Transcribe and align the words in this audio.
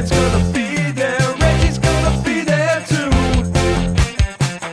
Grant's 0.00 0.16
gonna 0.16 0.52
be 0.54 0.92
there. 0.92 1.18
Reggie's 1.40 1.78
gonna 1.78 2.22
be 2.24 2.40
there 2.40 2.80
too. 2.88 3.10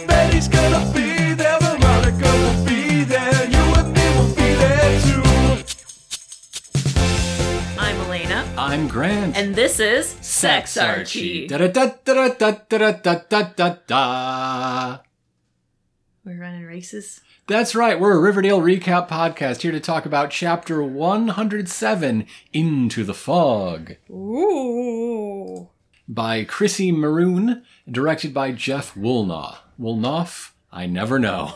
Betty's 0.07 0.47
gonna 0.47 0.89
be 0.93 1.33
there. 1.33 1.59
Veronica 1.59 2.31
will 2.31 2.65
be 2.65 3.03
there. 3.03 3.43
You 3.49 3.59
and 3.75 3.93
me 3.93 4.07
will 4.15 4.33
be 4.35 4.55
there 4.55 5.01
too. 5.01 5.23
I'm 7.77 7.97
Elena, 8.07 8.47
I'm 8.57 8.87
Grant. 8.87 9.35
and 9.35 9.53
this 9.53 9.81
is 9.81 10.15
Sex 10.21 10.77
Archie. 10.77 11.47
Da 11.47 11.57
da 11.57 11.67
da 11.67 11.91
da 12.05 12.29
da 12.29 12.51
da 12.69 12.91
da 12.93 13.15
da 13.27 13.41
da 13.53 13.75
da. 13.85 14.99
We're 16.23 16.39
running 16.39 16.63
races. 16.63 17.19
That's 17.47 17.75
right. 17.75 17.97
We're 17.97 18.17
a 18.17 18.19
Riverdale 18.19 18.59
recap 18.59 19.07
podcast 19.07 19.61
here 19.61 19.71
to 19.71 19.79
talk 19.79 20.05
about 20.05 20.31
chapter 20.31 20.83
107, 20.83 22.27
Into 22.51 23.05
the 23.05 23.13
Fog, 23.13 23.95
Ooh. 24.09 25.69
by 26.09 26.43
Chrissy 26.43 26.91
Maroon, 26.91 27.63
directed 27.89 28.33
by 28.33 28.51
Jeff 28.51 28.95
Woolnough. 28.95 29.59
Woolnough? 29.79 30.51
I 30.73 30.87
never 30.87 31.19
know. 31.19 31.53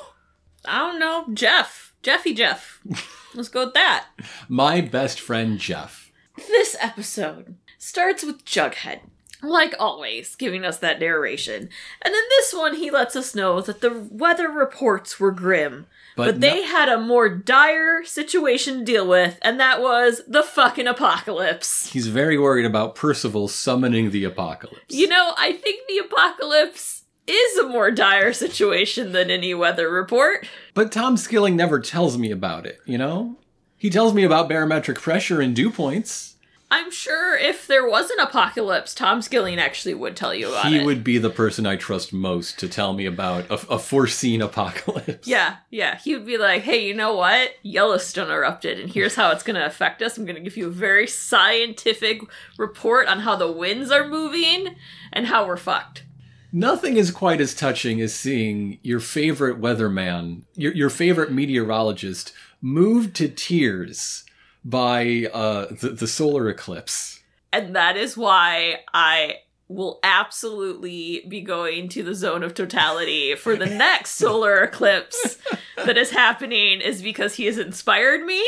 I 0.63 0.77
don't 0.77 0.97
know, 0.99 1.25
Jeff. 1.33 1.93
Jeffy 2.01 2.33
Jeff. 2.33 2.79
Let's 3.35 3.49
go 3.49 3.65
with 3.65 3.73
that. 3.73 4.07
My 4.47 4.79
best 4.79 5.19
friend 5.19 5.59
Jeff. 5.59 6.09
This 6.37 6.73
episode 6.79 7.55
starts 7.77 8.23
with 8.23 8.45
Jughead, 8.45 9.01
like 9.41 9.73
always, 9.79 10.35
giving 10.35 10.65
us 10.65 10.77
that 10.79 10.99
narration. 10.99 11.69
And 12.01 12.13
in 12.13 12.21
this 12.29 12.53
one, 12.53 12.75
he 12.75 12.91
lets 12.91 13.15
us 13.15 13.35
know 13.35 13.61
that 13.61 13.81
the 13.81 14.07
weather 14.11 14.49
reports 14.49 15.19
were 15.19 15.31
grim. 15.31 15.87
But 16.15 16.25
But, 16.25 16.41
they 16.41 16.63
had 16.63 16.89
a 16.89 16.99
more 16.99 17.29
dire 17.29 18.03
situation 18.03 18.79
to 18.79 18.85
deal 18.85 19.07
with, 19.07 19.39
and 19.41 19.59
that 19.59 19.81
was 19.81 20.21
the 20.27 20.43
fucking 20.43 20.87
apocalypse. 20.87 21.87
He's 21.87 22.07
very 22.07 22.37
worried 22.37 22.65
about 22.65 22.95
Percival 22.95 23.47
summoning 23.47 24.11
the 24.11 24.25
apocalypse. 24.25 24.93
You 24.93 25.07
know, 25.07 25.33
I 25.37 25.53
think 25.53 25.87
the 25.87 25.99
apocalypse 25.99 27.03
is 27.27 27.57
a 27.57 27.67
more 27.67 27.91
dire 27.91 28.33
situation 28.33 29.11
than 29.13 29.31
any 29.31 29.53
weather 29.53 29.89
report. 29.89 30.47
But 30.73 30.91
Tom 30.91 31.17
Skilling 31.17 31.55
never 31.55 31.79
tells 31.79 32.17
me 32.17 32.31
about 32.31 32.65
it, 32.65 32.79
you 32.85 32.97
know? 32.97 33.37
He 33.77 33.89
tells 33.89 34.13
me 34.13 34.23
about 34.23 34.49
barometric 34.49 34.99
pressure 34.99 35.41
and 35.41 35.55
dew 35.55 35.71
points. 35.71 36.30
I'm 36.71 36.89
sure 36.89 37.37
if 37.37 37.67
there 37.67 37.85
was 37.85 38.09
an 38.11 38.21
apocalypse, 38.21 38.95
Tom 38.95 39.21
Skilling 39.21 39.59
actually 39.59 39.93
would 39.93 40.15
tell 40.15 40.33
you 40.33 40.47
about 40.47 40.67
He 40.67 40.77
it. 40.77 40.79
He 40.79 40.85
would 40.85 41.03
be 41.03 41.17
the 41.17 41.29
person 41.29 41.65
I 41.65 41.75
trust 41.75 42.13
most 42.13 42.57
to 42.59 42.69
tell 42.69 42.93
me 42.93 43.05
about 43.05 43.51
a, 43.51 43.55
a 43.73 43.77
foreseen 43.77 44.41
apocalypse. 44.41 45.27
Yeah, 45.27 45.57
yeah. 45.69 45.97
He 45.97 46.15
would 46.15 46.25
be 46.25 46.37
like, 46.37 46.61
hey, 46.61 46.87
you 46.87 46.93
know 46.93 47.13
what? 47.13 47.55
Yellowstone 47.61 48.31
erupted, 48.31 48.79
and 48.79 48.89
here's 48.89 49.15
how 49.15 49.31
it's 49.31 49.43
going 49.43 49.57
to 49.57 49.65
affect 49.65 50.01
us. 50.01 50.17
I'm 50.17 50.25
going 50.25 50.37
to 50.37 50.41
give 50.41 50.55
you 50.55 50.67
a 50.67 50.71
very 50.71 51.07
scientific 51.07 52.21
report 52.57 53.09
on 53.09 53.19
how 53.19 53.35
the 53.35 53.51
winds 53.51 53.91
are 53.91 54.07
moving 54.07 54.77
and 55.11 55.27
how 55.27 55.45
we're 55.45 55.57
fucked. 55.57 56.05
Nothing 56.53 56.95
is 56.95 57.11
quite 57.11 57.41
as 57.41 57.53
touching 57.53 57.99
as 57.99 58.13
seeing 58.13 58.79
your 58.81 59.01
favorite 59.01 59.59
weatherman, 59.59 60.43
your, 60.55 60.73
your 60.73 60.89
favorite 60.89 61.33
meteorologist, 61.33 62.31
moved 62.61 63.13
to 63.17 63.27
tears 63.27 64.23
by 64.63 65.29
uh, 65.33 65.67
the, 65.71 65.89
the 65.89 66.07
solar 66.07 66.49
eclipse. 66.49 67.21
And 67.53 67.75
that 67.75 67.97
is 67.97 68.15
why 68.15 68.79
I 68.93 69.37
will 69.67 69.99
absolutely 70.03 71.23
be 71.27 71.41
going 71.41 71.87
to 71.87 72.03
the 72.03 72.13
zone 72.13 72.43
of 72.43 72.53
totality 72.53 73.35
for 73.35 73.55
the 73.55 73.65
next 73.77 74.11
solar 74.11 74.63
eclipse 74.63 75.37
that 75.77 75.97
is 75.97 76.11
happening 76.11 76.81
is 76.81 77.01
because 77.01 77.35
he 77.35 77.45
has 77.45 77.57
inspired 77.57 78.25
me. 78.25 78.45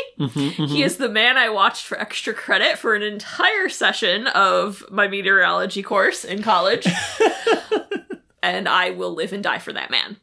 He 0.66 0.82
is 0.82 0.98
the 0.98 1.08
man 1.08 1.36
I 1.36 1.48
watched 1.48 1.86
for 1.86 1.98
extra 1.98 2.34
credit 2.34 2.78
for 2.78 2.94
an 2.94 3.02
entire 3.02 3.68
session 3.68 4.26
of 4.28 4.84
my 4.90 5.08
meteorology 5.08 5.82
course 5.82 6.24
in 6.24 6.42
college. 6.42 6.86
and 8.42 8.68
I 8.68 8.90
will 8.90 9.14
live 9.14 9.32
and 9.32 9.42
die 9.42 9.58
for 9.58 9.72
that 9.72 9.90
man. 9.90 10.18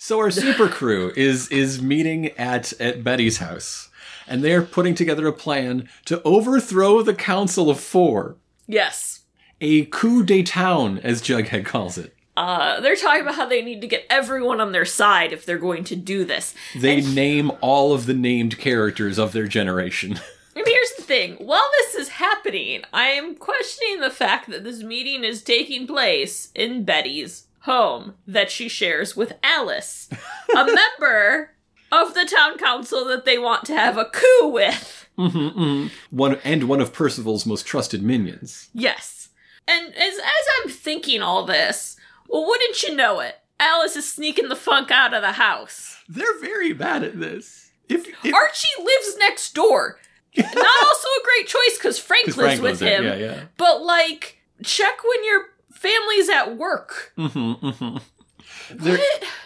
So 0.00 0.18
our 0.18 0.30
super 0.30 0.68
crew 0.68 1.12
is 1.16 1.48
is 1.48 1.82
meeting 1.82 2.28
at 2.38 2.72
at 2.80 3.02
Betty's 3.02 3.38
house, 3.38 3.87
and 4.28 4.42
they're 4.44 4.62
putting 4.62 4.94
together 4.94 5.26
a 5.26 5.32
plan 5.32 5.88
to 6.06 6.22
overthrow 6.22 7.02
the 7.02 7.14
Council 7.14 7.70
of 7.70 7.80
Four, 7.80 8.36
Yes. 8.66 9.20
a 9.60 9.86
coup 9.86 10.24
d'état, 10.24 11.00
as 11.02 11.22
Jughead 11.22 11.64
calls 11.64 11.98
it. 11.98 12.14
Uh, 12.36 12.80
they're 12.80 12.94
talking 12.94 13.22
about 13.22 13.34
how 13.34 13.46
they 13.48 13.62
need 13.62 13.80
to 13.80 13.88
get 13.88 14.06
everyone 14.08 14.60
on 14.60 14.70
their 14.70 14.84
side 14.84 15.32
if 15.32 15.44
they're 15.44 15.58
going 15.58 15.82
to 15.82 15.96
do 15.96 16.24
this. 16.24 16.54
They 16.76 16.98
And 16.98 17.14
name 17.14 17.50
all 17.60 17.92
of 17.92 18.06
the 18.06 18.14
named 18.14 18.58
characters 18.58 19.18
of 19.18 19.32
their 19.32 19.46
generation. 19.48 20.20
And 20.56 20.66
here's 20.66 20.92
the 20.96 21.02
thing 21.04 21.34
while 21.34 21.70
this 21.78 21.94
is 21.94 22.08
happening, 22.08 22.82
I 22.92 23.10
am 23.10 23.36
questioning 23.36 24.00
the 24.00 24.10
fact 24.10 24.50
that 24.50 24.64
this 24.64 24.82
meeting 24.82 25.22
is 25.22 25.40
taking 25.40 25.86
place 25.86 26.50
in 26.52 26.82
Betty's 26.82 27.46
home 27.60 28.14
that 28.26 28.50
she 28.50 28.68
shares 28.68 29.16
with 29.16 29.34
Alice, 29.44 30.08
a 30.56 30.64
member 31.00 31.52
of 31.90 32.14
the 32.14 32.24
town 32.24 32.58
council 32.58 33.04
that 33.06 33.24
they 33.24 33.38
want 33.38 33.64
to 33.66 33.74
have 33.74 33.96
a 33.96 34.04
coup 34.06 34.48
with. 34.48 35.08
Mm-hmm, 35.18 35.38
mm-hmm. 35.60 36.16
one 36.16 36.38
and 36.44 36.68
one 36.68 36.80
of 36.80 36.92
Percival's 36.92 37.44
most 37.46 37.66
trusted 37.66 38.02
minions. 38.02 38.68
Yes. 38.72 39.30
And 39.66 39.94
as, 39.94 40.14
as 40.14 40.22
I'm 40.62 40.70
thinking 40.70 41.22
all 41.22 41.44
this, 41.44 41.96
well, 42.28 42.46
wouldn't 42.46 42.82
you 42.82 42.94
know 42.94 43.20
it? 43.20 43.36
Alice 43.60 43.96
is 43.96 44.10
sneaking 44.10 44.48
the 44.48 44.56
funk 44.56 44.90
out 44.90 45.12
of 45.14 45.22
the 45.22 45.32
house. 45.32 45.96
They're 46.08 46.38
very 46.40 46.72
bad 46.72 47.02
at 47.02 47.18
this. 47.18 47.70
If, 47.88 48.06
if 48.24 48.32
Archie 48.34 48.68
lives 48.82 49.16
next 49.18 49.54
door. 49.54 49.98
Not 50.36 50.46
also 50.84 51.08
a 51.08 51.24
great 51.24 51.48
choice 51.48 51.78
because 51.78 51.98
Frank 51.98 52.26
'cause 52.26 52.36
lives 52.36 52.60
Frank 52.60 52.62
with 52.62 52.80
him. 52.80 53.04
yeah, 53.04 53.16
yeah. 53.16 53.40
But 53.56 53.82
like, 53.82 54.38
check 54.62 54.98
when 55.02 55.24
your 55.24 55.46
family's 55.72 56.28
at 56.28 56.56
work. 56.56 57.12
Mm-hmm, 57.18 57.96
Their, 58.70 58.98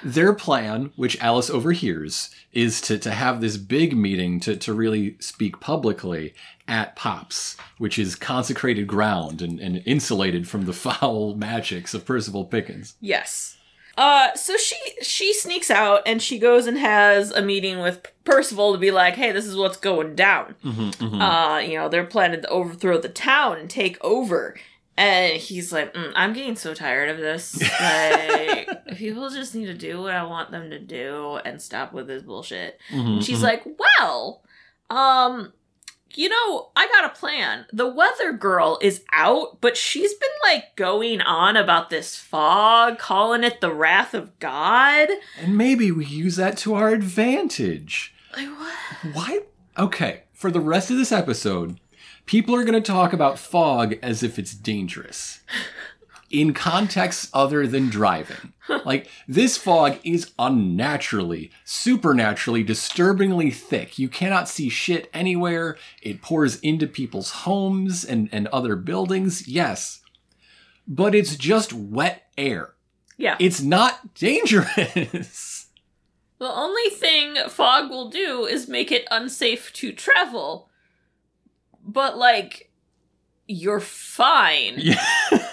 their 0.02 0.32
plan, 0.32 0.92
which 0.96 1.20
Alice 1.20 1.50
overhears, 1.50 2.30
is 2.52 2.80
to, 2.82 2.98
to 2.98 3.10
have 3.10 3.40
this 3.40 3.56
big 3.56 3.96
meeting 3.96 4.40
to, 4.40 4.56
to 4.56 4.72
really 4.74 5.16
speak 5.20 5.60
publicly 5.60 6.34
at 6.68 6.96
Pops, 6.96 7.56
which 7.78 7.98
is 7.98 8.14
consecrated 8.14 8.86
ground 8.86 9.42
and, 9.42 9.60
and 9.60 9.82
insulated 9.84 10.48
from 10.48 10.64
the 10.64 10.72
foul 10.72 11.34
magics 11.34 11.94
of 11.94 12.04
Percival 12.04 12.44
Pickens. 12.44 12.94
Yes. 13.00 13.56
Uh, 13.96 14.34
so 14.34 14.56
she 14.56 14.76
she 15.02 15.34
sneaks 15.34 15.70
out 15.70 16.00
and 16.06 16.22
she 16.22 16.38
goes 16.38 16.66
and 16.66 16.78
has 16.78 17.30
a 17.30 17.42
meeting 17.42 17.80
with 17.80 18.06
Percival 18.24 18.72
to 18.72 18.78
be 18.78 18.90
like, 18.90 19.16
"Hey, 19.16 19.32
this 19.32 19.44
is 19.44 19.54
what's 19.54 19.76
going 19.76 20.14
down." 20.14 20.54
Uh, 20.64 21.58
you 21.58 21.74
know, 21.74 21.90
they're 21.90 22.04
planning 22.04 22.40
to 22.40 22.48
overthrow 22.48 22.98
the 22.98 23.10
town 23.10 23.58
and 23.58 23.68
take 23.68 24.02
over. 24.02 24.56
And 24.96 25.34
he's 25.34 25.72
like, 25.72 25.94
mm, 25.94 26.12
"I'm 26.14 26.32
getting 26.32 26.56
so 26.56 26.74
tired 26.74 27.08
of 27.08 27.16
this. 27.18 27.60
Like, 27.80 28.96
people 28.96 29.30
just 29.30 29.54
need 29.54 29.66
to 29.66 29.74
do 29.74 30.00
what 30.02 30.14
I 30.14 30.22
want 30.24 30.50
them 30.50 30.70
to 30.70 30.78
do 30.78 31.36
and 31.44 31.60
stop 31.60 31.92
with 31.92 32.06
this 32.06 32.22
bullshit." 32.22 32.78
And 32.90 33.24
she's 33.24 33.42
like, 33.42 33.64
"Well, 33.64 34.42
um, 34.90 35.52
you 36.14 36.28
know, 36.28 36.68
I 36.76 36.86
got 36.88 37.04
a 37.06 37.18
plan. 37.18 37.66
The 37.72 37.86
weather 37.86 38.32
girl 38.32 38.78
is 38.82 39.02
out, 39.12 39.60
but 39.60 39.76
she's 39.76 40.12
been 40.14 40.28
like 40.44 40.76
going 40.76 41.20
on 41.20 41.56
about 41.56 41.90
this 41.90 42.16
fog, 42.16 42.98
calling 42.98 43.44
it 43.44 43.60
the 43.60 43.72
wrath 43.72 44.14
of 44.14 44.38
God. 44.38 45.08
And 45.40 45.56
maybe 45.56 45.90
we 45.90 46.04
use 46.04 46.36
that 46.36 46.58
to 46.58 46.74
our 46.74 46.90
advantage. 46.90 48.14
Like 48.36 48.48
what? 48.48 48.74
Why? 49.14 49.40
Okay, 49.78 50.24
for 50.34 50.50
the 50.50 50.60
rest 50.60 50.90
of 50.90 50.98
this 50.98 51.12
episode, 51.12 51.80
people 52.26 52.54
are 52.54 52.64
going 52.64 52.80
to 52.80 52.92
talk 52.92 53.12
about 53.12 53.38
fog 53.38 53.96
as 54.02 54.22
if 54.22 54.38
it's 54.38 54.54
dangerous. 54.54 55.40
In 56.30 56.54
contexts 56.54 57.28
other 57.34 57.66
than 57.66 57.88
driving. 57.90 58.52
Like, 58.86 59.10
this 59.28 59.58
fog 59.58 59.98
is 60.02 60.32
unnaturally, 60.38 61.50
supernaturally, 61.64 62.62
disturbingly 62.62 63.50
thick. 63.50 63.98
You 63.98 64.08
cannot 64.08 64.48
see 64.48 64.70
shit 64.70 65.10
anywhere. 65.12 65.76
It 66.00 66.22
pours 66.22 66.58
into 66.60 66.86
people's 66.86 67.30
homes 67.30 68.02
and, 68.02 68.30
and 68.32 68.46
other 68.48 68.76
buildings. 68.76 69.46
Yes. 69.46 70.00
But 70.86 71.14
it's 71.14 71.36
just 71.36 71.72
wet 71.72 72.28
air. 72.38 72.74
Yeah. 73.16 73.36
It's 73.38 73.60
not 73.60 74.14
dangerous. 74.14 75.66
the 76.38 76.50
only 76.50 76.90
thing 76.90 77.36
fog 77.48 77.90
will 77.90 78.08
do 78.08 78.46
is 78.46 78.68
make 78.68 78.90
it 78.90 79.06
unsafe 79.10 79.72
to 79.74 79.92
travel. 79.92 80.70
But 81.82 82.16
like 82.16 82.70
you're 83.46 83.80
fine. 83.80 84.74
Yeah. 84.76 85.04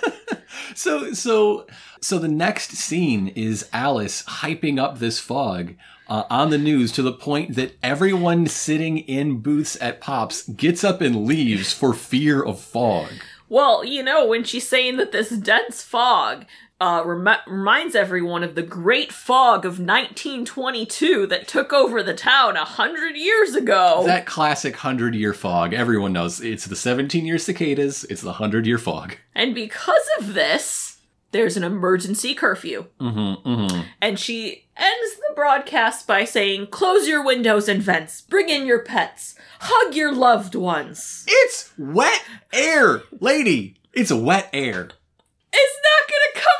so 0.75 1.13
so 1.13 1.67
so 2.01 2.19
the 2.19 2.27
next 2.27 2.71
scene 2.71 3.29
is 3.29 3.67
Alice 3.73 4.23
hyping 4.23 4.79
up 4.79 4.99
this 4.99 5.19
fog 5.19 5.75
uh, 6.07 6.23
on 6.29 6.49
the 6.49 6.57
news 6.57 6.91
to 6.93 7.01
the 7.01 7.13
point 7.13 7.55
that 7.55 7.75
everyone 7.83 8.47
sitting 8.47 8.97
in 8.99 9.39
booths 9.39 9.77
at 9.81 10.01
Pops 10.01 10.47
gets 10.49 10.83
up 10.83 11.01
and 11.01 11.25
leaves 11.25 11.73
for 11.73 11.93
fear 11.93 12.41
of 12.41 12.59
fog. 12.59 13.09
Well, 13.47 13.83
you 13.83 14.03
know, 14.03 14.25
when 14.27 14.43
she's 14.43 14.67
saying 14.67 14.97
that 14.97 15.11
this 15.11 15.29
dense 15.29 15.81
fog 15.81 16.45
uh, 16.81 17.03
remi- 17.05 17.41
reminds 17.47 17.95
everyone 17.95 18.43
of 18.43 18.55
the 18.55 18.63
Great 18.63 19.11
Fog 19.11 19.65
of 19.65 19.79
1922 19.79 21.27
that 21.27 21.47
took 21.47 21.73
over 21.73 22.01
the 22.01 22.13
town 22.13 22.55
a 22.55 22.65
hundred 22.65 23.15
years 23.17 23.55
ago. 23.55 24.03
That 24.05 24.25
classic 24.25 24.73
100 24.75 25.15
year 25.15 25.33
fog. 25.33 25.73
Everyone 25.73 26.13
knows 26.13 26.41
it's 26.41 26.65
the 26.65 26.75
17 26.75 27.25
year 27.25 27.37
cicadas, 27.37 28.03
it's 28.05 28.21
the 28.21 28.27
100 28.27 28.65
year 28.65 28.77
fog. 28.77 29.17
and 29.35 29.53
because 29.53 30.07
of 30.19 30.33
this, 30.33 30.97
there's 31.31 31.57
an 31.57 31.63
emergency 31.63 32.33
curfew. 32.33 32.87
Mm-hmm, 32.99 33.47
mm-hmm. 33.47 33.81
And 34.01 34.17
she 34.17 34.65
ends 34.75 35.15
the 35.15 35.33
broadcast 35.35 36.07
by 36.07 36.23
saying, 36.23 36.67
Close 36.67 37.07
your 37.07 37.23
windows 37.23 37.67
and 37.69 37.81
vents, 37.81 38.21
bring 38.21 38.49
in 38.49 38.65
your 38.65 38.79
pets, 38.83 39.35
hug 39.59 39.95
your 39.95 40.13
loved 40.13 40.55
ones. 40.55 41.25
It's 41.27 41.71
wet 41.77 42.23
air, 42.51 43.03
lady. 43.19 43.75
It's 43.93 44.11
wet 44.11 44.49
air. 44.53 44.89
It's 45.51 45.79
not 45.83 46.09
gonna 46.09 46.45
come 46.45 46.58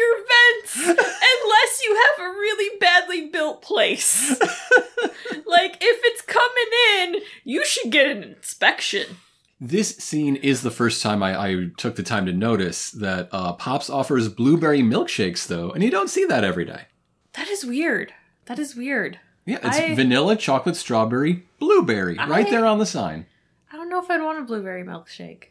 your 0.00 0.16
vents 0.16 0.76
unless 0.98 1.82
you 1.84 1.94
have 2.18 2.26
a 2.26 2.30
really 2.30 2.78
badly 2.78 3.26
built 3.28 3.62
place. 3.62 4.30
like, 5.46 5.76
if 5.80 6.00
it's 6.04 6.22
coming 6.22 6.70
in, 6.98 7.22
you 7.44 7.64
should 7.64 7.90
get 7.90 8.06
an 8.10 8.22
inspection. 8.22 9.16
This 9.60 9.96
scene 9.98 10.36
is 10.36 10.62
the 10.62 10.70
first 10.70 11.02
time 11.02 11.22
I, 11.22 11.38
I 11.38 11.66
took 11.76 11.96
the 11.96 12.02
time 12.02 12.24
to 12.26 12.32
notice 12.32 12.90
that 12.92 13.28
uh, 13.30 13.52
Pops 13.52 13.90
offers 13.90 14.28
blueberry 14.28 14.80
milkshakes, 14.80 15.46
though, 15.46 15.70
and 15.70 15.82
you 15.84 15.90
don't 15.90 16.08
see 16.08 16.24
that 16.24 16.44
every 16.44 16.64
day. 16.64 16.86
That 17.34 17.48
is 17.48 17.64
weird. 17.64 18.14
That 18.46 18.58
is 18.58 18.74
weird. 18.74 19.20
Yeah, 19.44 19.58
it's 19.62 19.76
I- 19.78 19.94
vanilla, 19.94 20.36
chocolate, 20.36 20.76
strawberry, 20.76 21.44
blueberry, 21.58 22.16
right 22.16 22.48
there 22.48 22.64
on 22.64 22.78
the 22.78 22.86
sign. 22.86 23.26
I 23.72 23.76
don't 23.76 23.90
know 23.90 24.02
if 24.02 24.10
I'd 24.10 24.22
want 24.22 24.38
a 24.38 24.42
blueberry 24.42 24.82
milkshake. 24.82 25.44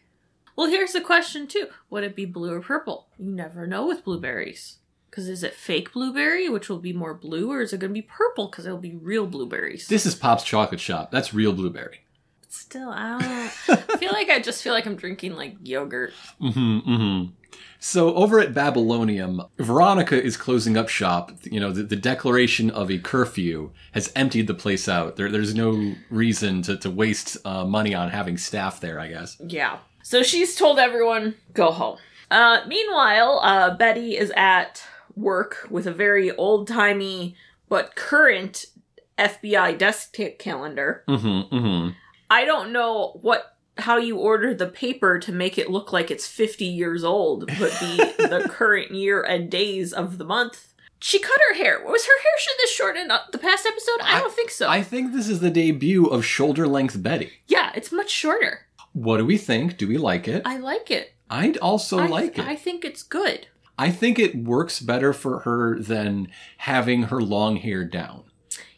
Well, 0.60 0.70
here's 0.70 0.92
the 0.92 1.00
question 1.00 1.48
too: 1.48 1.68
Would 1.90 2.04
it 2.04 2.18
be 2.18 2.26
blue 2.26 2.52
or 2.52 2.60
purple? 2.60 3.08
You 3.18 3.32
never 3.32 3.66
know 3.66 3.88
with 3.88 4.04
blueberries. 4.04 4.80
Because 5.10 5.30
is 5.30 5.42
it 5.42 5.54
fake 5.54 5.94
blueberry, 5.94 6.50
which 6.50 6.68
will 6.68 6.80
be 6.80 6.92
more 6.92 7.14
blue, 7.14 7.50
or 7.50 7.62
is 7.62 7.72
it 7.72 7.80
going 7.80 7.92
to 7.92 7.94
be 7.94 8.02
purple 8.02 8.48
because 8.48 8.66
it'll 8.66 8.78
be 8.78 8.94
real 8.94 9.26
blueberries? 9.26 9.88
This 9.88 10.06
is 10.06 10.16
Pop's 10.16 10.44
chocolate 10.44 10.82
shop. 10.82 11.12
That's 11.12 11.34
real 11.34 11.54
blueberry. 11.54 12.02
Still, 12.50 12.90
I 12.90 13.18
don't. 13.18 13.80
I 13.90 13.98
feel 14.00 14.12
like 14.12 14.30
I 14.30 14.42
just 14.42 14.62
feel 14.62 14.74
like 14.74 14.86
I'm 14.86 14.98
drinking 14.98 15.38
like 15.38 15.56
yogurt. 15.64 16.12
Mm-hmm, 16.42 16.92
mm-hmm. 16.92 17.32
So 17.80 18.14
over 18.16 18.42
at 18.42 18.54
Babylonium, 18.54 19.42
Veronica 19.60 20.22
is 20.22 20.36
closing 20.36 20.76
up 20.76 20.90
shop. 20.90 21.32
You 21.44 21.62
know, 21.62 21.72
the, 21.72 21.84
the 21.84 21.96
declaration 21.96 22.70
of 22.70 22.92
a 22.92 22.98
curfew 22.98 23.72
has 23.94 24.12
emptied 24.14 24.48
the 24.48 24.54
place 24.54 24.90
out. 24.90 25.16
There, 25.16 25.32
there's 25.32 25.56
no 25.56 25.96
reason 26.10 26.62
to, 26.64 26.76
to 26.78 26.92
waste 26.92 27.38
uh, 27.46 27.64
money 27.64 27.96
on 27.96 28.10
having 28.10 28.38
staff 28.38 28.82
there, 28.82 29.00
I 29.00 29.08
guess. 29.08 29.38
Yeah. 29.40 29.78
So 30.04 30.24
she's 30.24 30.56
told 30.56 30.80
everyone 30.80 31.36
go 31.54 31.72
home. 31.72 31.98
Uh, 32.32 32.62
meanwhile, 32.68 33.40
uh, 33.44 33.76
Betty 33.76 34.18
is 34.18 34.32
at 34.36 34.84
work 35.16 35.68
with 35.70 35.86
a 35.88 35.92
very 35.94 36.32
old 36.32 36.68
timey 36.68 37.36
but 37.68 37.96
current 37.96 38.66
FBI 39.18 39.78
desk 39.78 40.14
t- 40.14 40.30
calendar. 40.32 41.04
Mm-hmm, 41.08 41.56
mm-hmm. 41.56 41.90
I 42.30 42.46
don't 42.46 42.72
know 42.72 43.20
what 43.22 43.56
how 43.78 43.98
you 43.98 44.18
order 44.18 44.54
the 44.54 44.68
paper 44.68 45.20
to 45.20 45.32
make 45.32 45.58
it 45.58 45.70
look 45.70 45.94
like 45.94 46.12
it's 46.12 46.28
50 46.28 46.66
years 46.66 47.04
old, 47.04 47.46
but 47.48 47.78
be 47.80 47.96
the 47.98 48.46
current 48.50 48.92
year 48.92 49.22
and 49.22 49.50
days 49.50 49.94
of 49.94 50.18
the 50.18 50.26
month. 50.26 50.74
She 51.00 51.18
cut 51.20 51.40
her 51.50 51.56
hair. 51.56 51.80
Was 51.86 52.06
her 52.06 52.22
hair 52.22 52.32
should 52.40 52.58
this 52.58 52.72
short 52.72 52.98
in 52.98 53.08
the 53.08 53.38
past 53.38 53.66
episode? 53.66 54.02
I, 54.02 54.18
I- 54.18 54.20
don't 54.20 54.34
think 54.34 54.50
so. 54.52 54.68
I 54.68 54.82
think 54.84 55.14
this 55.14 55.30
is 55.30 55.40
the 55.40 55.50
debut 55.50 56.08
of 56.08 56.26
shoulder 56.26 56.68
length 56.68 57.02
Betty. 57.02 57.32
yeah, 57.48 57.72
it's 57.76 57.92
much 57.92 58.10
shorter. 58.10 58.66
What 58.94 59.18
do 59.18 59.26
we 59.26 59.38
think? 59.38 59.78
Do 59.78 59.88
we 59.88 59.98
like 59.98 60.28
it? 60.28 60.44
I 60.46 60.58
like 60.58 60.92
it. 60.92 61.14
I'd 61.30 61.58
also 61.58 62.00
I, 62.00 62.08
like 62.08 62.38
it. 62.38 62.46
I 62.46 62.56
think 62.56 62.84
it's 62.84 63.04
good. 63.04 63.48
I 63.78 63.92
think 63.92 64.20
it 64.20 64.36
works 64.36 64.80
better 64.80 65.14
for 65.14 65.40
her 65.40 65.80
than 65.80 66.30
having 66.58 67.04
her 67.04 67.22
long 67.22 67.58
hair 67.58 67.86
down. 67.86 68.24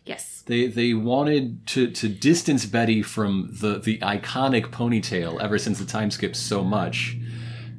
Yes. 0.05 0.43
They 0.45 0.67
they 0.67 0.93
wanted 0.93 1.65
to 1.67 1.89
to 1.91 2.07
distance 2.09 2.65
Betty 2.65 3.01
from 3.01 3.49
the 3.51 3.79
the 3.79 3.97
iconic 3.99 4.67
ponytail 4.67 5.41
ever 5.41 5.57
since 5.57 5.79
the 5.79 5.85
time 5.85 6.11
skip 6.11 6.35
so 6.35 6.63
much, 6.63 7.17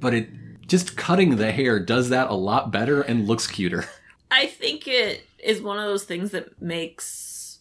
but 0.01 0.15
it 0.15 0.31
just 0.67 0.97
cutting 0.97 1.37
the 1.37 1.53
hair 1.53 1.79
does 1.79 2.09
that 2.09 2.31
a 2.31 2.35
lot 2.35 2.71
better 2.71 3.03
and 3.03 3.27
looks 3.27 3.47
cuter. 3.47 3.85
I 4.31 4.47
think 4.47 4.89
it 4.89 5.27
is 5.39 5.61
one 5.61 5.79
of 5.79 5.85
those 5.85 6.05
things 6.05 6.31
that 6.31 6.63
makes 6.63 7.59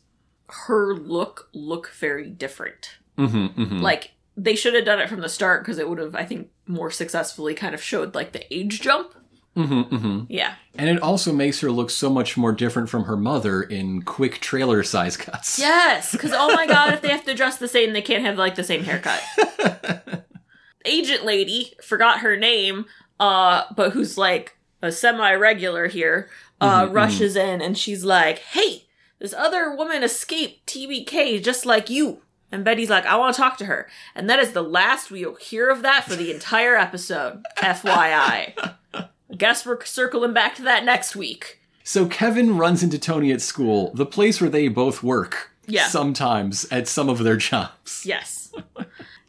her 0.48 0.96
look 0.96 1.50
look 1.54 1.92
very 1.92 2.30
different. 2.30 2.98
Mm-hmm, 3.18 3.62
mm-hmm. 3.62 3.80
Like 3.80 4.12
they 4.38 4.56
should 4.56 4.74
have 4.74 4.86
done 4.86 5.00
it 5.00 5.10
from 5.10 5.22
the 5.22 5.30
start 5.30 5.62
because 5.64 5.78
it 5.78 5.90
would 5.90 6.00
have, 6.00 6.16
I 6.16 6.26
think, 6.26 6.50
more 6.68 6.90
successfully 6.92 7.54
kind 7.54 7.74
of 7.76 7.82
showed 7.84 8.16
like 8.16 8.32
the 8.32 8.52
age 8.54 8.82
jump. 8.82 9.14
mm-hmm, 9.58 9.96
mm-hmm. 9.96 10.24
Yeah. 10.30 10.56
And 10.78 10.90
it 10.90 11.02
also 11.02 11.34
makes 11.34 11.60
her 11.60 11.70
look 11.72 11.90
so 11.90 12.10
much 12.10 12.38
more 12.38 12.54
different 12.54 12.90
from 12.90 13.04
her 13.04 13.18
mother 13.18 13.62
in 13.62 14.04
quick 14.04 14.40
trailer 14.40 14.84
size 14.84 15.18
cuts. 15.18 15.60
Yes, 15.60 16.12
because 16.14 16.32
oh 16.34 16.54
my 16.56 16.66
god, 16.66 16.94
if 16.94 17.02
they 17.02 17.10
have 17.16 17.26
to 17.26 17.34
dress 17.36 17.58
the 17.58 17.68
same, 17.68 17.92
they 17.94 18.02
can't 18.02 18.24
have 18.24 18.38
like 18.38 18.56
the 18.56 18.64
same 18.64 18.84
haircut. 18.84 19.22
Agent 20.86 21.26
lady, 21.26 21.74
forgot 21.84 22.22
her 22.22 22.36
name, 22.38 22.86
uh, 23.20 23.66
but 23.76 23.92
who's 23.92 24.18
like 24.18 24.58
a 24.82 24.92
semi-regular 24.92 25.88
here, 25.88 26.30
uh, 26.60 26.88
Mhm, 26.88 26.96
rushes 26.96 27.36
in 27.36 27.62
and 27.62 27.78
she's 27.78 28.04
like, 28.04 28.40
"Hey, 28.40 28.88
this 29.20 29.34
other 29.34 29.76
woman 29.76 30.02
escaped 30.04 30.66
TBK 30.68 31.40
just 31.44 31.66
like 31.68 31.90
you." 31.90 32.24
And 32.52 32.66
Betty's 32.66 32.90
like, 32.90 33.06
"I 33.06 33.16
want 33.16 33.36
to 33.36 33.42
talk 33.42 33.58
to 33.58 33.66
her," 33.66 33.88
and 34.14 34.30
that 34.30 34.40
is 34.40 34.52
the 34.52 34.62
last 34.64 35.10
we'll 35.10 35.36
hear 35.36 35.70
of 35.70 35.82
that 35.84 36.04
for 36.06 36.16
the 36.16 36.32
entire 36.32 36.76
episode. 36.76 37.44
FYI. 37.58 38.54
I 38.94 39.36
guess 39.38 39.66
we're 39.66 39.84
circling 39.86 40.34
back 40.34 40.56
to 40.56 40.62
that 40.64 40.84
next 40.84 41.16
week. 41.16 41.60
So 41.84 42.06
Kevin 42.08 42.58
runs 42.58 42.84
into 42.84 43.00
Tony 43.00 43.32
at 43.32 43.42
school, 43.42 43.92
the 43.96 44.06
place 44.06 44.42
where 44.42 44.50
they 44.50 44.68
both 44.68 45.02
work. 45.02 45.52
Yeah. 45.68 45.88
Sometimes 45.88 46.66
at 46.72 46.88
some 46.88 47.08
of 47.10 47.20
their 47.24 47.38
jobs. 47.38 48.04
Yes. 48.06 48.54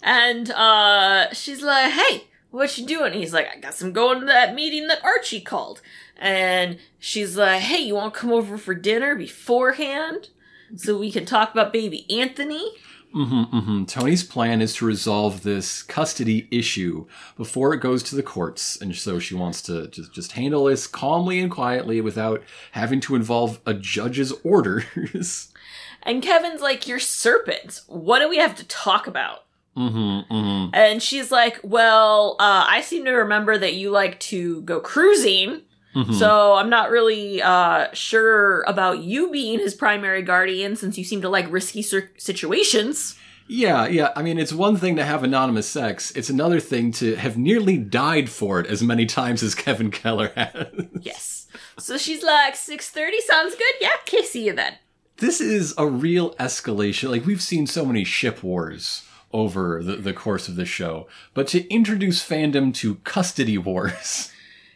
and 0.03 0.51
uh 0.51 1.33
she's 1.33 1.63
like, 1.63 1.93
"Hey, 1.93 2.25
what 2.51 2.77
you 2.77 2.87
doing?" 2.87 3.13
He's 3.13 3.33
like, 3.33 3.49
"I 3.55 3.61
guess 3.61 3.81
I'm 3.81 3.93
going 3.93 4.21
to 4.21 4.27
that 4.27 4.55
meeting 4.55 4.89
that 4.89 5.05
Archie 5.05 5.41
called." 5.41 5.81
And 6.17 6.79
she's 6.99 7.37
like, 7.37 7.61
"Hey, 7.63 7.83
you 7.83 7.95
want 7.95 8.15
to 8.15 8.21
come 8.21 8.33
over 8.33 8.59
for 8.59 8.75
dinner 8.75 9.15
beforehand 9.15 10.31
so 10.75 10.99
we 10.99 11.13
can 11.13 11.25
talk 11.25 11.53
about 11.53 11.73
baby 11.73 12.05
Anthony?" 12.11 12.73
Mm-hmm, 13.15 13.57
mm-hmm. 13.57 13.85
Tony's 13.85 14.25
plan 14.25 14.63
is 14.63 14.75
to 14.75 14.87
resolve 14.87 15.43
this 15.43 15.83
custody 15.83 16.49
issue 16.51 17.07
before 17.37 17.75
it 17.75 17.81
goes 17.81 18.03
to 18.05 18.17
the 18.17 18.23
courts, 18.23 18.81
and 18.81 18.95
so 18.97 19.19
she 19.19 19.35
wants 19.35 19.61
to 19.63 19.89
just 19.89 20.13
just 20.13 20.33
handle 20.33 20.65
this 20.65 20.87
calmly 20.87 21.41
and 21.41 21.51
quietly 21.51 22.01
without 22.01 22.43
having 22.73 23.01
to 23.01 23.15
involve 23.15 23.61
a 23.67 23.75
judge's 23.75 24.33
orders. 24.45 25.49
And 26.05 26.21
Kevin's 26.21 26.61
like, 26.61 26.89
"You're 26.89 26.99
serpents. 26.99 27.83
What 27.87 28.19
do 28.19 28.29
we 28.29 28.39
have 28.39 28.57
to 28.57 28.65
talk 28.65 29.07
about?" 29.07 29.45
mm-hmm, 29.77 30.35
mm-hmm. 30.35 30.75
And 30.75 31.01
she's 31.01 31.31
like, 31.31 31.61
"Well, 31.63 32.35
uh, 32.41 32.67
I 32.69 32.81
seem 32.81 33.05
to 33.05 33.13
remember 33.13 33.57
that 33.57 33.75
you 33.75 33.91
like 33.91 34.19
to 34.21 34.63
go 34.63 34.81
cruising." 34.81 35.63
Mhm. 35.95 36.15
So 36.15 36.55
I'm 36.55 36.71
not 36.71 36.91
really 36.91 37.43
uh, 37.43 37.89
sure 37.93 38.63
about 38.63 39.01
you 39.01 39.31
being 39.31 39.59
his 39.59 39.75
primary 39.75 40.23
guardian 40.23 40.77
since 40.77 40.97
you 40.97 41.05
seem 41.05 41.21
to 41.23 41.29
like 41.29 41.51
risky 41.51 41.83
situations. 41.83 43.17
Yeah, 43.49 43.87
yeah. 43.87 44.13
I 44.17 44.23
mean, 44.23 44.39
it's 44.39 44.53
one 44.53 44.77
thing 44.77 44.97
to 44.97 45.05
have 45.05 45.23
anonymous 45.23 45.69
sex. 45.69 46.11
It's 46.13 46.31
another 46.31 46.61
thing 46.61 46.93
to 46.93 47.17
have 47.17 47.37
nearly 47.37 47.77
died 47.77 48.31
for 48.31 48.61
it 48.61 48.67
as 48.67 48.83
many 48.83 49.05
times 49.05 49.43
as 49.43 49.55
Kevin 49.55 49.91
Keller 49.91 50.33
has. 50.35 50.67
Yes. 51.01 51.47
So 51.79 51.99
she's 51.99 52.23
like, 52.23 52.55
6.30 52.55 53.11
sounds 53.27 53.55
good? 53.55 53.75
Yeah, 53.81 53.91
okay, 54.07 54.23
see 54.23 54.47
you 54.47 54.55
then. 54.55 54.75
This 55.19 55.41
is 55.41 55.75
a 55.77 55.87
real 55.87 56.35
escalation. 56.37 57.11
Like, 57.11 57.27
we've 57.27 57.43
seen 57.43 57.67
so 57.67 57.85
many 57.85 58.05
ship 58.05 58.43
wars 58.43 59.05
over 59.33 59.83
the, 59.83 59.97
the 59.97 60.13
course 60.13 60.49
of 60.49 60.57
the 60.57 60.65
show, 60.65 61.07
but 61.35 61.47
to 61.49 61.69
introduce 61.69 62.27
fandom 62.27 62.73
to 62.75 62.97
custody 62.97 63.59
wars, 63.59 64.31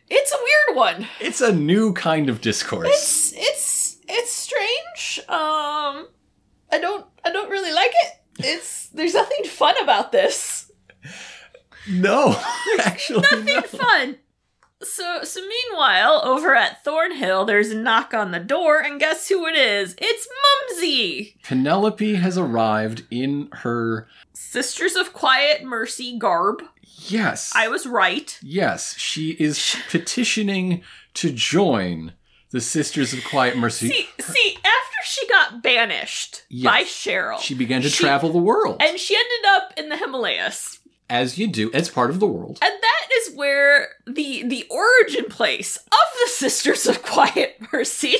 It's 0.08 0.32
a 0.32 0.36
one. 0.76 1.06
it's 1.20 1.40
a 1.40 1.52
new 1.52 1.92
kind 1.94 2.28
of 2.28 2.40
discourse. 2.40 2.86
It's 2.88 3.32
it's 3.36 3.96
it's 4.08 4.32
strange. 4.32 5.20
Um 5.28 6.08
I 6.70 6.78
don't 6.80 7.06
I 7.24 7.30
don't 7.32 7.50
really 7.50 7.72
like 7.72 7.92
it. 8.04 8.12
It's 8.40 8.88
there's 8.90 9.14
nothing 9.14 9.44
fun 9.44 9.74
about 9.82 10.12
this. 10.12 10.70
no, 11.88 12.40
actually, 12.80 13.20
Nothing 13.22 13.44
no. 13.46 13.62
fun. 13.62 14.16
So 14.82 15.20
so 15.24 15.40
meanwhile, 15.40 16.20
over 16.24 16.54
at 16.54 16.84
Thornhill, 16.84 17.44
there's 17.46 17.70
a 17.70 17.74
knock 17.76 18.12
on 18.12 18.30
the 18.30 18.38
door, 18.40 18.80
and 18.80 19.00
guess 19.00 19.28
who 19.28 19.46
it 19.46 19.56
is? 19.56 19.94
It's 19.98 20.28
Mumsy! 20.68 21.36
Penelope 21.44 22.14
has 22.16 22.36
arrived 22.36 23.04
in 23.10 23.48
her. 23.52 24.06
Sisters 24.34 24.94
of 24.94 25.14
Quiet 25.14 25.64
Mercy 25.64 26.18
garb. 26.18 26.62
Yes. 27.08 27.52
I 27.54 27.68
was 27.68 27.86
right. 27.86 28.38
Yes, 28.42 28.96
she 28.98 29.30
is 29.32 29.76
petitioning 29.90 30.82
to 31.14 31.30
join 31.32 32.12
the 32.50 32.60
Sisters 32.60 33.12
of 33.12 33.22
Quiet 33.24 33.56
Mercy. 33.56 33.88
See, 33.88 34.08
see, 34.20 34.56
after 34.56 34.96
she 35.04 35.28
got 35.28 35.62
banished 35.62 36.42
Yes. 36.48 36.64
by 36.72 36.82
Cheryl, 36.84 37.38
she 37.40 37.54
began 37.54 37.82
to 37.82 37.88
she- 37.88 38.02
travel 38.04 38.30
the 38.30 38.38
world. 38.38 38.80
and 38.82 38.98
she 38.98 39.14
ended 39.14 39.46
up 39.50 39.72
in 39.76 39.88
the 39.88 39.96
Himalayas. 39.96 40.78
As 41.08 41.38
you 41.38 41.46
do, 41.46 41.70
as 41.72 41.88
part 41.88 42.10
of 42.10 42.18
the 42.18 42.26
world. 42.26 42.58
And 42.62 42.72
that 42.82 43.08
is 43.18 43.36
where 43.36 43.90
the 44.08 44.42
the 44.42 44.66
origin 44.70 45.26
place 45.26 45.76
of 45.76 46.18
the 46.24 46.30
Sisters 46.30 46.86
of 46.86 47.02
Quiet 47.04 47.58
Mercy, 47.72 48.16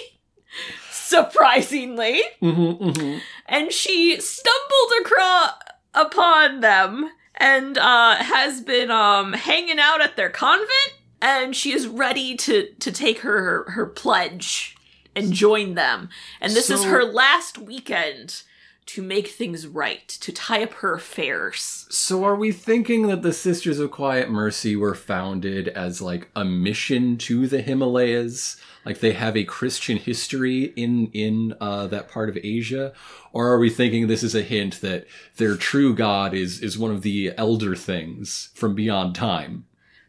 surprisingly, 0.91 2.23
Mm-hmm, 2.43 3.19
and 3.47 3.73
she 3.73 4.21
stumbled 4.21 4.93
across 5.01 5.53
upon 5.95 6.61
them 6.61 7.11
and 7.37 7.79
uh, 7.79 8.17
has 8.17 8.61
been 8.61 8.91
um, 8.91 9.33
hanging 9.33 9.79
out 9.79 10.01
at 10.01 10.17
their 10.17 10.31
convent, 10.31 10.95
and 11.21 11.55
she 11.55 11.73
is 11.73 11.87
ready 11.87 12.37
to 12.37 12.69
to 12.81 12.93
take 12.93 13.21
her 13.21 13.71
her 13.71 13.87
pledge 13.87 14.77
and 15.15 15.33
join 15.33 15.75
them. 15.75 16.09
And 16.41 16.53
this 16.53 16.71
is 16.71 16.85
her 16.85 17.05
last 17.05 17.59
weekend 17.59 18.43
to 18.87 19.03
make 19.03 19.29
things 19.29 19.67
right, 19.67 20.09
to 20.09 20.33
tie 20.33 20.63
up 20.63 20.75
her 20.75 20.95
affairs. 20.95 21.87
So 21.91 22.25
are 22.25 22.37
we 22.37 22.53
thinking 22.53 23.09
that 23.09 23.23
the 23.23 23.33
Sisters 23.33 23.81
of 23.81 23.91
Quiet 23.91 24.31
Mercy 24.31 24.77
were 24.77 24.95
founded 24.95 25.69
as 25.69 26.01
like 26.01 26.29
a 26.37 26.45
mission 26.45 27.19
to 27.19 27.49
the 27.49 27.61
Himalayas? 27.61 28.57
Like 28.85 29.01
they 29.01 29.13
have 29.13 29.37
a 29.37 29.45
Christian 29.45 29.97
history 29.97 30.73
in 30.77 31.09
in 31.09 31.55
uh, 31.61 31.89
that 31.89 32.09
part 32.09 32.29
of 32.29 32.39
Asia, 32.41 32.93
or 33.33 33.49
are 33.49 33.59
we 33.59 33.69
thinking 33.69 34.07
this 34.07 34.23
is 34.23 34.37
a 34.37 34.43
hint 34.43 34.81
that 34.81 35.07
their 35.37 35.57
true 35.57 35.93
god 35.93 36.33
is 36.35 36.61
is 36.61 36.79
one 36.79 36.93
of 36.93 37.03
the 37.03 37.33
elder 37.37 37.75
things 37.75 38.51
from 38.55 38.77
beyond 38.77 39.17
time? 39.17 39.67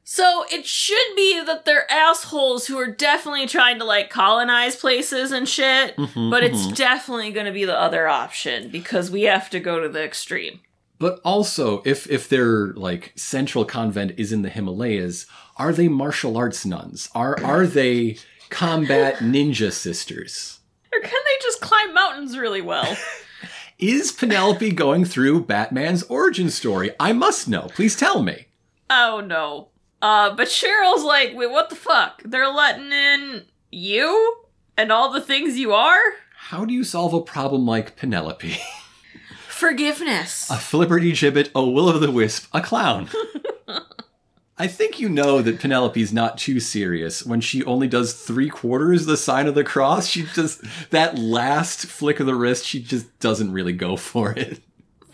So 0.09 0.45
it 0.49 0.65
should 0.65 1.15
be 1.17 1.43
that 1.43 1.65
they're 1.65 1.91
assholes 1.91 2.67
who 2.67 2.77
are 2.77 2.87
definitely 2.87 3.45
trying 3.45 3.77
to 3.79 3.83
like 3.83 4.09
colonize 4.09 4.77
places 4.77 5.33
and 5.33 5.49
shit, 5.49 5.97
Mm-hmm, 5.97 6.29
but 6.29 6.45
it's 6.45 6.65
definitely 6.71 7.33
going 7.33 7.45
to 7.45 7.51
be 7.51 7.65
the 7.65 7.77
other 7.77 8.07
option 8.07 8.69
because 8.69 9.11
we 9.11 9.23
have 9.23 9.49
to 9.49 9.59
go 9.59 9.81
to 9.81 9.89
the 9.89 10.01
extreme. 10.01 10.61
But 10.97 11.19
also, 11.25 11.81
if 11.83 12.09
if 12.09 12.29
their 12.29 12.67
like 12.67 13.11
central 13.17 13.65
convent 13.65 14.13
is 14.17 14.31
in 14.31 14.43
the 14.43 14.49
Himalayas, 14.49 15.25
are 15.57 15.73
they 15.73 15.89
martial 15.89 16.37
arts 16.37 16.65
nuns? 16.65 17.09
Are 17.13 17.37
are 17.43 17.67
they 17.67 18.17
combat 18.49 19.15
ninja 19.17 19.73
sisters? 19.73 20.61
Or 20.93 21.01
can 21.01 21.11
they 21.25 21.43
just 21.43 21.59
climb 21.59 21.93
mountains 21.93 22.37
really 22.37 22.61
well? 22.61 22.95
Is 23.77 24.13
Penelope 24.13 24.71
going 24.71 25.03
through 25.03 25.43
Batman's 25.43 26.03
origin 26.03 26.49
story? 26.49 26.91
I 26.97 27.11
must 27.11 27.49
know. 27.49 27.67
Please 27.75 27.97
tell 27.97 28.23
me. 28.23 28.45
oh 28.89 29.19
no. 29.19 29.67
Uh, 30.01 30.35
but 30.35 30.47
Cheryl's 30.47 31.03
like, 31.03 31.33
wait, 31.35 31.49
what 31.49 31.69
the 31.69 31.75
fuck? 31.75 32.21
They're 32.23 32.47
letting 32.51 32.91
in 32.91 33.45
you 33.71 34.37
and 34.77 34.91
all 34.91 35.11
the 35.11 35.21
things 35.21 35.57
you 35.57 35.73
are? 35.73 35.99
How 36.35 36.65
do 36.65 36.73
you 36.73 36.83
solve 36.83 37.13
a 37.13 37.21
problem 37.21 37.65
like 37.65 37.95
Penelope? 37.97 38.57
Forgiveness. 39.49 40.49
a 40.51 40.53
flibbertigibbet, 40.53 41.49
a 41.55 41.65
will 41.65 41.89
o' 41.89 41.97
the 41.97 42.11
wisp, 42.11 42.47
a 42.53 42.61
clown. 42.61 43.09
I 44.59 44.67
think 44.67 44.99
you 44.99 45.07
know 45.09 45.41
that 45.41 45.59
Penelope's 45.59 46.11
not 46.11 46.37
too 46.37 46.59
serious 46.59 47.23
when 47.25 47.41
she 47.41 47.63
only 47.65 47.87
does 47.87 48.13
three 48.13 48.49
quarters 48.49 49.05
the 49.05 49.17
sign 49.17 49.47
of 49.47 49.53
the 49.55 49.63
cross. 49.63 50.07
She 50.07 50.23
just, 50.23 50.61
that 50.89 51.17
last 51.17 51.85
flick 51.85 52.19
of 52.19 52.25
the 52.25 52.33
wrist, 52.35 52.65
she 52.65 52.81
just 52.81 53.19
doesn't 53.19 53.51
really 53.51 53.73
go 53.73 53.97
for 53.97 54.31
it. 54.31 54.61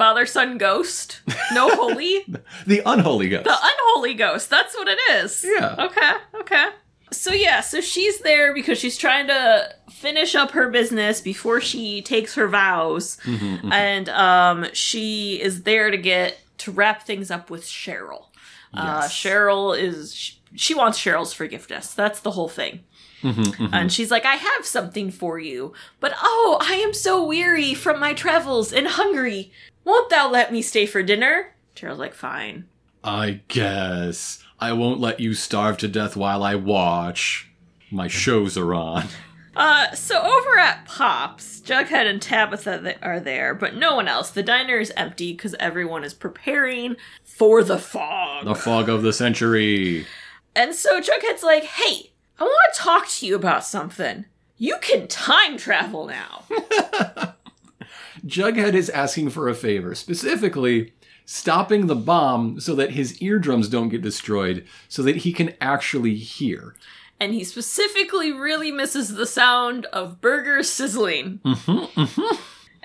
Father, 0.03 0.25
Son, 0.25 0.57
Ghost. 0.57 1.21
No 1.53 1.69
holy. 1.75 2.25
The 2.67 2.81
unholy 2.85 3.29
ghost. 3.29 3.45
The 3.45 3.55
unholy 3.57 4.15
ghost. 4.15 4.49
That's 4.49 4.75
what 4.75 4.89
it 4.89 4.99
is. 5.11 5.45
Yeah. 5.47 5.75
Okay. 5.79 6.11
Okay. 6.41 6.65
So 7.11 7.31
yeah, 7.31 7.61
so 7.61 7.79
she's 7.79 8.19
there 8.19 8.53
because 8.53 8.77
she's 8.77 8.97
trying 8.97 9.27
to 9.27 9.73
finish 9.89 10.35
up 10.35 10.51
her 10.51 10.69
business 10.69 11.21
before 11.21 11.61
she 11.61 12.01
takes 12.01 12.35
her 12.35 12.49
vows, 12.49 13.17
Mm-hmm, 13.23 13.71
and 13.71 14.09
um, 14.09 14.65
she 14.73 15.41
is 15.41 15.63
there 15.63 15.89
to 15.89 15.97
get 15.97 16.37
to 16.57 16.71
wrap 16.71 17.03
things 17.03 17.31
up 17.31 17.49
with 17.49 17.63
Cheryl. 17.63 18.25
Uh, 18.73 19.03
Cheryl 19.03 19.77
is 19.79 20.13
she, 20.13 20.37
she 20.55 20.73
wants 20.73 20.99
Cheryl's 20.99 21.31
forgiveness. 21.31 21.93
That's 21.93 22.19
the 22.19 22.31
whole 22.31 22.49
thing. 22.49 22.81
Mm-hmm, 23.21 23.73
And 23.73 23.89
she's 23.93 24.11
like, 24.11 24.25
I 24.25 24.35
have 24.35 24.65
something 24.65 25.09
for 25.09 25.39
you, 25.39 25.71
but 26.01 26.11
oh, 26.21 26.57
I 26.59 26.73
am 26.73 26.93
so 26.93 27.23
weary 27.25 27.73
from 27.73 27.97
my 28.01 28.13
travels 28.13 28.73
and 28.73 28.85
hungry. 28.85 29.53
Won't 29.83 30.09
thou 30.09 30.29
let 30.29 30.51
me 30.51 30.61
stay 30.61 30.85
for 30.85 31.03
dinner? 31.03 31.53
Cheryl's 31.75 31.99
like, 31.99 32.13
fine. 32.13 32.65
I 33.03 33.41
guess. 33.47 34.43
I 34.59 34.73
won't 34.73 35.01
let 35.01 35.19
you 35.19 35.33
starve 35.33 35.77
to 35.79 35.87
death 35.87 36.15
while 36.15 36.43
I 36.43 36.55
watch. 36.55 37.49
My 37.91 38.07
shows 38.07 38.57
are 38.57 38.73
on. 38.73 39.07
Uh, 39.55 39.91
so 39.93 40.19
over 40.19 40.57
at 40.57 40.85
Pops, 40.85 41.61
Jughead 41.61 42.09
and 42.09 42.19
Tabitha 42.19 42.95
are 43.03 43.19
there, 43.19 43.53
but 43.53 43.75
no 43.75 43.95
one 43.95 44.07
else. 44.07 44.31
The 44.31 44.41
diner 44.41 44.79
is 44.79 44.91
empty 44.97 45.33
because 45.33 45.53
everyone 45.59 46.03
is 46.03 46.13
preparing 46.13 46.95
for 47.23 47.63
the 47.63 47.77
fog. 47.77 48.45
The 48.45 48.55
fog 48.55 48.89
of 48.89 49.03
the 49.03 49.13
century. 49.13 50.07
And 50.55 50.73
so 50.73 50.99
Jughead's 50.99 51.43
like, 51.43 51.65
hey, 51.65 52.13
I 52.39 52.43
want 52.45 52.73
to 52.73 52.79
talk 52.79 53.07
to 53.09 53.27
you 53.27 53.35
about 53.35 53.63
something. 53.63 54.25
You 54.57 54.77
can 54.81 55.07
time 55.07 55.57
travel 55.57 56.07
now. 56.07 56.45
Jughead 58.25 58.73
is 58.73 58.89
asking 58.89 59.29
for 59.31 59.49
a 59.49 59.55
favor, 59.55 59.93
specifically 59.95 60.93
stopping 61.25 61.87
the 61.87 61.95
bomb 61.95 62.59
so 62.59 62.75
that 62.75 62.91
his 62.91 63.21
eardrums 63.21 63.67
don't 63.69 63.89
get 63.89 64.01
destroyed, 64.01 64.65
so 64.87 65.01
that 65.03 65.17
he 65.17 65.31
can 65.33 65.53
actually 65.61 66.15
hear. 66.15 66.75
and 67.19 67.33
he 67.33 67.43
specifically 67.43 68.31
really 68.33 68.71
misses 68.71 69.15
the 69.15 69.25
sound 69.25 69.85
of 69.87 70.19
burgers 70.19 70.69
sizzling. 70.69 71.39
Mm-hmm. 71.45 72.35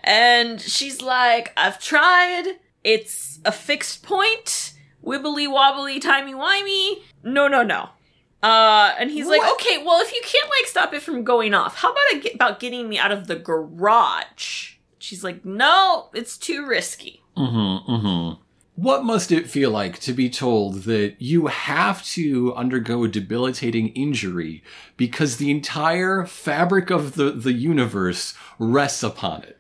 And 0.05 0.61
she's 0.61 1.03
like, 1.03 1.53
I've 1.57 1.81
tried. 1.81 2.45
It's 2.85 3.41
a 3.45 3.51
fixed 3.53 4.03
point. 4.05 4.75
Wibbly 5.05 5.51
wobbly, 5.51 5.99
timey 5.99 6.35
wimey. 6.35 7.03
No, 7.25 7.49
no, 7.49 7.63
no. 7.63 7.91
Uh, 8.43 8.95
and 8.99 9.11
he's 9.11 9.27
like, 9.27 9.43
okay, 9.55 9.79
well, 9.85 10.01
if 10.01 10.13
you 10.13 10.21
can't 10.25 10.49
like 10.49 10.67
stop 10.67 10.95
it 10.95 11.03
from 11.03 11.25
going 11.25 11.53
off, 11.53 11.77
how 11.77 11.91
about 11.91 12.05
I 12.15 12.19
get, 12.19 12.35
about 12.37 12.61
getting 12.61 12.89
me 12.89 12.97
out 12.99 13.11
of 13.11 13.27
the 13.27 13.35
garage? 13.37 14.75
She's 15.09 15.25
like, 15.25 15.43
no, 15.43 16.11
it's 16.13 16.37
too 16.37 16.67
risky. 16.67 17.23
Mm-hmm, 17.35 17.91
mm-hmm. 17.91 18.43
What 18.77 19.07
must 19.07 19.33
it 19.33 19.49
feel 19.49 19.71
like 19.71 19.99
to 20.01 20.13
be 20.13 20.29
told 20.29 20.83
that 20.83 21.15
you 21.19 21.47
have 21.47 22.05
to 22.09 22.55
undergo 22.55 23.05
a 23.05 23.09
debilitating 23.09 23.89
injury 23.95 24.63
because 24.99 25.39
the 25.39 25.51
entire 25.51 26.27
fabric 26.27 26.91
of 26.91 27.15
the, 27.15 27.31
the 27.31 27.55
universe 27.55 28.35
rests 28.59 29.03
upon 29.03 29.45
it? 29.45 29.57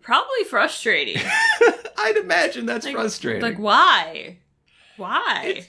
Probably 0.00 0.42
frustrating. 0.50 1.22
I'd 1.96 2.16
imagine 2.16 2.66
that's 2.66 2.90
frustrating. 2.90 3.40
like, 3.40 3.58
why? 3.60 4.38
Why? 4.96 5.64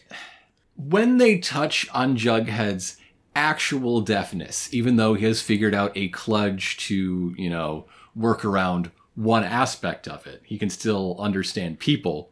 when 0.76 1.20
they 1.20 1.38
touch 1.38 1.88
on 1.94 2.18
Jughead's 2.18 2.98
actual 3.36 4.02
deafness, 4.02 4.74
even 4.74 4.96
though 4.96 5.14
he 5.14 5.26
has 5.26 5.40
figured 5.40 5.76
out 5.76 5.92
a 5.96 6.10
kludge 6.10 6.78
to, 6.88 7.36
you 7.38 7.50
know, 7.52 7.86
work 8.16 8.44
around 8.44 8.90
one 9.16 9.44
aspect 9.44 10.08
of 10.08 10.26
it, 10.28 10.42
he 10.46 10.58
can 10.58 10.70
still 10.70 11.16
understand 11.20 11.80
people. 11.80 12.32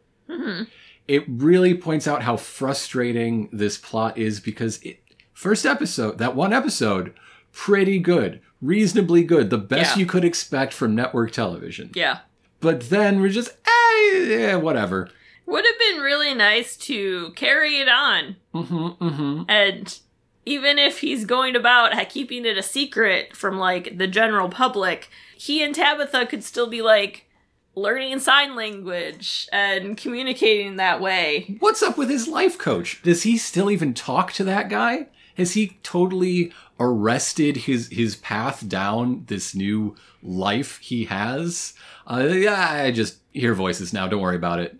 It 1.06 1.24
really 1.26 1.74
points 1.74 2.06
out 2.06 2.22
how 2.22 2.36
frustrating 2.36 3.48
this 3.50 3.78
plot 3.78 4.18
is 4.18 4.40
because 4.40 4.78
it, 4.82 5.00
first 5.32 5.64
episode, 5.64 6.18
that 6.18 6.36
one 6.36 6.52
episode, 6.52 7.14
pretty 7.52 7.98
good, 7.98 8.40
reasonably 8.60 9.24
good, 9.24 9.48
the 9.48 9.56
best 9.58 9.96
Yeah. 9.96 10.00
you 10.00 10.06
could 10.06 10.24
expect 10.24 10.74
from 10.74 10.94
network 10.94 11.32
television. 11.32 11.90
yeah. 11.94 12.18
But 12.60 12.90
then 12.90 13.20
we're 13.20 13.28
just, 13.30 13.50
eh, 13.66 14.18
yeah, 14.28 14.56
whatever. 14.56 15.08
Would 15.46 15.64
have 15.64 15.78
been 15.78 16.02
really 16.02 16.34
nice 16.34 16.76
to 16.78 17.30
carry 17.36 17.76
it 17.80 17.88
on. 17.88 18.36
Mm-hmm, 18.54 19.04
mm-hmm. 19.04 19.42
And 19.48 19.98
even 20.48 20.78
if 20.78 21.00
he's 21.00 21.26
going 21.26 21.54
about 21.54 22.08
keeping 22.08 22.46
it 22.46 22.56
a 22.56 22.62
secret 22.62 23.36
from 23.36 23.58
like 23.58 23.98
the 23.98 24.06
general 24.06 24.48
public, 24.48 25.10
he 25.36 25.62
and 25.62 25.74
Tabitha 25.74 26.24
could 26.24 26.42
still 26.42 26.66
be 26.66 26.80
like 26.80 27.26
learning 27.74 28.18
sign 28.18 28.56
language 28.56 29.46
and 29.52 29.96
communicating 29.98 30.76
that 30.76 31.02
way. 31.02 31.56
What's 31.60 31.82
up 31.82 31.98
with 31.98 32.08
his 32.08 32.26
life 32.26 32.56
coach? 32.56 33.02
Does 33.02 33.24
he 33.24 33.36
still 33.36 33.70
even 33.70 33.92
talk 33.92 34.32
to 34.32 34.44
that 34.44 34.70
guy? 34.70 35.08
Has 35.36 35.52
he 35.52 35.78
totally 35.82 36.52
arrested 36.80 37.58
his 37.58 37.88
his 37.88 38.16
path 38.16 38.66
down 38.66 39.24
this 39.26 39.54
new 39.54 39.96
life 40.22 40.78
he 40.78 41.04
has? 41.04 41.74
Uh, 42.06 42.24
yeah, 42.24 42.84
I 42.84 42.90
just 42.90 43.18
hear 43.32 43.52
voices 43.52 43.92
now. 43.92 44.08
Don't 44.08 44.22
worry 44.22 44.36
about 44.36 44.60
it. 44.60 44.77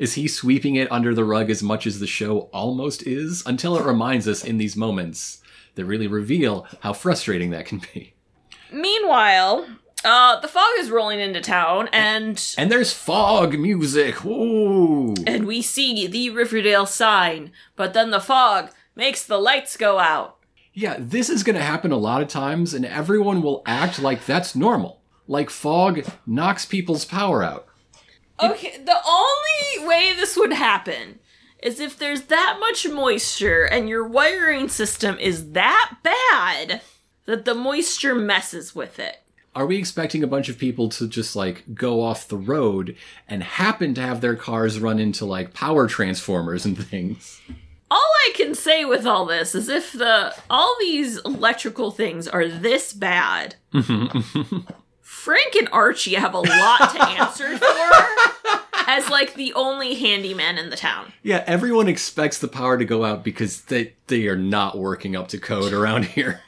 Is 0.00 0.14
he 0.14 0.28
sweeping 0.28 0.76
it 0.76 0.90
under 0.90 1.14
the 1.14 1.26
rug 1.26 1.50
as 1.50 1.62
much 1.62 1.86
as 1.86 2.00
the 2.00 2.06
show 2.06 2.48
almost 2.54 3.06
is? 3.06 3.42
Until 3.44 3.76
it 3.76 3.84
reminds 3.84 4.26
us 4.26 4.42
in 4.42 4.56
these 4.56 4.74
moments 4.74 5.42
that 5.74 5.84
really 5.84 6.06
reveal 6.06 6.66
how 6.80 6.94
frustrating 6.94 7.50
that 7.50 7.66
can 7.66 7.82
be. 7.92 8.14
Meanwhile, 8.72 9.66
uh, 10.02 10.40
the 10.40 10.48
fog 10.48 10.70
is 10.78 10.90
rolling 10.90 11.20
into 11.20 11.42
town 11.42 11.90
and 11.92 12.42
And 12.56 12.72
there's 12.72 12.94
fog 12.94 13.58
music. 13.58 14.24
Ooh. 14.24 15.14
and 15.26 15.46
we 15.46 15.60
see 15.60 16.06
the 16.06 16.30
Riverdale 16.30 16.86
sign, 16.86 17.52
but 17.76 17.92
then 17.92 18.10
the 18.10 18.20
fog 18.20 18.70
makes 18.96 19.22
the 19.22 19.36
lights 19.38 19.76
go 19.76 19.98
out. 19.98 20.38
Yeah, 20.72 20.96
this 20.98 21.28
is 21.28 21.42
going 21.42 21.56
to 21.56 21.62
happen 21.62 21.92
a 21.92 21.98
lot 21.98 22.22
of 22.22 22.28
times, 22.28 22.72
and 22.72 22.86
everyone 22.86 23.42
will 23.42 23.62
act 23.66 24.00
like 24.00 24.24
that's 24.24 24.56
normal. 24.56 25.02
Like 25.26 25.50
fog 25.50 26.06
knocks 26.26 26.64
people's 26.64 27.04
power 27.04 27.42
out. 27.42 27.66
Okay, 28.42 28.78
the 28.78 29.00
only 29.06 29.88
way 29.88 30.12
this 30.14 30.36
would 30.36 30.52
happen 30.52 31.18
is 31.62 31.80
if 31.80 31.98
there's 31.98 32.22
that 32.22 32.56
much 32.60 32.88
moisture 32.88 33.64
and 33.64 33.88
your 33.88 34.06
wiring 34.06 34.68
system 34.68 35.18
is 35.18 35.52
that 35.52 35.96
bad 36.02 36.80
that 37.26 37.44
the 37.44 37.54
moisture 37.54 38.14
messes 38.14 38.74
with 38.74 38.98
it. 38.98 39.22
Are 39.54 39.66
we 39.66 39.76
expecting 39.76 40.22
a 40.22 40.28
bunch 40.28 40.48
of 40.48 40.58
people 40.58 40.88
to 40.90 41.08
just 41.08 41.34
like 41.34 41.64
go 41.74 42.02
off 42.02 42.28
the 42.28 42.36
road 42.36 42.96
and 43.28 43.42
happen 43.42 43.94
to 43.94 44.00
have 44.00 44.20
their 44.20 44.36
cars 44.36 44.78
run 44.78 44.98
into 44.98 45.24
like 45.24 45.54
power 45.54 45.88
transformers 45.88 46.64
and 46.64 46.78
things? 46.78 47.40
All 47.90 47.98
I 47.98 48.32
can 48.36 48.54
say 48.54 48.84
with 48.84 49.06
all 49.06 49.26
this 49.26 49.54
is 49.56 49.68
if 49.68 49.92
the 49.92 50.32
all 50.48 50.76
these 50.78 51.18
electrical 51.18 51.90
things 51.90 52.28
are 52.28 52.46
this 52.46 52.92
bad, 52.92 53.56
mm-hmm. 53.74 54.58
Frank 55.20 55.54
and 55.54 55.68
Archie 55.70 56.14
have 56.14 56.32
a 56.32 56.38
lot 56.40 56.94
to 56.94 57.02
answer 57.08 57.58
for 57.58 57.66
as 58.86 59.10
like 59.10 59.34
the 59.34 59.52
only 59.52 59.94
handyman 59.94 60.56
in 60.56 60.70
the 60.70 60.76
town. 60.76 61.12
Yeah, 61.22 61.44
everyone 61.46 61.88
expects 61.88 62.38
the 62.38 62.48
power 62.48 62.78
to 62.78 62.86
go 62.86 63.04
out 63.04 63.22
because 63.22 63.62
they 63.62 63.92
they 64.06 64.28
are 64.28 64.36
not 64.36 64.78
working 64.78 65.14
up 65.14 65.28
to 65.28 65.38
code 65.38 65.74
around 65.74 66.06
here. 66.06 66.40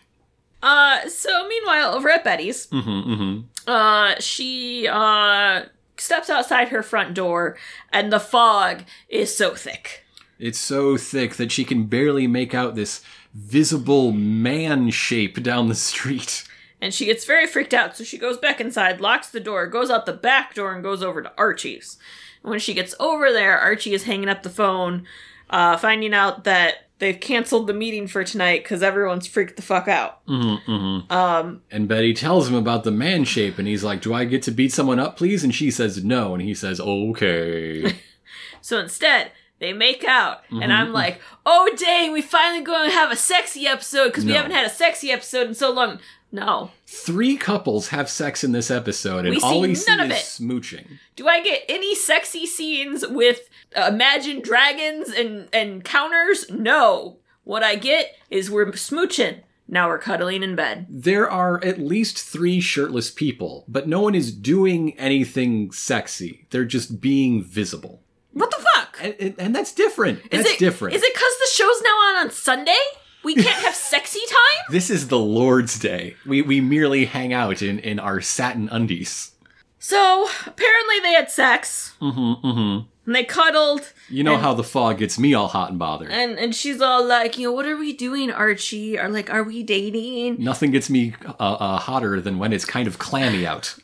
Uh, 0.63 1.07
so 1.09 1.47
meanwhile, 1.49 1.93
over 1.95 2.09
at 2.09 2.25
Betty's, 2.25 2.67
Mm-hmm, 2.69 3.41
uh, 3.71 4.15
she 4.21 4.89
uh 4.91 5.65
steps 5.99 6.31
outside 6.31 6.69
her 6.69 6.83
front 6.83 7.13
door, 7.13 7.59
and 7.93 8.11
the 8.11 8.21
fog 8.21 8.85
is 9.11 9.37
so 9.37 9.55
thick. 9.55 10.05
It's 10.39 10.59
so 10.59 10.97
thick 10.97 11.37
that 11.37 11.53
she 11.53 11.65
can 11.65 11.85
barely 11.85 12.27
make 12.27 12.55
out 12.55 12.75
this 12.75 13.03
visible 13.35 14.13
man 14.13 14.89
shape 14.91 15.43
down 15.43 15.69
the 15.69 15.75
street. 15.75 16.45
And 16.83 16.93
she 16.93 17.07
gets 17.07 17.25
very 17.25 17.47
freaked 17.47 17.73
out, 17.73 17.97
so 17.97 18.03
she 18.03 18.19
goes 18.19 18.37
back 18.37 18.61
inside, 18.61 19.01
locks 19.01 19.31
the 19.31 19.39
door, 19.39 19.69
goes 19.69 19.89
out 19.89 20.05
the 20.05 20.13
back 20.13 20.53
door, 20.53 20.75
and 20.75 20.83
goes 20.83 21.01
over 21.01 21.23
to 21.23 21.33
Archie's. 21.39 21.97
And 22.43 22.51
when 22.51 22.59
she 22.59 22.75
gets 22.75 22.93
over 22.99 23.31
there, 23.31 23.57
Archie 23.57 23.95
is 23.95 24.03
hanging 24.03 24.29
up 24.29 24.43
the 24.43 24.51
phone, 24.51 25.07
uh, 25.49 25.77
finding 25.77 26.13
out 26.13 26.43
that 26.43 26.89
they've 26.99 27.21
canceled 27.21 27.69
the 27.69 27.73
meeting 27.73 28.09
for 28.09 28.25
tonight 28.25 28.65
because 28.65 28.83
everyone's 28.83 29.29
freaked 29.29 29.55
the 29.55 29.63
fuck 29.63 29.87
out. 29.87 30.27
Mm-hmm. 30.27 31.13
Um, 31.13 31.63
And 31.71 31.87
Betty 31.87 32.15
tells 32.15 32.49
him 32.49 32.57
about 32.57 32.83
the 32.83 32.91
man 32.91 33.23
shape, 33.23 33.59
and 33.59 33.69
he's 33.69 33.85
like, 33.85 34.03
Do 34.03 34.13
I 34.13 34.25
get 34.25 34.43
to 34.43 34.51
beat 34.51 34.73
someone 34.73 34.99
up, 34.99 35.17
please? 35.17 35.45
And 35.45 35.55
she 35.55 35.71
says 35.71 36.03
no, 36.03 36.35
and 36.35 36.43
he 36.43 36.53
says, 36.53 36.81
Okay. 36.81 37.95
so 38.61 38.81
instead, 38.81 39.31
they 39.61 39.73
make 39.73 40.03
out, 40.03 40.43
and 40.51 40.73
I'm 40.73 40.93
like, 40.93 41.21
oh 41.47 41.71
dang, 41.77 42.11
we 42.11 42.21
finally 42.21 42.65
going 42.65 42.91
to 42.91 42.97
have 42.97 43.13
a 43.13 43.17
sexy 43.17 43.69
episode 43.69 44.09
because 44.09 44.25
we 44.25 44.33
haven't 44.33 44.51
had 44.51 44.67
a 44.67 44.71
sexy 44.71 45.13
episode 45.13 45.47
in 45.47 45.55
so 45.55 45.71
long. 45.71 46.01
No. 46.33 46.71
Three 46.87 47.37
couples 47.37 47.89
have 47.89 48.09
sex 48.09 48.43
in 48.43 48.53
this 48.53 48.71
episode, 48.71 49.27
and 49.27 49.37
We 49.37 49.41
all 49.43 49.61
we 49.61 49.75
see 49.75 49.93
is 49.93 50.13
smooching. 50.41 50.99
Do 51.15 51.29
I 51.29 51.43
get 51.43 51.65
any 51.69 51.95
sexy 51.95 52.47
scenes 52.47 53.07
with 53.07 53.51
uh, 53.77 53.91
imagined 53.93 54.43
dragons 54.43 55.11
and, 55.11 55.49
and 55.53 55.85
counters? 55.85 56.51
No. 56.51 57.19
What 57.45 57.63
I 57.63 57.75
get 57.77 58.17
is 58.31 58.51
we're 58.51 58.67
smooching. 58.73 59.41
Now 59.69 59.89
we're 59.89 59.99
cuddling 59.99 60.43
in 60.43 60.57
bed. 60.57 60.87
There 60.89 61.31
are 61.31 61.63
at 61.65 61.79
least 61.79 62.19
three 62.19 62.61
shirtless 62.61 63.11
people, 63.11 63.65
but 63.69 63.87
no 63.87 64.01
one 64.01 64.15
is 64.15 64.33
doing 64.33 64.99
anything 64.99 65.71
sexy. 65.71 66.47
They're 66.51 66.65
just 66.65 67.01
being 67.01 67.43
visible. 67.43 68.03
What 68.33 68.51
the 68.51 68.65
fuck? 68.75 68.99
And, 69.03 69.15
and, 69.21 69.35
and 69.39 69.55
that's 69.55 69.73
different. 69.73 70.21
Is 70.31 70.43
that's 70.45 70.51
it 70.51 70.59
different. 70.59 70.95
Is 70.97 71.03
it 71.03 71.13
because 71.15 71.33
the 71.41 71.49
show's 71.53 71.83
now 71.83 71.91
on 71.91 72.17
on 72.27 72.31
Sunday? 72.31 72.79
We 73.25 73.35
can't 73.35 73.65
have 73.65 73.75
sexy 73.75 74.21
time? 74.29 74.65
This 74.71 74.91
is 74.91 75.09
the 75.09 75.19
Lord's 75.19 75.79
Day. 75.79 76.17
We 76.27 76.43
we 76.43 76.61
merely 76.61 77.05
hang 77.05 77.33
out 77.33 77.63
in, 77.63 77.79
in 77.79 77.99
our 77.99 78.21
satin 78.21 78.69
undies. 78.71 79.33
So 79.79 80.29
apparently 80.47 81.01
they 81.03 81.13
had 81.13 81.31
sex 81.31 81.95
Mm-hmm, 82.01 82.47
mm-hmm. 82.47 82.87
and 83.07 83.15
they 83.17 83.25
cuddled. 83.25 83.93
You 84.09 84.23
know 84.25 84.35
And- 84.35 84.43
how 84.43 84.55
the 84.55 84.63
fog 84.65 84.99
gets 84.99 85.19
me 85.19 85.35
all 85.35 85.49
hot 85.49 85.71
and 85.71 85.79
bothered. 85.79 86.11
And 86.11 86.39
and 86.39 86.55
she's 86.55 86.81
all 86.81 87.05
like, 87.05 87.37
you 87.39 87.49
know, 87.49 87.53
what 87.53 87.67
are 87.67 87.77
we 87.77 87.93
doing, 87.93 88.31
Archie? 88.31 88.99
Or 88.99 89.09
like, 89.09 89.29
are 89.31 89.43
we 89.43 89.63
dating? 89.63 90.37
Nothing 90.43 90.71
gets 90.71 90.89
me 90.91 91.15
uh, 91.27 91.33
uh, 91.39 91.79
hotter 91.79 92.21
than 92.21 92.39
when 92.39 92.53
it's 92.53 92.65
kind 92.65 92.87
of 92.89 92.99
clammy 92.99 93.47
out. 93.47 93.75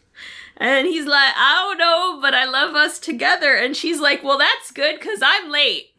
And 0.60 0.86
he's 0.88 1.06
like, 1.06 1.32
I 1.36 1.54
don't 1.68 1.78
know, 1.78 2.20
but 2.20 2.34
I 2.34 2.44
love 2.44 2.74
us 2.74 2.98
together. 2.98 3.54
And 3.54 3.76
she's 3.76 4.00
like, 4.00 4.22
well, 4.24 4.38
that's 4.38 4.72
good 4.72 4.98
because 4.98 5.20
I'm 5.22 5.50
late. 5.50 5.86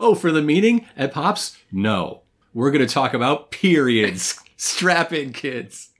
Oh, 0.00 0.14
for 0.14 0.32
the 0.32 0.42
meeting 0.42 0.86
at 0.96 1.12
Pops? 1.12 1.56
No. 1.70 2.22
We're 2.52 2.70
going 2.72 2.86
to 2.86 2.92
talk 2.92 3.14
about 3.14 3.50
periods. 3.52 4.40
Strap 4.56 5.12
in, 5.12 5.32
kids. 5.32 5.90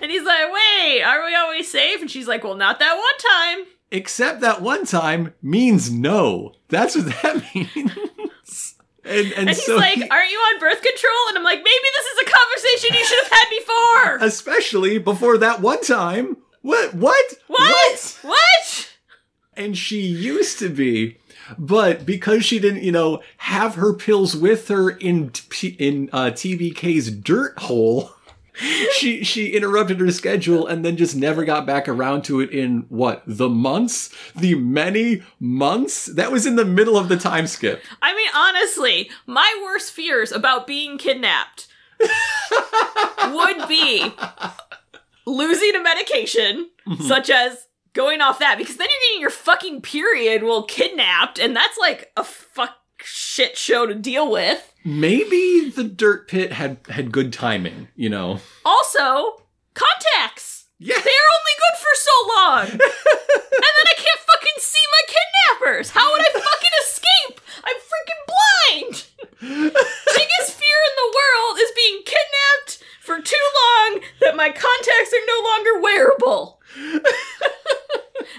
And 0.00 0.10
he's 0.10 0.24
like, 0.24 0.52
wait, 0.52 1.02
are 1.02 1.24
we 1.24 1.34
always 1.34 1.70
safe? 1.70 2.00
And 2.00 2.10
she's 2.10 2.26
like, 2.26 2.42
well, 2.42 2.56
not 2.56 2.78
that 2.80 2.96
one 2.96 3.58
time. 3.64 3.66
Except 3.92 4.40
that 4.40 4.60
one 4.60 4.84
time 4.86 5.34
means 5.40 5.90
no. 5.90 6.52
That's 6.68 6.96
what 6.96 7.06
that 7.22 7.44
means. 7.54 8.74
And, 9.04 9.26
and, 9.26 9.32
And 9.34 9.48
he's 9.50 9.64
so 9.64 9.76
like, 9.76 9.94
he- 9.98 10.08
aren't 10.08 10.30
you 10.30 10.38
on 10.38 10.60
birth 10.60 10.82
control? 10.82 11.28
And 11.28 11.38
I'm 11.38 11.44
like, 11.44 11.58
maybe 11.58 11.66
this 11.96 12.06
is 12.06 12.18
a 12.22 12.30
conversation 12.30 12.96
you 12.98 13.04
should 13.04 13.24
have 13.24 13.32
had 13.32 13.50
before. 14.18 14.26
especially 14.26 14.98
before 14.98 15.38
that 15.38 15.60
one 15.60 15.80
time. 15.82 16.36
What? 16.62 16.94
What? 16.94 17.34
What? 17.48 18.18
What? 18.22 18.88
and 19.56 19.76
she 19.76 20.00
used 20.00 20.58
to 20.58 20.68
be 20.68 21.18
but 21.58 22.06
because 22.06 22.44
she 22.44 22.58
didn't 22.58 22.82
you 22.82 22.92
know 22.92 23.22
have 23.38 23.74
her 23.74 23.92
pills 23.92 24.36
with 24.36 24.68
her 24.68 24.90
in 24.90 25.30
in 25.78 26.08
uh, 26.12 26.30
tbk's 26.30 27.10
dirt 27.10 27.58
hole 27.58 28.12
she 28.92 29.24
she 29.24 29.52
interrupted 29.52 29.98
her 30.00 30.10
schedule 30.10 30.66
and 30.66 30.84
then 30.84 30.96
just 30.96 31.16
never 31.16 31.44
got 31.44 31.66
back 31.66 31.88
around 31.88 32.22
to 32.22 32.40
it 32.40 32.50
in 32.50 32.84
what 32.88 33.22
the 33.26 33.48
months 33.48 34.14
the 34.34 34.54
many 34.54 35.22
months 35.40 36.06
that 36.06 36.30
was 36.30 36.46
in 36.46 36.56
the 36.56 36.64
middle 36.64 36.96
of 36.96 37.08
the 37.08 37.16
time 37.16 37.46
skip 37.46 37.82
I 38.00 38.14
mean, 38.14 38.28
honestly, 38.34 39.10
my 39.26 39.60
worst 39.64 39.92
fears 39.92 40.32
about 40.32 40.66
being 40.66 40.98
kidnapped 40.98 41.68
would 42.00 43.68
be 43.68 44.12
losing 45.26 45.74
a 45.76 45.82
medication, 45.82 46.68
mm-hmm. 46.86 47.02
such 47.04 47.30
as 47.30 47.66
going 47.92 48.20
off 48.20 48.38
that, 48.38 48.58
because 48.58 48.76
then 48.76 48.88
you're 48.90 49.00
getting 49.10 49.20
your 49.20 49.30
fucking 49.30 49.82
period 49.82 50.42
while 50.42 50.62
kidnapped, 50.64 51.38
and 51.38 51.54
that's 51.54 51.78
like 51.78 52.10
a 52.16 52.24
fuck 52.24 52.76
shit 53.04 53.56
show 53.56 53.84
to 53.86 53.94
deal 53.94 54.30
with. 54.30 54.72
maybe 54.84 55.68
the 55.74 55.82
dirt 55.84 56.28
pit 56.28 56.52
had 56.52 56.78
had 56.88 57.10
good 57.12 57.32
timing 57.32 57.88
you 57.96 58.08
know 58.08 58.38
Also, 58.64 59.42
contacts. 59.74 60.66
yeah 60.78 60.94
They're 60.94 61.28
only 61.36 61.56
good 61.58 61.78
for 61.82 61.94
so 61.94 62.16
long. 62.34 62.66
and 62.70 63.72
then 63.76 63.86
I 63.90 63.94
can't 63.96 64.20
fucking 64.20 64.58
see 64.58 64.84
my 64.92 65.02
kidnappers. 65.14 65.90
How 65.90 66.10
would 66.12 66.20
I 66.20 66.30
fucking 66.32 66.76
escape? 66.82 67.40
I'm 67.64 67.78
freaking 67.90 68.22
blind. 68.30 69.04
Biggest 69.40 70.52
fear 70.54 70.78
in 70.88 70.94
the 70.96 71.12
world 71.18 71.58
is 71.58 71.72
being 71.76 72.02
kidnapped 72.04 72.81
for 73.02 73.20
too 73.20 73.46
long 73.60 74.00
that 74.20 74.36
my 74.36 74.48
contacts 74.48 75.12
are 75.12 75.26
no 75.26 75.42
longer 75.44 75.80
wearable. 75.82 76.60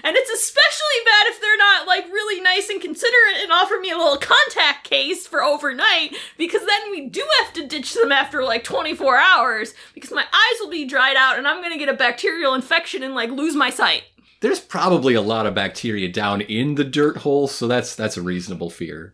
and 0.02 0.16
it's 0.16 0.30
especially 0.30 1.04
bad 1.04 1.26
if 1.26 1.40
they're 1.40 1.56
not 1.58 1.86
like 1.86 2.04
really 2.06 2.40
nice 2.42 2.68
and 2.70 2.80
considerate 2.80 3.42
and 3.42 3.52
offer 3.52 3.74
me 3.80 3.90
a 3.90 3.96
little 3.96 4.16
contact 4.16 4.88
case 4.88 5.26
for 5.26 5.42
overnight 5.42 6.16
because 6.38 6.64
then 6.66 6.90
we 6.90 7.08
do 7.08 7.22
have 7.40 7.52
to 7.52 7.66
ditch 7.66 7.92
them 7.94 8.10
after 8.10 8.42
like 8.42 8.64
24 8.64 9.18
hours 9.18 9.74
because 9.94 10.10
my 10.10 10.22
eyes 10.22 10.60
will 10.60 10.70
be 10.70 10.86
dried 10.86 11.16
out 11.16 11.36
and 11.38 11.46
I'm 11.46 11.60
going 11.60 11.72
to 11.72 11.78
get 11.78 11.88
a 11.88 11.96
bacterial 11.96 12.54
infection 12.54 13.02
and 13.02 13.14
like 13.14 13.30
lose 13.30 13.54
my 13.54 13.70
sight. 13.70 14.02
there's 14.40 14.60
probably 14.60 15.14
a 15.14 15.20
lot 15.22 15.46
of 15.46 15.54
bacteria 15.54 16.08
down 16.10 16.40
in 16.40 16.74
the 16.74 16.84
dirt 16.84 17.18
hole 17.18 17.46
so 17.46 17.68
that's 17.68 17.94
that's 17.94 18.16
a 18.16 18.22
reasonable 18.22 18.70
fear 18.70 19.12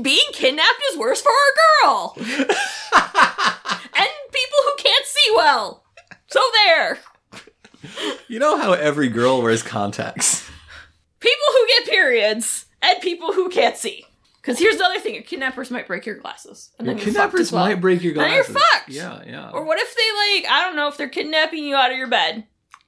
Being 0.00 0.26
kidnapped 0.32 0.82
is 0.92 0.98
worse 0.98 1.20
for 1.20 1.30
our 1.30 1.82
girl. 1.82 2.14
and 2.18 2.26
people 4.32 4.58
who 4.64 4.74
can't 4.78 5.04
see 5.04 5.32
well. 5.36 5.84
So 6.28 6.40
there. 6.54 6.98
You 8.28 8.38
know 8.38 8.56
how 8.58 8.72
every 8.72 9.08
girl 9.08 9.42
wears 9.42 9.62
contacts? 9.62 10.48
People 11.20 11.46
who 11.52 11.66
get 11.66 11.86
periods 11.86 12.66
and 12.80 13.00
people 13.00 13.32
who 13.32 13.48
can't 13.50 13.76
see. 13.76 14.06
Because 14.40 14.58
here's 14.58 14.76
the 14.76 14.84
other 14.84 14.98
thing: 14.98 15.14
your 15.14 15.22
kidnappers 15.22 15.70
might 15.70 15.86
break 15.86 16.04
your 16.04 16.16
glasses, 16.16 16.70
and 16.78 16.86
Your 16.86 16.96
then 16.96 17.04
kidnappers 17.04 17.52
well. 17.52 17.64
might 17.64 17.80
break 17.80 18.02
your 18.02 18.12
glasses. 18.12 18.52
Then 18.52 18.54
you're 18.54 18.62
fucked. 18.62 18.88
Yeah, 18.88 19.22
yeah. 19.24 19.50
Or 19.50 19.64
what 19.64 19.78
if 19.78 19.94
they 19.94 20.40
like? 20.42 20.52
I 20.52 20.64
don't 20.64 20.74
know 20.74 20.88
if 20.88 20.96
they're 20.96 21.08
kidnapping 21.08 21.64
you 21.64 21.76
out 21.76 21.92
of 21.92 21.96
your 21.96 22.08
bed. 22.08 22.44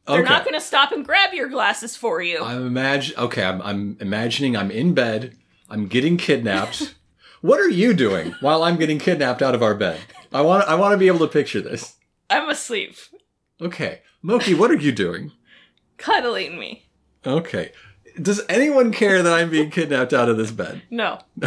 They're 0.07 0.21
okay. 0.21 0.29
not 0.29 0.45
going 0.45 0.55
to 0.55 0.61
stop 0.61 0.93
and 0.93 1.05
grab 1.05 1.33
your 1.33 1.49
glasses 1.49 1.97
for 1.97 2.21
you. 2.21 2.43
I'm 2.43 2.67
imagine. 2.67 3.17
Okay, 3.17 3.45
I'm, 3.45 3.63
I'm 3.63 3.97
imagining 4.01 4.57
I'm 4.57 4.71
in 4.71 4.95
bed. 4.95 5.37
I'm 5.71 5.87
getting 5.87 6.17
kidnapped. 6.17 6.95
what 7.41 7.61
are 7.61 7.69
you 7.69 7.95
doing 7.95 8.35
while 8.41 8.63
I'm 8.63 8.77
getting 8.77 8.99
kidnapped 8.99 9.43
out 9.43 9.55
of 9.55 9.63
our 9.63 9.75
bed? 9.75 10.01
I 10.33 10.41
want. 10.41 10.69
I 10.69 10.75
want 10.75 10.93
to 10.93 10.99
be 10.99 11.07
able 11.07 11.21
to 11.21 11.29
picture 11.29 11.61
this. 11.61 11.95
I'm 12.31 12.49
asleep, 12.49 12.97
Okay, 13.61 14.01
Moki, 14.23 14.55
what 14.55 14.71
are 14.71 14.77
you 14.77 14.93
doing? 14.93 15.33
cuddling 15.97 16.59
me. 16.59 16.87
Okay. 17.27 17.73
Does 18.21 18.43
anyone 18.49 18.93
care 18.93 19.23
that 19.23 19.33
I'm 19.33 19.49
being 19.51 19.71
kidnapped 19.71 20.13
out 20.13 20.29
of 20.29 20.37
this 20.37 20.51
bed? 20.51 20.83
No. 20.91 21.19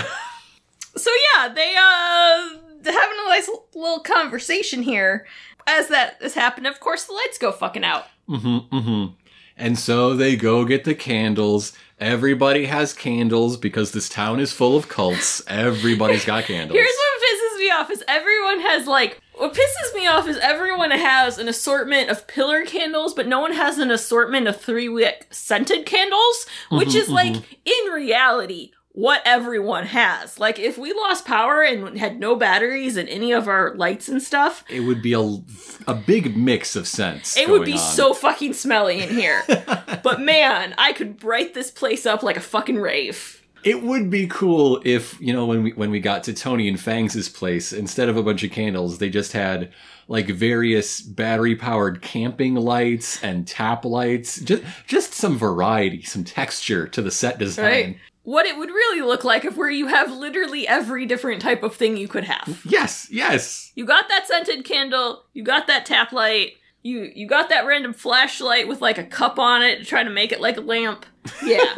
so 0.95 1.11
yeah, 1.35 1.49
they 1.49 1.75
uh 1.77 2.49
having 2.85 3.17
a 3.25 3.29
nice 3.29 3.49
little 3.75 3.99
conversation 3.99 4.81
here. 4.83 5.25
As 5.65 5.89
that 5.89 6.15
has 6.21 6.33
happened, 6.33 6.65
of 6.67 6.79
course, 6.79 7.03
the 7.05 7.13
lights 7.13 7.37
go 7.37 7.51
fucking 7.51 7.83
out. 7.83 8.05
Mm-hmm. 8.29 8.75
Mm-hmm. 8.75 9.13
And 9.57 9.77
so 9.77 10.15
they 10.15 10.35
go 10.35 10.65
get 10.65 10.83
the 10.83 10.95
candles. 10.95 11.73
Everybody 11.99 12.65
has 12.65 12.93
candles 12.93 13.57
because 13.57 13.91
this 13.91 14.07
town 14.07 14.39
is 14.39 14.53
full 14.53 14.77
of 14.77 14.87
cults. 14.87 15.41
Everybody's 15.47 16.25
got 16.25 16.43
candles. 16.45 16.77
Here's 16.77 16.87
what 16.95 17.23
pisses 17.23 17.59
me 17.59 17.71
off: 17.71 17.89
is 17.91 18.03
everyone 18.07 18.59
has 18.61 18.85
like 18.87 19.19
what 19.33 19.53
pisses 19.53 19.95
me 19.95 20.07
off 20.07 20.27
is 20.27 20.37
everyone 20.37 20.91
has 20.91 21.37
an 21.39 21.47
assortment 21.47 22.09
of 22.09 22.27
pillar 22.27 22.65
candles, 22.65 23.13
but 23.13 23.27
no 23.27 23.39
one 23.39 23.53
has 23.53 23.77
an 23.79 23.89
assortment 23.91 24.47
of 24.47 24.59
three 24.61 24.89
wick 24.89 25.27
scented 25.31 25.85
candles, 25.85 26.45
which 26.71 26.89
Mm-hmm, 26.89 26.97
is 26.97 27.09
like 27.09 27.35
in 27.65 27.91
reality 27.93 28.71
what 28.97 29.21
everyone 29.25 29.85
has. 29.85 30.39
Like 30.39 30.57
if 30.57 30.75
we 30.75 30.91
lost 30.91 31.23
power 31.23 31.61
and 31.61 31.99
had 31.99 32.19
no 32.19 32.35
batteries 32.35 32.97
and 32.97 33.07
any 33.07 33.31
of 33.31 33.47
our 33.47 33.75
lights 33.75 34.09
and 34.09 34.19
stuff, 34.19 34.63
it 34.71 34.79
would 34.79 35.03
be 35.03 35.13
a, 35.13 35.21
a 35.87 35.93
big 35.93 36.35
mix 36.35 36.75
of 36.75 36.87
scents. 36.87 37.37
it 37.37 37.47
would 37.47 37.63
be 37.63 37.73
on. 37.73 37.77
so 37.77 38.15
fucking 38.15 38.53
smelly 38.53 39.03
in 39.03 39.09
here. 39.09 39.43
but 40.03 40.19
man, 40.19 40.73
I 40.79 40.93
could 40.93 41.19
bright 41.19 41.53
this 41.53 41.69
place 41.69 42.07
up 42.07 42.23
like 42.23 42.37
a 42.37 42.41
fucking 42.41 42.77
rave. 42.77 43.43
It 43.63 43.83
would 43.83 44.09
be 44.09 44.25
cool 44.25 44.81
if 44.83 45.19
you 45.21 45.31
know 45.31 45.45
when 45.45 45.61
we 45.61 45.73
when 45.73 45.91
we 45.91 45.99
got 45.99 46.23
to 46.23 46.33
Tony 46.33 46.67
and 46.67 46.79
Fangs' 46.79 47.29
place, 47.29 47.73
instead 47.73 48.09
of 48.09 48.17
a 48.17 48.23
bunch 48.23 48.43
of 48.43 48.49
candles, 48.49 48.97
they 48.97 49.11
just 49.11 49.33
had 49.33 49.71
like 50.07 50.27
various 50.27 51.01
battery 51.01 51.55
powered 51.55 52.01
camping 52.01 52.55
lights 52.55 53.23
and 53.23 53.47
tap 53.47 53.85
lights. 53.85 54.39
Just 54.39 54.63
just 54.87 55.13
some 55.13 55.37
variety, 55.37 56.01
some 56.01 56.23
texture 56.23 56.87
to 56.87 57.03
the 57.03 57.11
set 57.11 57.37
design. 57.37 57.65
Right? 57.65 57.97
What 58.27 58.45
it 58.45 58.57
would 58.57 58.67
really 58.67 58.99
look 58.99 59.23
like 59.23 59.45
if 59.45 59.55
where 59.55 59.69
you 59.69 59.87
have 59.87 60.11
literally 60.11 60.67
every 60.67 61.05
different 61.05 61.41
type 61.41 61.63
of 61.63 61.77
thing 61.77 61.95
you 61.95 62.09
could 62.09 62.25
have. 62.25 62.59
Yes, 62.65 63.07
yes. 63.09 63.71
You 63.73 63.85
got 63.85 64.09
that 64.09 64.27
scented 64.27 64.65
candle, 64.65 65.23
you 65.31 65.43
got 65.43 65.65
that 65.67 65.85
tap 65.85 66.11
light, 66.11 66.55
you 66.83 67.09
you 67.15 67.25
got 67.25 67.47
that 67.47 67.65
random 67.65 67.93
flashlight 67.93 68.67
with 68.67 68.81
like 68.81 68.97
a 68.97 69.05
cup 69.05 69.39
on 69.39 69.61
it 69.61 69.77
to 69.77 69.85
try 69.85 70.03
to 70.03 70.09
make 70.09 70.33
it 70.33 70.41
like 70.41 70.57
a 70.57 70.61
lamp. 70.61 71.05
Yeah. 71.41 71.73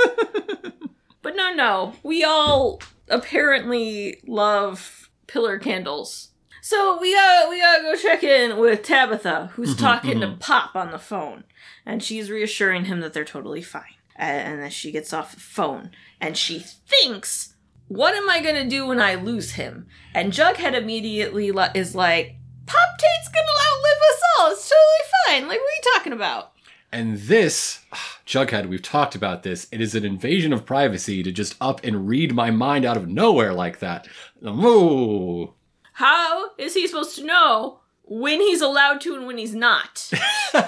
but 1.22 1.36
no 1.36 1.54
no, 1.54 1.94
we 2.02 2.24
all 2.24 2.82
apparently 3.10 4.20
love 4.26 5.12
pillar 5.28 5.60
candles. 5.60 6.30
So 6.64 6.98
we 7.00 7.14
gotta 7.14 7.48
we 7.48 7.60
gotta 7.60 7.84
go 7.84 7.96
check 7.96 8.24
in 8.24 8.58
with 8.58 8.82
Tabitha, 8.82 9.52
who's 9.54 9.76
mm-hmm, 9.76 9.86
talking 9.86 10.20
to 10.22 10.26
mm-hmm. 10.26 10.40
Pop 10.40 10.76
on 10.76 10.90
the 10.90 10.98
phone, 10.98 11.44
and 11.86 12.02
she's 12.02 12.32
reassuring 12.32 12.86
him 12.86 13.02
that 13.02 13.14
they're 13.14 13.24
totally 13.24 13.62
fine. 13.62 13.84
And, 14.16 14.54
and 14.54 14.64
then 14.64 14.72
she 14.72 14.92
gets 14.92 15.14
off 15.14 15.36
the 15.36 15.40
phone, 15.40 15.92
and 16.22 16.38
she 16.38 16.60
thinks, 16.60 17.54
"What 17.88 18.14
am 18.14 18.30
I 18.30 18.42
gonna 18.42 18.68
do 18.68 18.86
when 18.86 19.02
I 19.02 19.16
lose 19.16 19.52
him?" 19.52 19.88
And 20.14 20.34
Jughead 20.34 20.74
immediately 20.74 21.48
is 21.74 21.96
like, 21.96 22.36
"Pop 22.66 22.90
Tate's 22.98 23.30
gonna 23.30 23.48
outlive 23.68 24.02
us 24.12 24.22
all. 24.38 24.52
It's 24.52 24.70
totally 24.70 25.10
fine. 25.26 25.48
Like, 25.48 25.60
what 25.60 25.70
are 25.70 25.76
you 25.76 25.94
talking 25.96 26.14
about?" 26.14 26.54
And 26.92 27.20
this, 27.20 27.80
ah, 27.94 28.20
Jughead, 28.26 28.68
we've 28.68 28.82
talked 28.82 29.14
about 29.14 29.44
this. 29.44 29.68
It 29.72 29.80
is 29.80 29.94
an 29.94 30.06
invasion 30.06 30.52
of 30.52 30.66
privacy 30.66 31.22
to 31.22 31.32
just 31.32 31.56
up 31.62 31.84
and 31.84 32.08
read 32.08 32.34
my 32.34 32.50
mind 32.50 32.84
out 32.84 32.98
of 32.98 33.08
nowhere 33.08 33.54
like 33.54 33.80
that. 33.80 34.08
Ooh. 34.44 35.54
How 35.94 36.52
is 36.58 36.74
he 36.74 36.88
supposed 36.88 37.16
to 37.18 37.26
know 37.26 37.82
when 38.10 38.42
he's 38.42 38.62
allowed 38.62 39.00
to 39.02 39.16
and 39.16 39.26
when 39.28 39.38
he's 39.38 39.56
not? 39.56 40.10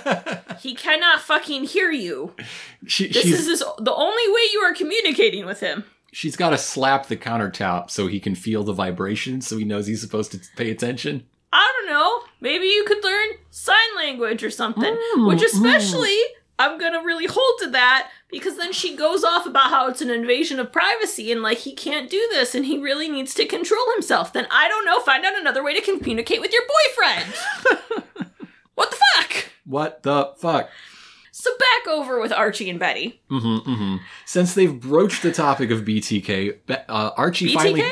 he 0.59 0.75
cannot 0.75 1.21
fucking 1.21 1.63
hear 1.65 1.91
you. 1.91 2.35
She, 2.85 3.07
This 3.07 3.23
she's, 3.23 3.39
is 3.39 3.47
his, 3.47 3.59
the 3.79 3.93
only 3.93 4.23
way 4.31 4.41
you 4.53 4.59
are 4.59 4.73
communicating 4.73 5.45
with 5.45 5.59
him. 5.59 5.83
she's 6.13 6.35
got 6.35 6.51
to 6.51 6.57
slap 6.57 7.07
the 7.07 7.17
countertop 7.17 7.89
so 7.89 8.07
he 8.07 8.19
can 8.19 8.35
feel 8.35 8.63
the 8.63 8.73
vibration 8.73 9.41
so 9.41 9.57
he 9.57 9.63
knows 9.65 9.87
he's 9.87 10.01
supposed 10.01 10.31
to 10.31 10.39
pay 10.55 10.69
attention. 10.69 11.25
I 11.53 11.73
don't 11.79 11.93
know. 11.93 12.19
Maybe 12.39 12.65
you 12.67 12.85
could 12.85 13.03
learn 13.03 13.27
sign 13.49 13.75
language 13.97 14.43
or 14.43 14.49
something. 14.49 14.97
Mm, 15.17 15.27
which, 15.27 15.41
especially, 15.43 16.17
I'm 16.61 16.77
gonna 16.77 17.03
really 17.03 17.25
hold 17.25 17.59
to 17.59 17.69
that 17.71 18.09
because 18.29 18.57
then 18.57 18.71
she 18.71 18.95
goes 18.95 19.23
off 19.23 19.45
about 19.45 19.69
how 19.69 19.87
it's 19.87 20.01
an 20.01 20.09
invasion 20.09 20.59
of 20.59 20.71
privacy 20.71 21.31
and 21.31 21.41
like 21.41 21.59
he 21.59 21.73
can't 21.73 22.09
do 22.09 22.25
this 22.31 22.53
and 22.53 22.65
he 22.65 22.77
really 22.77 23.09
needs 23.09 23.33
to 23.35 23.45
control 23.45 23.91
himself. 23.93 24.31
Then 24.31 24.47
I 24.51 24.67
don't 24.67 24.85
know. 24.85 24.99
Find 25.01 25.25
out 25.25 25.39
another 25.39 25.63
way 25.63 25.73
to 25.73 25.81
communicate 25.81 26.39
with 26.39 26.53
your 26.53 26.63
boyfriend. 26.63 27.33
what 28.75 28.91
the 28.91 28.97
fuck? 29.17 29.49
What 29.65 30.03
the 30.03 30.33
fuck? 30.37 30.69
So 31.31 31.49
back 31.57 31.87
over 31.91 32.21
with 32.21 32.31
Archie 32.31 32.69
and 32.69 32.79
Betty. 32.79 33.21
Mm-hmm, 33.31 33.69
mm-hmm. 33.69 33.95
Since 34.25 34.53
they've 34.53 34.79
broached 34.79 35.23
the 35.23 35.31
topic 35.31 35.71
of 35.71 35.81
BTK, 35.81 36.59
uh, 36.87 37.11
Archie 37.17 37.49
BTK? 37.49 37.53
finally 37.53 37.83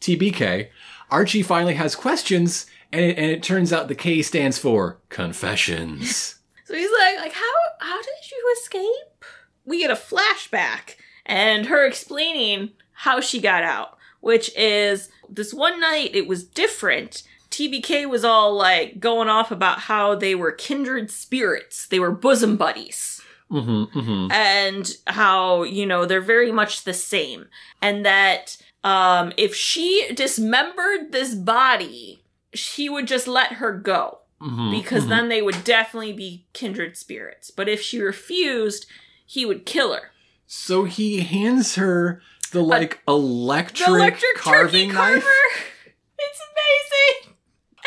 TBK. 0.00 0.68
Archie 1.10 1.42
finally 1.42 1.74
has 1.74 1.96
questions, 1.96 2.66
and 2.92 3.04
it, 3.04 3.18
and 3.18 3.30
it 3.30 3.42
turns 3.42 3.72
out 3.72 3.88
the 3.88 3.94
K 3.94 4.22
stands 4.22 4.58
for 4.58 4.98
confessions. 5.08 6.33
So 6.64 6.74
he's 6.74 6.90
like, 6.90 7.18
like 7.18 7.32
how 7.32 7.52
how 7.80 7.98
did 7.98 8.30
you 8.30 8.56
escape? 8.58 9.24
We 9.64 9.78
get 9.78 9.90
a 9.90 9.94
flashback 9.94 10.96
and 11.26 11.66
her 11.66 11.86
explaining 11.86 12.70
how 12.92 13.20
she 13.20 13.40
got 13.40 13.62
out, 13.62 13.96
which 14.20 14.54
is 14.56 15.10
this 15.28 15.54
one 15.54 15.80
night 15.80 16.14
it 16.14 16.26
was 16.26 16.44
different. 16.44 17.22
TBK 17.50 18.08
was 18.08 18.24
all 18.24 18.54
like 18.54 18.98
going 18.98 19.28
off 19.28 19.50
about 19.50 19.80
how 19.80 20.14
they 20.14 20.34
were 20.34 20.52
kindred 20.52 21.10
spirits. 21.10 21.86
They 21.86 22.00
were 22.00 22.10
bosom 22.10 22.56
buddies. 22.56 23.20
mm-hmm, 23.50 23.98
mm-hmm. 23.98 24.32
And 24.32 24.90
how, 25.06 25.62
you 25.62 25.86
know, 25.86 26.06
they're 26.06 26.20
very 26.20 26.50
much 26.50 26.84
the 26.84 26.94
same. 26.94 27.46
And 27.82 28.06
that 28.06 28.56
um 28.82 29.32
if 29.36 29.54
she 29.54 30.12
dismembered 30.14 31.12
this 31.12 31.34
body, 31.34 32.22
he 32.52 32.88
would 32.88 33.06
just 33.06 33.28
let 33.28 33.54
her 33.54 33.72
go 33.72 34.20
mm-hmm 34.44 34.70
because 34.70 35.06
then 35.08 35.28
they 35.28 35.40
would 35.40 35.64
definitely 35.64 36.12
be 36.12 36.44
kindred 36.52 36.96
spirits. 36.96 37.50
But 37.50 37.68
if 37.68 37.80
she 37.80 38.00
refused, 38.00 38.86
he 39.24 39.46
would 39.46 39.64
kill 39.64 39.94
her. 39.94 40.10
So 40.46 40.84
he 40.84 41.20
hands 41.20 41.76
her 41.76 42.20
the 42.52 42.62
like 42.62 43.00
electric, 43.08 43.86
The 43.86 43.94
electric 43.94 44.36
carving 44.36 44.92
knife. 44.92 45.26
It's 46.16 46.40
amazing. 47.26 47.36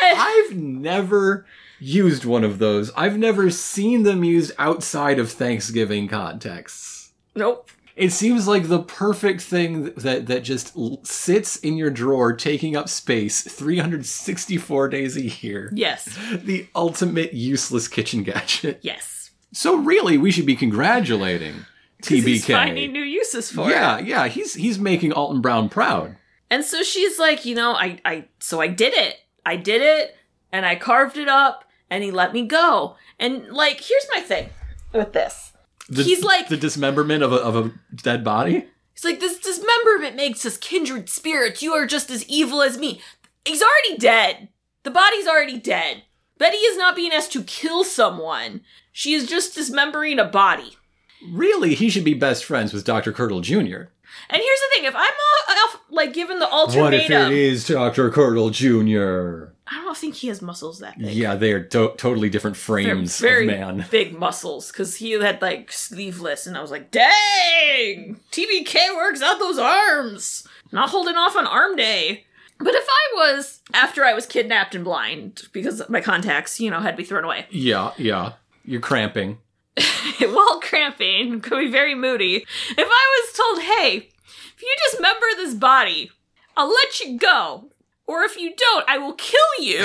I've 0.00 0.56
never 0.56 1.46
used 1.80 2.24
one 2.24 2.44
of 2.44 2.58
those. 2.58 2.90
I've 2.96 3.18
never 3.18 3.50
seen 3.50 4.02
them 4.02 4.22
used 4.22 4.52
outside 4.58 5.18
of 5.18 5.30
Thanksgiving 5.30 6.08
contexts. 6.08 7.12
nope. 7.34 7.70
It 7.98 8.12
seems 8.12 8.46
like 8.46 8.68
the 8.68 8.82
perfect 8.82 9.40
thing 9.42 9.92
that 9.94 10.26
that 10.28 10.44
just 10.44 10.76
sits 11.04 11.56
in 11.56 11.76
your 11.76 11.90
drawer, 11.90 12.32
taking 12.32 12.76
up 12.76 12.88
space 12.88 13.42
364 13.42 14.88
days 14.88 15.16
a 15.16 15.22
year. 15.22 15.70
Yes. 15.74 16.16
The 16.38 16.68
ultimate 16.74 17.34
useless 17.34 17.88
kitchen 17.88 18.22
gadget. 18.22 18.78
Yes. 18.82 19.30
So 19.52 19.76
really, 19.76 20.16
we 20.16 20.30
should 20.30 20.46
be 20.46 20.56
congratulating 20.56 21.66
TBK. 22.02 22.24
He's 22.24 22.46
finding 22.46 22.92
new 22.92 23.02
uses 23.02 23.50
for 23.50 23.68
yeah, 23.68 23.98
it. 23.98 24.06
yeah, 24.06 24.24
yeah, 24.24 24.28
he's 24.28 24.54
he's 24.54 24.78
making 24.78 25.12
Alton 25.12 25.40
Brown 25.40 25.68
proud. 25.68 26.16
And 26.50 26.64
so 26.64 26.82
she's 26.82 27.18
like, 27.18 27.44
you 27.44 27.54
know, 27.54 27.72
I, 27.72 28.00
I, 28.04 28.24
so 28.38 28.60
I 28.60 28.68
did 28.68 28.94
it. 28.94 29.16
I 29.44 29.56
did 29.56 29.82
it, 29.82 30.16
and 30.52 30.64
I 30.64 30.76
carved 30.76 31.18
it 31.18 31.28
up, 31.28 31.64
and 31.90 32.02
he 32.02 32.10
let 32.10 32.32
me 32.32 32.46
go. 32.46 32.96
And 33.18 33.48
like, 33.48 33.80
here's 33.80 34.06
my 34.14 34.20
thing 34.20 34.50
with 34.92 35.12
this. 35.12 35.52
The, 35.88 36.02
He's 36.02 36.22
like- 36.22 36.48
the 36.48 36.56
dismemberment 36.56 37.22
of 37.22 37.32
a 37.32 37.36
of 37.36 37.56
a 37.56 37.72
dead 37.94 38.22
body. 38.24 38.66
He's 38.94 39.04
like, 39.04 39.20
this 39.20 39.38
dismemberment 39.38 40.16
makes 40.16 40.44
us 40.44 40.56
kindred 40.56 41.08
spirits. 41.08 41.62
You 41.62 41.72
are 41.72 41.86
just 41.86 42.10
as 42.10 42.28
evil 42.28 42.62
as 42.62 42.78
me. 42.78 43.00
He's 43.44 43.62
already 43.62 43.96
dead. 43.96 44.48
The 44.82 44.90
body's 44.90 45.26
already 45.28 45.58
dead. 45.58 46.02
Betty 46.36 46.56
is 46.56 46.76
not 46.76 46.96
being 46.96 47.12
asked 47.12 47.32
to 47.34 47.44
kill 47.44 47.84
someone. 47.84 48.62
She 48.92 49.14
is 49.14 49.28
just 49.28 49.54
dismembering 49.54 50.18
a 50.18 50.24
body. 50.24 50.76
Really, 51.30 51.74
he 51.74 51.90
should 51.90 52.04
be 52.04 52.14
best 52.14 52.44
friends 52.44 52.72
with 52.72 52.84
Dr. 52.84 53.12
Curdle 53.12 53.40
Jr. 53.40 53.54
And 54.30 54.42
here's 54.42 54.60
the 54.60 54.68
thing: 54.74 54.84
if 54.84 54.94
I'm 54.96 55.02
all, 55.02 55.80
like 55.90 56.12
given 56.12 56.38
the 56.38 56.50
ultimatum, 56.50 57.32
it 57.32 57.32
is 57.32 57.66
Dr. 57.66 58.10
Curdle 58.10 58.50
Jr.? 58.50 59.52
I 59.70 59.84
don't 59.84 59.96
think 59.96 60.14
he 60.14 60.28
has 60.28 60.40
muscles 60.40 60.78
that 60.78 60.98
big. 60.98 61.12
Yeah, 61.12 61.34
they 61.34 61.52
are 61.52 61.62
to- 61.62 61.94
totally 61.96 62.30
different 62.30 62.56
They're 62.56 62.62
frames 62.62 63.18
very 63.18 63.48
of 63.48 63.76
man. 63.76 63.86
big 63.90 64.18
muscles 64.18 64.70
because 64.72 64.96
he 64.96 65.12
had 65.12 65.42
like 65.42 65.70
sleeveless, 65.72 66.46
and 66.46 66.56
I 66.56 66.62
was 66.62 66.70
like, 66.70 66.90
"Dang, 66.90 68.20
TBK 68.30 68.96
works 68.96 69.22
out 69.22 69.38
those 69.38 69.58
arms, 69.58 70.46
not 70.72 70.90
holding 70.90 71.16
off 71.16 71.36
on 71.36 71.46
arm 71.46 71.76
day." 71.76 72.24
But 72.58 72.74
if 72.74 72.84
I 72.88 73.14
was 73.14 73.60
after 73.72 74.04
I 74.04 74.14
was 74.14 74.26
kidnapped 74.26 74.74
and 74.74 74.84
blind 74.84 75.42
because 75.52 75.82
my 75.88 76.00
contacts, 76.00 76.58
you 76.58 76.70
know, 76.70 76.80
had 76.80 76.92
to 76.92 76.96
be 76.96 77.04
thrown 77.04 77.24
away 77.24 77.46
Yeah, 77.50 77.92
yeah. 77.96 78.32
You're 78.64 78.80
cramping. 78.80 79.38
while 80.20 80.60
cramping, 80.60 81.40
could 81.40 81.58
be 81.60 81.70
very 81.70 81.94
moody. 81.94 82.44
If 82.70 82.78
I 82.78 83.22
was 83.28 83.36
told, 83.36 83.62
"Hey, 83.62 84.08
if 84.56 84.62
you 84.62 84.76
dismember 84.90 85.26
this 85.36 85.54
body, 85.54 86.10
I'll 86.56 86.68
let 86.72 87.00
you 87.00 87.18
go," 87.18 87.70
or 88.08 88.22
if 88.22 88.36
you 88.36 88.54
don't, 88.56 88.84
I 88.88 88.98
will 88.98 89.12
kill 89.12 89.38
you. 89.60 89.78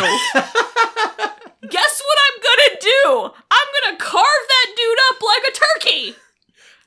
Guess 1.70 2.02
what 2.02 2.18
I'm 2.26 2.42
gonna 2.42 2.80
do? 2.82 3.32
I'm 3.52 3.68
gonna 3.84 3.98
carve 3.98 4.48
that 4.50 4.68
dude 4.76 4.98
up 5.10 5.22
like 5.22 5.44
a 5.48 5.52
turkey. 5.52 6.16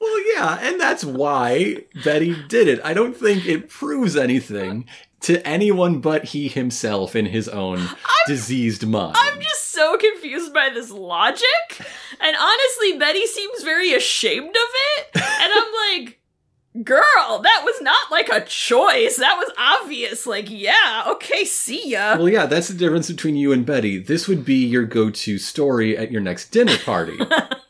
Well, 0.01 0.35
yeah, 0.35 0.59
and 0.61 0.81
that's 0.81 1.05
why 1.05 1.85
Betty 2.05 2.37
did 2.49 2.69
it. 2.69 2.81
I 2.85 2.93
don't 2.95 3.17
think 3.17 3.47
it 3.47 3.69
proves 3.69 4.17
anything 4.17 4.87
to 5.21 5.47
anyone 5.47 6.01
but 6.01 6.27
he 6.27 6.49
himself 6.49 7.17
in 7.17 7.27
his 7.27 7.49
own 7.49 7.89
diseased 8.27 8.87
mind. 8.87 9.17
I'm 9.19 9.41
just 9.41 9.73
so 9.73 9.97
confused 9.97 10.53
by 10.53 10.71
this 10.73 10.91
logic. 10.91 11.87
And 12.21 12.37
honestly, 12.37 12.99
Betty 12.99 13.27
seems 13.27 13.63
very 13.63 13.93
ashamed 13.93 14.49
of 14.49 14.55
it. 14.55 15.09
And 15.15 15.53
I'm 15.55 15.73
like, 16.05 16.16
girl, 16.83 17.41
that 17.43 17.63
was 17.65 17.81
not 17.81 18.11
like 18.11 18.29
a 18.29 18.45
choice. 18.45 19.17
That 19.17 19.37
was 19.37 19.51
obvious. 19.59 20.27
Like, 20.27 20.51
yeah, 20.51 21.05
okay, 21.09 21.45
see 21.45 21.91
ya. 21.91 22.17
Well, 22.17 22.29
yeah, 22.29 22.47
that's 22.47 22.69
the 22.69 22.75
difference 22.75 23.11
between 23.11 23.37
you 23.37 23.53
and 23.53 23.65
Betty. 23.65 23.99
This 23.99 24.29
would 24.29 24.45
be 24.45 24.65
your 24.67 24.85
go-to 24.85 25.39
story 25.39 25.97
at 25.97 26.11
your 26.13 26.21
next 26.21 26.51
dinner 26.51 26.77
party. 26.79 27.19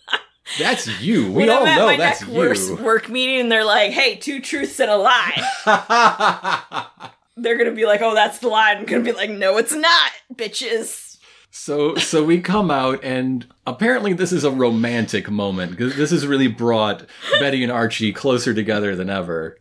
that's 0.58 1.00
you. 1.00 1.26
We 1.26 1.46
when 1.46 1.50
all 1.50 1.62
I'm 1.62 1.66
at 1.68 1.76
know 1.76 1.86
my 1.86 1.96
that's 1.96 2.26
next 2.26 2.68
you. 2.68 2.76
work 2.76 3.08
meeting 3.08 3.40
and 3.40 3.52
they're 3.52 3.64
like, 3.64 3.92
hey, 3.92 4.16
two 4.16 4.40
truths 4.40 4.80
and 4.80 4.90
a 4.90 4.96
lie. 4.96 6.86
They're 7.38 7.58
gonna 7.58 7.72
be 7.72 7.84
like, 7.84 8.00
oh, 8.00 8.14
that's 8.14 8.38
the 8.38 8.48
lie. 8.48 8.72
I'm 8.72 8.86
gonna 8.86 9.02
be 9.02 9.12
like, 9.12 9.28
no, 9.28 9.58
it's 9.58 9.74
not, 9.74 10.12
bitches. 10.34 11.18
so, 11.50 11.94
so 11.96 12.24
we 12.24 12.40
come 12.40 12.70
out, 12.70 13.04
and 13.04 13.46
apparently 13.66 14.12
this 14.12 14.32
is 14.32 14.44
a 14.44 14.50
romantic 14.50 15.30
moment 15.30 15.72
because 15.72 15.96
this 15.96 16.10
has 16.10 16.26
really 16.26 16.48
brought 16.48 17.06
Betty 17.40 17.62
and 17.62 17.72
Archie 17.72 18.12
closer 18.12 18.54
together 18.54 18.94
than 18.94 19.10
ever. 19.10 19.58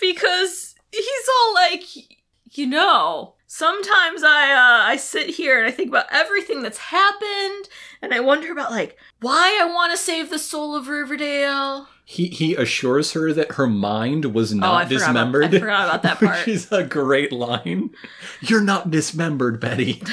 because 0.00 0.74
he's 0.92 1.28
all 1.40 1.54
like, 1.54 1.84
you 2.56 2.66
know, 2.66 3.34
sometimes 3.46 4.22
I 4.22 4.52
uh, 4.52 4.90
I 4.90 4.96
sit 4.96 5.30
here 5.30 5.58
and 5.58 5.66
I 5.66 5.70
think 5.70 5.88
about 5.88 6.06
everything 6.10 6.62
that's 6.62 6.78
happened, 6.78 7.68
and 8.02 8.12
I 8.12 8.20
wonder 8.20 8.52
about 8.52 8.70
like 8.70 8.96
why 9.20 9.58
I 9.60 9.72
want 9.72 9.92
to 9.92 9.98
save 9.98 10.30
the 10.30 10.38
soul 10.38 10.76
of 10.76 10.88
Riverdale. 10.88 11.88
He 12.04 12.28
he 12.28 12.54
assures 12.54 13.12
her 13.12 13.32
that 13.32 13.52
her 13.52 13.66
mind 13.66 14.26
was 14.26 14.52
oh, 14.52 14.56
not 14.56 14.82
about, 14.82 14.88
dismembered. 14.88 15.54
I 15.54 15.58
forgot 15.58 15.88
about 15.88 16.02
that 16.02 16.18
part. 16.20 16.38
Which 16.46 16.48
is 16.48 16.72
a 16.72 16.84
great 16.84 17.32
line. 17.32 17.90
You're 18.40 18.62
not 18.62 18.90
dismembered, 18.90 19.60
Betty. 19.60 20.02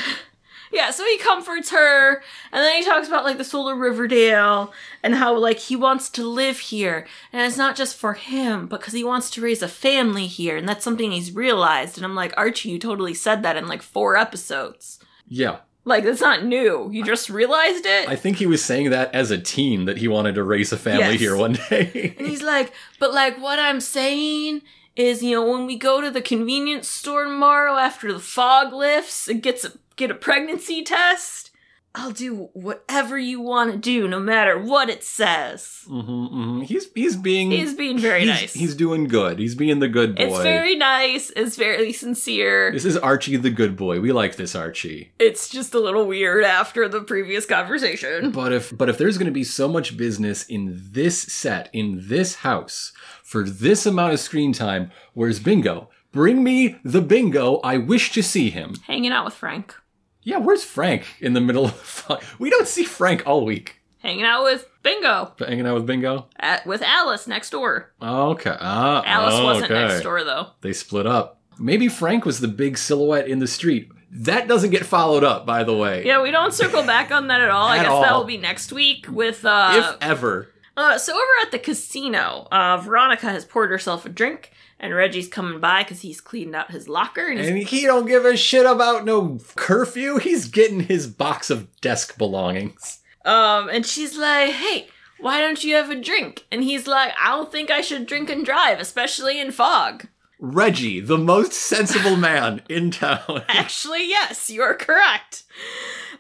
Yeah, 0.74 0.90
so 0.90 1.06
he 1.06 1.18
comforts 1.20 1.70
her, 1.70 2.16
and 2.16 2.22
then 2.64 2.76
he 2.78 2.84
talks 2.84 3.08
about 3.08 3.24
like 3.24 3.38
the 3.38 3.44
soul 3.44 3.70
of 3.70 3.78
Riverdale 3.78 4.74
and 5.04 5.14
how 5.16 5.38
like 5.38 5.60
he 5.60 5.76
wants 5.76 6.10
to 6.10 6.28
live 6.28 6.58
here, 6.60 7.06
and 7.32 7.44
it's 7.46 7.58
not 7.58 7.76
just 7.76 7.96
for 7.96 8.14
him, 8.14 8.66
but 8.68 8.80
because 8.80 8.94
he 8.94 9.04
wants 9.04 9.30
to 9.32 9.42
raise 9.42 9.62
a 9.62 9.68
family 9.68 10.26
here, 10.26 10.58
and 10.58 10.68
that's 10.68 10.84
something 10.84 11.12
he's 11.12 11.32
realized. 11.34 11.98
And 11.98 12.04
I'm 12.06 12.16
like, 12.16 12.34
Archie, 12.36 12.70
you 12.70 12.80
totally 12.80 13.14
said 13.14 13.44
that 13.44 13.56
in 13.56 13.68
like 13.68 13.84
four 13.84 14.18
episodes. 14.18 15.00
Yeah. 15.28 15.58
Like 15.86 16.06
that's 16.06 16.22
not 16.22 16.46
new. 16.46 16.90
You 16.92 17.04
just 17.04 17.30
realized 17.30 17.86
it. 17.86 18.08
I 18.10 18.16
think 18.16 18.38
he 18.38 18.46
was 18.46 18.64
saying 18.64 18.90
that 18.92 19.14
as 19.14 19.32
a 19.32 19.38
teen 19.38 19.86
that 19.86 19.98
he 19.98 20.08
wanted 20.08 20.36
to 20.36 20.44
raise 20.44 20.72
a 20.72 20.78
family 20.78 21.12
Yes. 21.12 21.20
here 21.20 21.36
one 21.36 21.54
day. 21.70 22.16
and 22.18 22.28
he's 22.28 22.42
like, 22.42 22.72
but 23.00 23.14
like 23.14 23.38
what 23.42 23.60
I'm 23.60 23.82
saying 23.82 24.62
is, 24.96 25.24
you 25.24 25.32
know, 25.32 25.50
when 25.50 25.66
we 25.66 25.78
go 25.78 26.02
to 26.02 26.12
the 26.12 26.22
convenience 26.22 26.88
store 26.88 27.24
tomorrow 27.24 27.78
after 27.78 28.12
the 28.12 28.20
fog 28.20 28.74
lifts 28.74 29.28
and 29.28 29.42
gets 29.42 29.66
a, 29.66 29.74
get 29.96 30.12
a 30.12 30.16
pregnancy 30.16 30.84
test, 30.84 31.52
I'll 31.96 32.12
do 32.12 32.50
whatever 32.54 33.20
you 33.20 33.40
want 33.40 33.72
to 33.72 33.78
do, 33.78 34.08
no 34.08 34.20
matter 34.20 34.58
what 34.58 34.90
it 34.90 35.04
says. 35.04 35.84
hmm 35.88 36.26
hmm 36.26 36.62
He's 36.62 36.88
he's 36.96 37.16
being 37.16 37.52
He's 37.52 37.76
being 37.76 38.00
very 38.00 38.22
he's, 38.22 38.30
nice. 38.30 38.54
He's 38.54 38.76
doing 38.76 39.08
good. 39.08 39.38
He's 39.38 39.54
being 39.54 39.80
the 39.80 39.88
good 39.88 40.16
boy. 40.16 40.24
it's 40.24 40.40
very 40.40 40.76
nice. 40.76 41.32
It's 41.36 41.56
very 41.56 41.94
sincere. 41.94 42.72
This 42.72 42.86
is 42.86 42.98
Archie 42.98 43.38
the 43.38 43.52
good 43.52 43.76
boy. 43.76 44.00
We 44.00 44.12
like 44.12 44.38
this 44.38 44.56
Archie. 44.56 45.12
It's 45.20 45.50
just 45.50 45.76
a 45.76 45.80
little 45.80 46.06
weird 46.08 46.44
after 46.44 46.90
the 46.90 47.02
previous 47.02 47.46
conversation. 47.46 48.32
But 48.32 48.54
if 48.54 48.76
but 48.76 48.90
if 48.90 48.98
there's 48.98 49.20
going 49.20 49.28
to 49.28 49.32
be 49.32 49.44
so 49.44 49.68
much 49.68 49.96
business 49.96 50.46
in 50.48 50.82
this 50.92 51.22
set 51.22 51.70
in 51.74 52.08
this 52.08 52.36
house 52.36 52.92
for 53.22 53.44
this 53.44 53.86
amount 53.86 54.14
of 54.14 54.20
screen 54.20 54.52
time, 54.52 54.92
where's 55.14 55.40
Bingo? 55.40 55.90
Bring 56.12 56.44
me 56.44 56.78
the 56.84 57.02
Bingo. 57.02 57.58
I 57.64 57.78
wish 57.78 58.12
to 58.14 58.24
see 58.24 58.50
him. 58.50 58.76
Hanging 58.88 59.12
out 59.12 59.26
with 59.26 59.34
Frank. 59.34 59.76
Yeah, 60.24 60.38
where's 60.38 60.64
Frank 60.64 61.06
in 61.20 61.34
the 61.34 61.42
middle 61.42 61.66
of 61.66 62.06
the 62.08 62.20
We 62.40 62.50
don't 62.50 62.68
see 62.68 62.84
Frank 62.84 63.24
all 63.26 63.46
week. 63.46 63.82
Hanging 64.00 64.26
out 64.26 64.44
with 64.44 64.68
Bingo. 64.84 65.34
Hanging 65.40 65.66
out 65.66 65.76
with 65.76 65.86
Bingo. 65.86 66.28
At, 66.38 66.66
with 66.66 66.82
Alice 66.82 67.26
next 67.26 67.52
door. 67.52 67.94
Okay. 68.02 68.56
Ah, 68.60 69.02
Alice 69.06 69.42
wasn't 69.42 69.72
okay. 69.72 69.88
next 69.88 70.04
door 70.04 70.24
though. 70.24 70.48
They 70.62 70.74
split 70.74 71.08
up. 71.08 71.40
Maybe 71.58 71.88
Frank 71.88 72.26
was 72.26 72.40
the 72.40 72.48
big 72.50 72.78
silhouette 72.78 73.28
in 73.28 73.40
the 73.40 73.48
street. 73.48 73.90
That 74.12 74.48
doesn't 74.48 74.72
get 74.72 74.86
followed 74.86 75.24
up, 75.24 75.46
by 75.46 75.64
the 75.64 75.76
way. 75.76 76.06
Yeah, 76.06 76.22
we 76.22 76.32
don't 76.32 76.54
circle 76.54 76.84
back 76.84 77.12
on 77.12 77.28
that 77.28 77.42
at 77.42 77.50
all. 77.50 77.68
I 77.68 77.78
guess 77.78 77.88
all. 77.88 78.02
that 78.02 78.14
will 78.14 78.26
be 78.26 78.38
next 78.38 78.72
week 78.74 79.08
with 79.10 79.46
uh 79.46 79.72
If 79.74 79.98
ever. 80.02 80.50
uh 80.76 80.98
so 80.98 81.14
over 81.14 81.32
at 81.42 81.52
the 81.52 81.60
casino, 81.60 82.48
uh 82.52 82.78
Veronica 82.78 83.28
has 83.28 83.46
poured 83.46 83.72
herself 83.72 84.06
a 84.06 84.10
drink 84.10 84.52
and 84.84 84.94
Reggie's 84.94 85.28
coming 85.28 85.60
by 85.60 85.84
cuz 85.84 86.02
he's 86.02 86.22
cleaned 86.22 86.56
out 86.56 86.72
his 86.72 86.88
locker 86.88 87.26
and 87.26 87.40
And 87.40 87.58
he 87.58 87.86
don't 87.86 88.06
give 88.06 88.26
a 88.26 88.38
shit 88.38 88.66
about 88.66 89.06
no 89.06 89.40
curfew. 89.56 90.18
He's 90.18 90.48
getting 90.48 90.82
his 90.82 91.08
box 91.08 91.50
of 91.50 91.68
desk 91.82 92.18
belongings. 92.18 93.00
um 93.26 93.70
and 93.70 93.86
she's 93.86 94.18
like, 94.18 94.52
"Hey, 94.52 94.88
why 95.20 95.40
don't 95.40 95.64
you 95.64 95.76
have 95.76 95.90
a 95.90 95.96
drink?" 95.96 96.46
And 96.52 96.64
he's 96.64 96.86
like, 96.88 97.14
"I 97.20 97.30
don't 97.30 97.52
think 97.52 97.72
I 97.72 97.82
should 97.82 98.06
drink 98.06 98.30
and 98.30 98.46
drive, 98.46 98.80
especially 98.80 99.40
in 99.40 99.52
fog." 99.52 100.08
Reggie, 100.40 101.00
the 101.00 101.18
most 101.18 101.54
sensible 101.54 102.18
man 102.18 102.62
in 102.68 102.92
town. 102.92 103.44
Actually, 103.48 104.10
yes, 104.10 104.50
you're 104.50 104.74
correct. 104.74 105.44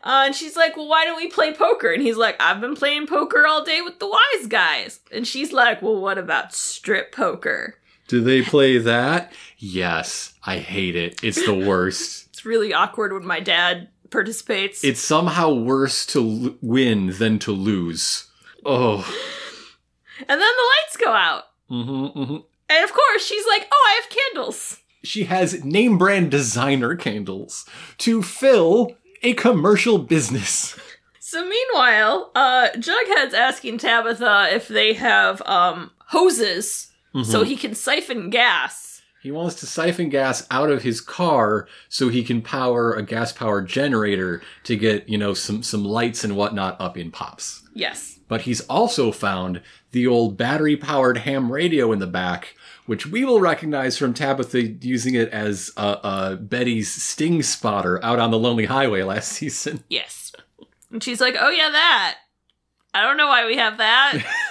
Uh, 0.01 0.23
and 0.27 0.35
she's 0.35 0.55
like, 0.55 0.77
Well, 0.77 0.87
why 0.87 1.03
don't 1.03 1.17
we 1.17 1.27
play 1.27 1.53
poker? 1.53 1.91
And 1.91 2.01
he's 2.01 2.15
like, 2.15 2.37
I've 2.41 2.61
been 2.61 2.75
playing 2.75 3.07
poker 3.07 3.45
all 3.45 3.65
day 3.65 3.81
with 3.81 3.99
the 3.99 4.07
wise 4.07 4.47
guys. 4.47 5.01
And 5.11 5.27
she's 5.27 5.51
like, 5.51 5.81
Well, 5.81 5.99
what 5.99 6.17
about 6.17 6.53
strip 6.53 7.11
poker? 7.11 7.75
Do 8.13 8.21
they 8.21 8.43
play 8.43 8.77
that? 8.77 9.33
Yes. 9.57 10.35
I 10.45 10.59
hate 10.59 10.95
it. 10.95 11.23
It's 11.23 11.43
the 11.43 11.53
worst. 11.67 12.27
It's 12.27 12.45
really 12.45 12.71
awkward 12.71 13.11
when 13.11 13.25
my 13.25 13.39
dad 13.39 13.87
participates. 14.11 14.83
it's 14.83 14.99
somehow 14.99 15.51
worse 15.51 16.05
to 16.05 16.19
l- 16.19 16.55
win 16.61 17.07
than 17.17 17.39
to 17.39 17.51
lose. 17.51 18.27
Oh. 18.63 18.97
and 20.19 20.29
then 20.29 20.37
the 20.39 20.69
lights 20.75 20.97
go 21.03 21.11
out. 21.11 21.43
hmm 21.69 22.05
hmm 22.05 22.35
And 22.69 22.83
of 22.83 22.93
course, 22.93 23.25
she's 23.25 23.47
like, 23.47 23.67
Oh, 23.73 23.87
I 23.89 23.99
have 23.99 24.11
candles. 24.11 24.77
She 25.03 25.23
has 25.23 25.65
name 25.65 25.97
brand 25.97 26.29
designer 26.29 26.95
candles 26.95 27.65
to 27.97 28.21
fill 28.21 28.95
a 29.23 29.33
commercial 29.33 29.97
business. 29.97 30.77
So 31.19 31.43
meanwhile, 31.49 32.31
uh, 32.35 32.69
Jughead's 32.75 33.33
asking 33.33 33.79
Tabitha 33.79 34.49
if 34.51 34.67
they 34.67 34.93
have 34.93 35.41
um, 35.47 35.89
hoses 36.07 36.91
so 37.21 37.43
he 37.43 37.55
can 37.55 37.75
siphon 37.75 38.29
gas. 38.29 39.01
He 39.21 39.31
wants 39.31 39.55
to 39.61 39.67
siphon 39.67 40.09
gas 40.09 40.45
out 40.51 40.69
of 40.69 40.81
his 40.81 40.99
car 40.99 41.67
so 41.87 42.09
he 42.09 42.23
can 42.23 42.41
power 42.41 42.93
a 42.93 43.03
gas 43.03 43.31
powered 43.31 43.67
generator 43.67 44.41
to 44.63 44.75
get, 44.75 45.07
you 45.07 45.17
know, 45.17 45.33
some, 45.33 45.63
some 45.63 45.85
lights 45.85 46.25
and 46.25 46.35
whatnot 46.35 46.75
up 46.81 46.97
in 46.97 47.09
pops. 47.09 47.63
Yes. 47.73 48.19
But 48.27 48.41
he's 48.41 48.61
also 48.61 49.11
found 49.13 49.61
the 49.91 50.07
old 50.07 50.35
battery 50.35 50.75
powered 50.75 51.19
ham 51.19 51.51
radio 51.51 51.93
in 51.93 51.99
the 51.99 52.07
back, 52.07 52.55
which 52.85 53.05
we 53.05 53.23
will 53.23 53.39
recognize 53.39 53.97
from 53.97 54.13
Tabitha 54.13 54.61
using 54.61 55.15
it 55.15 55.29
as 55.29 55.71
uh, 55.77 55.97
uh, 56.03 56.35
Betty's 56.35 56.91
sting 56.91 57.43
spotter 57.43 58.03
out 58.03 58.19
on 58.19 58.31
the 58.31 58.39
lonely 58.39 58.65
highway 58.65 59.03
last 59.03 59.31
season. 59.31 59.83
Yes. 59.87 60.33
And 60.91 61.01
she's 61.01 61.21
like, 61.21 61.35
"Oh 61.39 61.49
yeah, 61.49 61.69
that. 61.69 62.17
I 62.93 63.03
don't 63.03 63.17
know 63.17 63.27
why 63.27 63.45
we 63.45 63.55
have 63.57 63.77
that." 63.77 64.21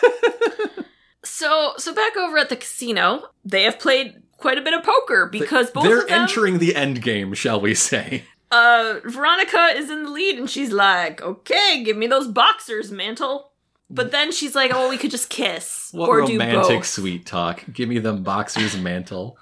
so, 1.42 1.72
so 1.76 1.94
back 1.94 2.16
over 2.16 2.38
at 2.38 2.48
the 2.48 2.56
casino, 2.56 3.24
they 3.44 3.64
have 3.64 3.78
played 3.78 4.22
quite 4.36 4.58
a 4.58 4.62
bit 4.62 4.74
of 4.74 4.82
poker 4.82 5.28
because 5.30 5.70
both 5.70 5.84
They're 5.84 6.00
of 6.02 6.08
them. 6.08 6.22
entering 6.22 6.58
the 6.58 6.74
end 6.76 7.02
game, 7.02 7.34
shall 7.34 7.60
we 7.60 7.74
say. 7.74 8.24
uh, 8.50 9.00
Veronica 9.04 9.72
is 9.76 9.90
in 9.90 10.04
the 10.04 10.10
lead, 10.10 10.38
and 10.38 10.48
she's 10.50 10.72
like, 10.72 11.20
"Okay, 11.22 11.82
give 11.84 11.96
me 11.96 12.06
those 12.06 12.28
boxers, 12.28 12.90
Mantle." 12.90 13.50
But 13.90 14.10
then 14.10 14.32
she's 14.32 14.54
like, 14.54 14.70
"Oh, 14.74 14.88
we 14.88 14.96
could 14.96 15.10
just 15.10 15.28
kiss 15.28 15.90
What 15.92 16.08
or 16.08 16.22
do 16.22 16.32
romantic 16.32 16.78
both." 16.78 16.86
sweet 16.86 17.26
talk. 17.26 17.64
Give 17.72 17.88
me 17.88 17.98
them 17.98 18.22
boxers 18.22 18.76
mantle. 18.88 19.36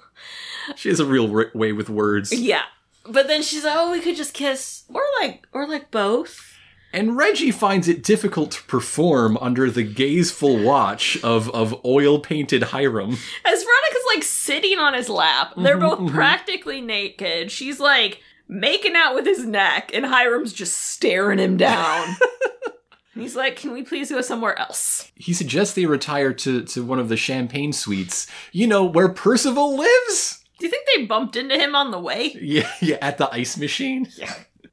She 0.75 0.89
has 0.89 0.99
a 0.99 1.05
real 1.05 1.33
r- 1.35 1.51
way 1.53 1.71
with 1.71 1.89
words. 1.89 2.31
Yeah. 2.33 2.63
But 3.07 3.27
then 3.27 3.41
she's 3.41 3.63
like, 3.63 3.73
"Oh, 3.75 3.91
we 3.91 3.99
could 4.01 4.15
just 4.15 4.33
kiss, 4.33 4.83
or 4.89 5.01
like, 5.21 5.47
or 5.53 5.67
like 5.67 5.89
both." 5.91 6.50
And 6.93 7.15
Reggie 7.15 7.51
finds 7.51 7.87
it 7.87 8.03
difficult 8.03 8.51
to 8.51 8.63
perform 8.63 9.37
under 9.37 9.71
the 9.71 9.83
gazeful 9.83 10.61
watch 10.61 11.21
of, 11.23 11.49
of 11.51 11.83
oil 11.85 12.19
painted 12.19 12.63
Hiram. 12.63 13.11
As 13.45 13.63
Veronica's 13.63 14.05
like 14.13 14.23
sitting 14.23 14.77
on 14.77 14.93
his 14.93 15.09
lap, 15.09 15.53
they're 15.55 15.77
mm-hmm, 15.77 15.89
both 15.89 15.99
mm-hmm. 15.99 16.15
practically 16.15 16.81
naked. 16.81 17.51
She's 17.51 17.79
like 17.79 18.19
making 18.47 18.95
out 18.95 19.15
with 19.15 19.25
his 19.25 19.45
neck, 19.45 19.91
and 19.93 20.05
Hiram's 20.05 20.53
just 20.53 20.75
staring 20.75 21.39
him 21.39 21.57
down. 21.57 22.15
And 23.13 23.21
He's 23.21 23.35
like, 23.35 23.57
Can 23.57 23.73
we 23.73 23.83
please 23.83 24.09
go 24.09 24.21
somewhere 24.21 24.57
else? 24.57 25.11
He 25.15 25.33
suggests 25.33 25.75
they 25.75 25.85
retire 25.85 26.33
to, 26.33 26.63
to 26.63 26.83
one 26.83 26.99
of 26.99 27.09
the 27.09 27.17
champagne 27.17 27.73
suites, 27.73 28.27
you 28.51 28.67
know, 28.67 28.85
where 28.85 29.09
Percival 29.09 29.77
lives? 29.77 30.43
Do 30.59 30.65
you 30.65 30.71
think 30.71 30.87
they 30.95 31.05
bumped 31.05 31.35
into 31.35 31.57
him 31.57 31.75
on 31.75 31.91
the 31.91 31.99
way? 31.99 32.31
Yeah, 32.39 32.71
yeah, 32.81 32.97
at 33.01 33.17
the 33.17 33.29
ice 33.33 33.57
machine. 33.57 34.07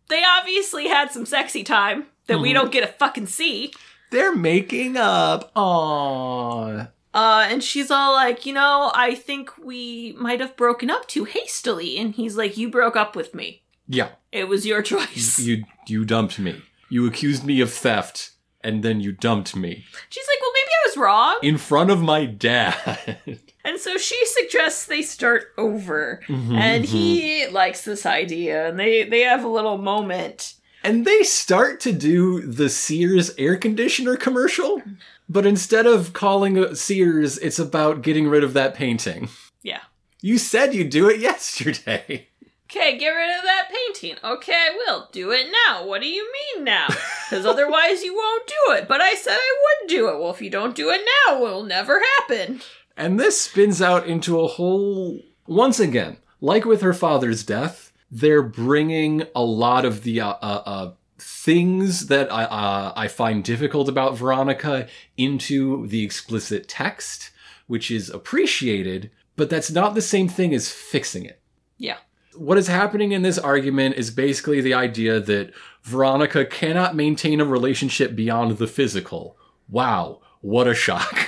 They 0.09 0.23
obviously 0.25 0.89
had 0.89 1.11
some 1.11 1.27
sexy 1.27 1.63
time 1.65 2.07
that 2.27 2.41
we 2.41 2.53
don't 2.53 2.73
get 2.73 2.81
to 2.83 2.87
fucking 2.93 3.27
see. 3.27 3.73
They're 4.11 4.35
making 4.35 4.97
up. 4.97 5.53
Aww. 5.55 6.89
Uh, 7.15 7.47
and 7.51 7.63
she's 7.65 7.91
all 7.91 8.13
like, 8.13 8.47
You 8.47 8.53
know, 8.55 8.91
I 8.95 9.15
think 9.15 9.51
we 9.59 10.15
might 10.19 10.41
have 10.41 10.57
broken 10.57 10.91
up 10.91 11.07
too 11.09 11.25
hastily. 11.25 11.99
And 11.99 12.15
he's 12.15 12.37
like, 12.37 12.57
You 12.57 12.71
broke 12.71 12.97
up 12.97 13.17
with 13.17 13.35
me. 13.35 13.63
Yeah, 13.87 14.11
It 14.33 14.45
was 14.49 14.67
your 14.67 14.83
choice. 14.83 15.39
you 15.39 15.65
you 15.87 16.05
dumped 16.05 16.39
me. 16.39 16.63
You 16.91 17.07
accused 17.07 17.45
me 17.45 17.61
of 17.61 17.73
theft, 17.73 18.31
and 18.63 18.83
then 18.83 19.01
you 19.01 19.13
dumped 19.13 19.55
me 19.55 19.85
She's 20.09 20.25
like, 20.27 20.41
well, 20.41 20.51
maybe 20.55 20.71
I 20.71 20.89
was 20.89 20.97
wrong. 20.97 21.39
in 21.43 21.59
front 21.59 21.91
of 21.91 22.01
my 22.03 22.25
dad. 22.27 23.19
And 23.65 23.79
so 23.79 23.97
she 23.99 24.19
suggests 24.25 24.87
they 24.87 25.03
start 25.03 25.53
over. 25.59 26.21
Mm-hmm, 26.29 26.55
and 26.55 26.85
he 26.85 27.47
likes 27.49 27.83
this 27.85 28.07
idea, 28.07 28.69
and 28.69 28.79
they, 28.79 29.03
they 29.05 29.21
have 29.23 29.45
a 29.45 29.49
little 29.49 29.79
moment. 29.79 30.55
and 30.85 31.05
they 31.05 31.23
start 31.23 31.81
to 31.81 31.93
do 31.93 32.41
the 32.41 32.69
Sears 32.69 33.35
air 33.37 33.57
conditioner 33.57 34.17
commercial, 34.17 34.81
but 35.29 35.45
instead 35.45 35.87
of 35.87 36.13
calling 36.13 36.75
Sears, 36.75 37.37
it's 37.39 37.59
about 37.59 38.03
getting 38.03 38.29
rid 38.29 38.45
of 38.45 38.53
that 38.55 38.75
painting. 38.75 39.29
Yeah. 39.63 39.81
You 40.23 40.39
said 40.39 40.73
you'd 40.75 40.91
do 40.91 41.09
it 41.11 41.21
yesterday. 41.31 42.29
Okay, 42.71 42.99
get 42.99 43.09
rid 43.11 43.35
of 43.37 43.45
that 43.45 43.69
painting. 43.73 44.17
Okay, 44.23 44.53
I 44.53 44.71
will. 44.77 45.09
Do 45.11 45.31
it 45.33 45.47
now. 45.67 45.87
What 45.87 46.01
do 46.03 46.07
you 46.09 46.31
mean 46.55 46.65
now? 46.65 46.87
Because 47.29 47.45
otherwise 47.45 48.03
you 48.03 48.15
won't 48.15 48.47
do 48.47 48.73
it. 48.75 48.89
But 48.89 49.03
I 49.03 49.13
said 49.13 49.35
I 49.39 49.57
would 49.83 49.91
do 49.91 50.09
it. 50.09 50.19
Well, 50.19 50.31
if 50.31 50.41
you 50.41 50.49
don't 50.49 50.75
do 50.75 50.89
it 50.89 51.03
now, 51.27 51.37
it 51.37 51.41
will 51.41 51.63
never 51.63 52.01
happen. 52.19 52.63
And 52.99 53.19
this 53.19 53.41
spins 53.41 53.81
out 53.81 54.09
into 54.09 54.41
a 54.41 54.49
whole. 54.49 55.21
Once 55.47 55.79
again, 55.79 56.19
like 56.41 56.65
with 56.65 56.83
her 56.83 56.93
father's 56.93 57.45
death, 57.45 57.93
they're 58.11 58.43
bringing 58.43 59.23
a 59.37 59.43
lot 59.43 59.85
of 59.85 60.03
the 60.03 60.21
uh, 60.21 60.35
uh, 60.43 60.63
uh, 60.67 60.93
things 61.17 62.09
that 62.09 62.31
I, 62.33 62.45
uh, 62.45 62.93
I 62.97 63.07
find 63.07 63.45
difficult 63.45 63.89
about 63.89 64.19
Veronica 64.19 64.89
into 65.17 65.87
the 65.87 66.03
explicit 66.03 66.69
text, 66.69 67.31
which 67.69 67.89
is 67.91 68.11
appreciated, 68.11 69.11
but 69.37 69.49
that's 69.49 69.71
not 69.71 69.95
the 69.95 70.03
same 70.03 70.29
thing 70.29 70.53
as 70.53 70.71
fixing 70.71 71.25
it. 71.25 71.41
Yeah. 71.79 71.99
What 72.35 72.59
is 72.59 72.67
happening 72.67 73.13
in 73.13 73.23
this 73.23 73.39
argument 73.39 73.95
is 73.95 74.11
basically 74.11 74.61
the 74.61 74.75
idea 74.75 75.21
that 75.21 75.53
Veronica 75.83 76.45
cannot 76.45 76.97
maintain 76.97 77.41
a 77.41 77.45
relationship 77.45 78.17
beyond 78.17 78.59
the 78.59 78.67
physical. 78.67 79.37
Wow, 79.69 80.21
what 80.41 80.67
a 80.67 80.75
shock. 80.75 81.17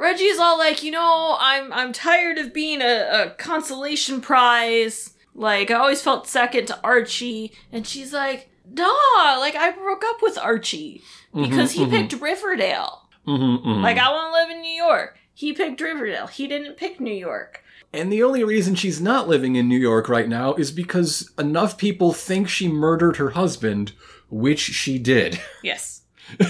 Reggie's 0.00 0.38
all 0.38 0.56
like, 0.56 0.82
you 0.82 0.90
know, 0.90 1.36
I'm 1.38 1.70
I'm 1.74 1.92
tired 1.92 2.38
of 2.38 2.54
being 2.54 2.80
a, 2.80 3.08
a 3.12 3.34
consolation 3.36 4.22
prize. 4.22 5.10
Like 5.34 5.70
I 5.70 5.74
always 5.74 6.00
felt 6.00 6.26
second 6.26 6.66
to 6.66 6.80
Archie, 6.82 7.52
and 7.70 7.86
she's 7.86 8.12
like, 8.12 8.48
nah, 8.66 9.36
like 9.38 9.54
I 9.56 9.72
broke 9.72 10.02
up 10.04 10.22
with 10.22 10.38
Archie 10.38 11.02
mm-hmm, 11.34 11.48
because 11.48 11.72
he 11.72 11.82
mm-hmm. 11.82 11.90
picked 11.90 12.14
Riverdale. 12.14 13.08
Mhm, 13.26 13.82
Like 13.82 13.98
I 13.98 14.10
want 14.10 14.32
to 14.32 14.40
live 14.40 14.50
in 14.56 14.62
New 14.62 14.72
York. 14.72 15.18
He 15.34 15.52
picked 15.52 15.80
Riverdale. 15.82 16.28
He 16.28 16.48
didn't 16.48 16.78
pick 16.78 16.98
New 16.98 17.14
York. 17.14 17.62
And 17.92 18.10
the 18.10 18.22
only 18.22 18.42
reason 18.42 18.74
she's 18.74 19.00
not 19.00 19.28
living 19.28 19.56
in 19.56 19.68
New 19.68 19.78
York 19.78 20.08
right 20.08 20.28
now 20.28 20.54
is 20.54 20.70
because 20.70 21.30
enough 21.38 21.76
people 21.76 22.12
think 22.14 22.48
she 22.48 22.68
murdered 22.68 23.16
her 23.16 23.30
husband, 23.30 23.92
which 24.30 24.60
she 24.60 24.98
did. 24.98 25.40
Yes. 25.62 26.02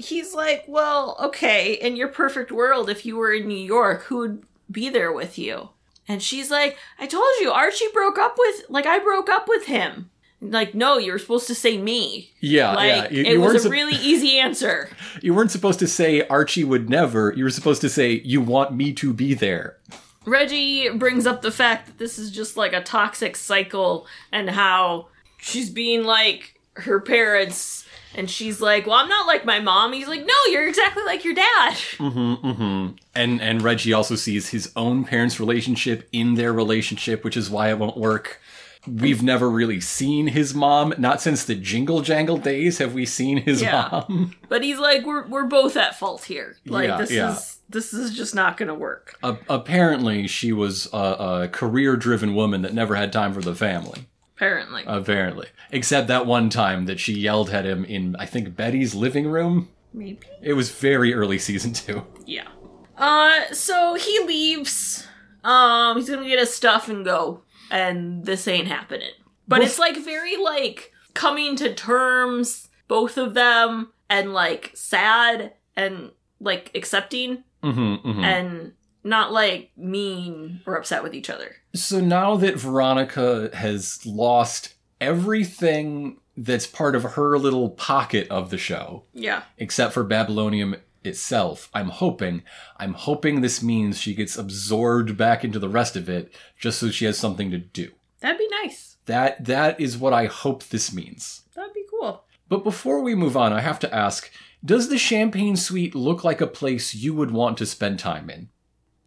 he's 0.00 0.34
like, 0.34 0.64
well, 0.66 1.16
okay, 1.20 1.74
in 1.74 1.96
your 1.96 2.08
perfect 2.08 2.50
world, 2.50 2.90
if 2.90 3.04
you 3.06 3.16
were 3.16 3.32
in 3.32 3.46
New 3.46 3.54
York, 3.54 4.04
who 4.04 4.18
would 4.18 4.42
be 4.70 4.88
there 4.88 5.12
with 5.12 5.38
you? 5.38 5.70
And 6.08 6.22
she's 6.22 6.50
like, 6.50 6.76
I 6.98 7.06
told 7.06 7.28
you, 7.40 7.50
Archie 7.50 7.84
broke 7.92 8.18
up 8.18 8.34
with, 8.38 8.64
like, 8.68 8.86
I 8.86 8.98
broke 8.98 9.28
up 9.28 9.48
with 9.48 9.66
him. 9.66 10.10
Like, 10.42 10.74
no, 10.74 10.96
you 10.96 11.12
were 11.12 11.18
supposed 11.18 11.46
to 11.48 11.54
say 11.54 11.76
me. 11.76 12.32
Yeah, 12.40 12.72
Like, 12.74 12.88
yeah. 12.88 13.08
You, 13.10 13.24
it 13.24 13.32
you 13.32 13.40
was 13.40 13.54
a 13.56 13.60
sup- 13.60 13.72
really 13.72 13.96
easy 13.96 14.38
answer. 14.38 14.88
you 15.22 15.34
weren't 15.34 15.50
supposed 15.50 15.78
to 15.80 15.86
say 15.86 16.26
Archie 16.28 16.64
would 16.64 16.88
never. 16.88 17.32
You 17.36 17.44
were 17.44 17.50
supposed 17.50 17.82
to 17.82 17.90
say 17.90 18.22
you 18.24 18.40
want 18.40 18.74
me 18.74 18.92
to 18.94 19.12
be 19.12 19.34
there. 19.34 19.76
Reggie 20.24 20.88
brings 20.90 21.26
up 21.26 21.42
the 21.42 21.50
fact 21.50 21.86
that 21.86 21.98
this 21.98 22.18
is 22.18 22.30
just 22.30 22.56
like 22.56 22.72
a 22.72 22.82
toxic 22.82 23.36
cycle 23.36 24.06
and 24.32 24.50
how 24.50 25.08
she's 25.38 25.70
being 25.70 26.04
like 26.04 26.58
her 26.74 27.00
parents 27.00 27.86
and 28.14 28.28
she's 28.30 28.60
like, 28.60 28.86
"Well, 28.86 28.96
I'm 28.96 29.08
not 29.08 29.26
like 29.26 29.44
my 29.44 29.60
mom." 29.60 29.92
He's 29.92 30.08
like, 30.08 30.24
"No, 30.26 30.34
you're 30.50 30.68
exactly 30.68 31.02
like 31.04 31.24
your 31.24 31.34
dad." 31.34 31.74
Mm-hmm, 31.98 32.46
mm-hmm. 32.46 32.94
And 33.14 33.40
and 33.40 33.62
Reggie 33.62 33.92
also 33.92 34.16
sees 34.16 34.48
his 34.50 34.72
own 34.76 35.04
parents' 35.04 35.38
relationship 35.40 36.08
in 36.12 36.34
their 36.34 36.52
relationship, 36.52 37.24
which 37.24 37.36
is 37.36 37.50
why 37.50 37.70
it 37.70 37.78
won't 37.78 37.96
work. 37.96 38.40
We've 38.86 39.22
never 39.22 39.50
really 39.50 39.80
seen 39.80 40.28
his 40.28 40.54
mom. 40.54 40.94
Not 40.96 41.20
since 41.20 41.44
the 41.44 41.54
Jingle 41.54 42.00
Jangle 42.00 42.38
days 42.38 42.78
have 42.78 42.94
we 42.94 43.04
seen 43.04 43.36
his 43.38 43.60
Yeah. 43.60 43.88
mom. 43.92 44.34
But 44.48 44.62
he's 44.64 44.78
like, 44.78 45.04
"We're 45.04 45.26
we're 45.28 45.44
both 45.46 45.76
at 45.76 45.98
fault 45.98 46.24
here. 46.24 46.56
Like 46.64 46.88
Yeah, 46.88 46.96
this 46.96 47.10
yeah. 47.10 47.32
is 47.36 47.58
this 47.68 47.92
is 47.92 48.16
just 48.16 48.34
not 48.34 48.56
going 48.56 48.68
to 48.68 48.74
work." 48.74 49.16
Apparently, 49.48 50.26
she 50.26 50.52
was 50.52 50.88
a, 50.92 50.96
a 51.42 51.48
career-driven 51.52 52.34
woman 52.34 52.62
that 52.62 52.72
never 52.74 52.94
had 52.94 53.12
time 53.12 53.32
for 53.34 53.42
the 53.42 53.54
family. 53.54 54.06
Apparently. 54.40 54.84
Apparently, 54.86 55.48
except 55.70 56.08
that 56.08 56.24
one 56.24 56.48
time 56.48 56.86
that 56.86 56.98
she 56.98 57.12
yelled 57.12 57.50
at 57.50 57.66
him 57.66 57.84
in, 57.84 58.16
I 58.16 58.24
think, 58.24 58.56
Betty's 58.56 58.94
living 58.94 59.26
room. 59.28 59.68
Maybe. 59.92 60.26
It 60.40 60.54
was 60.54 60.70
very 60.70 61.12
early 61.12 61.38
season 61.38 61.74
two. 61.74 62.06
Yeah. 62.24 62.48
Uh 62.96 63.52
so 63.52 63.94
he 63.94 64.18
leaves. 64.24 65.06
Um 65.44 65.98
he's 65.98 66.08
going 66.08 66.22
to 66.22 66.28
get 66.28 66.38
his 66.38 66.54
stuff 66.54 66.88
and 66.88 67.04
go. 67.04 67.42
And 67.70 68.24
this 68.24 68.48
ain't 68.48 68.68
happening. 68.68 69.10
But 69.46 69.58
Well, 69.58 69.68
it's 69.68 69.78
like 69.78 69.96
very 69.98 70.36
like 70.38 70.92
coming 71.12 71.54
to 71.56 71.74
terms 71.74 72.68
both 72.88 73.18
of 73.18 73.34
them 73.34 73.92
and 74.08 74.32
like 74.32 74.70
sad 74.74 75.52
and 75.76 76.12
like 76.40 76.70
accepting 76.74 77.44
Mm-hmm, 77.62 78.08
mm-hmm. 78.08 78.24
and 78.24 78.72
not 79.04 79.32
like 79.32 79.70
mean 79.76 80.62
or 80.64 80.76
upset 80.76 81.02
with 81.02 81.14
each 81.14 81.28
other. 81.28 81.56
So 81.74 82.00
now 82.00 82.36
that 82.36 82.56
Veronica 82.56 83.50
has 83.54 84.04
lost 84.04 84.74
everything 85.00 86.18
that's 86.36 86.66
part 86.66 86.96
of 86.96 87.02
her 87.02 87.38
little 87.38 87.70
pocket 87.70 88.26
of 88.28 88.50
the 88.50 88.58
show, 88.58 89.04
Yeah. 89.12 89.42
except 89.58 89.92
for 89.94 90.02
Babylonium 90.04 90.76
itself, 91.04 91.70
I'm 91.72 91.88
hoping, 91.88 92.42
I'm 92.78 92.94
hoping 92.94 93.40
this 93.40 93.62
means 93.62 93.98
she 94.00 94.14
gets 94.14 94.36
absorbed 94.36 95.16
back 95.16 95.44
into 95.44 95.58
the 95.58 95.68
rest 95.68 95.96
of 95.96 96.08
it 96.08 96.32
just 96.58 96.78
so 96.80 96.90
she 96.90 97.04
has 97.04 97.18
something 97.18 97.50
to 97.50 97.58
do. 97.58 97.90
That'd 98.20 98.38
be 98.38 98.48
nice. 98.62 98.96
That 99.06 99.44
that 99.46 99.80
is 99.80 99.96
what 99.96 100.12
I 100.12 100.26
hope 100.26 100.64
this 100.64 100.92
means. 100.92 101.42
That'd 101.54 101.72
be 101.74 101.84
cool. 101.90 102.24
But 102.48 102.64
before 102.64 103.00
we 103.02 103.14
move 103.14 103.36
on, 103.36 103.52
I 103.52 103.60
have 103.60 103.78
to 103.80 103.94
ask, 103.94 104.30
does 104.64 104.88
the 104.88 104.98
Champagne 104.98 105.56
Suite 105.56 105.94
look 105.94 106.22
like 106.24 106.40
a 106.40 106.46
place 106.46 106.94
you 106.94 107.14
would 107.14 107.30
want 107.30 107.56
to 107.58 107.66
spend 107.66 107.98
time 107.98 108.28
in? 108.28 108.48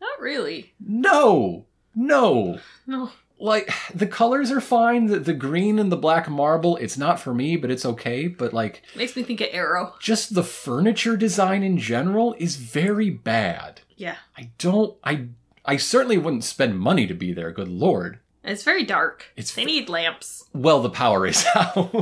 Not 0.01 0.19
really. 0.19 0.73
No. 0.79 1.65
No. 1.95 2.59
No. 2.87 3.11
like 3.39 3.69
the 3.93 4.07
colors 4.07 4.51
are 4.51 4.61
fine 4.61 5.07
the, 5.07 5.19
the 5.19 5.33
green 5.33 5.77
and 5.79 5.91
the 5.91 5.97
black 5.97 6.29
marble 6.29 6.77
it's 6.77 6.97
not 6.97 7.19
for 7.19 7.33
me 7.33 7.55
but 7.57 7.69
it's 7.71 7.85
okay 7.85 8.27
but 8.27 8.53
like 8.53 8.83
Makes 8.95 9.15
me 9.15 9.23
think 9.23 9.41
of 9.41 9.47
Arrow. 9.51 9.95
just 9.99 10.33
the 10.35 10.43
furniture 10.43 11.17
design 11.17 11.63
in 11.63 11.77
general 11.77 12.35
is 12.37 12.55
very 12.55 13.09
bad 13.09 13.81
Yeah. 13.97 14.15
i 14.37 14.51
don't 14.59 14.95
i 15.03 15.27
i 15.65 15.77
certainly 15.77 16.17
wouldn't 16.17 16.43
spend 16.43 16.79
money 16.79 17.05
to 17.07 17.13
be 17.13 17.33
there 17.33 17.51
good 17.51 17.67
lord 17.69 18.19
It's 18.43 18.63
very 18.63 18.83
dark. 18.85 19.25
It's 19.35 19.53
they 19.53 19.65
need 19.65 19.89
lamps. 19.89 20.45
well 20.53 20.81
the 20.81 20.89
power 20.89 21.25
is 21.27 21.45
out 21.55 21.93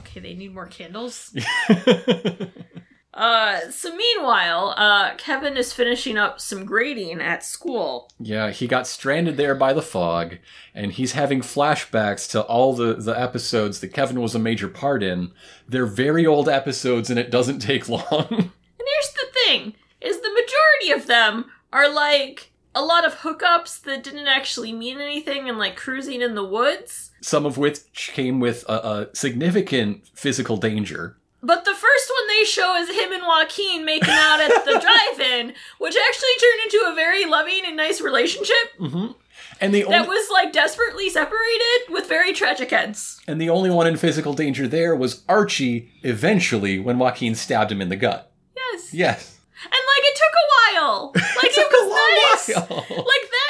Okay, 0.00 0.20
they 0.20 0.34
need 0.34 0.54
more 0.54 0.66
candles. 0.66 1.34
Uh, 3.18 3.68
so 3.70 3.94
meanwhile, 3.96 4.74
uh, 4.76 5.14
Kevin 5.16 5.56
is 5.56 5.72
finishing 5.72 6.16
up 6.16 6.40
some 6.40 6.64
grading 6.64 7.20
at 7.20 7.44
school. 7.44 8.08
yeah 8.20 8.50
he 8.50 8.66
got 8.68 8.86
stranded 8.86 9.36
there 9.36 9.56
by 9.56 9.72
the 9.72 9.82
fog 9.82 10.38
and 10.72 10.92
he's 10.92 11.12
having 11.12 11.40
flashbacks 11.40 12.30
to 12.30 12.40
all 12.42 12.72
the 12.74 12.94
the 12.94 13.20
episodes 13.20 13.80
that 13.80 13.92
kevin 13.92 14.20
was 14.20 14.34
a 14.36 14.38
major 14.38 14.68
part 14.68 15.02
in 15.02 15.32
they're 15.68 15.84
very 16.06 16.24
old 16.24 16.48
episodes 16.48 17.10
and 17.10 17.18
it 17.18 17.30
doesn't 17.30 17.58
take 17.70 17.88
long 17.88 18.28
And 18.30 18.86
here's 18.92 19.12
the 19.14 19.26
thing, 19.44 19.74
is 20.00 20.20
the 20.20 20.30
majority 20.40 20.90
of 21.02 21.06
them 21.08 21.46
are 21.72 21.92
like 21.92 22.52
a 22.74 22.84
lot 22.84 23.04
of 23.04 23.16
hookups 23.16 23.82
that 23.82 24.04
didn't 24.04 24.28
actually 24.28 24.72
mean 24.72 25.00
anything 25.00 25.48
and 25.48 25.58
like 25.58 25.74
cruising 25.76 26.22
in 26.22 26.36
the 26.36 26.44
woods. 26.44 27.10
some 27.20 27.44
of 27.44 27.58
which 27.58 27.80
came 28.14 28.38
with 28.38 28.64
a, 28.68 28.72
a 28.72 29.16
significant 29.16 30.06
physical 30.14 30.56
danger. 30.56 31.16
But 31.42 31.64
the 31.64 31.74
first 31.74 32.10
one 32.10 32.26
they 32.28 32.44
show 32.44 32.74
is 32.76 32.88
him 32.88 33.12
and 33.12 33.22
Joaquin 33.26 33.84
making 33.84 34.10
out 34.14 34.40
at 34.40 34.64
the 34.64 34.78
drive-in, 35.16 35.54
which 35.78 35.96
actually 35.96 36.34
turned 36.40 36.60
into 36.64 36.86
a 36.90 36.94
very 36.94 37.24
loving 37.26 37.62
and 37.66 37.76
nice 37.76 38.00
relationship 38.00 38.56
mm-hmm. 38.78 39.12
And 39.60 39.74
the 39.74 39.84
only- 39.84 39.98
that 39.98 40.08
was 40.08 40.28
like 40.32 40.52
desperately 40.52 41.08
separated 41.10 41.90
with 41.90 42.08
very 42.08 42.32
tragic 42.32 42.72
ends. 42.72 43.20
and 43.28 43.40
the 43.40 43.50
only 43.50 43.70
one 43.70 43.86
in 43.86 43.96
physical 43.96 44.32
danger 44.34 44.66
there 44.68 44.94
was 44.96 45.22
Archie. 45.28 45.90
Eventually, 46.02 46.78
when 46.78 46.98
Joaquin 46.98 47.34
stabbed 47.34 47.70
him 47.72 47.80
in 47.80 47.88
the 47.88 47.96
gut. 47.96 48.30
Yes. 48.56 48.92
Yes, 48.94 49.38
And 49.64 49.72
like 49.72 50.04
it 50.04 50.16
took 50.16 50.34
a 50.34 50.46
while. 50.80 51.12
Like 51.36 51.44
it, 51.46 51.54
took 51.54 51.72
a 51.72 51.84
was 51.84 51.90
long 51.90 52.14
nice. 52.30 52.68
while. 52.70 53.04
Like 53.04 53.30
that. 53.30 53.47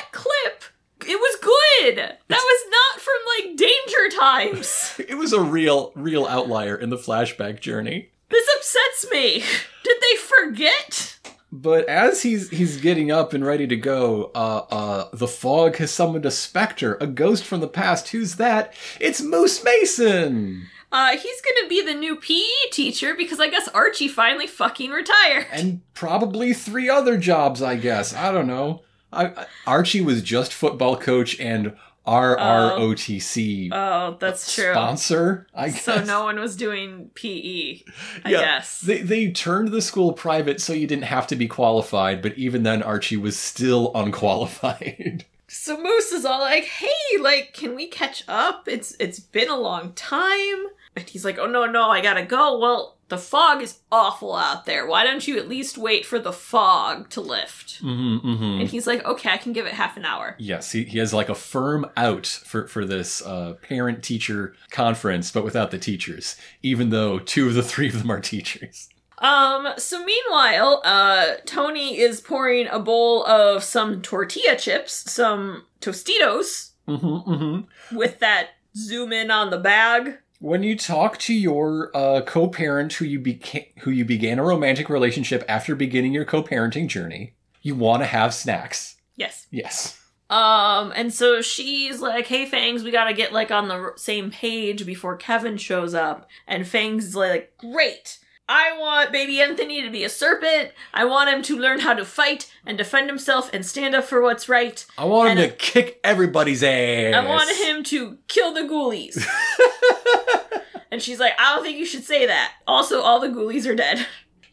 It 1.09 1.19
was 1.19 1.37
good. 1.41 1.97
That 1.97 2.19
was 2.29 2.71
not 2.71 3.01
from 3.01 3.49
like 3.49 3.57
danger 3.57 4.17
times. 4.19 4.95
it 5.09 5.17
was 5.17 5.33
a 5.33 5.41
real, 5.41 5.93
real 5.95 6.27
outlier 6.27 6.77
in 6.77 6.91
the 6.91 6.97
flashback 6.99 7.61
journey. 7.61 8.11
This 8.29 8.47
upsets 8.57 9.11
me. 9.11 9.43
Did 9.85 9.97
they 10.03 10.17
forget? 10.19 11.17
But 11.51 11.89
as 11.89 12.23
he's 12.23 12.51
he's 12.51 12.79
getting 12.79 13.11
up 13.11 13.33
and 13.33 13.43
ready 13.45 13.67
to 13.69 13.77
go, 13.77 14.31
uh, 14.35 14.65
uh, 14.71 15.09
the 15.15 15.27
fog 15.27 15.77
has 15.77 15.91
summoned 15.91 16.27
a 16.27 16.31
specter, 16.31 16.99
a 17.01 17.07
ghost 17.07 17.43
from 17.45 17.61
the 17.61 17.69
past. 17.69 18.09
Who's 18.09 18.35
that? 18.37 18.75
It's 19.01 19.23
Moose 19.23 19.65
Mason. 19.65 20.67
uh, 20.93 21.13
he's 21.17 21.41
gonna 21.41 21.67
be 21.69 21.81
the 21.83 21.95
new 21.95 22.17
PE 22.17 22.69
teacher 22.71 23.15
because 23.15 23.41
I 23.41 23.49
guess 23.49 23.67
Archie 23.69 24.09
finally 24.09 24.47
fucking 24.47 24.91
retired. 24.91 25.47
and 25.51 25.81
probably 25.95 26.53
three 26.53 26.91
other 26.91 27.17
jobs, 27.17 27.63
I 27.63 27.77
guess. 27.77 28.13
I 28.15 28.31
don't 28.31 28.47
know. 28.47 28.83
I, 29.13 29.47
Archie 29.67 30.01
was 30.01 30.23
just 30.23 30.53
football 30.53 30.97
coach 30.97 31.39
and 31.41 31.75
RROTC 32.07 33.69
oh, 33.71 33.77
oh, 33.77 34.17
that's 34.19 34.55
true. 34.55 34.73
sponsor, 34.73 35.47
I 35.55 35.69
guess. 35.69 35.85
So 35.85 36.03
no 36.05 36.25
one 36.25 36.39
was 36.41 36.57
doing 36.57 37.11
PE, 37.15 37.83
I 38.25 38.31
Yeah, 38.31 38.41
guess. 38.41 38.81
They, 38.81 39.03
they 39.03 39.31
turned 39.31 39.69
the 39.69 39.83
school 39.83 40.13
private 40.13 40.61
so 40.61 40.73
you 40.73 40.87
didn't 40.87 41.05
have 41.05 41.27
to 41.29 41.37
be 41.37 41.47
qualified, 41.47 42.23
but 42.23 42.37
even 42.39 42.63
then, 42.63 42.83
Archie 42.83 43.17
was 43.17 43.39
still 43.39 43.93
unqualified. 43.95 45.25
So 45.51 45.83
Moose 45.83 46.13
is 46.13 46.27
all 46.27 46.41
like, 46.41 46.65
"Hey, 46.65 47.19
like, 47.23 47.55
can 47.55 47.75
we 47.75 47.87
catch 47.87 48.23
up? 48.29 48.69
It's 48.69 48.95
it's 49.01 49.19
been 49.19 49.49
a 49.49 49.57
long 49.57 49.95
time." 49.95 50.67
And 50.95 51.09
he's 51.09 51.25
like, 51.25 51.39
"Oh 51.39 51.47
no, 51.47 51.65
no, 51.65 51.89
I 51.89 52.03
gotta 52.03 52.23
go." 52.23 52.59
Well, 52.59 52.98
the 53.09 53.19
fog 53.19 53.63
is 53.63 53.79
awful 53.91 54.35
out 54.35 54.67
there. 54.67 54.87
Why 54.87 55.05
don't 55.05 55.27
you 55.27 55.39
at 55.39 55.49
least 55.49 55.79
wait 55.79 56.05
for 56.05 56.19
the 56.19 56.33
fog 56.33 57.11
to 57.11 57.21
lift? 57.21 57.83
mm-hmm, 57.83 58.27
mm-hmm. 58.27 58.61
And 58.61 58.69
he's 58.69 58.87
like, 58.87 59.05
"Okay, 59.05 59.31
I 59.31 59.37
can 59.37 59.53
give 59.53 59.67
it 59.67 59.73
half 59.73 59.97
an 59.97 60.05
hour." 60.05 60.37
Yes, 60.39 60.73
he, 60.73 60.85
he 60.85 60.99
has 60.99 61.15
like 61.15 61.29
a 61.29 61.35
firm 61.35 61.87
out 61.97 62.27
for, 62.27 62.69
for 62.69 62.85
this 62.85 63.23
uh, 63.23 63.55
parent 63.63 64.03
teacher 64.03 64.55
conference, 64.71 65.31
but 65.31 65.45
without 65.45 65.71
the 65.71 65.79
teachers, 65.79 66.37
even 66.63 66.91
though 66.91 67.19
two 67.19 67.47
of 67.47 67.55
the 67.55 67.63
three 67.63 67.89
of 67.89 67.99
them 67.99 68.11
are 68.11 68.21
teachers. 68.21 68.89
Um. 69.19 69.69
So 69.79 70.05
meanwhile, 70.05 70.81
uh, 70.85 71.35
Tony 71.45 71.99
is 71.99 72.21
pouring 72.21 72.69
a 72.69 72.79
bowl 72.79 73.25
of 73.27 73.65
some 73.65 74.01
tortilla 74.03 74.57
chips, 74.57 75.11
some 75.11 75.65
Tostitos, 75.81 76.73
Mm-hmm, 76.89 77.31
mm-hmm. 77.31 77.97
with 77.97 78.19
that 78.21 78.51
zoom 78.75 79.13
in 79.13 79.31
on 79.31 79.51
the 79.51 79.59
bag. 79.59 80.19
When 80.41 80.62
you 80.62 80.76
talk 80.76 81.18
to 81.18 81.34
your 81.34 81.91
uh, 81.97 82.20
co-parent 82.20 82.93
who 82.93 83.05
you 83.05 83.18
beca- 83.18 83.76
who 83.80 83.91
you 83.91 84.05
began 84.05 84.39
a 84.39 84.45
romantic 84.45 84.89
relationship 84.89 85.45
after 85.49 85.74
beginning 85.74 86.12
your 86.12 86.24
co-parenting 86.24 86.86
journey, 86.86 87.34
you 87.62 87.74
want 87.74 88.03
to 88.03 88.07
have 88.07 88.32
snacks. 88.32 88.97
Yes. 89.16 89.47
Yes. 89.51 90.01
Um, 90.30 90.93
and 90.95 91.12
so 91.12 91.41
she's 91.41 92.01
like, 92.01 92.26
"Hey, 92.26 92.47
Fangs, 92.47 92.84
we 92.84 92.91
gotta 92.91 93.14
get 93.14 93.32
like 93.32 93.51
on 93.51 93.66
the 93.68 93.74
r- 93.74 93.95
same 93.97 94.30
page 94.30 94.86
before 94.86 95.16
Kevin 95.16 95.57
shows 95.57 95.95
up." 95.95 96.28
And 96.47 96.68
Fangs 96.68 97.07
is 97.07 97.16
like, 97.16 97.57
"Great." 97.59 98.18
I 98.49 98.79
want 98.79 99.13
baby 99.13 99.41
Anthony 99.43 99.83
to 99.83 99.91
be 99.91 100.05
a 100.05 100.09
serpent. 100.09 100.71
I 100.95 101.05
want 101.05 101.29
him 101.31 101.43
to 101.43 101.57
learn 101.59 101.81
how 101.81 101.93
to 101.95 102.05
fight 102.05 102.51
and 102.65 102.79
defend 102.79 103.09
himself 103.11 103.51
and 103.53 103.65
stand 103.67 103.95
up 103.95 104.05
for 104.05 104.23
what's 104.23 104.49
right. 104.49 104.85
I 104.97 105.05
want 105.05 105.31
him 105.33 105.39
And- 105.39 105.51
to 105.51 105.57
kick 105.57 106.01
everybody's 106.03 106.63
ass. 106.63 107.15
I 107.15 107.27
want 107.27 107.51
him 107.57 107.83
to 107.85 108.17
kill 108.27 108.55
the 108.55 108.63
ghoulies. 108.63 109.23
and 110.91 111.03
she's 111.03 111.21
like, 111.21 111.35
I 111.39 111.55
don't 111.55 111.63
think 111.65 111.79
you 111.79 111.85
should 111.87 112.05
say 112.05 112.27
that. 112.27 112.53
Also, 112.67 113.01
all 113.03 113.21
the 113.21 113.29
ghoulies 113.29 113.67
are 113.67 113.75
dead. 113.77 114.07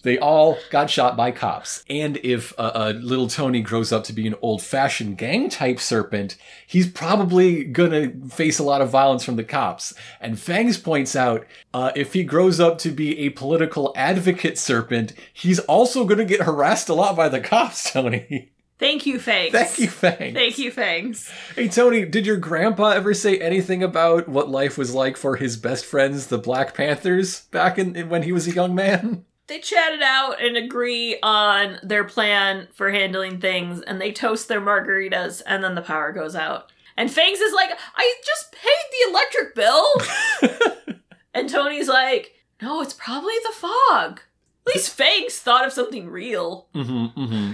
They 0.06 0.20
all 0.20 0.60
got 0.70 0.91
shot 0.91 1.18
by 1.18 1.32
cops. 1.32 1.84
And 1.89 2.18
if 2.18 2.53
uh, 2.60 2.72
uh, 2.76 2.93
little 2.95 3.28
Tony 3.28 3.62
grows 3.62 3.91
up 3.91 4.03
to 4.03 4.14
be 4.14 4.28
an 4.28 4.36
old 4.39 4.62
fashioned 4.62 5.18
gang 5.18 5.49
type 5.49 5.80
serpent, 5.80 6.38
he's 6.68 6.88
probably 6.88 7.64
gonna 7.64 8.12
face 8.30 8.60
a 8.60 8.64
lot 8.64 8.82
of 8.82 8.91
violence 8.91 9.26
from 9.26 9.36
the 9.36 9.43
cops. 9.43 9.95
And 10.22 10.39
Fangs 10.39 10.78
points 10.78 11.16
out 11.16 11.47
uh, 11.74 11.91
if 11.95 12.14
he 12.14 12.24
grows 12.24 12.60
up 12.60 12.78
to 12.80 12.91
be 12.91 13.18
a 13.22 13.30
political 13.32 13.91
advocate 13.95 14.60
serpent, 14.60 15.14
he's 15.34 15.58
also 15.62 16.06
gonna 16.06 16.24
get 16.24 16.43
harassed 16.43 16.88
a 16.88 16.93
lot 16.93 17.16
by 17.16 17.28
the 17.28 17.41
cops, 17.41 17.91
Tony. 17.91 18.51
Thank 18.78 19.08
you, 19.08 19.20
Fangs. 19.20 19.53
Thank 19.53 19.80
you, 19.80 19.88
Fangs. 19.88 20.36
Thank 20.36 20.60
you, 20.60 20.70
Fangs. 20.70 21.32
Hey, 21.56 21.68
Tony, 21.68 22.06
did 22.06 22.28
your 22.28 22.38
grandpa 22.38 22.89
ever 22.89 23.16
say 23.16 23.39
anything 23.39 23.82
about 23.82 24.30
what 24.30 24.49
life 24.49 24.78
was 24.78 24.93
like 24.93 25.18
for 25.18 25.38
his 25.38 25.58
best 25.58 25.84
friends, 25.84 26.28
the 26.28 26.38
Black 26.38 26.76
Panthers, 26.76 27.41
back 27.49 27.80
in 27.80 28.08
when 28.08 28.22
he 28.22 28.32
was 28.32 28.47
a 28.47 28.53
young 28.53 28.76
man? 28.76 29.26
They 29.48 29.60
chatted 29.60 30.02
out 30.02 30.41
and 30.41 30.58
agree 30.58 31.20
on 31.22 31.78
their 31.84 32.04
plan 32.04 32.68
for 32.74 32.89
handling 32.89 33.39
things, 33.39 33.82
and 33.82 34.02
they 34.02 34.12
toast 34.12 34.48
their 34.48 34.62
margaritas, 34.62 35.41
and 35.46 35.64
then 35.64 35.76
the 35.76 35.82
power 35.82 36.12
goes 36.12 36.36
out. 36.36 36.72
And 36.98 37.12
Fangs 37.12 37.39
is 37.39 37.54
like, 37.54 37.72
I 37.96 38.16
just 38.26 38.52
paid 38.54 38.72
the 38.91 39.10
electric 39.12 39.56
bill. 39.56 40.98
and 41.34 41.50
Tony's 41.50 41.88
like, 41.88 42.34
No, 42.62 42.82
it's 42.82 42.93
probably 42.93 43.36
the 43.43 43.54
fog. 43.54 44.22
At 44.68 44.76
least 44.76 44.89
Fangs 44.91 45.38
thought 45.38 45.66
of 45.66 45.74
something 45.74 46.10
real. 46.10 46.68
Mm-hmm, 46.74 47.20
mm-hmm. 47.20 47.52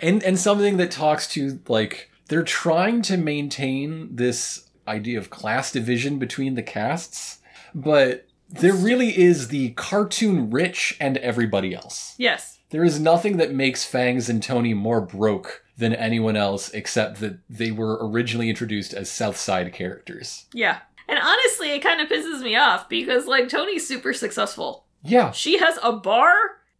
And 0.00 0.22
and 0.22 0.38
something 0.38 0.76
that 0.76 0.90
talks 0.90 1.26
to 1.28 1.60
like 1.66 2.10
they're 2.28 2.42
trying 2.42 3.02
to 3.02 3.16
maintain 3.16 4.14
this 4.14 4.68
idea 4.86 5.18
of 5.18 5.30
class 5.30 5.72
division 5.72 6.18
between 6.18 6.54
the 6.54 6.62
castes, 6.62 7.38
but 7.74 8.28
there 8.60 8.74
really 8.74 9.18
is 9.18 9.48
the 9.48 9.70
cartoon 9.70 10.50
rich 10.50 10.96
and 11.00 11.16
everybody 11.18 11.74
else. 11.74 12.14
Yes. 12.18 12.58
There 12.70 12.84
is 12.84 12.98
nothing 12.98 13.36
that 13.36 13.52
makes 13.54 13.84
Fangs 13.84 14.28
and 14.28 14.42
Tony 14.42 14.74
more 14.74 15.00
broke 15.00 15.64
than 15.76 15.94
anyone 15.94 16.36
else 16.36 16.70
except 16.70 17.20
that 17.20 17.38
they 17.48 17.70
were 17.70 17.98
originally 18.08 18.48
introduced 18.48 18.94
as 18.94 19.10
South 19.10 19.36
Side 19.36 19.72
characters. 19.72 20.46
Yeah. 20.52 20.78
And 21.08 21.18
honestly, 21.18 21.72
it 21.72 21.80
kind 21.82 22.00
of 22.00 22.08
pisses 22.08 22.42
me 22.42 22.56
off 22.56 22.88
because, 22.88 23.26
like, 23.26 23.48
Tony's 23.48 23.86
super 23.86 24.12
successful. 24.12 24.86
Yeah. 25.02 25.32
She 25.32 25.58
has 25.58 25.78
a 25.82 25.92
bar 25.92 26.32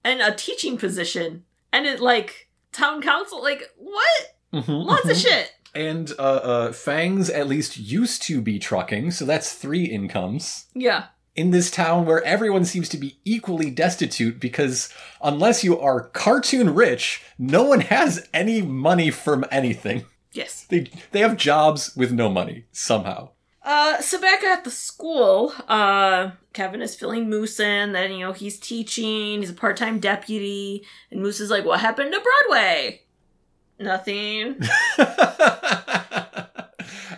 and 0.02 0.20
a 0.20 0.34
teaching 0.34 0.78
position, 0.78 1.44
and 1.72 1.86
it, 1.86 2.00
like, 2.00 2.48
town 2.72 3.02
council. 3.02 3.42
Like, 3.42 3.64
what? 3.76 4.36
Mhm, 4.52 4.84
Lots 4.86 5.04
of 5.08 5.16
mhm. 5.16 5.22
shit. 5.22 5.52
And 5.74 6.12
uh, 6.18 6.22
uh, 6.22 6.72
Fangs 6.72 7.28
at 7.28 7.48
least 7.48 7.76
used 7.76 8.22
to 8.22 8.40
be 8.40 8.58
trucking, 8.58 9.10
so 9.10 9.24
that's 9.24 9.52
three 9.52 9.84
incomes. 9.84 10.66
Yeah. 10.74 11.06
In 11.36 11.50
this 11.50 11.70
town 11.70 12.06
where 12.06 12.22
everyone 12.22 12.64
seems 12.64 12.88
to 12.90 12.96
be 12.96 13.18
equally 13.24 13.70
destitute 13.70 14.38
because 14.38 14.92
unless 15.22 15.64
you 15.64 15.78
are 15.78 16.08
cartoon 16.08 16.74
rich, 16.74 17.22
no 17.38 17.64
one 17.64 17.80
has 17.80 18.28
any 18.32 18.62
money 18.62 19.10
from 19.10 19.44
anything. 19.50 20.04
Yes. 20.32 20.64
They 20.68 20.90
they 21.12 21.20
have 21.20 21.36
jobs 21.36 21.94
with 21.96 22.12
no 22.12 22.28
money 22.28 22.64
somehow. 22.72 23.30
Uh, 23.62 23.98
so 24.02 24.20
back 24.20 24.44
at 24.44 24.62
the 24.64 24.70
school, 24.70 25.54
uh, 25.68 26.32
Kevin 26.52 26.82
is 26.82 26.94
filling 26.94 27.30
Moose 27.30 27.58
in 27.58 27.92
Then 27.92 28.12
you 28.12 28.18
know, 28.18 28.32
he's 28.32 28.58
teaching, 28.58 29.40
he's 29.40 29.48
a 29.48 29.54
part 29.54 29.78
time 29.78 30.00
deputy, 30.00 30.84
and 31.10 31.22
Moose 31.22 31.40
is 31.40 31.50
like, 31.50 31.64
What 31.64 31.80
happened 31.80 32.12
to 32.12 32.20
Broadway? 32.20 33.02
Nothing. 33.78 34.60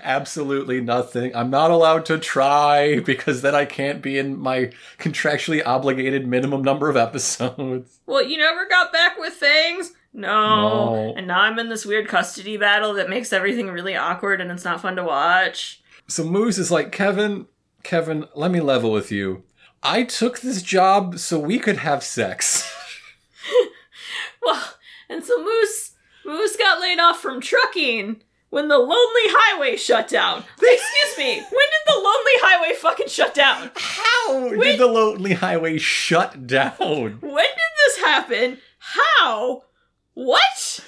Absolutely 0.06 0.80
nothing. 0.80 1.34
I'm 1.34 1.50
not 1.50 1.72
allowed 1.72 2.06
to 2.06 2.18
try 2.18 3.00
because 3.00 3.42
then 3.42 3.56
I 3.56 3.64
can't 3.64 4.00
be 4.00 4.18
in 4.18 4.38
my 4.38 4.70
contractually 4.98 5.62
obligated 5.66 6.28
minimum 6.28 6.62
number 6.62 6.88
of 6.88 6.96
episodes. 6.96 7.98
Well, 8.06 8.22
you 8.24 8.38
never 8.38 8.68
got 8.68 8.92
back 8.92 9.18
with 9.18 9.34
things? 9.34 9.92
No. 10.14 10.28
No. 10.28 11.14
And 11.16 11.26
now 11.26 11.40
I'm 11.40 11.58
in 11.58 11.68
this 11.68 11.84
weird 11.84 12.06
custody 12.06 12.56
battle 12.56 12.94
that 12.94 13.10
makes 13.10 13.32
everything 13.32 13.66
really 13.66 13.96
awkward 13.96 14.40
and 14.40 14.48
it's 14.52 14.64
not 14.64 14.80
fun 14.80 14.94
to 14.94 15.02
watch. 15.02 15.82
So 16.06 16.22
Moose 16.22 16.56
is 16.56 16.70
like, 16.70 16.92
Kevin, 16.92 17.46
Kevin, 17.82 18.26
let 18.36 18.52
me 18.52 18.60
level 18.60 18.92
with 18.92 19.10
you. 19.10 19.42
I 19.82 20.04
took 20.04 20.38
this 20.38 20.62
job 20.62 21.18
so 21.18 21.40
we 21.40 21.58
could 21.58 21.78
have 21.78 22.04
sex. 22.04 22.72
Well, 24.42 24.74
and 25.08 25.24
so 25.24 25.42
Moose 25.42 25.92
Moose 26.24 26.56
got 26.56 26.80
laid 26.80 27.00
off 27.00 27.20
from 27.20 27.40
trucking 27.40 28.22
when 28.50 28.68
the 28.68 28.78
Lonely 28.78 28.92
Highway 28.94 29.76
shut 29.76 30.08
down. 30.08 30.38
Excuse 30.62 31.18
me, 31.18 31.34
when 31.36 31.44
did 31.48 31.84
the 31.86 31.94
Lonely 31.96 32.36
Highway 32.42 32.74
fucking 32.76 33.08
shut 33.08 33.34
down? 33.34 33.70
How 33.76 34.48
Wait. 34.50 34.60
did 34.62 34.80
the 34.80 34.86
Lonely 34.86 35.34
Highway 35.34 35.78
shut 35.78 36.46
down? 36.46 36.72
When 36.78 37.20
did 37.20 37.72
this 37.86 37.98
happen? 37.98 38.58
How? 38.78 39.62
What? 40.14 40.80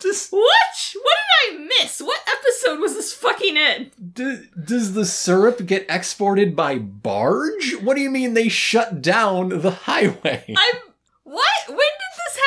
Does, 0.00 0.28
What? 0.28 0.94
What 0.94 1.16
did 1.50 1.56
I 1.56 1.68
miss? 1.80 2.00
What 2.00 2.20
episode 2.28 2.78
was 2.80 2.94
this 2.94 3.12
fucking 3.12 3.56
in? 3.56 3.90
do, 4.12 4.44
does 4.64 4.92
the 4.92 5.04
syrup 5.04 5.66
get 5.66 5.86
exported 5.88 6.54
by 6.54 6.78
barge? 6.78 7.74
What 7.82 7.96
do 7.96 8.00
you 8.02 8.10
mean 8.10 8.34
they 8.34 8.48
shut 8.48 9.02
down 9.02 9.48
the 9.48 9.70
highway? 9.72 10.44
I'm. 10.56 10.80
What? 11.24 11.44
When 11.68 11.76
did 11.76 12.14
this 12.16 12.38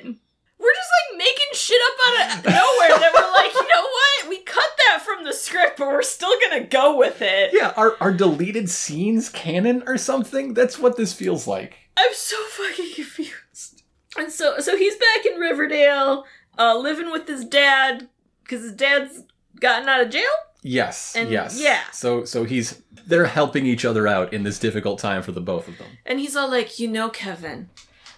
happen? 0.00 0.18
We're 0.62 0.72
just 0.74 0.90
like 1.10 1.18
making 1.18 1.46
shit 1.54 1.80
up 1.88 1.98
out 2.06 2.38
of 2.38 2.44
nowhere 2.44 2.98
that 3.00 3.12
we're 3.14 3.32
like, 3.32 3.52
you 3.54 3.68
know 3.68 3.82
what? 3.82 4.28
We 4.28 4.38
cut 4.42 4.70
that 4.88 5.02
from 5.02 5.24
the 5.24 5.32
script, 5.32 5.78
but 5.78 5.88
we're 5.88 6.02
still 6.02 6.32
gonna 6.48 6.64
go 6.64 6.96
with 6.96 7.20
it. 7.20 7.50
yeah, 7.52 7.72
are, 7.76 7.96
are 8.00 8.12
deleted 8.12 8.70
scenes 8.70 9.28
canon 9.28 9.82
or 9.86 9.98
something? 9.98 10.54
That's 10.54 10.78
what 10.78 10.96
this 10.96 11.12
feels 11.12 11.46
like. 11.46 11.74
I'm 11.96 12.14
so 12.14 12.36
fucking 12.50 12.94
confused. 12.94 13.82
And 14.16 14.30
so, 14.30 14.58
so 14.60 14.76
he's 14.76 14.94
back 14.96 15.26
in 15.26 15.38
Riverdale, 15.40 16.24
uh, 16.58 16.76
living 16.78 17.10
with 17.10 17.26
his 17.26 17.44
dad 17.44 18.08
because 18.44 18.62
his 18.62 18.72
dad's 18.72 19.22
gotten 19.60 19.88
out 19.88 20.00
of 20.02 20.10
jail. 20.10 20.22
Yes, 20.62 21.14
And- 21.16 21.30
yes. 21.30 21.60
yeah. 21.60 21.80
So 21.92 22.24
so 22.24 22.44
he's 22.44 22.80
they're 23.06 23.26
helping 23.26 23.66
each 23.66 23.84
other 23.84 24.06
out 24.06 24.32
in 24.32 24.44
this 24.44 24.60
difficult 24.60 25.00
time 25.00 25.22
for 25.22 25.32
the 25.32 25.40
both 25.40 25.66
of 25.66 25.76
them. 25.78 25.88
And 26.06 26.20
he's 26.20 26.36
all 26.36 26.48
like, 26.48 26.78
you 26.78 26.86
know, 26.86 27.08
Kevin, 27.08 27.68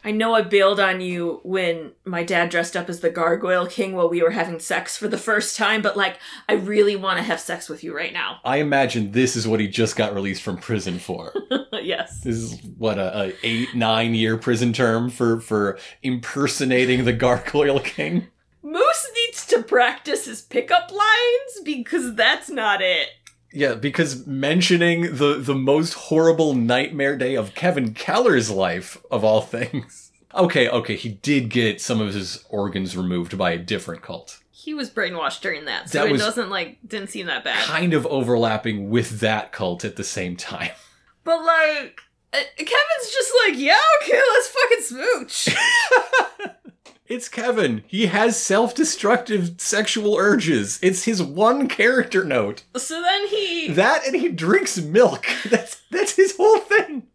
I 0.04 0.10
know 0.10 0.34
I 0.34 0.42
bailed 0.42 0.78
on 0.78 1.00
you 1.00 1.40
when 1.44 1.92
my 2.04 2.22
dad 2.22 2.50
dressed 2.50 2.76
up 2.76 2.90
as 2.90 3.00
the 3.00 3.08
Gargoyle 3.08 3.66
King 3.66 3.94
while 3.94 4.10
we 4.10 4.22
were 4.22 4.32
having 4.32 4.60
sex 4.60 4.98
for 4.98 5.08
the 5.08 5.16
first 5.16 5.56
time, 5.56 5.80
but 5.80 5.96
like, 5.96 6.18
I 6.46 6.54
really 6.54 6.94
want 6.94 7.16
to 7.16 7.22
have 7.22 7.40
sex 7.40 7.70
with 7.70 7.82
you 7.82 7.96
right 7.96 8.12
now. 8.12 8.40
I 8.44 8.58
imagine 8.58 9.12
this 9.12 9.34
is 9.34 9.48
what 9.48 9.60
he 9.60 9.66
just 9.66 9.96
got 9.96 10.14
released 10.14 10.42
from 10.42 10.58
prison 10.58 10.98
for. 10.98 11.32
yes. 11.72 12.20
this 12.20 12.36
is 12.36 12.60
what 12.76 12.98
a, 12.98 13.28
a 13.28 13.32
eight 13.42 13.74
nine 13.74 14.14
year 14.14 14.36
prison 14.36 14.74
term 14.74 15.08
for 15.08 15.40
for 15.40 15.78
impersonating 16.02 17.06
the 17.06 17.12
Gargoyle 17.14 17.80
King. 17.80 18.28
Moose 18.62 19.10
needs 19.14 19.46
to 19.46 19.62
practice 19.62 20.26
his 20.26 20.42
pickup 20.42 20.90
lines 20.90 21.60
because 21.64 22.14
that's 22.14 22.50
not 22.50 22.82
it. 22.82 23.08
Yeah, 23.56 23.74
because 23.74 24.26
mentioning 24.26 25.16
the 25.16 25.36
the 25.40 25.54
most 25.54 25.94
horrible 25.94 26.54
nightmare 26.54 27.16
day 27.16 27.36
of 27.36 27.54
Kevin 27.54 27.94
Keller's 27.94 28.50
life 28.50 28.98
of 29.10 29.24
all 29.24 29.40
things. 29.40 30.00
Okay, 30.36 30.68
okay, 30.68 30.96
he 30.96 31.10
did 31.10 31.48
get 31.48 31.80
some 31.80 32.00
of 32.00 32.12
his 32.12 32.44
organs 32.48 32.96
removed 32.96 33.38
by 33.38 33.52
a 33.52 33.58
different 33.58 34.02
cult. 34.02 34.40
He 34.50 34.74
was 34.74 34.90
brainwashed 34.90 35.40
during 35.42 35.66
that, 35.66 35.88
so 35.90 35.98
That 36.00 36.08
it 36.08 36.12
was- 36.12 36.20
doesn't 36.22 36.50
like 36.50 36.78
didn't 36.84 37.10
seem 37.10 37.26
that 37.26 37.44
bad. 37.44 37.62
Kind 37.64 37.94
of 37.94 38.04
overlapping 38.06 38.90
with 38.90 39.20
that 39.20 39.52
cult 39.52 39.84
at 39.84 39.94
the 39.94 40.02
same 40.02 40.34
time. 40.36 40.72
But 41.22 41.44
like, 41.44 42.00
uh, 42.32 42.38
Kevin's 42.56 43.12
just 43.12 43.32
like, 43.46 43.58
yeah, 43.58 43.78
okay, 44.02 44.20
let's 44.32 44.48
fucking 44.48 44.82
smooch. 44.82 45.56
It's 47.06 47.28
Kevin. 47.28 47.84
He 47.86 48.06
has 48.06 48.42
self-destructive 48.42 49.60
sexual 49.60 50.16
urges. 50.16 50.78
It's 50.82 51.04
his 51.04 51.22
one 51.22 51.68
character 51.68 52.24
note. 52.24 52.64
so 52.76 53.02
then 53.02 53.26
he, 53.26 53.68
That 53.68 54.06
and 54.06 54.16
he 54.16 54.28
drinks 54.30 54.78
milk. 54.80 55.26
That's 55.50 55.82
that's 55.90 56.16
his 56.16 56.36
whole 56.36 56.58
thing. 56.60 57.08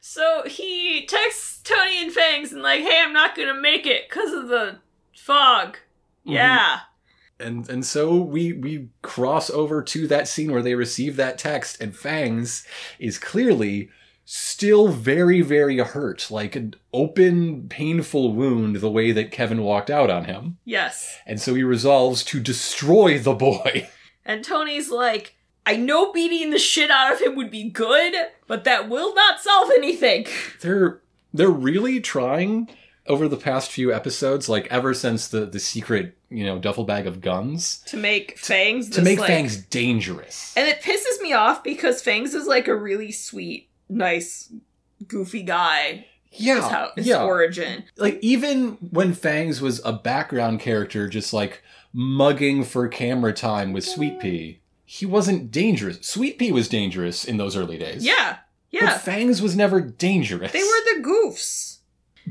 so 0.00 0.42
he 0.46 1.06
texts 1.06 1.60
Tony 1.62 2.02
and 2.02 2.12
Fangs 2.12 2.52
and 2.52 2.62
like, 2.62 2.80
hey, 2.80 3.00
I'm 3.04 3.12
not 3.12 3.36
gonna 3.36 3.54
make 3.60 3.86
it 3.86 4.08
because 4.08 4.32
of 4.32 4.48
the 4.48 4.78
fog. 5.16 5.74
Mm-hmm. 6.26 6.32
Yeah. 6.32 6.80
And 7.40 7.68
and 7.70 7.86
so 7.86 8.16
we 8.16 8.52
we 8.52 8.88
cross 9.02 9.48
over 9.48 9.80
to 9.82 10.08
that 10.08 10.26
scene 10.26 10.50
where 10.50 10.62
they 10.62 10.74
receive 10.74 11.14
that 11.16 11.38
text 11.38 11.80
and 11.80 11.94
Fangs 11.96 12.66
is 12.98 13.16
clearly 13.18 13.90
still 14.30 14.88
very 14.88 15.40
very 15.40 15.78
hurt, 15.78 16.30
like 16.30 16.54
an 16.54 16.74
open 16.92 17.66
painful 17.68 18.34
wound 18.34 18.76
the 18.76 18.90
way 18.90 19.10
that 19.10 19.30
Kevin 19.32 19.62
walked 19.62 19.88
out 19.88 20.10
on 20.10 20.26
him. 20.26 20.58
Yes. 20.66 21.16
And 21.24 21.40
so 21.40 21.54
he 21.54 21.62
resolves 21.62 22.22
to 22.24 22.38
destroy 22.38 23.18
the 23.18 23.32
boy. 23.32 23.88
And 24.26 24.44
Tony's 24.44 24.90
like, 24.90 25.34
I 25.64 25.76
know 25.76 26.12
beating 26.12 26.50
the 26.50 26.58
shit 26.58 26.90
out 26.90 27.14
of 27.14 27.20
him 27.22 27.34
would 27.36 27.50
be 27.50 27.70
good, 27.70 28.14
but 28.46 28.64
that 28.64 28.90
will 28.90 29.14
not 29.14 29.40
solve 29.40 29.70
anything. 29.74 30.26
They're 30.60 31.00
they're 31.32 31.48
really 31.48 32.00
trying 32.00 32.68
over 33.06 33.28
the 33.28 33.36
past 33.38 33.70
few 33.70 33.90
episodes, 33.92 34.48
like 34.50 34.66
ever 34.70 34.92
since 34.92 35.28
the 35.28 35.46
the 35.46 35.58
secret, 35.58 36.18
you 36.28 36.44
know, 36.44 36.58
duffel 36.58 36.84
bag 36.84 37.06
of 37.06 37.22
guns, 37.22 37.82
To 37.86 37.96
make 37.96 38.36
Fangs 38.38 38.90
to 38.90 38.96
this, 38.96 39.04
make 39.04 39.18
like- 39.20 39.28
Fangs 39.28 39.56
dangerous. 39.56 40.52
And 40.54 40.68
it 40.68 40.82
pisses 40.82 41.18
me 41.22 41.32
off 41.32 41.64
because 41.64 42.02
Fangs 42.02 42.34
is 42.34 42.46
like 42.46 42.68
a 42.68 42.76
really 42.76 43.12
sweet, 43.12 43.70
nice, 43.88 44.52
goofy 45.06 45.42
guy. 45.42 46.06
Yeah, 46.30 46.58
Is 46.58 46.64
how 46.64 46.90
yeah. 46.96 47.24
origin. 47.24 47.84
like 47.96 48.18
even 48.20 48.72
when 48.90 49.14
Fangs 49.14 49.62
was 49.62 49.80
a 49.84 49.92
background 49.94 50.60
character, 50.60 51.08
just 51.08 51.32
like 51.32 51.62
mugging 51.92 52.64
for 52.64 52.86
camera 52.86 53.32
time 53.32 53.72
with 53.72 53.84
Sweet 53.84 54.20
Pea, 54.20 54.60
he 54.84 55.06
wasn't 55.06 55.50
dangerous. 55.50 55.98
Sweet 56.06 56.38
Pea 56.38 56.52
was 56.52 56.68
dangerous 56.68 57.24
in 57.24 57.38
those 57.38 57.56
early 57.56 57.78
days. 57.78 58.04
Yeah. 58.04 58.38
Yeah. 58.70 58.92
But. 58.92 59.00
Fangs 59.00 59.40
was 59.40 59.56
never 59.56 59.80
dangerous. 59.80 60.52
They 60.52 60.62
were 60.62 60.64
the 60.64 61.02
goofs. 61.02 61.78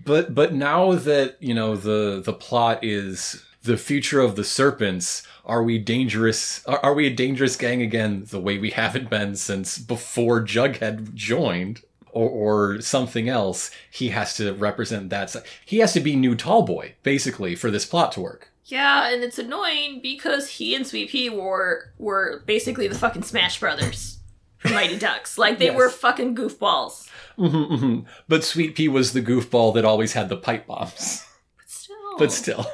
But 0.05 0.35
but 0.35 0.53
now 0.53 0.93
that 0.93 1.37
you 1.39 1.55
know 1.55 1.75
the 1.75 2.21
the 2.23 2.33
plot 2.33 2.83
is 2.83 3.43
the 3.67 3.77
future 3.77 4.19
of 4.19 4.35
the 4.35 4.43
serpents, 4.43 5.23
are 5.45 5.61
we 5.63 5.77
dangerous? 5.77 6.65
Are, 6.65 6.79
are 6.83 6.93
we 6.95 7.05
a 7.07 7.13
dangerous 7.13 7.55
gang 7.55 7.81
again? 7.81 8.25
The 8.29 8.39
way 8.41 8.57
we 8.57 8.71
haven't 8.71 9.09
been 9.09 9.35
since 9.35 9.77
before 9.77 10.41
Jughead 10.41 11.13
joined, 11.13 11.81
or 12.11 12.29
or 12.29 12.81
something 12.81 13.29
else? 13.29 13.69
He 13.91 14.09
has 14.09 14.35
to 14.37 14.53
represent 14.53 15.09
that. 15.11 15.29
si- 15.29 15.39
He 15.65 15.77
has 15.77 15.93
to 15.93 15.99
be 15.99 16.15
new 16.15 16.35
tall 16.35 16.63
boy 16.63 16.95
basically 17.03 17.55
for 17.55 17.69
this 17.69 17.85
plot 17.85 18.11
to 18.13 18.21
work. 18.21 18.49
Yeah, 18.65 19.09
and 19.13 19.23
it's 19.23 19.39
annoying 19.39 20.01
because 20.01 20.49
he 20.49 20.75
and 20.75 20.85
Sweet 20.85 21.09
Pea 21.09 21.29
were 21.29 21.93
were 21.97 22.43
basically 22.45 22.87
the 22.89 22.97
fucking 22.97 23.23
Smash 23.23 23.59
Brothers 23.61 24.19
from 24.57 24.73
Mighty 24.73 24.97
Ducks. 25.07 25.37
Like 25.37 25.57
they 25.59 25.67
Yes. 25.67 25.77
were 25.77 25.89
fucking 25.89 26.35
goofballs. 26.35 27.07
hmm 27.37 27.63
hmm 27.75 27.99
But 28.27 28.43
Sweet 28.43 28.75
Pea 28.75 28.89
was 28.89 29.13
the 29.13 29.21
goofball 29.21 29.73
that 29.75 29.85
always 29.85 30.13
had 30.13 30.27
the 30.27 30.35
pipe 30.37 30.67
bombs. 30.67 31.23
But 31.57 31.69
still. 31.69 32.17
but 32.17 32.31
still. 32.33 32.65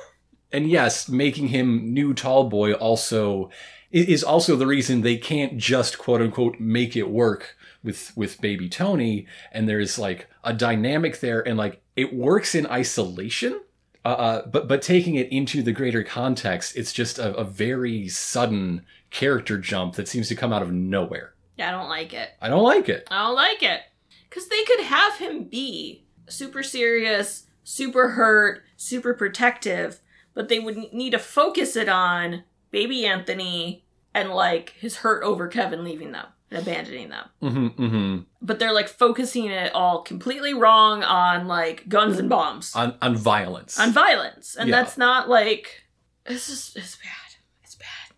And 0.53 0.69
yes, 0.69 1.09
making 1.09 1.47
him 1.49 1.93
new 1.93 2.13
tall 2.13 2.47
boy 2.47 2.73
also 2.73 3.49
is 3.91 4.23
also 4.23 4.55
the 4.55 4.67
reason 4.67 5.01
they 5.01 5.17
can't 5.17 5.57
just 5.57 5.97
quote 5.97 6.21
unquote 6.21 6.59
make 6.59 6.95
it 6.95 7.09
work 7.09 7.57
with 7.83 8.15
with 8.15 8.39
baby 8.39 8.69
Tony. 8.69 9.27
And 9.51 9.67
there's 9.67 9.99
like 9.99 10.27
a 10.43 10.53
dynamic 10.53 11.19
there, 11.19 11.45
and 11.45 11.57
like 11.57 11.81
it 11.95 12.13
works 12.13 12.55
in 12.55 12.67
isolation. 12.67 13.61
Uh, 14.05 14.09
uh, 14.09 14.47
but 14.47 14.67
but 14.67 14.81
taking 14.81 15.15
it 15.15 15.31
into 15.31 15.63
the 15.63 15.71
greater 15.71 16.03
context, 16.03 16.75
it's 16.75 16.93
just 16.93 17.17
a, 17.19 17.35
a 17.35 17.43
very 17.43 18.07
sudden 18.07 18.85
character 19.09 19.57
jump 19.57 19.95
that 19.95 20.07
seems 20.07 20.27
to 20.27 20.35
come 20.35 20.53
out 20.53 20.61
of 20.61 20.71
nowhere. 20.71 21.33
Yeah, 21.57 21.69
I 21.69 21.71
don't 21.71 21.89
like 21.89 22.13
it. 22.13 22.29
I 22.41 22.49
don't 22.49 22.63
like 22.63 22.89
it. 22.89 23.07
I 23.09 23.25
don't 23.25 23.35
like 23.35 23.63
it. 23.63 23.81
Because 24.29 24.49
they 24.49 24.63
could 24.63 24.81
have 24.81 25.17
him 25.17 25.43
be 25.43 26.05
super 26.27 26.63
serious, 26.63 27.45
super 27.63 28.09
hurt, 28.09 28.63
super 28.75 29.13
protective, 29.13 30.01
but 30.33 30.49
they 30.49 30.59
would 30.59 30.93
need 30.93 31.11
to 31.11 31.19
focus 31.19 31.75
it 31.75 31.89
on 31.89 32.43
baby 32.71 33.05
Anthony 33.05 33.83
and 34.13 34.29
like 34.29 34.71
his 34.79 34.97
hurt 34.97 35.23
over 35.23 35.47
Kevin 35.47 35.83
leaving 35.83 36.11
them 36.11 36.25
and 36.51 36.59
abandoning 36.61 37.09
them. 37.09 37.25
hmm 37.41 37.67
hmm 37.67 38.17
But 38.41 38.59
they're 38.59 38.73
like 38.73 38.87
focusing 38.87 39.45
it 39.45 39.73
all 39.73 40.01
completely 40.01 40.53
wrong 40.53 41.03
on 41.03 41.47
like 41.47 41.87
guns 41.89 42.19
and 42.19 42.29
bombs, 42.29 42.75
On 42.75 42.95
on 43.01 43.15
violence. 43.15 43.79
on 43.79 43.91
violence. 43.91 44.55
And 44.55 44.69
Yeah. 44.69 44.81
that's 44.81 44.97
not 44.97 45.29
like. 45.29 45.83
It's 46.25 46.47
just. 46.47 46.77
It's 46.77 46.95
bad. 46.95 47.35
It's 47.63 47.75
bad. 47.75 48.15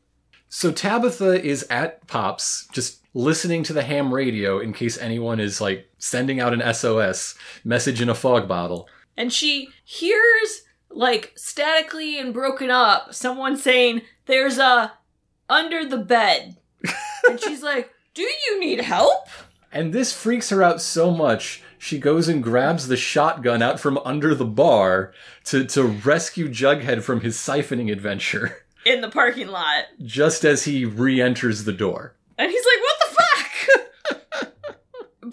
So 0.49 0.71
Tabitha 0.71 1.43
is 1.43 1.65
at 1.69 2.05
Pops, 2.07 2.67
just 2.71 3.01
listening 3.13 3.63
to 3.63 3.73
the 3.73 3.81
ham 3.83 4.13
radio 4.13 4.59
in 4.59 4.73
case 4.73 4.97
anyone 4.97 5.39
is 5.39 5.59
like 5.61 5.89
sending 5.97 6.39
out 6.41 6.53
an 6.53 6.73
SOS 6.73 7.35
message 7.63 8.01
in 8.01 8.09
a 8.09 8.15
fog 8.15 8.47
bottle. 8.47 8.87
and 9.17 9.31
she 9.31 9.69
hears 9.85 10.63
like 10.95 11.33
statically 11.35 12.17
and 12.19 12.33
broken 12.33 12.71
up 12.71 13.13
someone 13.13 13.57
saying 13.57 14.01
there's 14.25 14.57
a 14.57 14.93
under 15.49 15.85
the 15.85 15.97
bed. 15.97 16.57
And 17.27 17.39
she's 17.39 17.63
like 17.63 17.91
do 18.15 18.21
you 18.21 18.59
need 18.59 18.79
help? 18.79 19.27
And 19.73 19.91
this 19.91 20.13
freaks 20.13 20.49
her 20.49 20.63
out 20.63 20.81
so 20.81 21.11
much, 21.11 21.61
she 21.77 21.99
goes 21.99 22.29
and 22.29 22.41
grabs 22.41 22.87
the 22.87 22.95
shotgun 22.95 23.61
out 23.61 23.77
from 23.77 23.99
under 24.05 24.33
the 24.33 24.45
bar 24.45 25.13
to, 25.45 25.65
to 25.65 25.83
rescue 25.83 26.47
Jughead 26.47 27.03
from 27.03 27.19
his 27.19 27.35
siphoning 27.35 27.91
adventure, 27.91 28.63
in 28.85 29.01
the 29.01 29.09
parking 29.09 29.49
lot. 29.49 29.83
Just 30.01 30.45
as 30.45 30.63
he 30.63 30.85
re 30.85 31.21
enters 31.21 31.65
the 31.65 31.73
door. 31.73 32.15
and 32.37 32.49
he's 32.49 32.65
like 32.65 32.81
what 32.81 32.84
the 32.84 32.84
fuck 32.84 32.84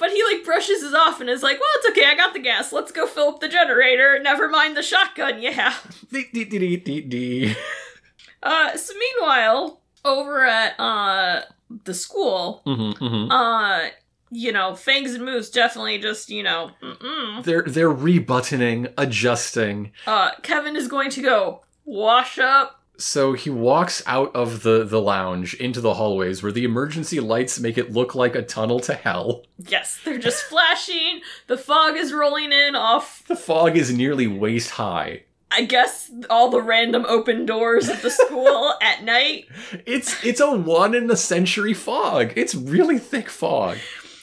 but 0.02 0.10
he 0.10 0.22
like 0.24 0.44
brushes 0.44 0.82
it 0.82 0.94
off 0.94 1.20
and 1.20 1.30
is 1.30 1.42
like 1.44 1.58
well 1.60 1.68
it's 1.76 1.90
okay 1.90 2.06
i 2.06 2.14
got 2.16 2.32
the 2.34 2.40
gas 2.40 2.72
let's 2.72 2.90
go 2.90 3.06
fill 3.06 3.28
up 3.28 3.40
the 3.40 3.48
generator 3.48 4.18
never 4.20 4.48
mind 4.48 4.76
the 4.76 4.82
shotgun 4.82 5.40
yeah 5.40 5.72
uh 8.42 8.76
so 8.76 8.92
meanwhile 8.98 9.80
over 10.04 10.44
at 10.44 10.78
uh 10.80 11.42
the 11.84 11.94
school 11.94 12.62
Mhm, 12.66 12.94
mhm. 12.98 13.28
uh 13.30 13.90
you 14.30 14.50
know 14.52 14.74
fangs 14.74 15.14
and 15.14 15.24
moose 15.24 15.50
definitely 15.50 15.98
just 15.98 16.28
you 16.30 16.42
know 16.42 16.70
mm-mm. 16.82 17.44
They're 17.44 17.62
they're 17.62 17.90
rebuttoning, 17.90 18.92
adjusting. 18.98 19.92
uh 20.06 20.32
kevin 20.42 20.74
is 20.76 20.88
going 20.88 21.10
to 21.10 21.22
go 21.22 21.62
wash 21.84 22.38
up 22.38 22.81
So 22.98 23.32
he 23.32 23.50
walks 23.50 24.02
out 24.06 24.34
of 24.36 24.62
the, 24.62 24.84
the 24.84 25.00
lounge 25.00 25.54
into 25.54 25.80
the 25.80 25.94
hallways 25.94 26.42
where 26.42 26.52
the 26.52 26.64
emergency 26.64 27.18
lights 27.20 27.58
make 27.58 27.76
it 27.78 27.90
look 27.92 28.14
like 28.14 28.34
a 28.36 28.42
tunnel 28.42 28.78
to 28.80 28.94
hell. 28.94 29.44
yes 29.58 29.98
they're 30.04 30.18
just 30.18 30.44
flashing 30.50 31.20
the 31.46 31.56
fog 31.58 31.96
is 31.96 32.12
rolling 32.12 32.52
in 32.52 32.76
off 32.76 33.24
The 33.26 33.34
fog 33.36 33.76
is 33.76 33.92
nearly 33.92 34.26
waist 34.26 34.70
high. 34.70 35.22
i 35.50 35.64
guess 35.64 36.10
all 36.30 36.50
the 36.50 36.62
random 36.62 37.04
open 37.08 37.44
doors 37.46 37.88
at 37.88 38.02
the 38.02 38.10
school 38.10 38.74
at 38.82 39.02
night 39.02 39.46
It's 39.86 40.22
it's 40.24 40.40
a 40.40 40.52
one 40.52 40.94
in 40.94 41.10
a 41.10 41.16
century 41.16 41.74
fog. 41.74 42.32
It's 42.36 42.54
really 42.54 42.98
thick 42.98 43.28
fog. 43.30 43.78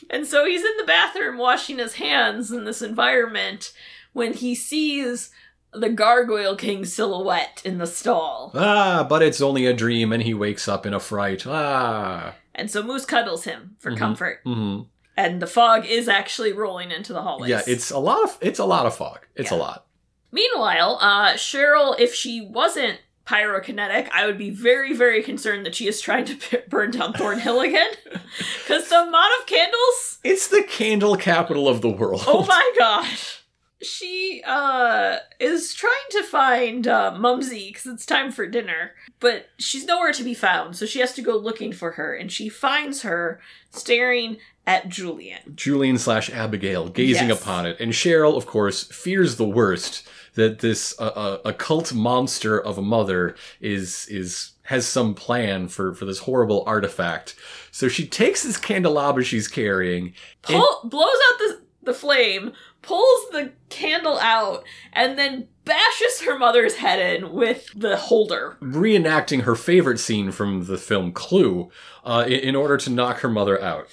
and 0.10 0.26
so 0.28 0.46
he's 0.46 0.64
in 0.64 0.78
the 0.78 0.86
bathroom 0.86 1.38
washing 1.38 1.80
his 1.80 1.96
hands 1.96 2.52
in 2.52 2.64
this 2.66 2.82
environment 2.82 3.74
when 4.14 4.34
he 4.34 4.54
sees 4.56 5.32
the 5.74 5.90
gargoyle 5.90 6.56
king 6.56 6.84
silhouette 6.86 7.62
in 7.64 7.78
the 7.78 7.88
stall 7.88 8.52
Ah, 8.56 9.06
but 9.08 9.22
it's 9.22 9.42
only 9.42 9.66
a 9.66 9.74
dream 9.74 10.12
and 10.12 10.24
he 10.24 10.34
wakes 10.34 10.68
up 10.68 10.86
in 10.86 10.94
a 10.94 11.00
fright. 11.00 11.46
Ah. 11.48 12.36
and 12.56 12.70
so 12.72 12.82
moose 12.84 13.06
cuddles 13.06 13.44
him 13.44 13.76
for 13.80 13.92
Mhm. 13.92 13.98
comfort 13.98 14.40
hmm 14.44 14.82
and 15.18 15.42
the 15.42 15.48
fog 15.48 15.86
is 15.86 16.08
actually 16.08 16.54
rolling 16.54 16.92
into 16.92 17.12
the 17.12 17.22
hallways. 17.22 17.50
Yeah, 17.50 17.62
it's 17.68 17.92
a 17.92 18.00
lot 18.00 18.24
of 18.24 18.38
it's 18.42 18.58
a 18.60 18.64
lot 18.66 18.86
of 18.86 18.96
fog. 18.96 19.20
It's 19.36 19.52
a 19.52 19.56
lot. 19.58 19.86
Meanwhile, 20.32 20.98
uh, 21.02 21.34
Cheryl, 21.34 22.00
if 22.00 22.14
she 22.14 22.40
wasn't 22.40 23.00
pyrokinetic, 23.28 24.10
I 24.14 24.26
would 24.26 24.38
be 24.38 24.50
very, 24.50 24.94
very 24.94 25.22
concerned 25.22 25.66
that 25.66 25.76
she 25.76 25.88
is 25.88 26.00
trying 26.00 26.24
to 26.26 26.36
p- 26.36 26.58
burn 26.70 26.92
down 26.92 27.14
Thornhill 27.14 27.60
again. 27.62 27.92
Because 28.66 28.88
the 28.90 29.02
amount 29.02 29.34
of 29.42 29.46
candles, 29.48 30.20
It's 30.24 30.48
the 30.48 30.64
candle 30.64 31.16
capital 31.18 31.68
of 31.68 31.82
the 31.82 31.90
world. 31.90 32.24
oh 32.28 32.46
my 32.46 32.72
gosh. 32.78 33.39
She 33.82 34.42
uh 34.46 35.18
is 35.40 35.74
trying 35.74 35.94
to 36.12 36.24
find 36.24 36.88
uh, 36.88 37.16
Mumsy 37.18 37.70
because 37.70 37.86
it's 37.88 38.06
time 38.06 38.32
for 38.32 38.46
dinner, 38.46 38.92
but 39.20 39.48
she's 39.58 39.86
nowhere 39.86 40.12
to 40.12 40.24
be 40.24 40.34
found, 40.34 40.76
so 40.76 40.86
she 40.86 41.00
has 41.00 41.14
to 41.14 41.22
go 41.22 41.38
looking 41.38 41.72
for 41.72 41.92
her, 41.92 42.14
and 42.14 42.32
she 42.32 42.50
finds 42.50 43.04
her 43.04 43.40
staring 43.72 44.38
at 44.68 44.90
Julian. 44.90 45.40
Julian 45.56 45.98
slash 45.98 46.30
Abigail 46.30 46.90
gazing 46.90 47.30
Yes. 47.30 47.42
upon 47.42 47.66
it, 47.66 47.80
and 47.80 47.94
Cheryl, 47.94 48.36
of 48.36 48.46
course, 48.46 48.84
fears 48.84 49.38
the 49.38 49.48
worst 49.48 50.08
that 50.36 50.60
this 50.60 50.94
uh, 51.00 51.06
uh, 51.16 51.38
occult 51.46 51.94
monster 51.94 52.60
of 52.60 52.78
a 52.78 52.82
mother 52.82 53.36
is 53.62 54.06
is 54.10 54.52
has 54.64 54.86
some 54.86 55.16
plan 55.16 55.68
for 55.70 55.94
for 55.94 56.04
this 56.06 56.20
horrible 56.20 56.64
artifact. 56.68 57.34
So 57.72 57.88
she 57.88 58.06
takes 58.06 58.44
this 58.44 58.58
candelabra 58.58 59.24
she's 59.24 59.48
carrying. 59.48 60.08
and- 60.50 60.62
Pull, 60.62 60.82
blows 60.84 61.18
out 61.32 61.38
the 61.40 61.62
the 61.82 61.94
flame, 61.94 62.52
pulls 62.82 63.30
the 63.32 63.52
candle 63.70 64.18
out, 64.20 64.64
and 64.94 65.18
then 65.18 65.48
bashes 65.66 66.22
her 66.26 66.38
mother's 66.38 66.76
head 66.78 67.00
in 67.22 67.32
with 67.34 67.70
the 67.76 67.96
holder. 67.98 68.58
reenacting 68.62 69.42
her 69.44 69.56
favorite 69.56 70.00
scene 70.00 70.32
from 70.32 70.66
the 70.66 70.78
film 70.78 71.12
Clue 71.12 71.70
uh, 72.04 72.24
in, 72.26 72.34
in 72.40 72.56
order 72.56 72.78
to 72.78 72.90
knock 72.90 73.20
her 73.20 73.30
mother 73.30 73.62
out 73.62 73.88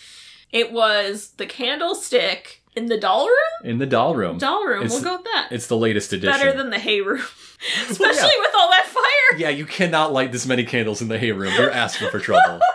It 0.53 0.73
was 0.73 1.33
the 1.37 1.47
candlestick 1.47 2.63
in 2.75 2.87
the 2.87 2.99
doll 2.99 3.27
room. 3.27 3.71
in 3.71 3.79
the 3.79 3.87
doll 3.87 4.15
room. 4.15 4.39
Doll 4.39 4.65
room. 4.67 4.85
It's- 4.85 4.93
we'll 4.93 5.03
go 5.03 5.17
with 5.17 5.25
that. 5.25 5.49
It's 5.51 5.67
the 5.67 5.77
latest 5.77 6.13
edition. 6.13 6.31
Better 6.39 6.57
than 6.57 6.71
the 6.71 6.79
hay 6.79 7.01
room, 7.01 7.23
especially 7.91 8.07
Well, 8.07 8.15
yeah. 8.15 8.41
with 8.41 8.55
all 8.57 8.71
that 8.71 8.87
fire. 8.87 9.39
yeah, 9.39 9.49
you 9.51 9.67
cannot 9.67 10.13
light 10.13 10.33
this 10.33 10.47
many 10.47 10.65
candles 10.65 11.03
in 11.03 11.09
the 11.09 11.19
hay 11.19 11.33
room. 11.33 11.53
You're 11.59 11.71
asking 11.71 12.09
for 12.11 12.19
trouble. 12.21 12.61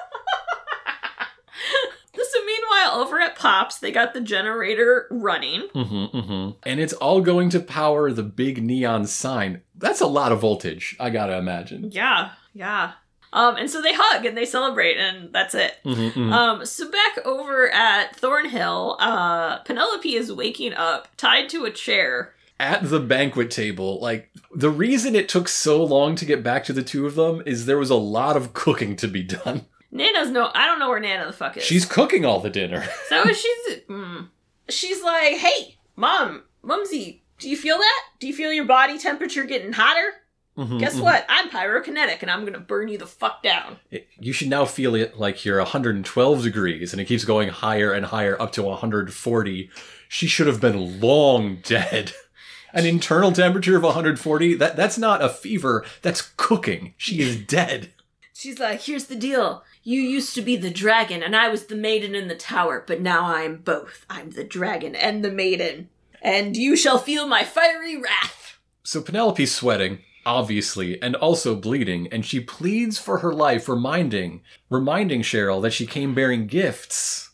Meanwhile, 2.81 2.99
over 3.01 3.19
at 3.19 3.35
Pops, 3.35 3.79
they 3.79 3.91
got 3.91 4.13
the 4.13 4.21
generator 4.21 5.07
running. 5.11 5.67
hmm 5.73 6.05
hmm 6.05 6.49
And 6.63 6.79
it's 6.79 6.93
all 6.93 7.21
going 7.21 7.49
to 7.51 7.59
power 7.59 8.11
the 8.11 8.23
big 8.23 8.63
neon 8.63 9.05
sign. 9.05 9.61
That's 9.75 10.01
a 10.01 10.07
lot 10.07 10.31
of 10.31 10.41
voltage, 10.41 10.95
I 10.99 11.09
gotta 11.09 11.37
imagine. 11.37 11.91
Yeah, 11.91 12.31
yeah. 12.53 12.93
Um, 13.33 13.55
and 13.55 13.69
so 13.69 13.81
they 13.81 13.93
hug 13.93 14.25
and 14.25 14.35
they 14.37 14.45
celebrate, 14.45 14.97
and 14.97 15.31
that's 15.31 15.55
it. 15.55 15.75
Mhm, 15.85 16.11
mhm. 16.11 16.31
Um, 16.33 16.65
so 16.65 16.89
back 16.91 17.25
over 17.25 17.71
at 17.71 18.15
Thornhill, 18.15 18.97
uh, 18.99 19.59
Penelope 19.59 20.13
is 20.15 20.33
waking 20.33 20.73
up, 20.73 21.07
tied 21.15 21.47
to 21.49 21.63
a 21.65 21.71
chair. 21.71 22.33
At 22.59 22.89
the 22.89 22.99
banquet 22.99 23.49
table, 23.49 23.99
like, 24.01 24.29
the 24.53 24.69
reason 24.69 25.15
it 25.15 25.29
took 25.29 25.47
so 25.47 25.83
long 25.83 26.15
to 26.15 26.25
get 26.25 26.43
back 26.43 26.63
to 26.65 26.73
the 26.73 26.83
two 26.83 27.07
of 27.07 27.15
them 27.15 27.41
is 27.45 27.65
there 27.65 27.77
was 27.77 27.89
a 27.89 27.95
lot 27.95 28.35
of 28.37 28.53
cooking 28.53 28.95
to 28.97 29.07
be 29.07 29.23
done. 29.23 29.65
Nana's 29.91 30.29
no, 30.29 30.49
I 30.53 30.65
don't 30.65 30.79
know 30.79 30.89
where 30.89 30.99
Nana 30.99 31.25
the 31.25 31.33
fuck 31.33 31.57
is. 31.57 31.63
She's 31.63 31.85
cooking 31.85 32.25
all 32.25 32.39
the 32.39 32.49
dinner. 32.49 32.83
so 33.09 33.25
she's, 33.25 33.77
mm, 33.89 34.27
she's 34.69 35.03
like, 35.03 35.33
hey, 35.37 35.77
mom, 35.95 36.43
mumsy, 36.63 37.23
do 37.39 37.49
you 37.49 37.57
feel 37.57 37.77
that? 37.77 38.01
Do 38.19 38.27
you 38.27 38.33
feel 38.33 38.53
your 38.53 38.65
body 38.65 38.97
temperature 38.97 39.43
getting 39.43 39.73
hotter? 39.73 40.13
Mhm, 40.57 40.79
Guess 40.79 40.97
mhm. 40.97 41.03
what? 41.03 41.25
I'm 41.29 41.49
pyrokinetic, 41.49 42.21
and 42.21 42.29
I'm 42.29 42.43
gonna 42.45 42.59
burn 42.59 42.89
you 42.89 42.97
the 42.97 43.07
fuck 43.07 43.41
down. 43.41 43.77
It- 43.89 44.07
you 44.19 44.33
should 44.33 44.49
now 44.49 44.65
feel 44.65 44.95
it 44.95 45.17
like 45.17 45.43
you're 45.45 45.59
112 45.59 46.43
degrees 46.43 46.91
and 46.93 47.01
it 47.01 47.05
keeps 47.05 47.23
going 47.25 47.49
higher 47.49 47.91
and 47.93 48.05
higher 48.05 48.39
up 48.41 48.51
to 48.53 48.63
140 48.63 49.69
she 50.09 50.27
should 50.27 50.47
have 50.47 50.59
been 50.59 50.99
long 50.99 51.57
dead 51.63 52.11
an 52.73 52.85
internal 52.85 53.31
temperature 53.31 53.77
of 53.77 53.83
140 53.83 54.55
that 54.55 54.75
that's 54.75 54.97
not 54.97 55.23
a 55.23 55.29
fever 55.29 55.85
that's 56.01 56.21
cooking 56.35 56.93
she 56.97 57.21
is 57.21 57.37
dead 57.37 57.91
She's 58.33 58.59
like, 58.59 58.81
here's 58.81 59.05
the 59.05 59.15
deal. 59.15 59.63
You 59.83 60.01
used 60.01 60.33
to 60.35 60.41
be 60.41 60.55
the 60.55 60.69
dragon, 60.71 61.21
and 61.23 61.35
I 61.35 61.49
was 61.49 61.65
the 61.65 61.75
maiden 61.75 62.15
in 62.15 62.27
the 62.27 62.35
tower, 62.35 62.83
but 62.85 63.01
now 63.01 63.25
I'm 63.25 63.57
both. 63.57 64.05
I'm 64.09 64.31
the 64.31 64.43
dragon 64.43 64.95
and 64.95 65.23
the 65.23 65.31
maiden. 65.31 65.89
And 66.21 66.55
you 66.55 66.75
shall 66.75 66.97
feel 66.97 67.27
my 67.27 67.43
fiery 67.43 67.97
wrath. 67.97 68.57
so 68.83 69.01
penelope's 69.01 69.51
sweating 69.51 69.99
obviously 70.25 71.01
and 71.01 71.15
also 71.15 71.55
bleeding 71.55 72.07
and 72.11 72.23
she 72.23 72.39
pleads 72.39 72.99
for 72.99 73.19
her 73.19 73.33
life 73.33 73.67
reminding 73.67 74.39
reminding 74.69 75.23
cheryl 75.23 75.59
that 75.63 75.73
she 75.73 75.85
came 75.87 76.13
bearing 76.13 76.45
gifts 76.45 77.31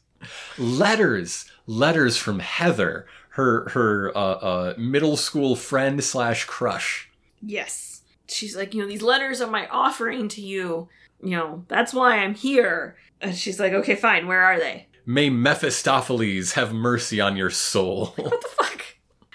letters 0.57 1.51
letters 1.65 2.15
from 2.15 2.39
heather 2.39 3.05
her 3.31 3.67
her 3.71 4.11
uh, 4.17 4.19
uh, 4.19 4.73
middle 4.77 5.17
school 5.17 5.53
friend 5.55 6.01
slash 6.03 6.45
crush 6.45 7.09
Yes. 7.41 7.96
She's 8.27 8.55
like, 8.55 8.73
you 8.73 8.81
know, 8.81 8.87
these 8.87 9.01
letters 9.01 9.41
are 9.41 9.49
my 9.49 9.67
offering 9.67 10.27
to 10.29 10.41
you. 10.41 10.89
You 11.21 11.37
know, 11.37 11.65
that's 11.67 11.93
why 11.93 12.17
I'm 12.17 12.35
here. 12.35 12.97
And 13.21 13.35
she's 13.35 13.59
like, 13.59 13.73
okay, 13.73 13.95
fine, 13.95 14.27
where 14.27 14.43
are 14.43 14.59
they? 14.59 14.87
May 15.05 15.29
Mephistopheles 15.29 16.53
have 16.53 16.73
mercy 16.73 17.21
on 17.21 17.37
your 17.37 17.49
soul. 17.49 18.07
What 18.17 18.41
the 18.41 18.47
fuck? 18.49 18.83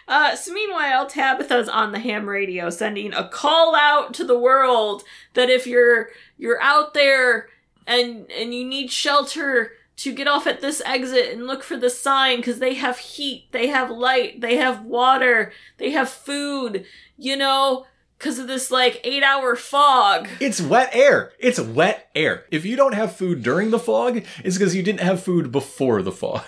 Uh, 0.06 0.36
so 0.36 0.52
meanwhile, 0.52 1.06
Tabitha's 1.06 1.68
on 1.68 1.92
the 1.92 1.98
ham 1.98 2.28
radio 2.28 2.68
sending 2.68 3.14
a 3.14 3.28
call 3.28 3.74
out 3.74 4.12
to 4.14 4.24
the 4.24 4.38
world 4.38 5.02
that 5.32 5.48
if 5.48 5.66
you're 5.66 6.10
you're 6.36 6.60
out 6.60 6.92
there 6.92 7.48
and 7.86 8.30
and 8.30 8.54
you 8.54 8.66
need 8.66 8.90
shelter 8.90 9.72
to 9.96 10.12
get 10.12 10.28
off 10.28 10.46
at 10.46 10.60
this 10.60 10.82
exit 10.84 11.32
and 11.32 11.46
look 11.46 11.62
for 11.62 11.76
the 11.76 11.88
sign 11.88 12.38
because 12.38 12.58
they 12.58 12.74
have 12.74 12.98
heat, 12.98 13.46
they 13.52 13.68
have 13.68 13.90
light, 13.90 14.40
they 14.40 14.56
have 14.56 14.84
water, 14.84 15.52
they 15.78 15.90
have 15.90 16.08
food, 16.08 16.84
you 17.16 17.36
know, 17.36 17.86
because 18.22 18.38
of 18.38 18.46
this 18.46 18.70
like 18.70 19.00
eight 19.02 19.24
hour 19.24 19.56
fog. 19.56 20.28
it's 20.38 20.60
wet 20.60 20.90
air. 20.92 21.32
It's 21.40 21.58
wet 21.58 22.08
air. 22.14 22.44
If 22.52 22.64
you 22.64 22.76
don't 22.76 22.94
have 22.94 23.16
food 23.16 23.42
during 23.42 23.70
the 23.70 23.80
fog, 23.80 24.24
it's 24.44 24.56
because 24.56 24.76
you 24.76 24.82
didn't 24.84 25.00
have 25.00 25.20
food 25.20 25.50
before 25.50 26.02
the 26.02 26.12
fog. 26.12 26.44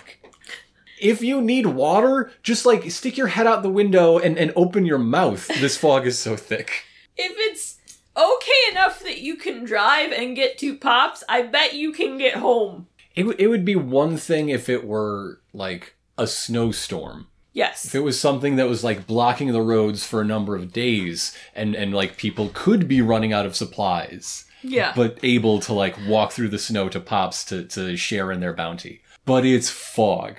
If 1.01 1.21
you 1.21 1.41
need 1.41 1.65
water, 1.65 2.31
just 2.43 2.65
like 2.65 2.89
stick 2.89 3.17
your 3.17 3.27
head 3.27 3.45
out 3.45 3.61
the 3.61 3.69
window 3.69 4.17
and, 4.17 4.37
and 4.37 4.53
open 4.55 4.85
your 4.85 4.97
mouth. 4.97 5.45
This 5.59 5.75
fog 5.75 6.07
is 6.07 6.17
so 6.17 6.37
thick. 6.37 6.85
If 7.17 7.33
it's 7.35 7.77
okay 8.15 8.71
enough 8.71 9.01
that 9.01 9.19
you 9.19 9.35
can 9.35 9.65
drive 9.65 10.13
and 10.13 10.33
get 10.37 10.57
to 10.59 10.77
Pops, 10.77 11.25
I 11.27 11.41
bet 11.41 11.73
you 11.73 11.91
can 11.91 12.17
get 12.17 12.37
home. 12.37 12.87
It, 13.15 13.23
w- 13.23 13.37
it 13.37 13.47
would 13.47 13.65
be 13.65 13.75
one 13.75 14.15
thing 14.15 14.47
if 14.47 14.69
it 14.69 14.87
were 14.87 15.41
like 15.51 15.95
a 16.17 16.25
snowstorm. 16.25 17.27
Yes. 17.55 17.85
If 17.85 17.95
it 17.95 18.01
was 18.01 18.19
something 18.19 18.57
that 18.57 18.67
was 18.67 18.83
like 18.83 19.07
blocking 19.07 19.53
the 19.53 19.61
roads 19.61 20.05
for 20.05 20.19
a 20.21 20.25
number 20.25 20.55
of 20.57 20.73
days 20.73 21.35
and, 21.55 21.73
and 21.73 21.93
like 21.93 22.17
people 22.17 22.51
could 22.53 22.85
be 22.87 23.01
running 23.01 23.31
out 23.33 23.45
of 23.45 23.55
supplies. 23.55 24.43
Yeah. 24.61 24.93
but 24.95 25.19
able 25.21 25.59
to 25.61 25.73
like 25.73 25.95
walk 26.07 26.31
through 26.31 26.49
the 26.49 26.57
snow 26.57 26.89
to 26.89 26.99
pops 26.99 27.45
to, 27.45 27.65
to 27.65 27.95
share 27.95 28.31
in 28.31 28.39
their 28.39 28.53
bounty. 28.53 29.01
But 29.23 29.45
it's 29.45 29.69
fog. 29.69 30.37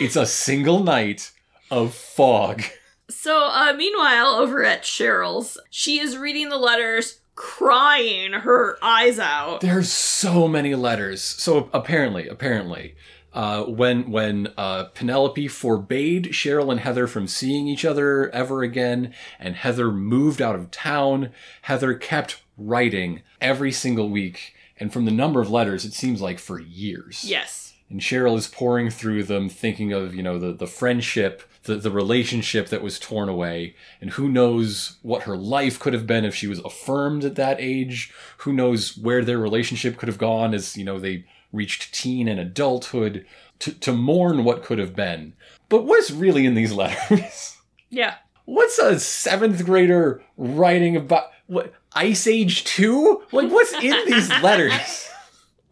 It's 0.00 0.16
a 0.16 0.24
single 0.26 0.82
night 0.82 1.30
of 1.70 1.94
fog. 1.94 2.62
So, 3.08 3.38
uh, 3.52 3.72
meanwhile, 3.76 4.34
over 4.34 4.64
at 4.64 4.82
Cheryl's, 4.82 5.58
she 5.70 6.00
is 6.00 6.16
reading 6.16 6.48
the 6.48 6.56
letters, 6.56 7.20
crying 7.34 8.32
her 8.32 8.78
eyes 8.82 9.18
out. 9.18 9.60
There's 9.60 9.92
so 9.92 10.48
many 10.48 10.74
letters. 10.74 11.22
So 11.22 11.68
apparently, 11.72 12.26
apparently, 12.28 12.96
uh, 13.36 13.64
when 13.64 14.10
when 14.10 14.48
uh, 14.56 14.84
Penelope 14.94 15.46
forbade 15.48 16.30
Cheryl 16.32 16.70
and 16.70 16.80
Heather 16.80 17.06
from 17.06 17.26
seeing 17.28 17.68
each 17.68 17.84
other 17.84 18.30
ever 18.30 18.62
again, 18.62 19.12
and 19.38 19.54
Heather 19.54 19.92
moved 19.92 20.40
out 20.40 20.54
of 20.54 20.70
town, 20.70 21.30
Heather 21.62 21.92
kept 21.94 22.42
writing 22.56 23.20
every 23.40 23.70
single 23.72 24.08
week. 24.08 24.54
And 24.78 24.90
from 24.92 25.04
the 25.04 25.10
number 25.10 25.40
of 25.42 25.50
letters, 25.50 25.84
it 25.84 25.92
seems 25.92 26.22
like 26.22 26.38
for 26.38 26.58
years. 26.58 27.24
Yes. 27.24 27.74
and 27.90 28.00
Cheryl 28.00 28.36
is 28.36 28.48
pouring 28.48 28.90
through 28.90 29.24
them, 29.24 29.48
thinking 29.50 29.92
of 29.92 30.14
you 30.14 30.22
know 30.22 30.38
the 30.38 30.52
the 30.52 30.66
friendship, 30.66 31.42
the 31.64 31.76
the 31.76 31.90
relationship 31.90 32.68
that 32.68 32.82
was 32.82 32.98
torn 32.98 33.28
away, 33.28 33.74
and 34.00 34.10
who 34.12 34.30
knows 34.30 34.96
what 35.02 35.24
her 35.24 35.36
life 35.36 35.78
could 35.78 35.92
have 35.92 36.06
been 36.06 36.24
if 36.24 36.34
she 36.34 36.46
was 36.46 36.60
affirmed 36.60 37.22
at 37.22 37.34
that 37.36 37.58
age. 37.60 38.12
Who 38.38 38.52
knows 38.54 38.96
where 38.96 39.22
their 39.22 39.38
relationship 39.38 39.98
could 39.98 40.08
have 40.08 40.18
gone 40.18 40.54
as 40.54 40.74
you 40.76 40.84
know 40.84 40.98
they 40.98 41.26
reached 41.56 41.94
teen 41.94 42.28
and 42.28 42.38
adulthood 42.38 43.26
to 43.60 43.72
to 43.72 43.92
mourn 43.92 44.44
what 44.44 44.62
could 44.62 44.78
have 44.78 44.94
been. 44.94 45.32
But 45.68 45.84
what's 45.84 46.10
really 46.10 46.46
in 46.46 46.54
these 46.54 46.72
letters? 46.82 47.56
Yeah. 47.90 48.14
What's 48.44 48.78
a 48.78 49.00
seventh 49.00 49.64
grader 49.64 50.22
writing 50.36 50.94
about? 50.96 51.24
What 51.48 51.72
Ice 51.94 52.26
Age 52.26 52.64
two? 52.64 53.22
Like 53.32 53.50
what's 53.50 53.72
in 53.74 54.04
these 54.06 54.28
letters? 54.42 55.08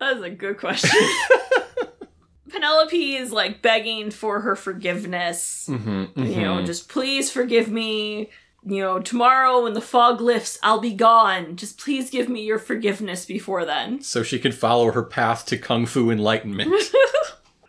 That 0.01 0.17
is 0.17 0.23
a 0.23 0.31
good 0.31 0.59
question. 0.59 0.91
Penelope 2.51 3.17
is 3.17 3.33
like 3.33 3.63
begging 3.63 4.11
for 4.11 4.41
her 4.41 4.55
forgiveness. 4.55 5.67
Mm-hmm, 5.71 6.23
You 6.23 6.41
know, 6.43 6.63
just 6.65 6.89
please 6.89 7.31
forgive 7.31 7.69
me. 7.71 8.31
You 8.67 8.81
know, 8.81 8.99
tomorrow 8.99 9.63
when 9.63 9.75
the 9.75 9.81
fog 9.83 10.21
lifts, 10.23 10.59
I'll 10.63 10.81
be 10.81 10.93
gone. 10.95 11.57
Just 11.57 11.79
please 11.79 12.09
give 12.09 12.29
me 12.31 12.43
your 12.45 12.59
forgiveness 12.59 13.27
before 13.27 13.65
then. 13.65 14.01
so 14.03 14.23
she 14.23 14.39
could 14.39 14.55
follow 14.55 14.91
her 14.93 15.03
path 15.03 15.45
to 15.47 15.59
kung 15.59 15.87
fu 15.87 16.11
enlightenment. 16.11 16.73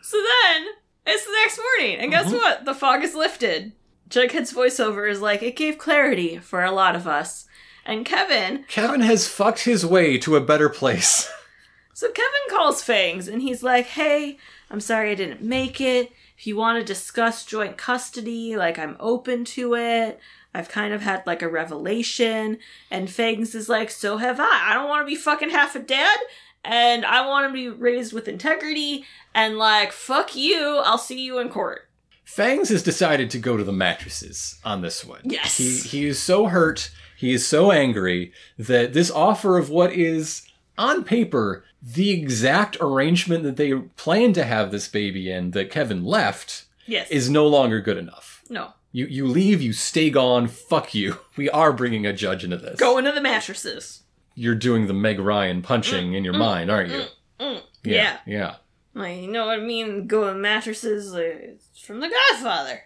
So 0.02 0.18
then, 0.18 0.68
It's 1.08 1.26
the 1.26 1.32
next 1.44 1.60
morning, 1.60 2.00
and 2.00 2.12
guess 2.12 2.28
Mhm. 2.32 2.34
what? 2.38 2.66
The 2.66 2.74
fog 2.76 3.04
is 3.04 3.14
lifted. 3.16 3.74
Jughead's 4.10 4.54
voiceover 4.54 5.10
is 5.10 5.20
like, 5.20 5.42
it 5.44 5.56
gave 5.56 5.78
clarity 5.78 6.38
for 6.38 6.64
a 6.64 6.72
lot 6.72 6.96
of 6.96 7.08
us. 7.08 7.46
And 7.86 8.06
Kevin, 8.06 8.66
Kevin 8.68 9.02
has 9.02 9.28
fucked 9.28 9.64
his 9.66 9.86
way 9.86 10.18
to 10.20 10.36
a 10.36 10.42
better 10.42 10.70
place. 10.70 11.30
so 11.94 12.10
Kevin 12.12 12.50
calls 12.50 12.82
Fangs 12.84 13.28
and 13.28 13.42
he's 13.42 13.62
like, 13.64 13.88
hey, 13.88 14.38
I'm 14.72 14.80
sorry 14.80 15.12
I 15.12 15.16
didn't 15.16 15.42
make 15.44 15.82
it. 15.82 16.12
If 16.38 16.46
you 16.48 16.56
want 16.56 16.80
to 16.80 16.86
discuss 16.86 17.46
joint 17.46 17.78
custody, 17.78 18.56
like, 18.56 18.78
I'm 18.80 18.96
open 19.00 19.44
to 19.46 19.76
it. 19.76 20.20
I've 20.56 20.70
kind 20.70 20.94
of 20.94 21.02
had 21.02 21.26
like 21.28 21.42
a 21.42 21.50
revelation. 21.50 22.58
And 22.90 23.10
Fangs 23.10 23.54
is 23.56 23.68
like, 23.70 23.90
so 23.92 24.18
have 24.18 24.40
I. 24.40 24.62
I 24.70 24.74
don't 24.74 24.88
want 24.90 25.06
to 25.06 25.12
be 25.12 25.16
fucking 25.20 25.50
half 25.50 25.76
a 25.76 25.80
dad. 25.80 26.18
And 26.64 27.06
I 27.06 27.28
want 27.28 27.48
to 27.50 27.54
be 27.54 27.70
raised 27.70 28.14
with 28.14 28.28
integrity. 28.28 29.06
And 29.34 29.58
like, 29.58 29.92
fuck 29.92 30.36
you. 30.36 30.82
I'll 30.84 30.98
see 30.98 31.22
you 31.24 31.40
in 31.40 31.50
court. 31.50 31.82
Fangs 32.24 32.70
has 32.70 32.82
decided 32.82 33.30
to 33.32 33.38
go 33.38 33.56
to 33.58 33.64
the 33.64 33.72
mattresses 33.72 34.60
on 34.64 34.82
this 34.82 35.06
one. 35.06 35.22
Yes. 35.24 35.58
He 35.58 35.78
he 35.78 36.06
is 36.08 36.18
so 36.20 36.46
hurt, 36.48 36.90
he 37.18 37.34
is 37.34 37.48
so 37.48 37.72
angry 37.72 38.32
that 38.58 38.94
this 38.94 39.12
offer 39.12 39.58
of 39.60 39.70
what 39.70 39.94
is 39.94 40.48
on 40.78 41.04
paper 41.04 41.64
the 41.82 42.10
exact 42.10 42.78
arrangement 42.82 43.44
that 43.44 43.58
they 43.58 43.74
planned 43.96 44.34
to 44.36 44.44
have 44.44 44.72
this 44.72 44.88
baby 44.88 45.30
in 45.30 45.52
that 45.52 45.70
Kevin 45.70 46.04
left 46.04 46.66
Yes. 46.88 47.10
is 47.12 47.30
no 47.30 47.46
longer 47.48 47.80
good 47.80 47.98
enough. 47.98 48.42
no. 48.50 48.74
You 48.96 49.08
you 49.08 49.28
leave, 49.28 49.62
you 49.62 49.74
stay 49.74 50.10
gone, 50.10 50.48
fuck 50.48 50.96
you. 50.96 51.18
We 51.38 51.50
are 51.50 51.74
bringing 51.74 52.06
a 52.06 52.14
judge 52.14 52.46
into 52.46 52.56
this. 52.56 52.80
Go 52.80 52.98
into 52.98 53.12
the 53.12 53.20
mattresses. 53.20 54.04
You're 54.36 54.56
doing 54.56 54.88
the 54.88 54.94
Meg 54.94 55.20
Ryan 55.20 55.62
punching 55.62 56.14
in 56.14 56.24
your 56.24 56.34
mind, 56.34 56.72
aren't 56.72 56.92
you? 56.92 57.04
Mm, 57.42 57.62
Yeah. 57.84 58.20
Yeah. 58.26 58.56
Like, 58.94 59.18
you 59.22 59.28
know 59.30 59.48
what 59.48 59.60
I 59.60 59.62
mean? 59.62 60.08
Go 60.08 60.30
in 60.30 60.40
mattresses. 60.40 61.14
uh, 61.14 61.20
It's 61.20 61.78
from 61.82 62.00
The 62.00 62.10
Godfather. 62.32 62.84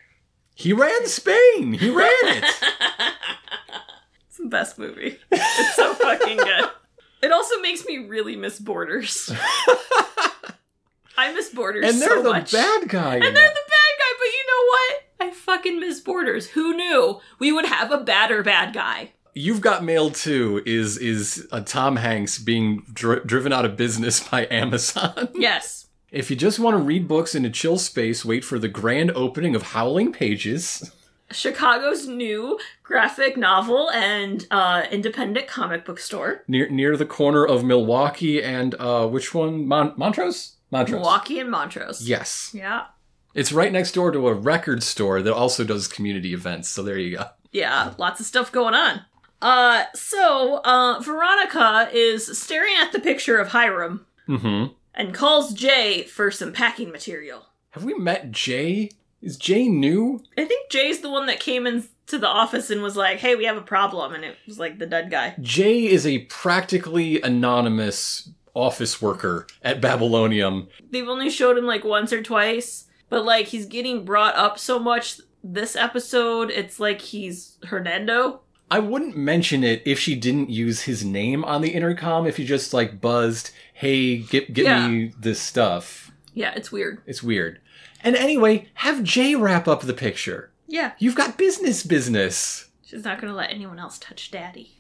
He 0.55 0.73
ran 0.73 1.05
Spain. 1.05 1.73
He 1.73 1.89
ran 1.91 2.09
it. 2.23 2.43
It's 4.27 4.37
the 4.37 4.47
best 4.47 4.79
movie. 4.79 5.19
It's 5.31 5.75
so 5.75 5.93
fucking 5.93 6.37
good. 6.37 6.65
It 7.21 7.31
also 7.33 7.59
makes 7.61 7.85
me 7.85 8.07
really 8.07 8.35
miss 8.37 8.57
Borders. 8.59 9.29
I 11.17 11.33
miss 11.33 11.49
Borders 11.49 11.85
and 11.91 12.01
they're 12.01 12.09
so 12.17 12.23
the 12.23 12.29
much. 12.31 12.51
bad 12.53 12.87
guy. 12.87 13.15
in 13.17 13.23
And 13.23 13.35
they're 13.35 13.53
the 13.61 13.67
bad 13.75 13.93
guy, 13.99 14.11
but 14.17 14.25
you 14.25 14.43
know 14.47 14.63
what? 14.73 15.03
I 15.19 15.31
fucking 15.31 15.79
miss 15.79 15.99
Borders. 15.99 16.47
Who 16.51 16.73
knew 16.75 17.19
we 17.39 17.51
would 17.51 17.65
have 17.65 17.91
a 17.91 17.97
badder 18.03 18.41
bad 18.43 18.73
guy? 18.73 19.11
You've 19.35 19.61
Got 19.61 19.83
Mail 19.83 20.09
too 20.09 20.61
is 20.65 20.97
is 20.97 21.47
a 21.51 21.61
Tom 21.61 21.97
Hanks 21.97 22.39
being 22.39 22.83
dri- 22.91 23.21
driven 23.25 23.53
out 23.53 23.65
of 23.65 23.77
business 23.77 24.19
by 24.29 24.47
Amazon. 24.49 25.29
Yes. 25.35 25.87
if 26.11 26.29
you 26.29 26.35
just 26.35 26.57
want 26.59 26.75
to 26.75 26.81
read 26.81 27.07
books 27.07 27.35
in 27.35 27.45
a 27.45 27.49
chill 27.49 27.77
space, 27.77 28.25
wait 28.25 28.43
for 28.43 28.57
the 28.57 28.67
grand 28.67 29.11
opening 29.11 29.55
of 29.55 29.61
Howling 29.63 30.11
Pages. 30.11 30.91
Chicago's 31.31 32.07
new 32.07 32.57
graphic 32.81 33.37
novel 33.37 33.91
and 33.91 34.47
uh, 34.49 34.83
independent 34.89 35.47
comic 35.47 35.85
book 35.85 35.99
store. 35.99 36.43
near 36.47 36.67
near 36.69 36.97
the 36.97 37.05
corner 37.05 37.45
of 37.45 37.63
Milwaukee 37.63 38.41
and 38.41 38.73
uh 38.79 39.05
which 39.07 39.33
one? 39.35 39.67
Mon- 39.67 39.93
Montrose? 39.95 40.55
Montrose. 40.71 40.99
Milwaukee 40.99 41.39
and 41.39 41.51
Montrose. 41.51 42.07
Yes. 42.07 42.49
Yeah. 42.53 42.85
It's 43.33 43.51
right 43.51 43.71
next 43.71 43.93
door 43.93 44.11
to 44.11 44.27
a 44.27 44.33
record 44.33 44.83
store 44.83 45.21
that 45.21 45.33
also 45.33 45.63
does 45.63 45.87
community 45.87 46.33
events. 46.33 46.69
So 46.69 46.83
there 46.83 46.97
you 46.97 47.17
go. 47.17 47.25
Yeah, 47.51 47.93
lots 47.97 48.19
of 48.19 48.25
stuff 48.25 48.51
going 48.51 48.73
on. 48.73 49.01
Uh, 49.41 49.85
so, 49.93 50.61
uh, 50.65 50.99
Veronica 50.99 51.89
is 51.93 52.37
staring 52.37 52.73
at 52.77 52.91
the 52.91 52.99
picture 52.99 53.37
of 53.37 53.49
Hiram 53.49 54.05
mm-hmm. 54.27 54.73
and 54.93 55.13
calls 55.13 55.53
Jay 55.53 56.03
for 56.03 56.29
some 56.29 56.51
packing 56.51 56.91
material. 56.91 57.45
Have 57.71 57.83
we 57.83 57.93
met 57.93 58.31
Jay? 58.31 58.91
Is 59.21 59.37
Jay 59.37 59.67
new? 59.67 60.23
I 60.37 60.45
think 60.45 60.69
Jay's 60.69 60.99
the 60.99 61.09
one 61.09 61.25
that 61.27 61.39
came 61.39 61.67
into 61.67 62.17
the 62.17 62.27
office 62.27 62.69
and 62.69 62.81
was 62.81 62.97
like, 62.97 63.19
hey, 63.19 63.35
we 63.35 63.45
have 63.45 63.57
a 63.57 63.61
problem. 63.61 64.13
And 64.13 64.23
it 64.23 64.37
was 64.45 64.59
like 64.59 64.79
the 64.79 64.85
dead 64.85 65.11
guy. 65.11 65.35
Jay 65.39 65.85
is 65.85 66.05
a 66.05 66.19
practically 66.25 67.21
anonymous 67.21 68.29
office 68.53 69.01
worker 69.01 69.47
at 69.61 69.81
Babylonium. 69.81 70.67
They've 70.91 71.07
only 71.07 71.29
showed 71.29 71.57
him 71.57 71.65
like 71.65 71.83
once 71.83 72.11
or 72.11 72.21
twice, 72.23 72.85
but 73.09 73.25
like 73.25 73.47
he's 73.47 73.65
getting 73.65 74.05
brought 74.05 74.35
up 74.35 74.57
so 74.59 74.79
much 74.79 75.19
this 75.43 75.75
episode, 75.75 76.49
it's 76.51 76.79
like 76.79 77.01
he's 77.01 77.57
Hernando. 77.65 78.41
I 78.71 78.79
wouldn't 78.79 79.17
mention 79.17 79.63
it 79.63 79.81
if 79.85 79.97
she 79.99 80.15
didn't 80.15 80.49
use 80.51 80.81
his 80.83 81.03
name 81.03 81.43
on 81.43 81.61
the 81.61 81.71
intercom. 81.71 82.27
If 82.27 82.37
you 82.37 82.45
just 82.45 82.73
like 82.73 83.01
buzzed, 83.01 83.51
"Hey, 83.73 84.17
get 84.17 84.53
get 84.53 84.65
Yeah. 84.65 84.87
me 84.87 85.11
this 85.19 85.39
stuff." 85.39 86.11
Yeah, 86.33 86.53
it's 86.55 86.71
weird. 86.71 87.01
It's 87.07 87.23
weird. 87.23 87.59
And 88.03 88.15
anyway, 88.15 88.67
have 88.75 89.03
Jay 89.03 89.35
wrap 89.35 89.67
up 89.67 89.81
the 89.81 89.93
picture. 89.93 90.51
Yeah, 90.67 90.91
You've 90.99 91.15
got 91.15 91.37
business 91.37 91.83
business. 91.83 92.69
she's 92.85 93.03
not 93.03 93.19
gonna 93.19 93.33
let 93.33 93.49
anyone 93.51 93.79
else 93.79 93.97
touch 93.97 94.29
Daddy. 94.29 94.75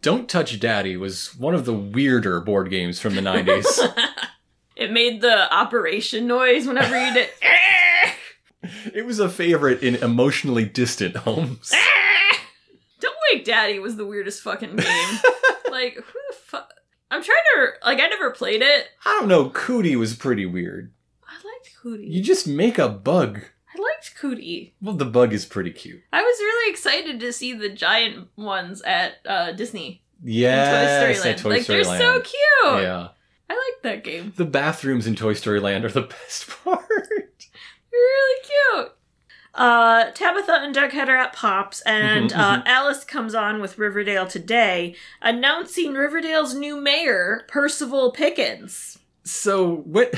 Don't 0.00 0.28
Touch 0.28 0.58
Daddy 0.60 0.96
was 0.96 1.34
one 1.36 1.54
of 1.54 1.64
the 1.66 1.72
weirder 1.74 2.40
board 2.40 2.68
games 2.70 2.98
from 3.00 3.14
the 3.14 3.20
90s. 3.22 3.66
It 4.76 4.92
made 4.92 5.20
the 5.20 5.52
operation 5.54 6.26
noise 6.26 6.66
whenever 6.66 6.98
you 6.98 7.14
did. 7.14 7.28
it 8.94 9.06
was 9.06 9.18
a 9.18 9.28
favorite 9.28 9.82
in 9.82 9.96
emotionally 9.96 10.64
distant 10.64 11.16
homes. 11.16 11.72
Don't 13.00 13.16
Wake 13.32 13.44
Daddy 13.44 13.78
was 13.78 13.96
the 13.96 14.06
weirdest 14.06 14.42
fucking 14.42 14.76
game. 14.76 15.18
like, 15.70 15.94
who 15.94 16.02
the 16.02 16.36
fuck? 16.36 16.72
I'm 17.10 17.22
trying 17.22 17.36
to. 17.54 17.66
Like, 17.84 18.00
I 18.00 18.06
never 18.06 18.30
played 18.30 18.62
it. 18.62 18.88
I 19.04 19.18
don't 19.18 19.28
know, 19.28 19.50
Cootie 19.50 19.96
was 19.96 20.14
pretty 20.16 20.46
weird. 20.46 20.92
I 21.26 21.34
liked 21.34 21.76
Cootie. 21.80 22.06
You 22.06 22.22
just 22.22 22.46
make 22.46 22.78
a 22.78 22.88
bug. 22.88 23.40
I 23.74 23.80
liked 23.80 24.14
Cootie. 24.18 24.74
Well, 24.80 24.94
the 24.94 25.04
bug 25.04 25.32
is 25.32 25.44
pretty 25.44 25.70
cute. 25.70 26.02
I 26.12 26.22
was 26.22 26.38
really 26.38 26.70
excited 26.70 27.20
to 27.20 27.32
see 27.32 27.52
the 27.52 27.68
giant 27.68 28.28
ones 28.36 28.82
at 28.82 29.14
uh, 29.26 29.52
Disney. 29.52 30.02
Yeah, 30.22 30.70
Toy 30.70 31.12
Story 31.12 31.28
Land. 31.28 31.38
Toy 31.38 31.50
like, 31.50 31.62
Story 31.62 31.82
they're 31.82 31.90
Land. 31.90 32.02
so 32.02 32.20
cute. 32.20 32.82
Yeah. 32.82 33.08
I 33.54 33.72
like 33.72 33.82
that 33.82 34.04
game. 34.04 34.32
The 34.36 34.44
bathrooms 34.44 35.06
in 35.06 35.14
Toy 35.14 35.34
Story 35.34 35.60
Land 35.60 35.84
are 35.84 35.90
the 35.90 36.02
best 36.24 36.48
part. 36.48 36.82
They're 36.88 37.20
really 37.92 38.40
cute. 38.44 38.92
Uh, 39.54 40.10
Tabitha 40.10 40.52
and 40.62 40.74
Jughead 40.74 41.06
are 41.08 41.16
at 41.16 41.32
Pops, 41.32 41.80
and 41.82 42.30
Mhm, 42.32 42.36
uh, 42.36 42.56
mhm. 42.58 42.66
Alice 42.66 43.04
comes 43.04 43.36
on 43.36 43.60
with 43.60 43.78
Riverdale 43.78 44.26
today, 44.26 44.96
announcing 45.22 45.94
Riverdale's 45.94 46.54
new 46.54 46.80
mayor, 46.80 47.44
Percival 47.46 48.10
Pickens. 48.10 48.98
So 49.22 49.76
when 49.86 50.08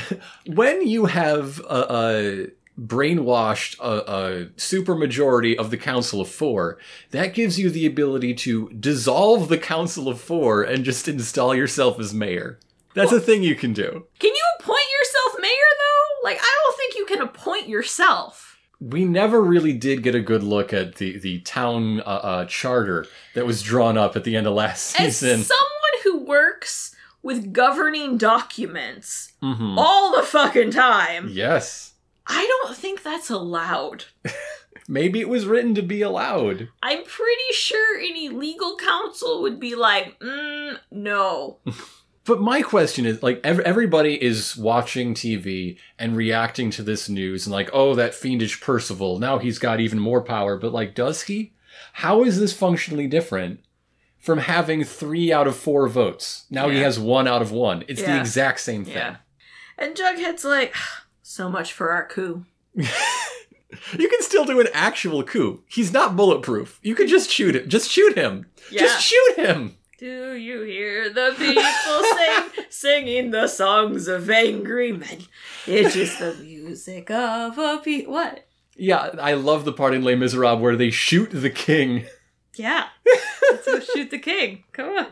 when 0.47 0.87
you 0.87 1.05
have 1.05 1.59
a, 1.69 1.85
a 1.89 2.47
brainwashed 2.81 3.79
a, 3.79 4.11
a 4.11 4.45
supermajority 4.57 5.55
of 5.55 5.69
the 5.69 5.77
Council 5.77 6.19
of 6.19 6.29
Four, 6.29 6.79
that 7.11 7.33
gives 7.35 7.59
you 7.59 7.69
the 7.69 7.85
ability 7.85 8.33
to 8.33 8.69
dissolve 8.69 9.49
the 9.49 9.57
Council 9.59 10.07
of 10.07 10.19
Four 10.19 10.63
and 10.63 10.83
just 10.83 11.07
install 11.07 11.53
yourself 11.55 11.99
as 11.99 12.11
mayor. 12.13 12.59
That's 12.97 13.11
a 13.13 13.19
thing 13.21 13.43
you 13.43 13.55
can 13.55 13.73
do. 13.73 14.05
Can 14.19 14.31
you 14.35 14.43
appoint 14.59 14.85
yourself 14.99 15.41
mayor, 15.41 15.51
though? 15.51 16.27
Like, 16.29 16.37
I 16.41 16.57
don't 16.65 16.77
think 16.77 16.95
you 16.95 17.05
can 17.05 17.21
appoint 17.21 17.67
yourself. 17.69 18.57
We 18.79 19.05
never 19.05 19.41
really 19.41 19.73
did 19.73 20.03
get 20.03 20.13
a 20.15 20.19
good 20.21 20.43
look 20.43 20.71
at 20.73 20.95
the 20.95 21.17
the 21.17 21.39
town 21.39 22.01
uh, 22.01 22.03
uh, 22.03 22.45
charter 22.45 23.05
that 23.33 23.45
was 23.45 23.63
drawn 23.63 23.97
up 23.97 24.15
at 24.15 24.23
the 24.23 24.35
end 24.35 24.45
of 24.45 24.53
last 24.53 24.99
As 24.99 25.17
season. 25.17 25.41
someone 25.43 26.01
who 26.03 26.19
works 26.25 26.95
with 27.23 27.51
governing 27.53 28.17
documents 28.17 29.33
Mhm. 29.41 29.75
all 29.77 30.15
the 30.15 30.21
fucking 30.21 30.71
time, 30.71 31.29
Yes, 31.31 31.93
I 32.27 32.45
don't 32.45 32.77
think 32.77 33.01
that's 33.03 33.29
allowed. 33.31 34.05
maybe 34.87 35.19
it 35.21 35.29
was 35.29 35.45
written 35.47 35.73
to 35.75 35.81
be 35.81 36.01
allowed. 36.03 36.69
I'm 36.83 37.03
pretty 37.03 37.53
sure 37.53 37.97
any 37.97 38.29
legal 38.29 38.77
counsel 38.77 39.41
would 39.41 39.59
be 39.59 39.73
like, 39.75 40.19
mm, 40.19 40.77
no. 40.91 41.57
But 42.27 42.41
my 42.41 42.61
question 42.61 43.05
is 43.05 43.23
like 43.23 43.39
ev- 43.43 43.61
everybody 43.61 44.21
is 44.21 44.57
watching 44.57 45.13
TV 45.13 45.77
and 45.97 46.15
reacting 46.15 46.69
to 46.71 46.83
this 46.83 47.07
news 47.07 47.45
and 47.47 47.53
like, 47.53 47.69
oh, 47.71 47.95
that 47.95 48.13
fiendish 48.13 48.59
Percival, 48.59 49.17
now 49.17 49.37
he's 49.37 49.57
got 49.57 49.79
even 49.79 49.97
more 49.97 50.21
power. 50.21 50.57
But 50.57 50.73
like, 50.73 50.93
does 50.93 51.23
he? 51.23 51.53
How 51.93 52.23
is 52.23 52.37
this 52.37 52.51
functionally 52.53 53.07
different 53.07 53.61
from 54.19 54.39
having 54.39 54.83
three 54.83 55.31
out 55.31 55.47
of 55.47 55.55
four 55.55 55.87
votes? 55.87 56.45
Now 56.49 56.67
he 56.69 56.79
has 56.79 56.99
one 56.99 57.27
out 57.27 57.41
of 57.41 57.51
one. 57.51 57.85
It's 57.87 58.03
the 58.03 58.19
exact 58.19 58.59
same 58.59 58.83
thing. 58.83 58.95
Yeah. 58.95 59.15
And 59.77 59.95
Jughead's 59.95 60.43
like, 60.43 60.75
so 61.21 61.49
much 61.49 61.71
for 61.71 61.91
our 61.91 62.05
coup. 62.05 62.45
You 63.97 64.07
can 64.07 64.21
still 64.21 64.45
do 64.45 64.59
an 64.61 64.67
actual 64.73 65.23
coup. 65.23 65.61
He's 65.67 65.91
not 65.91 66.15
bulletproof. 66.15 66.79
You 66.81 66.95
could 66.95 67.09
just 67.09 67.29
shoot 67.29 67.55
him. 67.55 67.67
Just 67.67 67.89
shoot 67.91 68.17
him. 68.17 68.45
Yeah. 68.71 68.81
Just 68.81 69.03
shoot 69.03 69.35
him. 69.35 69.76
Do 69.97 70.35
you 70.35 70.61
hear 70.61 71.09
the 71.09 71.33
people 71.35 72.03
sing, 72.17 72.65
singing 72.69 73.31
the 73.31 73.47
songs 73.47 74.07
of 74.07 74.29
angry 74.29 74.91
men? 74.91 75.23
It's 75.65 75.95
just 75.95 76.19
the 76.19 76.35
music 76.35 77.09
of 77.09 77.57
a 77.57 77.81
pe- 77.83 78.05
What? 78.05 78.45
Yeah, 78.75 79.15
I 79.19 79.33
love 79.33 79.65
the 79.65 79.73
part 79.73 79.95
in 79.95 80.03
Les 80.03 80.15
Miserables 80.15 80.61
where 80.61 80.75
they 80.75 80.91
shoot 80.91 81.31
the 81.31 81.49
king. 81.49 82.05
Yeah. 82.53 82.89
Let's 83.51 83.65
go 83.65 83.79
shoot 83.79 84.11
the 84.11 84.19
king. 84.19 84.65
Come 84.71 84.89
on. 84.89 85.07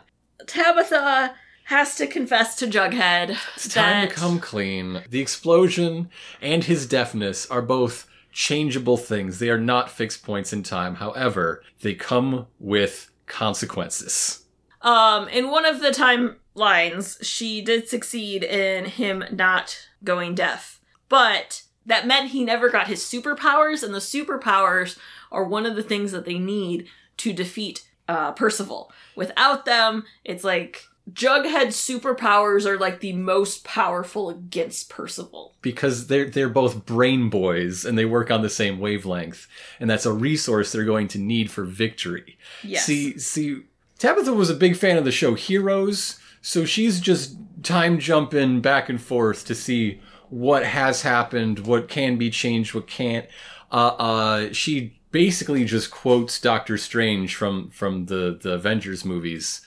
Tabitha 0.45 1.33
has 1.63 1.95
to 1.95 2.05
confess 2.05 2.55
to 2.57 2.67
Jughead 2.67 3.36
It's 3.55 3.73
time 3.73 4.01
that 4.01 4.09
to 4.11 4.15
come 4.15 4.39
clean. 4.39 5.01
The 5.09 5.19
explosion 5.19 6.09
and 6.43 6.63
his 6.63 6.86
deafness 6.86 7.47
are 7.47 7.63
both 7.63 8.07
changeable 8.31 8.97
things. 8.97 9.39
They 9.39 9.49
are 9.49 9.59
not 9.59 9.89
fixed 9.89 10.23
points 10.23 10.53
in 10.53 10.61
time. 10.61 10.95
However, 10.95 11.63
they 11.81 11.95
come 11.95 12.45
with 12.59 13.09
consequences. 13.25 14.45
Um 14.86 15.27
in 15.27 15.51
one 15.51 15.65
of 15.65 15.81
the 15.81 15.89
timelines 15.89 17.17
she 17.21 17.61
did 17.61 17.89
succeed 17.89 18.43
in 18.43 18.86
him 18.86 19.23
not 19.31 19.88
going 20.03 20.33
deaf. 20.36 20.79
But 21.09 21.63
that 21.86 22.07
meant 22.07 22.29
he 22.31 22.43
never 22.45 22.69
got 22.69 22.88
his 22.88 23.01
superpowers 23.01 23.83
and 23.83 23.93
the 23.93 23.99
superpowers 23.99 24.97
are 25.31 25.43
one 25.43 25.65
of 25.65 25.75
the 25.75 25.83
things 25.83 26.11
that 26.13 26.25
they 26.25 26.39
need 26.39 26.88
to 27.17 27.33
defeat 27.33 27.86
uh 28.07 28.31
Percival. 28.31 28.91
Without 29.15 29.65
them, 29.65 30.05
it's 30.23 30.43
like 30.43 30.83
Jughead's 31.11 31.75
superpowers 31.77 32.65
are 32.65 32.79
like 32.79 32.99
the 32.99 33.13
most 33.13 33.63
powerful 33.63 34.29
against 34.29 34.89
Percival. 34.89 35.53
because 35.61 36.07
they're 36.07 36.29
they're 36.29 36.49
both 36.49 36.86
brain 36.86 37.29
boys 37.29 37.86
and 37.86 37.95
they 37.97 38.05
work 38.05 38.31
on 38.31 38.41
the 38.41 38.49
same 38.49 38.79
wavelength 38.79 39.47
and 39.79 39.88
that's 39.89 40.05
a 40.07 40.11
resource 40.13 40.71
they're 40.71 40.83
going 40.86 41.07
to 41.09 41.19
need 41.19 41.51
for 41.51 41.63
victory. 41.63 42.38
Yes. 42.63 42.86
See 42.86 43.17
see 43.19 43.61
Tabitha 44.00 44.34
was 44.34 44.50
a 44.50 44.54
big 44.56 44.76
fan 44.76 44.98
of 44.98 45.06
the 45.06 45.12
show 45.12 45.36
Heroes, 45.36 46.20
so 46.41 46.66
she's 46.66 47.00
just 47.00 47.38
time 47.64 47.98
jumping 48.00 48.60
back 48.62 48.89
and 48.89 49.02
forth 49.02 49.46
to 49.46 49.56
see 49.56 50.02
what 50.30 50.66
has 50.66 51.04
happened, 51.04 51.60
what 51.60 51.88
can 51.88 52.18
be 52.18 52.30
changed, 52.30 52.74
what 52.74 52.88
can't. 52.88 53.26
Uh 53.72 53.96
uh 53.98 54.52
she 54.54 55.00
basically 55.12 55.64
just 55.66 55.89
quotes 55.91 56.39
Doctor 56.41 56.78
Strange 56.78 57.36
from 57.36 57.70
from 57.72 58.06
the 58.08 58.38
the 58.41 58.54
Avengers 58.54 59.04
movies 59.06 59.62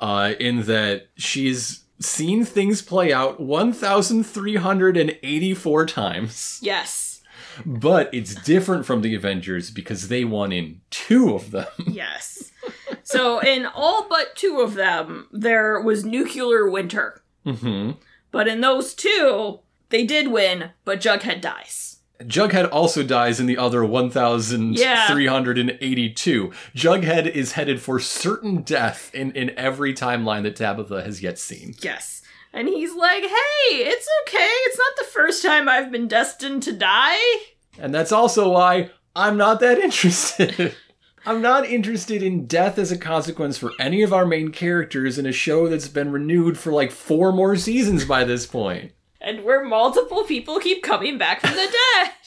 uh, 0.00 0.34
in 0.40 0.62
that 0.62 1.08
she's 1.16 1.84
seen 2.00 2.44
things 2.44 2.82
play 2.82 3.12
out 3.12 3.38
1,384 3.40 5.86
times, 5.86 6.58
Yes. 6.62 7.22
but 7.64 8.12
it's 8.12 8.34
different 8.34 8.84
from 8.86 9.02
the 9.02 9.14
Avengers 9.14 9.70
because 9.70 10.08
they 10.08 10.24
won 10.24 10.50
in 10.52 10.80
two 10.90 11.32
of 11.34 11.50
them. 11.52 11.66
Yes. 11.86 12.50
so 13.04 13.38
in 13.40 13.66
all 13.66 14.08
but 14.08 14.34
two 14.34 14.60
of 14.60 14.74
them, 14.74 15.28
there 15.30 15.80
was 15.80 16.04
nuclear 16.04 16.68
winter. 16.68 17.22
hmm 17.44 17.92
But 18.30 18.48
in 18.48 18.60
those 18.60 18.94
two, 18.94 19.60
they 19.90 20.04
did 20.04 20.28
win, 20.28 20.70
but 20.84 21.00
Jughead 21.00 21.40
dies. 21.40 21.98
Jughead 22.20 22.68
also 22.72 23.02
dies 23.02 23.40
in 23.40 23.46
the 23.46 23.58
other 23.58 23.84
1,382. 23.84 26.52
Jughead 26.74 27.26
is 27.30 27.52
headed 27.52 27.80
for 27.80 27.98
certain 28.00 28.62
death 28.62 29.14
in, 29.14 29.32
in 29.32 29.50
every 29.58 29.92
timeline 29.94 30.42
that 30.44 30.56
Tabitha 30.56 31.02
has 31.02 31.22
yet 31.22 31.38
seen. 31.38 31.74
Yes. 31.80 32.22
And 32.52 32.68
he's 32.68 32.94
like, 32.94 33.22
hey, 33.22 33.30
it's 33.70 34.08
okay. 34.22 34.38
It's 34.38 34.78
not 34.78 34.96
the 34.98 35.10
first 35.12 35.42
time 35.42 35.68
I've 35.68 35.90
been 35.90 36.06
destined 36.08 36.62
to 36.64 36.72
die. 36.72 37.18
And 37.78 37.92
that's 37.92 38.12
also 38.12 38.50
why 38.50 38.90
I'm 39.16 39.36
not 39.36 39.60
that 39.60 39.78
interested. 39.78 40.74
I'm 41.26 41.40
not 41.40 41.66
interested 41.66 42.22
in 42.22 42.46
death 42.46 42.78
as 42.78 42.92
a 42.92 42.98
consequence 42.98 43.56
for 43.56 43.72
any 43.78 44.02
of 44.02 44.12
our 44.12 44.26
main 44.26 44.50
characters 44.50 45.18
in 45.18 45.24
a 45.24 45.32
show 45.32 45.68
that's 45.68 45.88
been 45.88 46.12
renewed 46.12 46.58
for 46.58 46.70
like 46.70 46.90
four 46.90 47.32
more 47.32 47.56
seasons 47.56 48.04
by 48.04 48.24
this 48.24 48.46
point. 48.46 48.92
And 49.22 49.42
where 49.42 49.64
multiple 49.64 50.24
people 50.24 50.60
keep 50.60 50.82
coming 50.82 51.16
back 51.16 51.40
from 51.40 51.52
the 51.52 51.56
dead. 51.56 52.10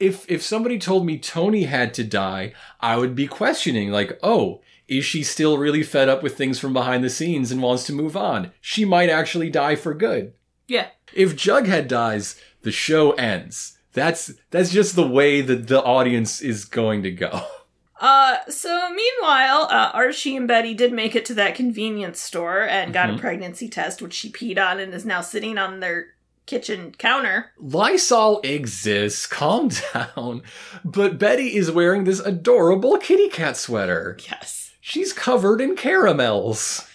If 0.00 0.24
if 0.30 0.40
somebody 0.40 0.78
told 0.78 1.04
me 1.04 1.18
Tony 1.18 1.64
had 1.64 1.92
to 1.92 2.04
die, 2.04 2.54
I 2.80 2.96
would 2.96 3.14
be 3.14 3.26
questioning 3.26 3.90
like, 3.90 4.18
"Oh, 4.22 4.62
is 4.88 5.04
she 5.04 5.22
still 5.22 5.58
really 5.58 5.82
fed 5.82 6.08
up 6.08 6.22
with 6.22 6.38
things 6.38 6.58
from 6.58 6.72
behind 6.72 7.04
the 7.04 7.10
scenes 7.10 7.52
and 7.52 7.60
wants 7.60 7.84
to 7.84 7.92
move 7.92 8.16
on? 8.16 8.50
She 8.62 8.86
might 8.86 9.10
actually 9.10 9.50
die 9.50 9.76
for 9.76 9.92
good." 9.92 10.32
Yeah. 10.66 10.86
If 11.12 11.36
Jughead 11.36 11.86
dies, 11.86 12.40
the 12.62 12.72
show 12.72 13.12
ends. 13.12 13.76
That's 13.92 14.32
that's 14.50 14.72
just 14.72 14.96
the 14.96 15.06
way 15.06 15.42
that 15.42 15.68
the 15.68 15.82
audience 15.82 16.40
is 16.40 16.64
going 16.64 17.02
to 17.02 17.10
go. 17.10 17.44
Uh, 18.00 18.38
so 18.48 18.88
meanwhile, 18.94 19.68
uh, 19.70 19.90
Archie 19.92 20.34
and 20.36 20.48
Betty 20.48 20.72
did 20.74 20.92
make 20.92 21.14
it 21.14 21.24
to 21.26 21.34
that 21.34 21.54
convenience 21.54 22.18
store 22.20 22.62
and 22.66 22.92
got 22.94 23.10
a 23.10 23.18
pregnancy 23.18 23.68
test, 23.68 24.00
which 24.00 24.14
she 24.14 24.32
peed 24.32 24.58
on 24.58 24.80
and 24.80 24.94
is 24.94 25.04
now 25.04 25.20
sitting 25.20 25.58
on 25.58 25.80
their 25.80 26.06
kitchen 26.46 26.92
counter. 26.98 27.52
Lysol 27.58 28.40
exists, 28.42 29.26
calm 29.26 29.70
down. 29.92 30.42
But 30.84 31.18
Betty 31.18 31.54
is 31.56 31.70
wearing 31.70 32.04
this 32.04 32.20
adorable 32.20 32.96
kitty 32.96 33.28
cat 33.28 33.56
sweater. 33.58 34.16
Yes. 34.30 34.72
She's 34.80 35.12
covered 35.12 35.60
in 35.60 35.76
caramels, 35.76 36.88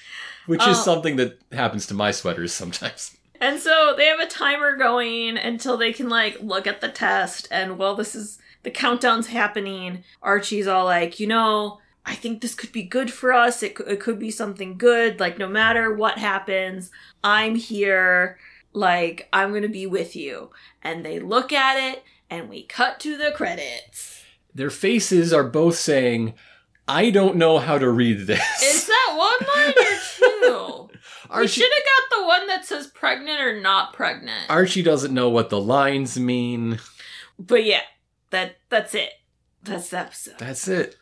which 0.47 0.61
Oh. 0.63 0.71
is 0.71 0.83
something 0.83 1.17
that 1.17 1.39
happens 1.51 1.85
to 1.87 1.93
my 1.93 2.09
sweaters 2.11 2.51
sometimes. 2.51 3.14
And 3.45 3.59
so 3.59 3.93
they 3.95 4.07
have 4.07 4.19
a 4.19 4.25
timer 4.25 4.75
going 4.75 5.37
until 5.37 5.77
they 5.77 5.93
can 5.93 6.09
like 6.09 6.37
look 6.41 6.65
at 6.65 6.81
the 6.81 6.89
test. 6.89 7.47
And 7.51 7.77
while 7.77 7.93
this 7.95 8.15
is 8.15 8.39
the 8.63 8.71
countdown's 8.71 9.27
happening, 9.27 10.03
Archie's 10.23 10.65
all 10.65 10.85
like, 10.85 11.19
you 11.19 11.27
know, 11.27 11.79
I 12.07 12.15
think 12.15 12.41
this 12.41 12.55
could 12.55 12.71
be 12.71 12.81
good 12.81 13.13
for 13.13 13.31
us. 13.31 13.61
It, 13.61 13.75
could- 13.75 13.87
it 13.87 13.99
could 13.99 14.17
be 14.17 14.31
something 14.31 14.79
good. 14.79 15.19
Like, 15.19 15.37
no 15.37 15.47
matter 15.47 15.93
what 15.93 16.17
happens, 16.17 16.89
I'm 17.23 17.53
here. 17.53 18.39
Like, 18.73 19.29
I'm 19.31 19.51
going 19.51 19.61
to 19.61 19.67
be 19.69 19.85
with 19.85 20.15
you. 20.15 20.49
And 20.81 21.05
they 21.05 21.19
look 21.19 21.53
at 21.53 21.77
it 21.77 22.03
and 22.31 22.49
we 22.49 22.63
cut 22.63 22.99
to 23.01 23.15
the 23.15 23.31
credits. 23.31 24.23
Their 24.55 24.71
faces 24.71 25.31
are 25.31 25.43
both 25.43 25.75
saying, 25.75 26.33
I 26.87 27.11
don't 27.11 27.35
know 27.35 27.59
how 27.59 27.77
to 27.77 27.89
read 27.91 28.25
this. 28.25 28.63
Is 28.63 28.87
that 28.87 29.13
one 29.15 29.47
line 29.55 29.73
or 29.77 29.99
two? 30.15 30.84
Archie, 31.35 31.61
should 31.61 31.71
have 31.71 32.09
got 32.11 32.17
the 32.17 32.27
one 32.27 32.47
that 32.47 32.65
says 32.65 32.87
pregnant 32.87 33.39
or 33.39 33.59
not 33.59 33.93
pregnant. 33.93 34.49
Archie 34.49 34.81
doesn't 34.83 35.13
know 35.13 35.29
what 35.29 35.49
the 35.49 35.59
lines 35.59 36.19
mean. 36.19 36.79
But 37.37 37.65
yeah, 37.65 37.81
that 38.29 38.57
that's 38.69 38.95
it. 38.95 39.11
That's 39.63 39.89
the 39.89 39.99
episode. 39.99 40.35
That's 40.37 40.67
it. 40.67 40.97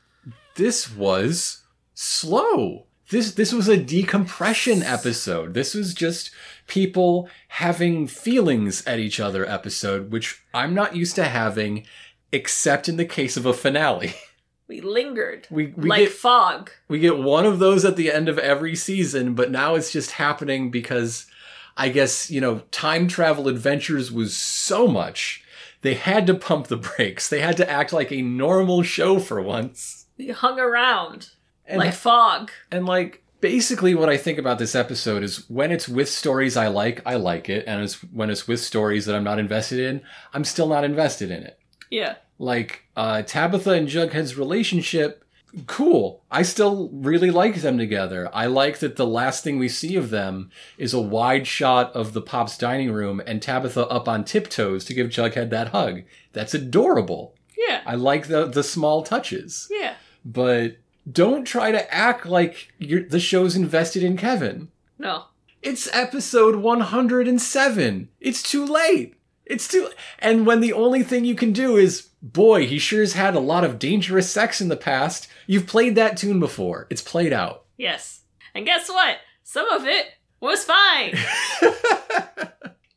This 0.56 0.94
was 0.94 1.64
slow. 1.94 2.86
This 3.10 3.34
this 3.34 3.54
was 3.54 3.68
a 3.68 3.78
decompression 3.78 4.82
episode. 4.82 5.54
This 5.54 5.74
was 5.74 5.94
just 5.94 6.32
people 6.68 7.30
having 7.50 8.08
feelings 8.08 8.86
at 8.88 9.00
each 9.00 9.20
other 9.20 9.48
episode, 9.48 10.12
which 10.12 10.42
I'm 10.54 10.74
not 10.74 10.96
used 10.96 11.16
to 11.16 11.26
having, 11.26 11.86
except 12.32 12.90
in 12.90 12.98
the 12.98 13.06
case 13.06 13.38
of 13.38 13.46
a 13.46 13.54
finale. 13.54 14.16
We 14.68 14.82
lingered. 14.82 15.48
We 15.50 15.74
we 15.76 15.90
like 15.90 16.00
get 16.06 16.12
fog. 16.12 16.72
we 16.88 17.00
get 17.00 17.18
one 17.18 17.46
of 17.46 17.60
those 17.60 17.84
at 17.86 17.96
the 17.96 18.12
end 18.12 18.30
of 18.30 18.40
every 18.40 18.76
season, 18.76 19.34
but 19.34 19.52
now 19.52 19.76
it's 19.76 19.92
just 19.92 20.12
happening 20.12 20.72
because 20.72 21.28
I 21.76 21.90
guess, 21.90 22.30
you 22.30 22.40
know, 22.40 22.60
time 22.72 23.08
travel 23.08 23.48
adventures 23.48 24.12
was 24.12 24.36
so 24.36 24.88
much. 24.88 25.44
They 25.82 25.96
had 25.96 26.28
to 26.28 26.34
pump 26.34 26.68
the 26.68 26.78
brakes. 26.98 27.28
They 27.28 27.42
had 27.42 27.58
to 27.58 27.70
act 27.70 27.94
like 27.94 28.12
a 28.12 28.22
normal 28.22 28.84
show 28.84 29.20
for 29.20 29.42
once. 29.42 30.06
We 30.18 30.30
hung 30.30 30.60
around. 30.60 31.30
And 31.66 31.80
like 31.80 31.94
fog. 31.94 32.52
And 32.72 32.86
like 32.86 33.24
basically 33.42 33.96
what 33.96 34.10
I 34.10 34.18
think 34.18 34.38
about 34.38 34.60
this 34.60 34.76
episode 34.76 35.24
is 35.24 35.50
when 35.50 35.72
it's 35.72 35.90
with 35.90 36.10
stories 36.10 36.56
I 36.56 36.68
like, 36.68 37.02
I 37.06 37.16
like 37.16 37.50
it, 37.50 37.66
and 37.68 37.82
it's 37.82 37.96
when 38.04 38.30
it's 38.30 38.48
with 38.48 38.62
stories 38.62 39.06
that 39.06 39.16
I'm 39.16 39.24
not 39.24 39.40
invested 39.40 39.80
in, 39.80 40.02
I'm 40.34 40.46
still 40.46 40.68
not 40.68 40.84
invested 40.84 41.32
in 41.32 41.44
it. 41.44 41.60
Yeah. 41.90 42.16
Like 42.44 42.84
uh 42.96 43.22
Tabitha 43.24 43.72
and 43.72 43.88
Jughead's 43.88 44.38
relationship, 44.38 45.24
cool. 45.68 46.24
I 46.30 46.42
still 46.44 46.90
really 46.92 47.32
like 47.32 47.56
them 47.62 47.78
together. 47.78 48.30
I 48.34 48.48
like 48.48 48.80
that 48.80 48.96
the 48.96 49.06
last 49.08 49.44
thing 49.44 49.58
we 49.60 49.70
see 49.70 49.96
of 49.96 50.10
them 50.10 50.50
is 50.78 50.94
a 50.94 51.00
wide 51.02 51.48
shot 51.48 51.94
of 51.94 52.14
the 52.14 52.22
Pop's 52.22 52.58
dining 52.58 52.92
room 52.92 53.22
and 53.26 53.42
Tabitha 53.42 53.88
up 53.88 54.08
on 54.10 54.24
tiptoes 54.26 54.84
to 54.86 54.94
give 54.94 55.08
Jughead 55.10 55.50
that 55.52 55.70
hug. 55.70 56.02
That's 56.34 56.54
adorable. 56.54 57.36
Yeah. 57.58 57.82
I 57.86 57.96
like 57.96 58.28
the 58.28 58.46
the 58.46 58.64
small 58.64 59.04
touches 59.04 59.68
Yeah. 59.72 59.94
but 60.26 60.78
don't 61.12 61.46
try 61.46 61.72
to 61.72 61.94
act 61.94 62.26
like 62.26 62.72
you're, 62.80 63.04
the 63.08 63.20
show's 63.20 63.56
invested 63.56 64.04
in 64.04 64.18
Kevin. 64.18 64.70
No. 64.98 65.26
It's 65.62 65.88
episode 65.94 66.56
107. 66.58 68.10
It's 68.20 68.44
too 68.44 68.66
late. 68.66 69.16
It's 69.46 69.68
too 69.68 69.90
and 70.20 70.46
when 70.48 70.62
the 70.62 70.74
only 70.74 71.04
thing 71.04 71.26
you 71.26 71.36
can 71.36 71.52
do 71.54 71.78
is 71.78 72.10
boy, 72.24 72.66
he 72.66 72.80
sure 72.80 73.02
has 73.02 73.14
had 73.14 73.36
a 73.36 73.40
lot 73.40 73.64
of 73.64 73.78
dangerous 73.78 74.32
sex 74.32 74.60
in 74.62 74.70
the 74.70 74.78
past. 74.78 75.28
You've 75.46 75.68
played 75.68 75.94
that 75.96 76.18
tune 76.18 76.40
before. 76.40 76.88
It's 76.90 77.02
played 77.02 77.34
out. 77.34 77.66
Yes. 77.78 78.22
And 78.56 78.66
guess 78.66 78.90
what? 78.90 79.18
Some 79.44 79.68
of 79.70 79.86
it 79.86 80.06
was 80.40 80.64
fine. 80.64 81.16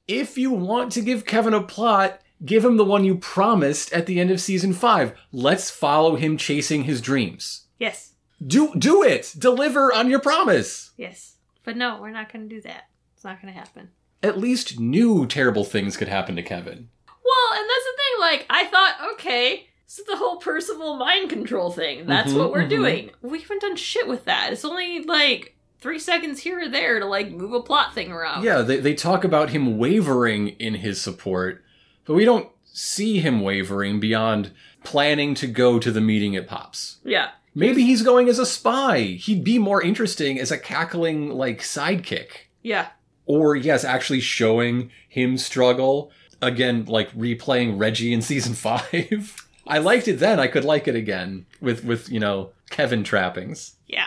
If 0.08 0.38
you 0.38 0.52
want 0.52 0.92
to 0.92 1.00
give 1.00 1.26
Kevin 1.26 1.52
a 1.52 1.60
plot, 1.60 2.20
give 2.44 2.64
him 2.64 2.76
the 2.76 2.84
one 2.84 3.04
you 3.04 3.16
promised 3.16 3.92
at 3.92 4.06
the 4.06 4.20
end 4.20 4.30
of 4.30 4.40
season 4.40 4.72
5. 4.72 5.12
Let's 5.32 5.68
follow 5.68 6.14
him 6.14 6.36
chasing 6.36 6.84
his 6.84 7.00
dreams. 7.00 7.66
yes. 7.78 8.12
Do 8.46 8.72
do 8.78 9.02
it. 9.02 9.34
Deliver 9.38 9.92
on 9.94 10.10
your 10.10 10.20
promise. 10.20 10.90
Yes. 10.98 11.36
But 11.64 11.76
no, 11.78 11.98
we're 12.00 12.10
not 12.10 12.30
going 12.30 12.46
to 12.48 12.54
do 12.54 12.60
that. 12.60 12.84
It's 13.14 13.24
not 13.24 13.40
going 13.42 13.52
to 13.52 13.58
happen. 13.58 13.88
at 14.22 14.38
least 14.38 14.78
new 14.78 15.26
terrible 15.26 15.64
things 15.64 15.96
could 15.96 16.08
happen 16.08 16.36
to 16.36 16.42
Kevin. 16.42 16.90
Well, 17.26 17.58
and 17.60 17.68
that's 17.68 17.84
the 17.84 17.96
thing. 17.96 18.20
Like, 18.20 18.46
I 18.50 18.64
thought, 18.66 19.12
okay, 19.14 19.66
so 19.86 20.02
the 20.06 20.16
whole 20.16 20.36
Percival 20.36 20.96
mind 20.96 21.28
control 21.30 21.70
thing. 21.70 22.06
That's 22.06 22.32
Mhm, 22.32 22.38
what 22.38 22.52
we're 22.52 22.64
mhm. 22.64 22.68
doing. 22.70 23.10
We 23.22 23.40
haven't 23.40 23.62
done 23.62 23.76
shit 23.76 24.06
with 24.06 24.24
that. 24.26 24.52
It's 24.52 24.64
only 24.64 25.00
like 25.02 25.54
three 25.80 25.98
seconds 25.98 26.40
here 26.40 26.60
or 26.60 26.68
there 26.68 26.98
to 27.00 27.06
like 27.06 27.30
move 27.30 27.52
a 27.52 27.60
plot 27.60 27.94
thing 27.94 28.10
around. 28.12 28.44
Yeah, 28.44 28.62
they, 28.62 28.78
they 28.78 28.94
talk 28.94 29.24
about 29.24 29.50
him 29.50 29.78
wavering 29.78 30.48
in 30.58 30.74
his 30.76 31.00
support, 31.00 31.62
but 32.04 32.14
we 32.14 32.24
don't 32.24 32.48
see 32.64 33.18
him 33.20 33.40
wavering 33.40 34.00
beyond 34.00 34.50
planning 34.84 35.34
to 35.34 35.46
go 35.46 35.78
to 35.78 35.90
the 35.90 36.00
meeting 36.00 36.36
at 36.36 36.46
Pops. 36.46 36.98
Yeah. 37.04 37.30
Maybe 37.54 37.84
he's 37.84 38.02
going 38.02 38.28
as 38.28 38.38
a 38.38 38.44
spy. 38.44 38.98
He'd 39.00 39.42
be 39.42 39.58
more 39.58 39.80
interesting 39.82 40.38
as 40.38 40.50
a 40.50 40.58
cackling, 40.58 41.30
like, 41.30 41.60
sidekick. 41.62 42.48
Yeah. 42.62 42.88
Or, 43.24 43.56
yes, 43.56 43.82
actually 43.82 44.20
showing 44.20 44.90
him 45.08 45.38
struggle. 45.38 46.10
Again, 46.42 46.84
like 46.86 47.10
replaying 47.12 47.78
Reggie 47.78 48.12
in 48.12 48.22
season 48.22 48.54
five. 48.54 49.46
I 49.66 49.78
liked 49.78 50.06
it 50.08 50.20
then. 50.20 50.38
I 50.38 50.46
could 50.46 50.64
like 50.64 50.86
it 50.86 50.94
again 50.94 51.46
with, 51.60 51.84
with, 51.84 52.08
you 52.08 52.20
know, 52.20 52.50
Kevin 52.70 53.02
trappings. 53.02 53.74
Yeah. 53.86 54.06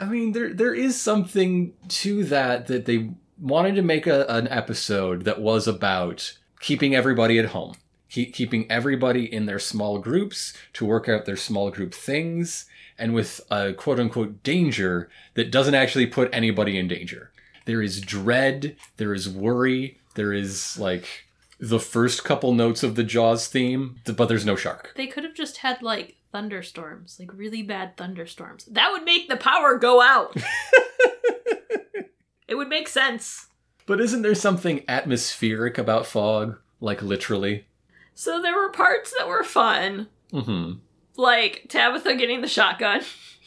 I 0.00 0.06
mean, 0.06 0.32
there 0.32 0.52
there 0.52 0.74
is 0.74 1.00
something 1.00 1.74
to 1.88 2.24
that 2.24 2.66
that 2.66 2.86
they 2.86 3.10
wanted 3.38 3.74
to 3.76 3.82
make 3.82 4.06
a, 4.06 4.26
an 4.28 4.48
episode 4.48 5.24
that 5.24 5.40
was 5.40 5.68
about 5.68 6.38
keeping 6.60 6.94
everybody 6.94 7.38
at 7.38 7.46
home, 7.46 7.74
keep, 8.08 8.32
keeping 8.34 8.70
everybody 8.70 9.32
in 9.32 9.46
their 9.46 9.58
small 9.58 9.98
groups 9.98 10.54
to 10.72 10.86
work 10.86 11.08
out 11.08 11.24
their 11.24 11.36
small 11.36 11.70
group 11.70 11.92
things, 11.92 12.66
and 13.02 13.14
with 13.14 13.40
a 13.50 13.72
quote 13.72 13.98
unquote 13.98 14.42
danger 14.44 15.10
that 15.34 15.50
doesn't 15.50 15.74
actually 15.74 16.06
put 16.06 16.30
anybody 16.32 16.78
in 16.78 16.86
danger. 16.88 17.32
There 17.66 17.82
is 17.82 18.00
dread, 18.00 18.76
there 18.96 19.12
is 19.12 19.28
worry, 19.28 19.98
there 20.14 20.32
is 20.32 20.78
like 20.78 21.26
the 21.58 21.80
first 21.80 22.24
couple 22.24 22.54
notes 22.54 22.82
of 22.82 22.94
the 22.94 23.04
Jaws 23.04 23.48
theme, 23.48 23.96
but 24.16 24.28
there's 24.28 24.46
no 24.46 24.56
shark. 24.56 24.92
they 24.96 25.06
could 25.08 25.24
have 25.24 25.34
just 25.34 25.58
had 25.58 25.82
like 25.82 26.16
thunderstorms, 26.32 27.18
like 27.20 27.30
really 27.34 27.62
bad 27.62 27.96
thunderstorms. 27.96 28.64
That 28.66 28.90
would 28.92 29.04
make 29.04 29.28
the 29.28 29.36
power 29.36 29.76
go 29.76 30.00
out. 30.00 30.34
it 32.48 32.54
would 32.54 32.68
make 32.68 32.88
sense. 32.88 33.48
But 33.86 34.00
isn't 34.00 34.22
there 34.22 34.34
something 34.34 34.84
atmospheric 34.88 35.76
about 35.76 36.06
fog? 36.06 36.58
Like 36.80 37.02
literally? 37.02 37.66
So 38.14 38.40
there 38.40 38.56
were 38.56 38.70
parts 38.70 39.12
that 39.18 39.28
were 39.28 39.44
fun, 39.44 40.08
Mm-hmm. 40.32 40.78
Like 41.16 41.66
Tabitha 41.68 42.14
getting 42.16 42.40
the 42.40 42.48
shotgun, 42.48 43.00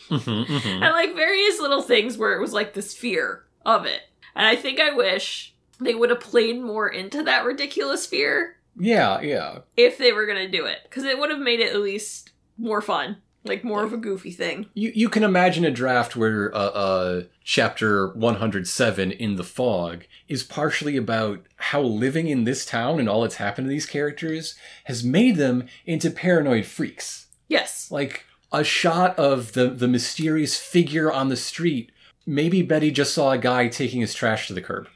Mm-hmm, 0.10 0.54
mm-hmm. 0.54 0.84
and 0.84 0.94
like 0.94 1.16
various 1.16 1.60
little 1.60 1.82
things 1.82 2.16
where 2.18 2.34
it 2.38 2.42
was 2.42 2.54
like 2.54 2.74
this 2.76 2.94
fear 2.96 3.46
of 3.66 3.86
it. 3.86 4.02
And 4.36 4.46
I 4.46 4.56
think 4.56 4.80
I 4.80 4.94
wish 4.94 5.56
they 5.80 5.96
would 5.96 6.12
have 6.12 6.20
played 6.20 6.62
more 6.62 6.88
into 6.88 7.24
that 7.24 7.44
ridiculous 7.44 8.06
fear 8.06 8.58
Yeah, 8.78 9.20
yeah. 9.22 9.60
if 9.76 9.98
they 9.98 10.14
were 10.14 10.28
gonna 10.28 10.48
do 10.48 10.66
it, 10.66 10.80
because 10.84 11.06
it 11.06 11.18
would 11.18 11.32
have 11.32 11.40
made 11.40 11.60
it 11.60 11.74
at 11.74 11.82
least 11.82 12.34
more 12.56 12.82
fun, 12.82 13.18
like 13.46 13.64
more 13.64 13.84
of 13.84 13.94
a 13.94 13.98
goofy 13.98 14.30
thing. 14.32 14.68
You 14.76 14.92
you 14.94 15.10
can 15.10 15.24
imagine 15.24 15.66
a 15.66 15.72
draft 15.72 16.16
where 16.16 16.54
uh, 16.56 16.60
uh, 16.60 17.24
chapter 17.44 18.10
107 18.14 19.12
in 19.12 19.38
the 19.38 19.44
fog 19.44 20.06
is 20.28 20.44
partially 20.44 20.98
about 20.98 21.42
how 21.56 21.82
living 21.82 22.28
in 22.28 22.44
this 22.44 22.64
town 22.64 23.00
and 23.00 23.10
all 23.10 23.22
that's 23.24 23.36
happened 23.36 23.66
to 23.66 23.70
these 23.70 23.88
characters 23.88 24.54
has 24.84 25.04
made 25.04 25.38
them 25.38 25.66
into 25.88 26.12
paranoid 26.12 26.66
freaks. 26.68 27.25
Yes. 27.48 27.90
Like 27.92 28.26
a 28.52 28.64
shot 28.64 29.18
of 29.20 29.54
the 29.54 29.68
the 29.70 29.88
mysterious 29.88 30.58
figure 30.58 31.12
on 31.12 31.30
the 31.30 31.36
street. 31.38 31.92
Maybe 32.26 32.62
Betty 32.62 32.90
just 32.92 33.14
saw 33.14 33.32
a 33.32 33.38
guy 33.38 33.68
taking 33.68 34.02
his 34.02 34.14
trash 34.16 34.48
to 34.48 34.54
the 34.54 34.62
curb 34.62 34.88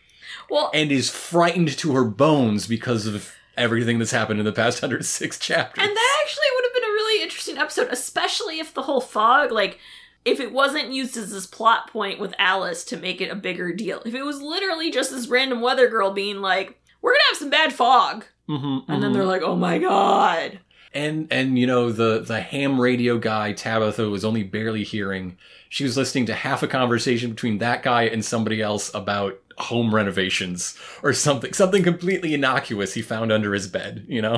Well, 0.49 0.71
and 0.73 0.91
is 0.91 1.09
frightened 1.11 1.77
to 1.77 1.93
her 1.93 2.03
bones 2.05 2.65
because 2.65 3.05
of 3.05 3.31
everything 3.55 3.99
that's 3.99 4.11
happened 4.11 4.39
in 4.39 4.45
the 4.45 4.51
past 4.51 4.81
106 4.81 5.37
chapters. 5.37 5.83
And 5.83 5.95
that 5.95 6.17
actually 6.23 6.45
would 6.55 6.65
have 6.65 6.73
been 6.73 6.83
a 6.89 6.93
really 6.93 7.21
interesting 7.23 7.57
episode, 7.59 7.89
especially 7.91 8.59
if 8.59 8.73
the 8.73 8.81
whole 8.83 9.01
fog, 9.01 9.51
like, 9.51 9.77
if 10.25 10.39
it 10.39 10.51
wasn't 10.51 10.91
used 10.91 11.17
as 11.17 11.31
this 11.31 11.45
plot 11.45 11.91
point 11.91 12.19
with 12.19 12.33
Alice 12.39 12.83
to 12.85 12.97
make 12.97 13.21
it 13.21 13.29
a 13.31 13.35
bigger 13.35 13.71
deal. 13.73 14.01
If 14.05 14.15
it 14.15 14.23
was 14.23 14.41
literally 14.41 14.89
just 14.89 15.11
this 15.11 15.27
random 15.27 15.61
weather 15.61 15.87
girl 15.87 16.11
being 16.11 16.37
like, 16.41 16.79
we're 17.01 17.11
gonna 17.11 17.23
have 17.29 17.37
some 17.37 17.49
bad 17.51 17.73
fog. 17.73 18.25
Mhm, 18.49 18.85
And 18.87 19.03
then 19.03 19.11
mhm. 19.11 19.13
they're 19.13 19.25
like, 19.25 19.43
oh 19.43 19.55
my 19.55 19.77
god. 19.77 20.59
And 20.93 21.27
and 21.31 21.57
you 21.57 21.67
know 21.67 21.91
the 21.91 22.19
the 22.19 22.41
ham 22.41 22.79
radio 22.79 23.17
guy 23.17 23.53
Tabitha 23.53 24.09
was 24.09 24.25
only 24.25 24.43
barely 24.43 24.83
hearing. 24.83 25.37
She 25.69 25.83
was 25.83 25.95
listening 25.97 26.25
to 26.27 26.33
half 26.33 26.63
a 26.63 26.67
conversation 26.67 27.29
between 27.31 27.59
that 27.59 27.83
guy 27.83 28.03
and 28.03 28.25
somebody 28.25 28.61
else 28.61 28.91
about 28.93 29.39
home 29.59 29.93
renovations 29.93 30.77
or 31.03 31.13
something 31.13 31.53
something 31.53 31.83
completely 31.83 32.33
innocuous 32.33 32.93
he 32.93 33.01
found 33.01 33.31
under 33.31 33.53
his 33.53 33.67
bed, 33.67 34.05
you 34.07 34.21
know. 34.21 34.29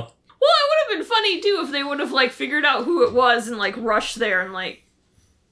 Well, 0.42 0.52
it 0.58 0.90
would 0.90 0.98
have 0.98 1.00
been 1.00 1.08
funny 1.16 1.42
too 1.42 1.62
if 1.64 1.72
they 1.72 1.84
would 1.84 2.00
have, 2.00 2.12
like, 2.12 2.32
figured 2.32 2.66
out 2.66 2.84
who 2.86 3.06
it 3.06 3.14
was 3.14 3.48
and, 3.48 3.60
like, 3.60 3.78
rushed 3.78 4.18
there 4.18 4.42
and, 4.42 4.54
like, 4.54 4.84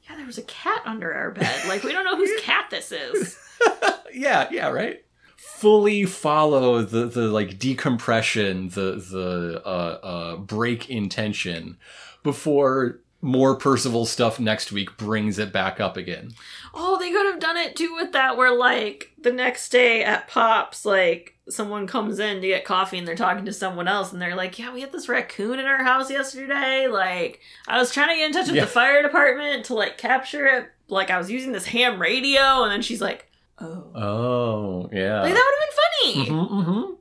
yeah, 0.09 0.15
there 0.15 0.25
was 0.25 0.39
a 0.39 0.43
cat 0.43 0.81
under 0.85 1.13
our 1.13 1.29
bed. 1.29 1.67
Like, 1.67 1.83
we 1.83 1.91
don't 1.91 2.05
know 2.05 2.17
whose 2.17 2.41
cat 2.41 2.71
this 2.71 2.91
is. 2.91 3.37
yeah, 4.13 4.47
yeah, 4.51 4.69
right. 4.69 5.03
Fully 5.41 6.05
follow 6.05 6.81
the 6.83 7.05
the 7.05 7.27
like 7.27 7.57
decompression, 7.59 8.69
the 8.69 8.95
the 9.11 9.61
uh, 9.65 9.69
uh, 9.69 10.35
break 10.37 10.89
in 10.89 11.09
tension 11.09 11.77
before 12.23 12.99
more 13.21 13.55
Percival 13.55 14.05
stuff 14.05 14.39
next 14.39 14.71
week 14.71 14.95
brings 14.97 15.37
it 15.39 15.51
back 15.51 15.79
up 15.81 15.97
again. 15.97 16.31
Oh, 16.73 16.97
they 16.97 17.11
could 17.11 17.25
have 17.25 17.39
done 17.41 17.57
it 17.57 17.75
too 17.75 17.93
with 17.95 18.13
that, 18.13 18.37
where 18.37 18.53
like 18.55 19.11
the 19.21 19.33
next 19.33 19.69
day 19.69 20.03
at 20.03 20.27
Pops, 20.29 20.85
like 20.85 21.35
someone 21.49 21.87
comes 21.87 22.19
in 22.19 22.39
to 22.41 22.47
get 22.47 22.63
coffee 22.63 22.97
and 22.97 23.05
they're 23.07 23.15
talking 23.15 23.43
to 23.45 23.51
someone 23.51 23.87
else 23.87 24.13
and 24.13 24.21
they're 24.21 24.35
like, 24.37 24.57
Yeah, 24.59 24.71
we 24.73 24.79
had 24.81 24.91
this 24.93 25.09
raccoon 25.09 25.59
in 25.59 25.65
our 25.65 25.83
house 25.83 26.09
yesterday. 26.09 26.87
Like, 26.87 27.41
I 27.67 27.77
was 27.79 27.91
trying 27.91 28.09
to 28.09 28.15
get 28.15 28.27
in 28.27 28.31
touch 28.33 28.47
with 28.47 28.55
Yeah. 28.55 28.65
the 28.65 28.71
fire 28.71 29.01
department 29.01 29.65
to 29.65 29.73
like 29.73 29.97
capture 29.97 30.45
it. 30.45 30.69
Like, 30.87 31.09
I 31.09 31.17
was 31.17 31.29
using 31.29 31.51
this 31.51 31.65
ham 31.65 32.01
radio, 32.01 32.63
and 32.63 32.71
then 32.71 32.81
she's 32.81 33.01
like, 33.01 33.28
Oh. 33.61 33.91
Oh, 33.95 34.89
yeah. 34.93 35.21
Like, 35.21 35.33
that 35.33 35.45
would 35.45 36.13
have 36.13 36.25
been 36.25 36.25
funny. 36.25 36.29
Mhm, 36.29 36.65
mhm. 36.65 36.95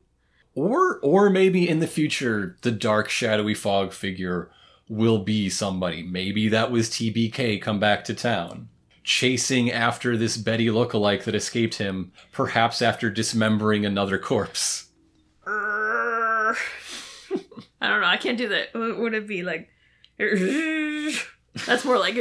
Or 0.55 0.99
or 1.01 1.31
maybe 1.31 1.69
in 1.69 1.79
the 1.79 1.87
future 1.87 2.57
the 2.63 2.73
dark 2.73 3.09
shadowy 3.09 3.55
fog 3.55 3.93
figure 3.93 4.51
will 4.89 5.19
be 5.19 5.49
somebody. 5.49 6.03
Maybe 6.03 6.49
that 6.49 6.71
was 6.73 6.89
TBK 6.91 7.61
come 7.63 7.79
back 7.79 8.03
to 8.05 8.15
town. 8.15 8.69
Chasing 9.05 9.71
after 9.71 10.17
this 10.17 10.37
Betty 10.37 10.67
lookalike 10.67 11.25
that 11.25 11.35
escaped 11.35 11.77
him, 11.77 12.13
perhaps 12.33 12.83
after 12.83 13.09
dismembering 13.09 13.87
another 13.87 14.19
corpse. 14.19 14.87
I 15.47 16.55
don't 17.81 18.01
know. 18.01 18.07
I 18.07 18.17
can't 18.17 18.37
do 18.37 18.49
that. 18.49 18.75
Would 18.75 18.99
would 18.99 19.15
it 19.15 19.27
be 19.29 19.43
like. 19.43 19.69
That's 21.67 21.85
more 21.85 21.99
like. 21.99 22.17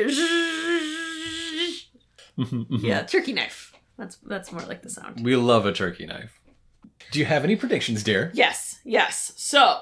Yeah, 2.70 3.02
turkey 3.04 3.34
knife. 3.34 3.67
That's 3.98 4.18
that's 4.18 4.52
more 4.52 4.62
like 4.62 4.82
the 4.84 4.90
sound. 4.90 5.24
We 5.24 5.36
love 5.36 5.66
a 5.66 5.72
turkey 5.74 6.06
knife. 6.06 6.40
Do 7.12 7.20
you 7.20 7.26
have 7.26 7.44
any 7.44 7.56
predictions, 7.56 8.04
dear? 8.04 8.32
Yes, 8.34 8.80
yes. 8.84 9.34
So, 9.38 9.82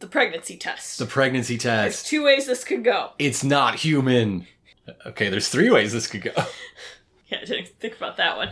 the 0.00 0.06
pregnancy 0.06 0.56
test. 0.56 0.98
The 0.98 1.06
pregnancy 1.06 1.56
test. 1.58 1.82
There's 1.82 1.96
test. 1.96 2.06
two 2.06 2.24
ways 2.24 2.46
this 2.46 2.64
could 2.64 2.84
go. 2.84 3.10
It's 3.18 3.42
not 3.42 3.76
human. 3.76 4.46
Okay, 5.04 5.28
there's 5.28 5.48
three 5.48 5.70
ways 5.70 5.92
this 5.92 6.06
could 6.06 6.22
go. 6.22 6.32
Yeah, 7.28 7.38
I 7.42 7.44
didn't 7.44 7.68
think 7.80 7.96
about 7.96 8.18
that 8.18 8.36
one, 8.36 8.50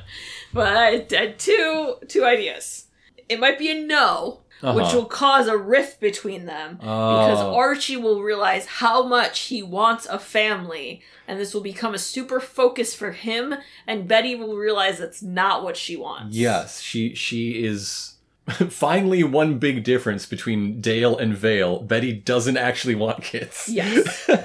but 0.52 0.76
I 0.76 1.06
had 1.08 1.38
two 1.38 1.94
two 2.08 2.24
ideas. 2.24 2.86
It 3.28 3.38
might 3.38 3.56
be 3.56 3.70
a 3.70 3.86
no, 3.86 4.40
which 4.72 4.84
Uh-huh. 4.86 4.96
will 4.96 5.04
cause 5.04 5.46
a 5.46 5.56
rift 5.58 6.00
between 6.00 6.46
them 6.46 6.76
because 6.76 7.40
Oh. 7.40 7.54
Archie 7.54 7.96
will 7.98 8.22
realize 8.22 8.66
how 8.66 9.02
much 9.02 9.40
he 9.40 9.62
wants 9.62 10.06
a 10.06 10.18
family, 10.18 11.02
and 11.28 11.38
this 11.38 11.52
will 11.52 11.60
become 11.60 11.92
a 11.94 11.98
super 11.98 12.40
focus 12.40 12.94
for 12.94 13.12
him. 13.12 13.54
And 13.86 14.08
Betty 14.08 14.34
will 14.34 14.56
realize 14.56 14.98
that's 14.98 15.22
not 15.22 15.62
what 15.62 15.76
she 15.76 15.96
wants. 15.96 16.34
Yes, 16.36 16.80
she 16.80 17.14
she 17.14 17.64
is 17.64 18.14
finally 18.70 19.22
one 19.24 19.58
big 19.58 19.84
difference 19.84 20.24
between 20.26 20.80
Dale 20.80 21.16
and 21.18 21.36
Vale. 21.36 21.80
Betty 21.80 22.12
doesn't 22.12 22.56
actually 22.56 22.94
want 22.94 23.22
kids. 23.22 23.68
Yes. 23.68 24.28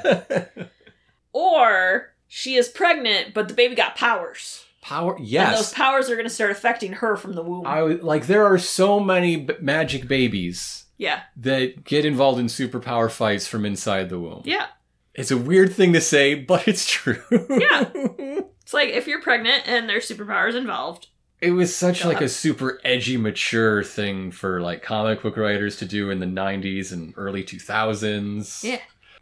Or 1.32 2.14
she 2.28 2.56
is 2.56 2.68
pregnant, 2.68 3.34
but 3.34 3.48
the 3.48 3.54
baby 3.54 3.76
got 3.76 3.96
powers. 3.96 4.66
Power. 4.90 5.16
And 5.18 5.56
those 5.56 5.72
powers 5.72 6.10
are 6.10 6.16
going 6.16 6.28
to 6.28 6.34
start 6.34 6.50
affecting 6.50 6.94
her 6.94 7.16
from 7.16 7.34
the 7.34 7.44
womb. 7.44 7.68
I 7.68 7.82
like 7.82 8.26
there 8.26 8.46
are 8.46 8.58
so 8.58 9.00
many 9.00 9.36
b- 9.36 9.54
magic 9.62 10.08
babies 10.08 10.86
yeah. 10.98 11.22
that 11.38 11.84
get 11.84 12.06
involved 12.06 12.40
in 12.40 12.48
superpower 12.48 13.12
fights 13.12 13.46
from 13.46 13.68
inside 13.68 14.10
the 14.10 14.20
womb. 14.20 14.42
Yeah. 14.46 14.66
It's 15.14 15.30
a 15.30 15.38
weird 15.38 15.74
thing 15.74 15.94
to 15.94 16.02
say, 16.02 16.34
but 16.34 16.68
it's 16.68 16.90
true. 16.90 17.22
Yeah. 17.32 17.90
It's 18.70 18.74
like 18.76 18.90
if 18.90 19.08
you're 19.08 19.20
pregnant 19.20 19.64
and 19.68 19.90
there's 19.90 20.08
superpowers 20.08 20.54
involved. 20.54 21.08
It 21.42 21.50
was 21.50 21.76
such 21.76 22.06
like 22.06 22.22
a 22.22 22.30
super 22.30 22.80
edgy, 22.84 23.18
mature 23.18 23.84
thing 23.84 24.30
for 24.30 24.62
like 24.62 24.84
comic 24.84 25.24
book 25.24 25.38
writers 25.38 25.78
to 25.78 25.88
do 25.88 26.12
in 26.12 26.20
the 26.20 26.28
'90s 26.28 26.92
and 26.92 27.12
early 27.18 27.44
2000s. 27.44 28.64
Yeah. 28.64 28.78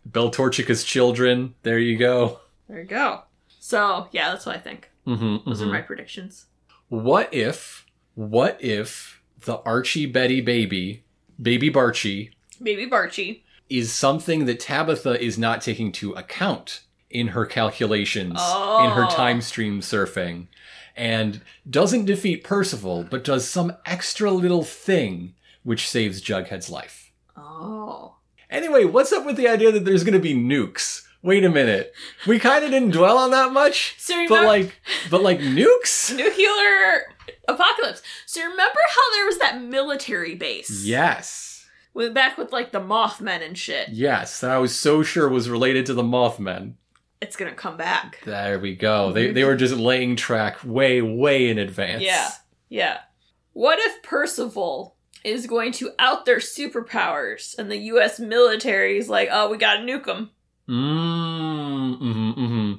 Bell 0.06 0.32
Torchica's 0.32 0.84
children. 0.84 1.56
There 1.64 1.80
you 1.80 1.98
go. 1.98 2.42
There 2.68 2.82
you 2.82 2.88
go. 2.88 3.22
So, 3.62 4.10
yeah, 4.12 4.32
that's 4.32 4.46
what 4.46 4.58
I 4.58 4.60
think. 4.60 4.90
Mm-hmm, 5.08 5.50
Those 5.50 5.62
are 5.62 5.68
my 5.68 5.82
predictions. 5.82 6.46
What 6.90 7.34
if, 7.34 7.86
what 8.16 8.58
if 8.62 9.22
the 9.46 9.58
Archie 9.60 10.06
Betty 10.06 10.42
baby, 10.42 11.04
baby 11.42 11.70
Barchie, 11.72 12.32
Baby 12.62 12.88
Barchie. 12.90 13.42
is 13.70 13.92
something 13.94 14.46
that 14.46 14.60
Tabitha 14.60 15.22
is 15.24 15.38
not 15.38 15.62
taking 15.62 15.92
to 15.94 16.14
account 16.14 16.82
in 17.10 17.30
her 17.30 17.46
calculations, 17.46 18.32
in 18.32 18.90
her 18.92 19.06
Oh. 19.06 19.10
time 19.10 19.42
stream 19.42 19.80
surfing, 19.82 20.48
and 20.96 21.42
doesn't 21.70 22.06
defeat 22.06 22.44
Percival, 22.44 23.04
but 23.10 23.24
does 23.24 23.48
some 23.48 23.74
extra 23.86 24.32
little 24.32 24.64
thing 24.64 25.36
which 25.64 25.88
saves 25.88 26.22
Jughead's 26.22 26.70
life. 26.70 27.12
Oh. 27.38 28.16
Anyway, 28.50 28.86
what's 28.86 29.12
up 29.14 29.26
with 29.26 29.36
the 29.38 29.48
idea 29.48 29.72
that 29.72 29.86
there's 29.86 30.04
gonna 30.04 30.20
be 30.20 30.34
nukes? 30.34 31.04
Wait 31.24 31.44
a 31.44 31.50
minute. 31.50 31.94
We 32.26 32.40
kind 32.40 32.64
of 32.64 32.72
didn't 32.72 32.92
dwell 32.92 33.18
on 33.18 33.32
that 33.32 33.52
much, 33.52 33.96
So 33.98 34.28
but 34.28 34.46
like, 34.46 34.80
but 35.10 35.22
like 35.22 35.40
nukes? 35.40 36.16
nuclear 36.16 37.16
apocalypse. 37.48 38.02
So 38.26 38.42
remember 38.42 38.80
how 38.88 39.14
there 39.16 39.26
was 39.26 39.40
that 39.40 39.62
military 39.62 40.36
base? 40.36 40.84
Yes. 40.86 41.66
With 41.94 42.14
back 42.14 42.38
with 42.38 42.52
like 42.54 42.72
the 42.72 42.80
Mothmen 42.80 43.42
and 43.42 43.58
shit. 43.58 43.90
Yes, 43.90 44.40
that 44.42 44.52
I 44.52 44.60
was 44.60 44.76
so 44.76 45.02
sure 45.04 45.28
was 45.28 45.50
related 45.50 45.86
to 45.88 45.94
the 45.94 46.04
Mothmen. 46.04 46.76
It's 47.20 47.36
gonna 47.36 47.54
come 47.54 47.78
back. 47.78 48.22
There 48.24 48.60
we 48.60 48.76
go. 48.76 49.12
They 49.12 49.30
mhm. 49.30 49.34
they 49.34 49.44
were 49.44 49.56
just 49.56 49.76
laying 49.76 50.16
track 50.16 50.64
way 50.64 51.02
way 51.02 51.50
in 51.50 51.58
advance. 51.58 52.04
Yeah. 52.04 52.30
Yeah. 52.70 53.00
What 53.54 53.80
if 53.80 54.04
Percival 54.04 54.96
is 55.24 55.48
going 55.48 55.72
to 55.74 55.92
out 55.98 56.26
their 56.26 56.38
superpowers 56.38 57.58
and 57.58 57.72
the 57.72 57.78
US 57.78 58.20
military 58.20 59.00
is 59.00 59.10
like, 59.10 59.30
oh, 59.32 59.50
we 59.50 59.58
gotta 59.58 59.80
nuke 59.82 60.06
them? 60.06 60.30
Mm, 60.70 62.00
mm-hmm, 62.00 62.32
mm-hmm. 62.32 62.74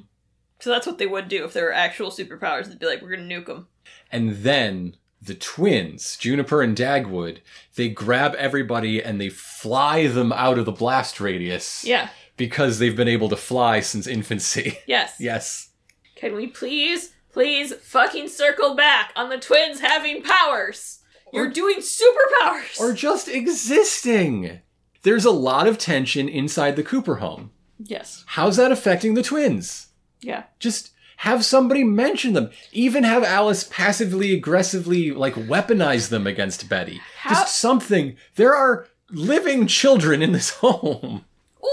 So 0.59 0.69
that's 0.69 0.85
what 0.85 0.97
they 0.97 1.07
would 1.07 1.27
do 1.27 1.45
if 1.45 1.53
there 1.53 1.65
were 1.65 1.73
actual 1.73 2.11
superpowers. 2.11 2.67
They'd 2.67 2.79
be 2.79 2.85
like, 2.85 3.01
we're 3.01 3.15
gonna 3.15 3.27
nuke 3.27 3.45
them. 3.47 3.67
And 4.11 4.37
then 4.37 4.97
the 5.21 5.35
twins, 5.35 6.17
Juniper 6.17 6.61
and 6.61 6.77
Dagwood, 6.77 7.39
they 7.75 7.89
grab 7.89 8.35
everybody 8.35 9.03
and 9.03 9.19
they 9.19 9.29
fly 9.29 10.07
them 10.07 10.31
out 10.31 10.57
of 10.57 10.65
the 10.65 10.71
blast 10.71 11.19
radius. 11.19 11.83
Yeah. 11.83 12.09
Because 12.37 12.79
they've 12.79 12.95
been 12.95 13.07
able 13.07 13.29
to 13.29 13.35
fly 13.35 13.79
since 13.81 14.07
infancy. 14.07 14.79
Yes. 14.87 15.15
yes. 15.19 15.69
Can 16.15 16.35
we 16.35 16.47
please, 16.47 17.13
please 17.31 17.73
fucking 17.73 18.27
circle 18.27 18.75
back 18.75 19.11
on 19.15 19.29
the 19.29 19.37
twins 19.37 19.79
having 19.79 20.23
powers? 20.23 20.99
You're 21.31 21.49
doing 21.49 21.77
superpowers. 21.77 22.79
Or 22.79 22.93
just 22.93 23.27
existing. 23.27 24.61
There's 25.03 25.25
a 25.25 25.31
lot 25.31 25.67
of 25.67 25.77
tension 25.77 26.27
inside 26.27 26.75
the 26.75 26.83
Cooper 26.83 27.15
home. 27.17 27.51
Yes. 27.83 28.23
How's 28.27 28.57
that 28.57 28.71
affecting 28.71 29.13
the 29.15 29.23
twins? 29.23 29.87
Yeah. 30.21 30.43
Just 30.59 30.91
have 31.17 31.43
somebody 31.45 31.83
mention 31.83 32.33
them. 32.33 32.49
Even 32.71 33.03
have 33.03 33.23
Alice 33.23 33.63
passively 33.71 34.33
aggressively 34.33 35.11
like 35.11 35.33
weaponize 35.35 36.09
them 36.09 36.27
against 36.27 36.69
Betty. 36.69 37.01
How- 37.17 37.31
Just 37.31 37.55
something. 37.57 38.15
There 38.35 38.55
are 38.55 38.87
living 39.09 39.67
children 39.67 40.21
in 40.21 40.31
this 40.31 40.49
home. 40.61 41.25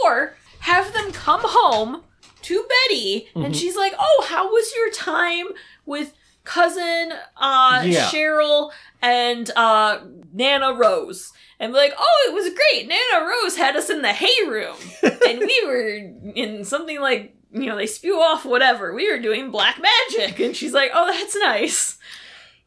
Or 0.05 0.37
have 0.61 0.93
them 0.93 1.13
come 1.13 1.43
home 1.45 2.03
to 2.43 2.65
Betty 2.89 3.29
Mm-hmm. 3.31 3.45
and 3.45 3.57
she's 3.57 3.77
like, 3.77 3.95
"Oh, 3.99 4.27
how 4.29 4.49
was 4.51 4.73
your 4.75 4.91
time 4.91 5.47
with 5.85 6.13
cousin 6.47 7.13
uh 7.37 7.83
Yeah. 7.85 8.09
Cheryl 8.09 8.71
and 9.03 9.51
uh 9.57 9.99
Nana 10.33 10.73
Rose?" 10.73 11.33
And 11.61 11.73
be 11.73 11.79
like, 11.79 11.95
"Oh, 11.99 12.27
it 12.29 12.35
was 12.35 12.53
great. 12.55 12.89
Nana 12.89 13.27
Rose 13.27 13.57
had 13.57 13.77
us 13.77 13.91
in 13.91 14.03
the 14.03 14.13
hay 14.13 14.47
room 14.49 14.77
and 15.03 15.39
we 15.41 15.63
were 15.67 16.33
in 16.35 16.65
something 16.65 17.01
like, 17.01 17.35
you 17.53 17.67
know, 17.67 17.77
they 17.77 17.87
spew 17.87 18.21
off 18.21 18.45
whatever. 18.45 18.95
We 18.95 19.11
were 19.11 19.19
doing 19.19 19.51
black 19.51 19.81
magic." 19.81 20.39
And 20.41 20.55
she's 20.57 20.73
like, 20.73 20.91
"Oh, 20.95 21.07
that's 21.13 21.37
nice. 21.37 21.99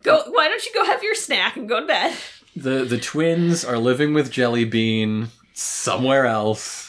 Go 0.03 0.23
why 0.29 0.47
don't 0.47 0.65
you 0.65 0.71
go 0.73 0.85
have 0.85 1.03
your 1.03 1.15
snack 1.15 1.55
and 1.57 1.67
go 1.69 1.79
to 1.79 1.85
bed?" 1.87 2.15
The 2.55 2.83
the 2.83 2.97
twins 2.99 3.63
are 3.63 3.77
living 3.77 4.13
with 4.13 4.31
Jellybean 4.31 5.27
somewhere 5.53 6.25
else. 6.25 6.88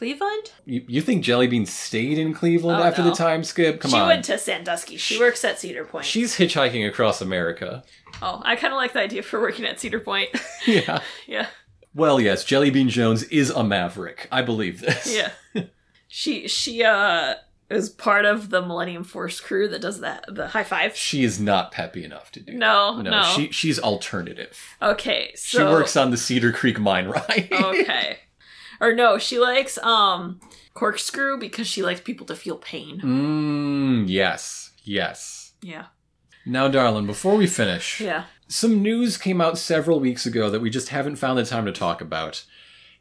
Cleveland? 0.00 0.50
You, 0.64 0.82
you 0.88 1.02
think 1.02 1.22
Jellybean 1.22 1.66
stayed 1.66 2.16
in 2.16 2.32
Cleveland 2.32 2.80
Oh, 2.80 2.84
after 2.84 3.02
no. 3.02 3.10
the 3.10 3.14
time 3.16 3.44
skip? 3.44 3.82
Come 3.82 3.90
she 3.90 3.96
on. 3.98 4.06
She 4.06 4.08
went 4.08 4.24
to 4.24 4.38
Sandusky. 4.38 4.96
She 4.96 5.18
works 5.18 5.44
at 5.44 5.58
Cedar 5.58 5.84
Point. 5.84 6.06
She's 6.06 6.38
hitchhiking 6.38 6.88
across 6.88 7.20
America. 7.20 7.82
Oh, 8.22 8.40
I 8.42 8.56
kind 8.56 8.72
of 8.72 8.78
like 8.78 8.94
the 8.94 9.00
idea 9.00 9.22
for 9.22 9.38
working 9.42 9.66
at 9.66 9.78
Cedar 9.78 10.00
Point. 10.00 10.30
yeah. 10.66 11.00
yeah, 11.26 11.48
Well, 11.94 12.18
yes, 12.18 12.44
Jellybean 12.44 12.88
Jones 12.88 13.24
is 13.24 13.50
a 13.50 13.62
maverick. 13.62 14.26
I 14.32 14.40
believe 14.40 14.80
this. 14.80 15.14
yeah. 15.54 15.64
she 16.08 16.48
she 16.48 16.82
uh 16.82 17.34
is 17.68 17.88
part 17.90 18.24
of 18.24 18.48
the 18.50 18.60
Millennium 18.62 19.04
Force 19.04 19.38
crew 19.38 19.68
that 19.68 19.80
does 19.82 20.00
that 20.00 20.24
the 20.34 20.48
high 20.48 20.64
five. 20.64 20.96
She 20.96 21.22
is 21.24 21.38
not 21.38 21.72
peppy 21.72 22.02
enough 22.04 22.32
to 22.32 22.40
do 22.40 22.54
No, 22.54 22.96
that. 22.96 23.02
no. 23.10 23.22
she 23.36 23.50
she's 23.52 23.78
alternative. 23.78 24.58
Okay, 24.80 25.32
so 25.36 25.58
She 25.58 25.64
works 25.64 25.94
on 25.94 26.10
the 26.10 26.16
Cedar 26.16 26.52
Creek 26.52 26.80
mine 26.80 27.06
ride. 27.08 27.48
okay, 27.52 28.18
or 28.80 28.94
no, 28.94 29.18
she 29.18 29.38
likes 29.38 29.78
um 29.78 30.40
corkscrew 30.74 31.38
because 31.38 31.66
she 31.66 31.82
likes 31.82 32.00
people 32.00 32.26
to 32.26 32.34
feel 32.36 32.56
pain. 32.56 33.00
Mmm, 33.02 34.04
yes. 34.08 34.70
Yes. 34.84 35.52
Yeah, 35.62 35.86
Now, 36.46 36.68
darling, 36.68 37.06
before 37.06 37.36
we 37.36 37.46
finish, 37.46 38.00
yeah. 38.00 38.24
some 38.48 38.82
news 38.82 39.18
came 39.18 39.42
out 39.42 39.58
several 39.58 40.00
weeks 40.00 40.24
ago 40.24 40.48
that 40.48 40.60
we 40.62 40.70
just 40.70 40.88
haven't 40.88 41.16
found 41.16 41.38
the 41.38 41.44
time 41.44 41.66
to 41.66 41.72
talk 41.72 42.00
about, 42.00 42.44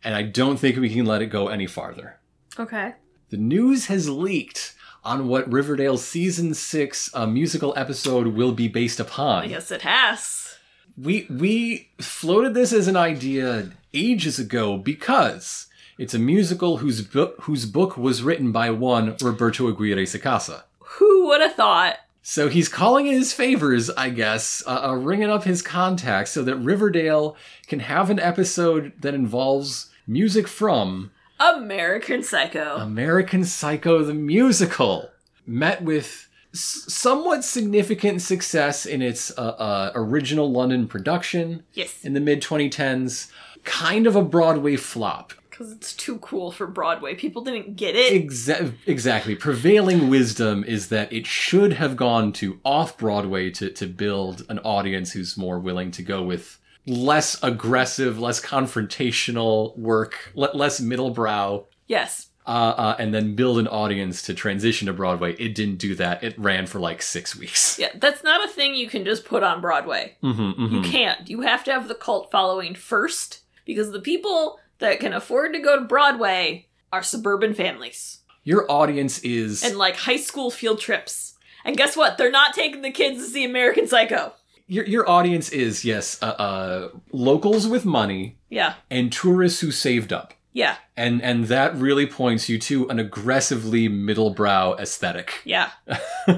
and 0.03 0.13
I 0.13 0.23
don't 0.23 0.57
think 0.57 0.75
we 0.75 0.93
can 0.93 1.05
let 1.05 1.21
it 1.21 1.27
go 1.27 1.47
any 1.47 1.67
farther. 1.67 2.19
Okay. 2.59 2.95
The 3.29 3.37
news 3.37 3.85
has 3.85 4.09
leaked 4.09 4.75
on 5.05 5.29
what 5.29 5.49
Riverdale's 5.49 6.03
season 6.05 6.53
six 6.53 7.09
uh, 7.15 7.25
musical 7.25 7.73
episode 7.77 8.27
will 8.27 8.51
be 8.51 8.67
based 8.67 8.99
upon. 8.99 9.49
Yes, 9.49 9.71
it 9.71 9.83
has. 9.83 10.57
We 10.97 11.25
we 11.29 11.91
floated 12.01 12.53
this 12.53 12.73
as 12.73 12.89
an 12.89 12.97
idea 12.97 13.71
ages 13.93 14.37
ago 14.37 14.77
because 14.77 15.67
it's 15.99 16.15
a 16.15 16.19
musical 16.19 16.77
whose 16.77 17.01
book 17.03 17.35
whose 17.41 17.65
book 17.65 17.97
was 17.97 18.23
written 18.23 18.51
by 18.51 18.71
one 18.71 19.15
Roberto 19.21 19.67
Aguirre 19.67 20.05
Sacasa. 20.05 20.63
Who 20.79 21.27
would 21.27 21.41
have 21.41 21.53
thought? 21.53 21.97
So 22.21 22.47
he's 22.47 22.69
calling 22.69 23.07
in 23.07 23.13
his 23.13 23.33
favors, 23.33 23.89
I 23.91 24.09
guess, 24.09 24.63
uh, 24.65 24.89
uh, 24.89 24.93
ringing 24.95 25.29
up 25.29 25.43
his 25.43 25.61
contacts 25.61 26.31
so 26.31 26.43
that 26.43 26.55
Riverdale 26.57 27.35
can 27.67 27.79
have 27.79 28.09
an 28.09 28.19
episode 28.19 28.93
that 28.99 29.13
involves 29.13 29.89
music 30.07 30.47
from 30.47 31.11
American 31.39 32.23
Psycho. 32.23 32.77
American 32.77 33.43
Psycho 33.45 34.03
the 34.03 34.13
Musical. 34.13 35.09
Met 35.45 35.81
with 35.81 36.29
s- 36.53 36.83
somewhat 36.87 37.43
significant 37.43 38.21
success 38.21 38.85
in 38.85 39.01
its 39.01 39.31
uh, 39.37 39.41
uh, 39.41 39.91
original 39.95 40.51
London 40.51 40.87
production 40.87 41.63
yes, 41.73 42.03
in 42.03 42.13
the 42.13 42.19
mid 42.19 42.41
2010s. 42.41 43.31
Kind 43.63 44.05
of 44.07 44.15
a 44.15 44.21
Broadway 44.21 44.75
flop. 44.75 45.33
Because 45.59 45.73
it's 45.73 45.93
too 45.93 46.17
cool 46.19 46.51
for 46.51 46.65
Broadway. 46.67 47.13
People 47.15 47.43
didn't 47.43 47.75
get 47.75 47.93
it. 47.93 48.13
Exa- 48.13 48.73
exactly. 48.85 49.35
Prevailing 49.35 50.09
wisdom 50.09 50.63
is 50.63 50.87
that 50.87 51.11
it 51.11 51.27
should 51.27 51.73
have 51.73 51.97
gone 51.97 52.31
to 52.33 52.61
off 52.63 52.97
Broadway 52.97 53.49
to, 53.51 53.69
to 53.71 53.85
build 53.85 54.45
an 54.47 54.59
audience 54.59 55.11
who's 55.11 55.35
more 55.37 55.59
willing 55.59 55.91
to 55.91 56.01
go 56.01 56.23
with 56.23 56.57
less 56.87 57.37
aggressive, 57.43 58.17
less 58.17 58.39
confrontational 58.39 59.77
work, 59.77 60.31
le- 60.33 60.55
less 60.55 60.79
middlebrow, 60.79 61.65
yes. 61.87 62.29
uh, 62.47 62.49
uh, 62.77 62.95
and 62.97 63.13
then 63.13 63.35
build 63.35 63.59
an 63.59 63.67
audience 63.67 64.21
to 64.21 64.33
transition 64.33 64.85
to 64.85 64.93
Broadway. 64.93 65.33
It 65.33 65.55
didn't 65.55 65.75
do 65.79 65.93
that. 65.95 66.23
It 66.23 66.39
ran 66.39 66.67
for 66.67 66.79
like 66.79 67.01
six 67.01 67.35
weeks. 67.35 67.77
Yeah, 67.77 67.89
that's 67.95 68.23
not 68.23 68.45
a 68.45 68.47
thing 68.47 68.75
you 68.75 68.87
can 68.87 69.03
just 69.03 69.25
put 69.25 69.43
on 69.43 69.59
Broadway. 69.59 70.15
Mm-hmm, 70.23 70.73
You 70.73 70.81
can't. 70.83 71.29
You 71.29 71.41
have 71.41 71.65
to 71.65 71.73
have 71.73 71.89
the 71.89 71.95
cult 71.95 72.31
following 72.31 72.75
first 72.75 73.41
because 73.65 73.91
the 73.91 73.99
people 73.99 74.57
that 74.79 74.99
can 74.99 75.13
afford 75.13 75.53
to 75.53 75.59
go 75.59 75.77
to 75.79 75.85
Broadway 75.85 76.67
are 76.91 77.03
suburban 77.03 77.53
families 77.53 78.19
Your 78.43 78.69
audience 78.71 79.19
is 79.19 79.63
and 79.63 79.77
like 79.77 79.95
high 79.95 80.17
school 80.17 80.49
field 80.51 80.79
trips. 80.79 81.35
And 81.65 81.75
guess 81.77 81.95
what? 81.97 82.17
They're 82.17 82.31
not 82.31 82.53
taking 82.53 82.81
the 82.81 82.91
kids 82.91 83.23
to 83.23 83.29
see 83.29 83.43
American 83.45 83.87
Psycho. 83.87 84.33
your 84.67 84.85
your 84.85 85.09
audience 85.09 85.49
is 85.49 85.83
yes, 85.85 86.17
uh, 86.21 86.25
uh, 86.25 86.89
locals 87.11 87.67
with 87.67 87.85
money 87.85 88.37
Yeah. 88.49 88.73
and 88.89 89.11
tourists 89.11 89.59
who 89.61 89.71
saved 89.71 90.11
up. 90.13 90.33
Yeah. 90.53 90.77
and 90.97 91.21
and 91.21 91.45
that 91.45 91.75
really 91.75 92.07
points 92.07 92.49
you 92.49 92.57
to 92.59 92.89
an 92.89 92.97
aggressively 92.99 93.87
middlebrow 93.87 94.79
aesthetic. 94.79 95.41
Yeah. 95.45 95.69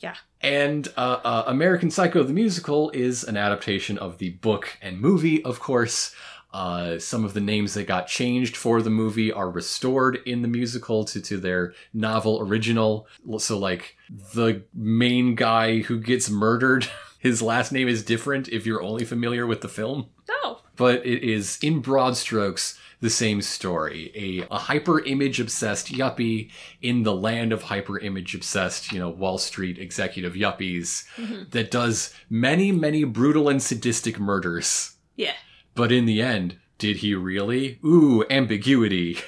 Yeah. 0.00 0.16
And 0.40 0.88
uh, 0.96 1.20
uh, 1.22 1.44
American 1.46 1.88
Psycho 1.92 2.24
the 2.24 2.32
musical 2.32 2.90
is 2.90 3.22
an 3.22 3.36
adaptation 3.36 3.98
of 3.98 4.18
the 4.18 4.30
book 4.30 4.76
and 4.82 5.00
movie, 5.00 5.44
of 5.44 5.60
course. 5.60 6.12
Uh, 6.52 6.98
some 6.98 7.24
of 7.24 7.32
the 7.34 7.40
names 7.40 7.74
that 7.74 7.86
got 7.86 8.06
changed 8.06 8.56
for 8.56 8.82
the 8.82 8.90
movie 8.90 9.32
are 9.32 9.50
restored 9.50 10.18
in 10.26 10.42
the 10.42 10.48
musical 10.48 11.04
to, 11.06 11.20
to 11.22 11.38
their 11.38 11.72
novel 11.94 12.40
original. 12.40 13.06
So, 13.38 13.58
like, 13.58 13.96
the 14.34 14.62
main 14.74 15.34
guy 15.34 15.78
who 15.80 15.98
gets 15.98 16.28
murdered, 16.28 16.86
his 17.18 17.40
last 17.40 17.72
name 17.72 17.88
is 17.88 18.04
different 18.04 18.48
if 18.48 18.66
you're 18.66 18.82
only 18.82 19.04
familiar 19.04 19.46
with 19.46 19.60
the 19.62 19.68
film 19.68 20.06
Oh. 20.44 20.60
but 20.76 21.06
it 21.06 21.22
is 21.22 21.58
in 21.62 21.80
broad 21.80 22.16
strokes 22.16 22.78
the 23.00 23.10
same 23.10 23.42
story 23.42 24.10
a, 24.14 24.46
a 24.54 24.58
hyper 24.58 25.00
image 25.04 25.38
obsessed 25.40 25.92
yuppie 25.92 26.50
in 26.80 27.02
the 27.04 27.14
land 27.14 27.52
of 27.52 27.62
hyper 27.62 27.98
image 27.98 28.34
obsessed 28.34 28.92
you 28.92 28.98
know 28.98 29.08
wall 29.08 29.38
street 29.38 29.78
executive 29.78 30.34
yuppies 30.34 31.04
that 31.50 31.70
does 31.70 32.14
many 32.30 32.70
many 32.72 33.02
brutal 33.04 33.48
and 33.48 33.62
sadistic 33.62 34.18
murders 34.20 34.96
Yeah. 35.16 35.34
But 35.74 35.90
in 35.92 36.06
the 36.06 36.20
end 36.22 36.56
Did 36.78 36.98
he 36.98 37.14
really? 37.14 37.78
Ooh, 37.84 38.24
ambiguity. 38.30 39.18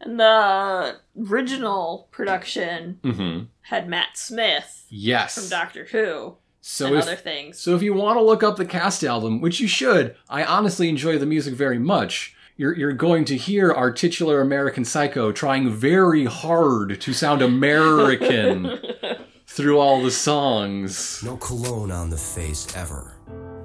And 0.00 0.18
the 0.18 0.96
original 1.30 2.08
production 2.10 2.98
hmm 3.04 3.40
had 3.62 3.88
Matt 3.88 4.16
Smith 4.16 4.86
Yes. 4.88 5.34
from 5.36 5.48
Doctor 5.48 5.84
Who 5.92 6.36
so 6.60 6.86
and 6.86 6.96
if, 6.96 7.02
other 7.02 7.16
things. 7.16 7.58
So 7.58 7.74
if 7.74 7.82
you 7.82 7.92
want 7.94 8.18
to 8.18 8.22
look 8.22 8.42
up 8.42 8.56
the 8.56 8.64
cast 8.64 9.02
album, 9.02 9.40
which 9.40 9.58
you 9.60 9.66
should, 9.68 10.14
I 10.28 10.44
honestly 10.44 10.88
enjoy 10.88 11.18
the 11.18 11.26
music 11.26 11.54
very 11.54 11.78
much. 11.78 12.36
You're, 12.56 12.76
you're 12.76 12.92
going 12.92 13.24
to 13.26 13.36
hear 13.36 13.72
our 13.72 13.90
titular 13.90 14.40
American 14.40 14.84
Psycho 14.84 15.32
trying 15.32 15.70
very 15.70 16.24
hard 16.24 17.00
to 17.00 17.12
sound 17.12 17.42
American 17.42 18.78
through 19.46 19.78
all 19.78 20.02
the 20.02 20.10
songs. 20.10 21.20
No 21.24 21.36
cologne 21.36 21.90
on 21.90 22.10
the 22.10 22.16
face 22.16 22.66
ever, 22.76 23.11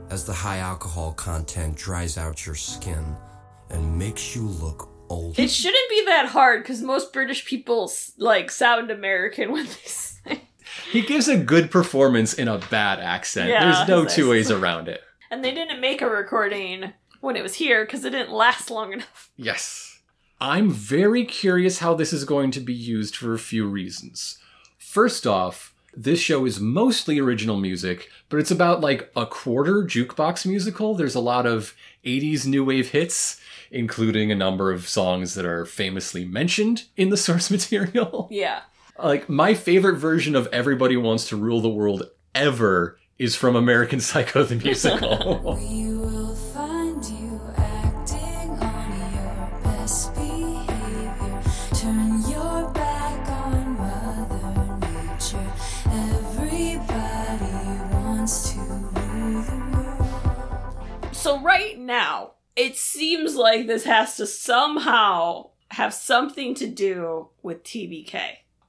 as 0.09 0.25
the 0.25 0.33
high 0.33 0.59
alcohol 0.59 1.13
content 1.13 1.75
dries 1.75 2.17
out 2.17 2.45
your 2.45 2.55
skin 2.55 3.15
and 3.69 3.97
makes 3.97 4.35
you 4.35 4.43
look 4.43 4.89
old. 5.09 5.37
It 5.37 5.49
shouldn't 5.49 5.89
be 5.89 6.05
that 6.05 6.27
hard 6.27 6.63
because 6.63 6.81
most 6.81 7.13
British 7.13 7.45
people 7.45 7.91
like 8.17 8.51
sound 8.51 8.91
American 8.91 9.51
when 9.51 9.65
they 9.65 9.71
sing. 9.85 10.41
He 10.91 11.01
gives 11.01 11.27
a 11.27 11.37
good 11.37 11.71
performance 11.71 12.33
in 12.33 12.47
a 12.47 12.57
bad 12.57 12.99
accent. 12.99 13.49
Yeah, 13.49 13.65
There's 13.65 13.87
no 13.87 14.05
two 14.05 14.29
ways 14.29 14.51
around 14.51 14.87
it. 14.87 15.01
And 15.29 15.43
they 15.43 15.53
didn't 15.53 15.81
make 15.81 16.01
a 16.01 16.09
recording 16.09 16.93
when 17.19 17.35
it 17.35 17.43
was 17.43 17.55
here 17.55 17.83
because 17.83 18.05
it 18.05 18.11
didn't 18.11 18.31
last 18.31 18.71
long 18.71 18.93
enough. 18.93 19.29
Yes. 19.35 19.99
I'm 20.39 20.69
very 20.71 21.25
curious 21.25 21.79
how 21.79 21.95
this 21.95 22.13
is 22.13 22.23
going 22.23 22.49
to 22.51 22.61
be 22.61 22.73
used 22.73 23.13
for 23.13 23.33
a 23.33 23.37
few 23.37 23.67
reasons. 23.67 24.37
First 24.77 25.27
off, 25.27 25.73
this 25.93 26.19
show 26.19 26.45
is 26.45 26.59
mostly 26.59 27.19
original 27.19 27.57
music, 27.57 28.09
but 28.29 28.39
it's 28.39 28.51
about 28.51 28.81
like 28.81 29.11
a 29.15 29.25
quarter 29.25 29.83
jukebox 29.83 30.45
musical. 30.45 30.95
There's 30.95 31.15
a 31.15 31.19
lot 31.19 31.45
of 31.45 31.75
80s 32.05 32.45
new 32.45 32.63
wave 32.63 32.89
hits, 32.91 33.39
including 33.71 34.31
a 34.31 34.35
number 34.35 34.71
of 34.71 34.87
songs 34.87 35.33
that 35.35 35.45
are 35.45 35.65
famously 35.65 36.25
mentioned 36.25 36.85
in 36.95 37.09
the 37.09 37.17
source 37.27 37.49
material. 37.49 38.27
Yeah. 38.31 38.61
like, 39.01 39.27
my 39.27 39.53
favorite 39.53 39.97
version 39.97 40.35
of 40.35 40.47
Everybody 40.47 40.97
Wants 40.97 41.27
to 41.29 41.35
Rule 41.35 41.61
the 41.61 41.69
World 41.69 42.03
ever 42.35 42.99
is 43.17 43.35
from 43.35 43.55
American 43.55 43.99
Psycho 43.99 44.43
the 44.43 44.55
Musical. 44.55 45.57
So 61.27 61.41
right 61.41 61.77
now, 61.77 62.35
it 62.55 62.77
seems 62.77 63.35
like 63.35 63.67
this 63.67 63.83
has 63.83 64.15
to 64.15 64.25
somehow 64.25 65.49
have 65.71 65.93
something 65.93 66.55
to 66.55 66.67
do 66.67 67.27
with 67.43 67.65
TBK. 67.65 68.17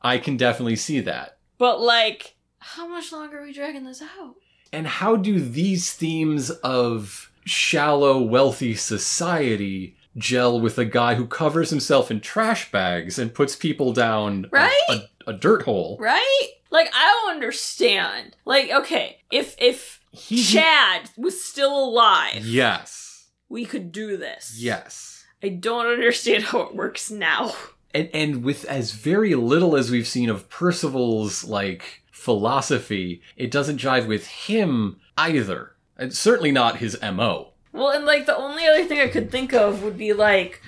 I 0.02 0.18
can 0.18 0.36
definitely 0.36 0.74
see 0.74 0.98
that. 1.02 1.38
But 1.58 1.80
like, 1.80 2.34
how 2.58 2.88
much 2.88 3.12
longer 3.12 3.38
are 3.38 3.44
we 3.44 3.52
dragging 3.52 3.84
this 3.84 4.02
out? 4.02 4.34
And 4.72 4.88
how 4.88 5.14
do 5.14 5.38
these 5.38 5.92
themes 5.92 6.50
of 6.50 7.30
shallow, 7.44 8.20
wealthy 8.20 8.74
society 8.74 9.96
gel 10.16 10.60
with 10.60 10.78
a 10.78 10.84
guy 10.84 11.14
who 11.14 11.28
covers 11.28 11.70
himself 11.70 12.10
in 12.10 12.20
trash 12.20 12.72
bags 12.72 13.20
and 13.20 13.32
puts 13.32 13.54
people 13.54 13.92
down 13.92 14.46
a- 14.46 14.48
Right? 14.48 14.80
a, 14.88 15.02
a 15.28 15.32
dirt 15.32 15.62
hole? 15.62 15.96
Right? 16.00 16.48
Like 16.72 16.90
I 16.92 17.04
don't 17.04 17.34
understand. 17.36 18.34
Like, 18.44 18.72
okay, 18.72 19.18
if 19.30 19.54
if 19.60 19.97
He's- 20.18 20.50
Chad 20.52 21.10
was 21.16 21.42
still 21.42 21.76
alive, 21.78 22.44
Yes. 22.44 23.26
we 23.48 23.64
could 23.64 23.92
do 23.92 24.16
this. 24.16 24.56
Yes. 24.58 25.24
I 25.42 25.48
don't 25.50 25.86
understand 25.86 26.44
how 26.44 26.60
it 26.62 26.74
works 26.74 27.10
now. 27.10 27.54
And 27.94 28.10
and 28.12 28.44
with 28.44 28.64
as 28.66 28.92
very 28.92 29.34
little 29.34 29.74
as 29.76 29.90
we've 29.90 30.06
seen 30.08 30.28
of 30.28 30.50
Percival's 30.50 31.44
like 31.44 32.02
philosophy, 32.12 33.22
it 33.36 33.50
doesn't 33.50 33.78
jive 33.80 34.06
with 34.06 34.26
him 34.26 35.00
either. 35.16 35.72
And 35.96 36.12
certainly 36.12 36.52
not 36.52 36.76
his 36.78 36.96
MO. 37.02 37.52
Well, 37.72 37.90
and 37.90 38.04
like 38.04 38.26
the 38.26 38.36
only 38.36 38.66
other 38.66 38.84
thing 38.84 39.00
I 39.00 39.08
could 39.08 39.30
think 39.30 39.52
of 39.54 39.82
would 39.82 39.96
be 39.96 40.12
like 40.12 40.60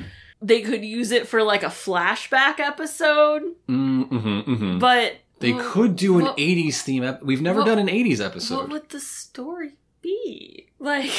they 0.42 0.62
could 0.62 0.84
use 0.84 1.10
it 1.10 1.28
for 1.28 1.42
like 1.42 1.62
a 1.62 1.66
flashback 1.66 2.58
episode, 2.60 3.42
Mm-hmm, 3.68 4.18
mm-hmm. 4.40 4.78
but 4.78 5.16
They 5.40 5.52
what- 5.52 5.64
could 5.64 5.96
do 5.96 6.18
an 6.18 6.24
what- 6.26 6.36
80s 6.38 6.82
theme. 6.82 7.02
Ep- 7.02 7.22
We've 7.22 7.42
never 7.42 7.60
what- 7.60 7.66
done 7.66 7.78
an 7.78 7.88
80s 7.88 8.20
episode. 8.20 8.56
What 8.56 8.68
would 8.70 8.88
the 8.90 9.00
story 9.00 9.76
be? 10.02 10.66
Like, 10.82 11.10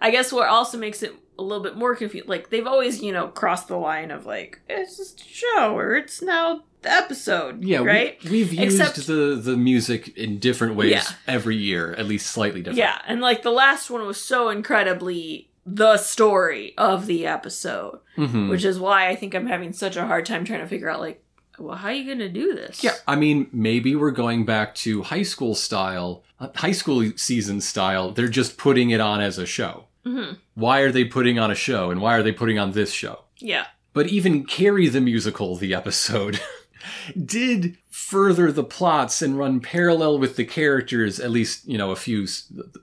I 0.00 0.10
guess 0.12 0.32
what 0.32 0.46
also 0.48 0.78
makes 0.78 1.02
it 1.02 1.12
a 1.36 1.42
little 1.42 1.64
bit 1.64 1.76
more 1.76 1.96
confusing. 1.96 2.28
Like 2.28 2.50
they've 2.50 2.66
always, 2.66 3.02
you 3.02 3.10
know, 3.12 3.26
crossed 3.26 3.66
the 3.66 3.76
line 3.76 4.12
of 4.12 4.24
like 4.24 4.60
it's 4.68 4.96
just 4.96 5.20
a 5.20 5.24
show 5.24 5.76
or 5.76 5.96
it's 5.96 6.22
now 6.22 6.62
the 6.82 6.92
episode. 6.92 7.64
Yeah, 7.64 7.78
right. 7.78 8.22
we, 8.22 8.30
we've 8.30 8.52
used 8.52 8.78
Except- 8.80 9.06
the 9.08 9.34
the 9.42 9.56
music 9.56 10.16
in 10.16 10.38
different 10.38 10.76
ways 10.76 10.92
Yeah. 10.92 11.02
every 11.26 11.56
year, 11.56 11.92
at 11.94 12.06
least 12.06 12.26
slightly 12.30 12.60
different. 12.60 12.78
Yeah, 12.78 13.00
and 13.08 13.20
like 13.20 13.42
the 13.42 13.50
last 13.50 13.90
one 13.90 14.06
was 14.06 14.20
so 14.20 14.48
incredibly 14.48 15.50
the 15.66 15.96
story 15.96 16.74
of 16.78 17.06
the 17.06 17.26
episode, 17.26 17.98
Mhm. 18.16 18.48
which 18.50 18.64
is 18.64 18.78
why 18.78 19.08
I 19.08 19.16
think 19.16 19.34
I'm 19.34 19.46
having 19.48 19.72
such 19.72 19.96
a 19.96 20.06
hard 20.06 20.24
time 20.26 20.44
trying 20.44 20.60
to 20.60 20.66
figure 20.68 20.88
out 20.90 21.00
like, 21.00 21.23
well, 21.58 21.76
how 21.76 21.88
are 21.88 21.92
you 21.94 22.06
gonna 22.10 22.28
do 22.28 22.54
this? 22.54 22.82
Yeah, 22.82 22.94
I 23.06 23.16
mean, 23.16 23.48
maybe 23.52 23.94
we're 23.96 24.10
going 24.10 24.44
back 24.44 24.74
to 24.76 25.02
high 25.02 25.22
school 25.22 25.54
style, 25.54 26.22
uh, 26.40 26.48
high 26.56 26.72
school 26.72 27.12
season 27.16 27.60
style. 27.60 28.10
They're 28.12 28.28
just 28.28 28.56
putting 28.58 28.90
it 28.90 29.00
on 29.00 29.20
as 29.20 29.38
a 29.38 29.46
show. 29.46 29.84
Mhm. 30.06 30.38
Why 30.54 30.80
are 30.80 30.92
they 30.92 31.04
putting 31.04 31.38
on 31.38 31.50
a 31.50 31.54
show, 31.54 31.90
and 31.90 32.00
why 32.00 32.14
are 32.16 32.22
they 32.22 32.32
putting 32.32 32.58
on 32.58 32.72
this 32.72 32.92
show? 32.92 33.20
yeah, 33.38 33.66
But 33.92 34.08
even 34.08 34.44
Carrie 34.44 34.88
the 34.88 35.00
musical, 35.00 35.56
the 35.56 35.74
episode, 35.74 36.40
did 37.24 37.76
further 37.90 38.52
the 38.52 38.64
plots 38.64 39.22
and 39.22 39.38
run 39.38 39.60
parallel 39.60 40.18
with 40.18 40.36
the 40.36 40.44
characters. 40.44 41.18
At 41.20 41.30
least 41.30 41.66
you 41.66 41.78
know 41.78 41.90
a 41.90 41.96
few, 41.96 42.26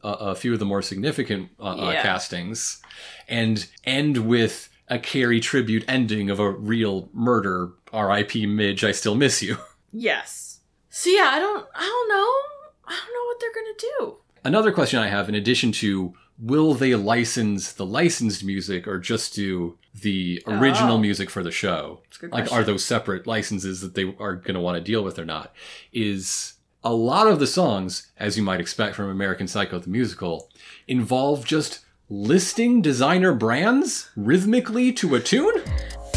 a 0.03 0.35
few 0.35 0.53
of 0.53 0.59
the 0.59 0.65
more 0.65 0.81
significant 0.81 1.49
uh, 1.59 1.63
uh, 1.75 2.01
castings, 2.01 2.81
and 3.27 3.67
end 3.83 4.17
with 4.27 4.69
a 4.91 4.99
Carrie 4.99 5.39
tribute 5.39 5.83
ending 5.87 6.29
of 6.29 6.39
a 6.39 6.51
real 6.51 7.09
murder. 7.13 7.71
R.I.P. 7.91 8.45
Midge, 8.45 8.83
I 8.83 8.91
still 8.91 9.15
miss 9.15 9.41
you. 9.41 9.57
yes. 9.91 10.59
So 10.89 11.09
yeah, 11.09 11.29
I 11.31 11.39
don't, 11.39 11.65
I 11.73 11.81
don't 11.85 12.09
know, 12.09 12.93
I 12.93 12.99
don't 12.99 13.13
know 13.13 13.25
what 13.25 13.39
they're 13.39 13.53
gonna 13.53 13.77
do. 13.99 14.17
Another 14.43 14.71
question 14.71 14.99
I 14.99 15.07
have, 15.07 15.27
in 15.29 15.35
addition 15.35 15.71
to 15.73 16.13
will 16.37 16.73
they 16.73 16.95
license 16.95 17.71
the 17.71 17.85
licensed 17.85 18.43
music 18.43 18.87
or 18.87 18.97
just 18.99 19.33
do 19.35 19.77
the 19.93 20.41
original 20.47 20.95
Oh. 20.95 20.99
music 20.99 21.29
for 21.29 21.43
the 21.43 21.51
show? 21.51 22.01
That's 22.05 22.17
a 22.17 22.19
good 22.21 22.31
Like, 22.31 22.51
are 22.51 22.63
those 22.63 22.83
separate 22.83 23.27
licenses 23.27 23.81
that 23.81 23.93
they 23.95 24.13
are 24.19 24.35
going 24.35 24.55
to 24.55 24.59
want 24.59 24.75
to 24.77 24.81
deal 24.83 25.03
with 25.03 25.17
or 25.19 25.25
not? 25.25 25.53
Is 25.93 26.53
a 26.83 26.93
lot 26.93 27.27
of 27.27 27.39
the 27.39 27.45
songs, 27.47 28.11
as 28.17 28.35
you 28.37 28.43
might 28.43 28.59
expect 28.59 28.95
from 28.95 29.09
American 29.09 29.47
Psycho 29.47 29.77
the 29.79 29.89
musical, 29.89 30.49
involve 30.87 31.45
just 31.45 31.81
listing 32.11 32.81
designer 32.81 33.33
brands 33.33 34.09
rhythmically 34.17 34.91
to 34.91 35.15
a 35.15 35.19
tune? 35.19 35.63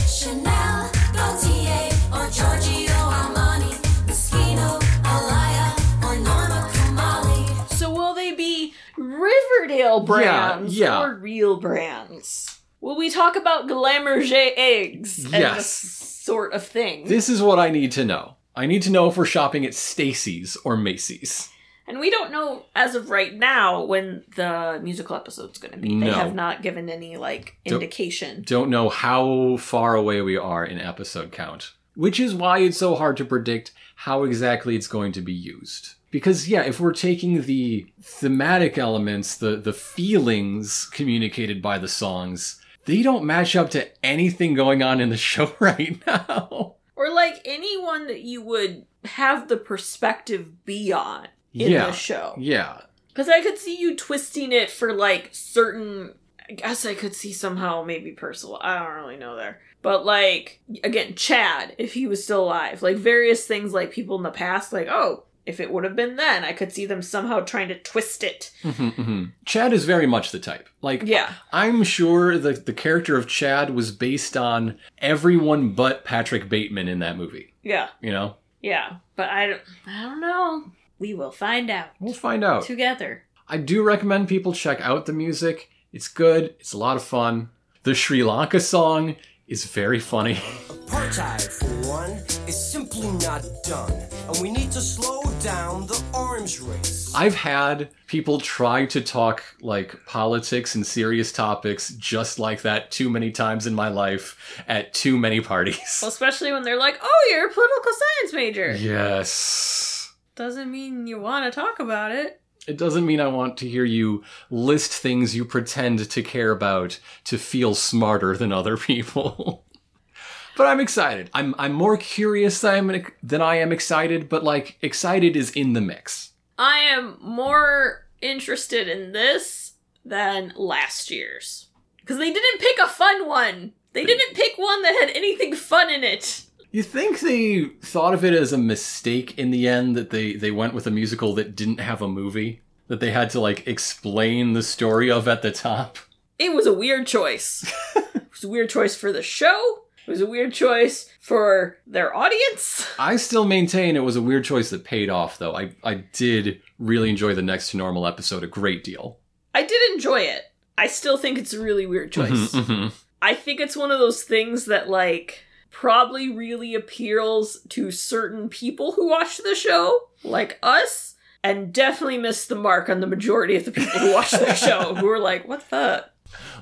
Chanel, 0.09 0.91
Gaultier, 1.13 1.89
or 2.13 2.29
Giorgio 2.31 2.91
Armani, 2.91 3.73
Moschino, 4.05 4.81
Alaïa, 5.05 6.03
or 6.03 6.17
Norma 6.17 6.69
Kamali. 6.73 7.73
So 7.75 7.95
will 7.95 8.13
they 8.13 8.33
be 8.33 8.75
Riverdale 8.99 10.01
brands 10.01 10.77
yeah. 10.77 10.99
yeah. 10.99 11.03
or 11.05 11.15
real 11.15 11.61
brands? 11.61 12.59
Will 12.81 12.97
we 12.97 13.09
talk 13.09 13.37
about 13.37 13.69
Glamourget 13.69 14.55
eggs 14.57 15.25
and 15.25 15.33
Yes. 15.35 15.57
this 15.57 15.71
sort 15.71 16.53
of 16.55 16.67
thing? 16.67 17.07
This 17.07 17.29
is 17.29 17.41
what 17.41 17.61
I 17.61 17.71
need 17.71 17.93
to 17.93 18.05
know. 18.05 18.35
I 18.57 18.67
need 18.67 18.83
to 18.83 18.91
know 18.91 19.09
if 19.09 19.17
we're 19.17 19.25
shopping 19.27 19.65
at 19.65 19.75
Stacy's 19.75 20.57
or 20.65 20.77
Macy's. 20.77 21.49
And 21.87 21.99
we 22.01 22.11
don't 22.11 22.33
know 22.33 22.65
as 22.75 22.95
of 22.95 23.11
right 23.11 23.35
now 23.35 23.85
when 23.85 24.25
the 24.37 24.81
musical 24.83 25.17
episode's 25.17 25.59
going 25.59 25.73
to 25.73 25.79
be. 25.79 26.01
They 26.01 26.11
have 26.11 26.35
not 26.35 26.63
given 26.63 26.89
any 26.89 27.17
like 27.17 27.57
Don't- 27.67 27.75
indication. 27.83 28.43
don't 28.47 28.71
know 28.71 28.89
how 28.89 29.57
far 29.59 29.95
away 29.95 30.21
we 30.23 30.37
are 30.37 30.65
in 30.65 30.81
episode 30.81 31.33
count, 31.33 31.73
which 31.95 32.19
is 32.19 32.35
why 32.35 32.59
it's 32.59 32.79
so 32.79 32.95
hard 32.95 33.17
to 33.19 33.25
predict 33.25 33.73
how 33.97 34.25
exactly 34.25 34.77
it's 34.77 34.87
going 34.89 35.13
to 35.13 35.21
be 35.21 35.33
used. 35.33 35.95
Because 36.11 36.49
yeah, 36.49 36.63
if 36.63 36.79
we're 36.81 36.93
taking 36.93 37.43
the 37.43 37.87
thematic 38.01 38.79
elements, 38.79 39.37
the 39.37 39.57
the 39.57 39.73
feelings 39.73 40.85
communicated 40.87 41.61
by 41.61 41.79
the 41.79 41.89
songs, 41.89 42.61
they 42.85 43.03
don't 43.03 43.25
match 43.25 43.57
up 43.57 43.71
to 43.71 43.89
anything 44.05 44.55
going 44.55 44.83
on 44.83 45.01
in 45.01 45.09
the 45.11 45.17
show 45.33 45.53
right 45.61 46.01
now. 46.07 46.77
Or 46.97 47.11
like 47.13 47.43
anyone 47.45 48.07
that 48.07 48.21
you 48.23 48.43
would 48.43 48.87
have 49.05 49.49
the 49.49 49.57
perspective 49.57 50.65
be 50.65 50.93
on 50.93 51.27
in 51.55 51.71
Yeah. 51.73 51.87
the 51.87 51.93
show. 51.93 52.35
Yeah. 52.39 52.81
Because 53.09 53.29
I 53.29 53.41
could 53.43 53.59
see 53.59 53.77
you 53.79 53.97
twisting 53.97 54.53
it 54.53 54.71
for 54.71 54.93
like 54.93 55.31
certain. 55.33 56.15
I 56.49 56.53
guess 56.53 56.85
I 56.85 56.95
could 56.95 57.15
see 57.15 57.33
somehow 57.33 57.85
maybe 57.85 58.11
Percival. 58.13 58.59
I 58.61 58.79
don't 58.79 58.95
really 58.97 59.17
know 59.17 59.35
there. 59.37 59.61
But 59.81 60.05
like, 60.05 60.61
again, 60.83 61.15
Chad, 61.15 61.75
if 61.79 61.95
he 61.95 62.07
was 62.07 62.23
still 62.25 62.45
alive, 62.45 62.83
like 62.83 62.97
various 62.97 63.47
things 63.47 63.73
like 63.73 63.93
people 63.93 64.17
in 64.17 64.23
the 64.23 64.31
past, 64.31 64.73
like, 64.73 64.89
oh, 64.91 65.25
if 65.47 65.61
it 65.61 65.71
would 65.71 65.85
have 65.85 65.95
been 65.97 66.17
then, 66.17 66.43
I 66.45 66.53
could 66.53 66.73
see 66.73 66.87
them 66.87 67.03
somehow 67.03 67.41
trying 67.41 67.69
to 67.69 67.79
twist 67.79 68.25
it. 68.25 68.51
Mm-hmm, 68.63 68.89
mm-hmm. 68.89 69.25
Chad 69.45 69.73
is 69.75 69.85
very 69.85 70.07
much 70.07 70.33
the 70.33 70.39
type. 70.39 70.69
Like, 70.83 71.03
Yeah. 71.05 71.33
I'm 71.53 71.83
sure 71.85 72.37
the 72.39 72.53
the 72.55 72.73
character 72.73 73.17
of 73.17 73.27
Chad 73.29 73.71
was 73.71 73.91
based 73.91 74.37
on 74.37 74.79
everyone 74.99 75.71
but 75.73 76.05
Patrick 76.05 76.49
Bateman 76.49 76.89
in 76.89 76.99
that 77.01 77.17
movie. 77.19 77.53
Yeah. 77.63 77.89
You 78.03 78.11
know, 78.13 78.37
Yeah. 78.63 78.97
But 79.17 79.29
I 79.31 79.47
don't, 79.47 79.63
I 79.87 80.03
don't 80.03 80.21
know. 80.21 80.65
We 80.99 81.15
will 81.15 81.31
find 81.31 81.71
out 81.71 81.89
we'll 82.01 82.15
find 82.15 82.45
out. 82.45 82.65
together. 82.65 83.25
I 83.49 83.59
do 83.59 83.83
recommend 83.83 84.29
people 84.29 84.53
check 84.53 84.81
out 84.81 85.07
the 85.07 85.13
music. 85.13 85.71
It's 85.93 86.09
good. 86.09 86.55
It's 86.61 86.73
a 86.73 86.79
lot 86.79 86.97
of 86.97 87.03
fun. 87.03 87.51
The 87.83 87.95
Sri 87.95 88.25
Lanka 88.25 88.61
song 88.61 89.17
is 89.47 89.65
very 89.67 90.01
funny. 90.01 90.35
Apartheid, 90.35 91.53
for 91.53 91.89
one, 91.89 92.11
is 92.49 92.73
simply 92.73 93.11
not 93.27 93.45
done, 93.65 93.93
and 94.29 94.41
we 94.41 94.51
need 94.51 94.73
to 94.73 94.81
slow 94.81 95.23
down 95.41 95.87
the 95.87 96.03
arms 96.15 96.61
race. 96.61 97.13
I've 97.15 97.35
had 97.35 97.91
people 98.07 98.41
try 98.41 98.87
to 98.87 99.01
talk 99.03 99.43
like 99.61 99.95
politics 100.07 100.75
and 100.75 100.87
serious 100.87 101.31
topics 101.31 101.91
just 101.97 102.39
like 102.39 102.63
that 102.63 102.91
too 102.91 103.11
many 103.11 103.31
times 103.31 103.67
in 103.67 103.75
my 103.75 103.89
life 103.89 104.63
at 104.67 104.95
too 104.95 105.19
many 105.19 105.41
parties. 105.43 105.99
Well, 106.01 106.09
especially 106.09 106.53
when 106.53 106.63
they're 106.63 106.79
like, 106.79 106.99
oh, 107.03 107.29
you're 107.31 107.49
a 107.49 107.53
political 107.53 107.93
science 107.93 108.33
major. 108.33 108.75
Yes. 108.75 109.94
Doesn't 110.37 110.71
mean 110.71 111.07
you 111.07 111.21
want 111.21 111.53
to 111.53 111.61
talk 111.61 111.79
about 111.79 112.11
it. 112.11 112.41
It 112.67 112.79
doesn't 112.79 113.07
mean 113.07 113.21
I 113.21 113.29
want 113.29 113.57
to 113.59 113.69
hear 113.69 113.85
you 113.85 114.25
list 114.51 114.93
things 114.93 115.37
you 115.37 115.45
pretend 115.45 116.11
to 116.11 116.23
care 116.23 116.51
about 116.51 116.99
to 117.25 117.39
feel 117.39 117.75
smarter 117.75 118.37
than 118.37 118.53
other 118.53 118.77
people. 118.77 119.65
but 120.57 120.67
I'm 120.67 120.81
excited. 120.81 121.31
I'm 121.35 121.55
I'm 121.59 121.73
more 121.73 121.97
curious 121.97 122.61
than, 122.61 122.91
I'm, 122.91 123.07
than 123.23 123.43
I 123.43 123.57
am 123.57 123.71
excited, 123.71 124.29
but 124.29 124.43
like 124.43 124.79
excited 124.83 125.37
is 125.37 125.51
in 125.51 125.75
the 125.75 125.81
mix. 125.81 126.33
I 126.59 126.79
am 126.79 127.19
more 127.21 128.07
interested 128.21 128.89
in 128.89 129.13
this 129.13 129.75
than 130.05 130.53
last 130.57 131.11
year's. 131.11 131.69
Because 132.01 132.19
they 132.19 132.33
didn't 132.33 132.61
pick 132.61 132.79
a 132.79 132.89
fun 132.89 133.27
one. 133.27 133.73
They 133.93 134.05
didn't 134.05 134.35
pick 134.35 134.59
one 134.59 134.83
that 134.83 134.97
had 135.01 135.17
anything 135.17 135.55
fun 135.55 135.89
in 135.89 136.03
it. 136.03 136.45
You 136.75 136.83
think 136.83 137.21
they 137.21 137.67
thought 137.83 138.15
of 138.15 138.25
it 138.25 138.33
as 138.35 138.53
a 138.53 138.59
mistake 138.59 139.39
in 139.39 139.53
the 139.53 139.69
end 139.69 139.95
that 139.95 140.11
they 140.11 140.33
they 140.35 140.51
went 140.51 140.75
with 140.75 140.89
a 140.89 140.91
musical 140.91 141.33
that 141.37 141.55
didn't 141.55 141.79
have 141.79 142.03
a 142.03 142.09
movie 142.09 142.63
that 142.89 142.99
they 142.99 143.13
had 143.13 143.31
to 143.31 143.39
like 143.39 143.69
explain 143.69 144.55
the 144.55 144.63
story 144.65 145.09
of 145.09 145.29
at 145.29 145.43
the 145.43 145.53
top? 145.53 145.99
It 146.37 146.53
was 146.53 146.67
a 146.67 146.73
weird 146.73 147.07
choice. 147.07 147.73
it 147.95 148.29
was 148.29 148.43
a 148.43 148.49
weird 148.49 148.71
choice 148.71 148.97
for 148.97 149.13
the 149.13 149.23
show. 149.23 149.85
It 150.05 150.11
was 150.11 150.21
a 150.21 150.27
weird 150.27 150.53
choice 150.53 151.09
for 151.21 151.79
their 151.87 152.13
audience. 152.13 152.89
I 152.99 153.19
still 153.19 153.45
maintain 153.45 153.95
it 153.95 154.01
was 154.01 154.17
a 154.17 154.21
weird 154.21 154.45
choice 154.45 154.71
that 154.71 154.83
paid 154.83 155.09
off 155.11 155.39
though. 155.39 155.55
I 155.55 155.71
I 155.85 156.03
did 156.13 156.61
really 156.81 157.09
enjoy 157.09 157.37
the 157.37 157.43
next 157.43 157.71
to 157.71 157.77
normal 157.77 158.05
episode 158.05 158.43
a 158.43 158.49
great 158.49 158.83
deal. 158.83 159.21
I 159.55 159.63
did 159.63 159.93
enjoy 159.93 160.23
it. 160.23 160.43
I 160.77 160.89
still 160.89 161.19
think 161.19 161.39
it's 161.39 161.55
a 161.55 161.63
really 161.63 161.87
weird 161.87 162.11
choice. 162.11 162.53
Mhm. 162.53 162.91
I 163.23 163.35
think 163.35 163.61
it's 163.61 163.77
one 163.77 163.93
of 163.93 164.01
those 164.01 164.25
things 164.25 164.65
that 164.65 164.89
like 164.91 165.45
probably 165.75 166.31
really 166.31 166.75
appeals 166.75 167.59
to 167.69 167.91
certain 167.91 168.49
people 168.49 168.93
who 168.93 169.09
watch 169.09 169.39
the 169.39 169.55
show, 169.55 170.09
like 170.23 170.59
us, 170.63 171.17
and 171.43 171.73
definitely 171.73 172.17
missed 172.17 172.49
the 172.49 172.55
mark 172.55 172.89
on 172.89 173.01
the 173.01 173.07
majority 173.07 173.57
of 173.57 173.65
the 173.65 173.73
people 173.73 173.99
who 173.99 174.15
watch 174.15 174.31
the 174.31 174.55
show 174.55 174.95
who 174.99 175.11
are 175.11 175.19
like, 175.19 175.47
what 175.47 175.69
the 175.69 176.07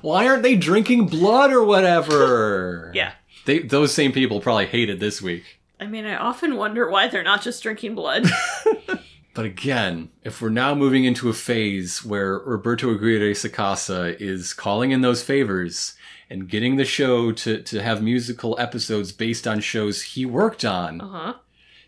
Why 0.01 0.27
aren't 0.27 0.43
they 0.43 0.57
drinking 0.57 1.07
blood 1.07 1.51
or 1.51 1.63
whatever? 1.63 2.91
Yeah. 2.95 3.13
They 3.45 3.59
those 3.59 3.93
same 3.93 4.13
people 4.13 4.39
probably 4.39 4.67
hated 4.67 4.99
this 5.01 5.21
week. 5.21 5.59
I 5.79 5.85
mean, 5.85 6.05
I 6.05 6.15
often 6.15 6.55
wonder 6.55 6.89
why 6.89 7.09
they're 7.09 7.23
not 7.23 7.41
just 7.41 7.61
drinking 7.61 7.95
blood. 7.95 8.29
But 9.35 9.45
again, 9.45 10.09
if 10.23 10.41
we're 10.41 10.49
now 10.49 10.75
moving 10.75 11.05
into 11.05 11.27
a 11.27 11.33
phase 11.33 12.05
where 12.05 12.37
Roberto 12.37 12.93
Aguirre 12.93 13.33
Sacasa 13.33 14.15
is 14.21 14.53
calling 14.53 14.91
in 14.91 15.01
those 15.01 15.23
favors 15.23 15.95
and 16.29 16.49
getting 16.49 16.75
the 16.75 16.85
show 16.85 17.31
to, 17.31 17.61
to 17.61 17.81
have 17.81 18.01
musical 18.01 18.55
episodes 18.59 19.11
based 19.11 19.47
on 19.47 19.59
shows 19.59 20.01
he 20.01 20.25
worked 20.25 20.65
on, 20.65 21.01
uh-huh. 21.01 21.33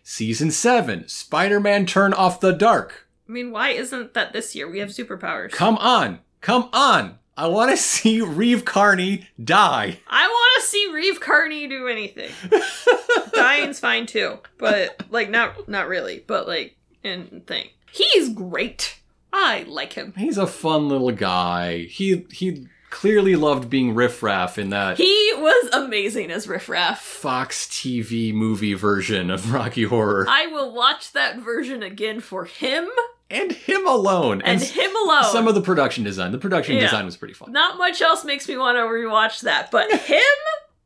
season 0.02 0.50
seven, 0.50 1.08
Spider-Man 1.08 1.86
Turn 1.86 2.12
Off 2.12 2.40
the 2.40 2.52
Dark. 2.52 3.08
I 3.28 3.32
mean, 3.32 3.50
why 3.50 3.70
isn't 3.70 4.14
that 4.14 4.32
this 4.32 4.54
year? 4.54 4.70
We 4.70 4.78
have 4.78 4.90
superpowers. 4.90 5.52
Come 5.52 5.76
on, 5.78 6.20
come 6.40 6.68
on. 6.72 7.18
I 7.36 7.48
want 7.48 7.70
to 7.70 7.76
see 7.82 8.20
Reeve 8.20 8.64
Carney 8.64 9.28
die. 9.42 9.98
I 10.08 10.26
want 10.26 10.62
to 10.62 10.68
see 10.68 10.90
Reeve 10.92 11.20
Carney 11.20 11.66
do 11.66 11.88
anything. 11.88 12.30
Dying's 13.34 13.80
fine 13.80 14.06
too, 14.06 14.38
but 14.58 15.02
like 15.10 15.30
not 15.30 15.68
not 15.68 15.88
really, 15.88 16.24
but 16.26 16.46
like 16.46 16.76
in 17.02 17.42
thing. 17.46 17.68
He's 17.92 18.28
great. 18.30 19.00
I 19.32 19.64
like 19.68 19.92
him. 19.92 20.14
He's 20.16 20.38
a 20.38 20.46
fun 20.46 20.88
little 20.88 21.12
guy. 21.12 21.80
He 21.84 22.26
he 22.30 22.66
clearly 22.96 23.36
loved 23.36 23.68
being 23.68 23.94
riffraff 23.94 24.56
in 24.58 24.70
that 24.70 24.96
He 24.96 25.32
was 25.36 25.68
amazing 25.74 26.30
as 26.30 26.48
Riff 26.48 26.68
Raff. 26.68 27.00
Fox 27.02 27.66
TV 27.66 28.32
movie 28.32 28.72
version 28.74 29.30
of 29.30 29.52
Rocky 29.52 29.84
Horror. 29.84 30.26
I 30.28 30.46
will 30.46 30.72
watch 30.74 31.12
that 31.12 31.36
version 31.38 31.82
again 31.82 32.20
for 32.20 32.46
him 32.46 32.88
and 33.30 33.52
him 33.52 33.86
alone. 33.86 34.40
and 34.42 34.62
s- 34.62 34.70
him 34.70 34.90
alone. 34.96 35.24
Some 35.24 35.46
of 35.46 35.54
the 35.54 35.60
production 35.60 36.04
design. 36.04 36.32
The 36.32 36.38
production 36.38 36.76
Yeah. 36.76 36.82
design 36.82 37.04
was 37.04 37.16
pretty 37.18 37.34
fun. 37.34 37.52
Not 37.52 37.76
much 37.76 38.00
else 38.00 38.24
makes 38.24 38.48
me 38.48 38.56
want 38.56 38.76
to 38.78 38.82
rewatch 38.82 39.40
that, 39.42 39.70
but 39.70 39.92
him? 40.06 40.20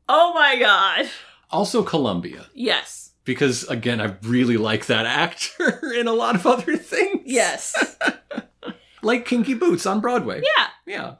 Oh 0.09 0.35
my 0.35 0.59
god. 0.59 1.09
Also 1.51 1.82
Columbia. 1.85 2.47
Yes. 2.55 3.12
Because 3.24 3.62
again, 3.69 4.01
I 4.01 4.16
really 4.23 4.57
like 4.57 4.87
that 4.87 5.07
actor 5.07 5.93
in 5.95 6.09
a 6.09 6.12
lot 6.12 6.35
of 6.35 6.45
other 6.47 6.77
things. 6.77 7.23
Yes. 7.24 7.74
Like 9.03 9.24
Kinky 9.24 9.55
Boots 9.55 9.87
on 9.87 10.01
Broadway. 10.01 10.43
Yeah. 10.45 10.66
Yeah. 10.87 11.15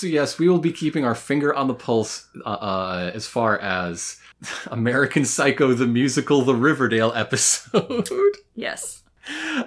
So 0.00 0.06
yes, 0.06 0.38
we 0.38 0.48
will 0.48 0.60
be 0.60 0.72
keeping 0.72 1.04
our 1.04 1.14
finger 1.14 1.54
on 1.54 1.68
the 1.68 1.74
pulse 1.74 2.26
uh, 2.46 2.48
uh, 2.48 3.10
as 3.12 3.26
far 3.26 3.58
as 3.58 4.16
American 4.68 5.26
Psycho 5.26 5.74
the 5.74 5.86
musical 5.86 6.40
the 6.40 6.54
Riverdale 6.54 7.12
episode. 7.14 8.08
Yes. 8.54 9.02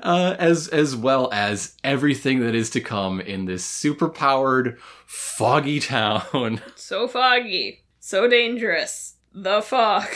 uh, 0.02 0.36
as 0.40 0.68
as 0.70 0.96
well 0.96 1.30
as 1.32 1.78
everything 1.84 2.40
that 2.40 2.56
is 2.56 2.72
to 2.72 2.82
come 2.82 3.22
in 3.22 3.46
this 3.46 3.64
super 3.64 4.10
powered, 4.10 4.80
foggy 5.06 5.80
town. 5.80 6.62
So 6.76 7.08
foggy. 7.08 7.84
So 8.00 8.28
dangerous. 8.28 9.18
The 9.36 9.62
fog. 9.62 10.08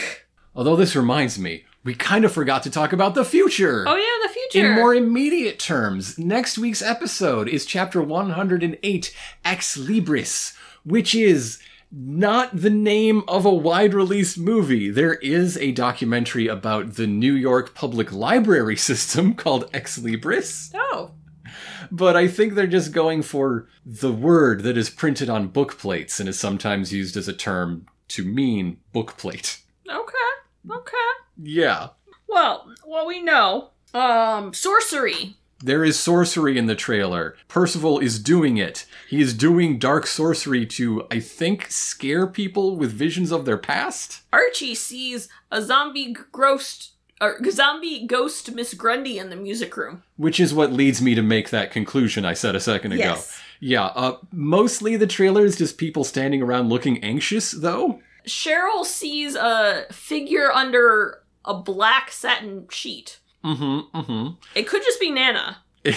Although 0.56 0.76
this 0.77 0.95
reminds 0.95 1.38
me, 1.38 1.65
we 1.84 1.94
kind 1.94 2.26
of 2.26 2.31
forgot 2.31 2.64
to 2.64 2.72
talk 2.72 2.91
about 2.91 3.14
the 3.14 3.23
future. 3.23 3.85
Oh 3.88 3.95
yeah, 3.95 4.26
future. 4.51 4.69
In 4.69 4.75
more 4.75 4.95
immediate 4.95 5.59
terms, 5.59 6.17
next 6.17 6.57
week's 6.57 6.81
episode 6.81 7.47
is 7.47 7.65
chapter 7.65 8.01
108, 8.01 9.15
Ex 9.45 9.77
Libris, 9.77 10.55
which 10.83 11.13
is 11.15 11.59
not 11.91 12.55
the 12.55 12.69
name 12.69 13.23
of 13.27 13.45
a 13.45 13.53
wide 13.53 13.93
release 13.93 14.37
movie. 14.37 14.89
There 14.89 15.15
is 15.15 15.57
a 15.57 15.71
documentary 15.71 16.47
about 16.47 16.95
the 16.95 17.07
New 17.07 17.33
York 17.33 17.73
Public 17.73 18.11
Library 18.11 18.75
system 18.89 19.33
called 19.33 19.69
Ex 19.73 19.97
Libris. 19.97 20.71
Oh. 20.75 21.11
but 21.91 22.17
I 22.17 22.27
think 22.27 22.53
they're 22.53 22.67
just 22.67 22.91
going 22.91 23.21
for 23.21 23.67
the 23.85 24.11
word 24.11 24.63
that 24.63 24.77
is 24.77 24.89
printed 24.89 25.29
on 25.29 25.47
book 25.47 25.77
plates 25.77 26.19
and 26.19 26.27
is 26.27 26.37
sometimes 26.37 26.91
used 26.91 27.15
as 27.15 27.27
a 27.29 27.33
term 27.33 27.85
to 28.09 28.25
mean 28.25 28.77
book 28.91 29.15
plate. 29.17 29.61
Okay. 29.89 30.13
Okay. 30.69 30.97
Yeah. 31.41 31.89
Well, 32.27 32.73
what 32.83 33.07
we 33.07 33.21
know, 33.21 33.71
um, 33.93 34.53
sorcery. 34.53 35.35
There 35.59 35.84
is 35.84 35.97
sorcery 35.97 36.57
in 36.57 36.68
the 36.68 36.76
trailer. 36.76 37.35
Percival 37.47 37.97
is 37.97 38.19
doing 38.19 38.57
it. 38.57 38.85
He 39.09 39.22
is 39.22 39.34
doing 39.34 39.80
dark 39.80 40.05
sorcery 40.05 40.68
to, 40.68 41.07
I 41.09 41.19
think, 41.19 41.72
scare 41.72 42.27
people 42.27 42.76
with 42.76 42.91
visions 42.91 43.31
of 43.31 43.45
their 43.45 43.57
past. 43.57 44.22
Archie 44.31 44.76
sees 44.76 45.30
a 45.51 45.64
zombie 45.64 46.15
ghost, 46.31 46.91
or 47.19 47.39
zombie 47.49 48.05
ghost 48.05 48.53
Miss 48.53 48.76
Grundy 48.76 49.18
in 49.18 49.31
the 49.31 49.35
music 49.35 49.76
room. 49.76 50.03
Which 50.15 50.39
is 50.39 50.53
what 50.53 50.72
leads 50.72 51.01
me 51.01 51.15
to 51.15 51.23
make 51.23 51.49
that 51.49 51.72
conclusion 51.72 52.23
I 52.23 52.34
said 52.35 52.55
a 52.55 52.59
second 52.59 52.91
ago. 52.91 53.03
Yes. 53.03 53.41
Yeah, 53.59 53.85
uh, 53.85 54.18
mostly 54.31 54.95
the 54.95 55.07
trailer 55.07 55.43
is 55.43 55.57
just 55.57 55.80
people 55.80 56.03
standing 56.03 56.43
around 56.43 56.69
looking 56.69 57.03
anxious, 57.03 57.49
though. 57.49 58.01
Cheryl 58.27 58.85
sees 58.85 59.34
a 59.34 59.88
figure 59.91 60.51
under 60.51 61.23
a 61.45 61.55
black 61.55 62.11
satin 62.11 62.68
sheet. 62.69 63.18
Mm-hmm, 63.43 63.97
mm-hmm. 63.97 64.34
It 64.55 64.68
could 64.68 64.84
just 64.84 64.99
be 64.99 65.11
Nana. 65.11 65.57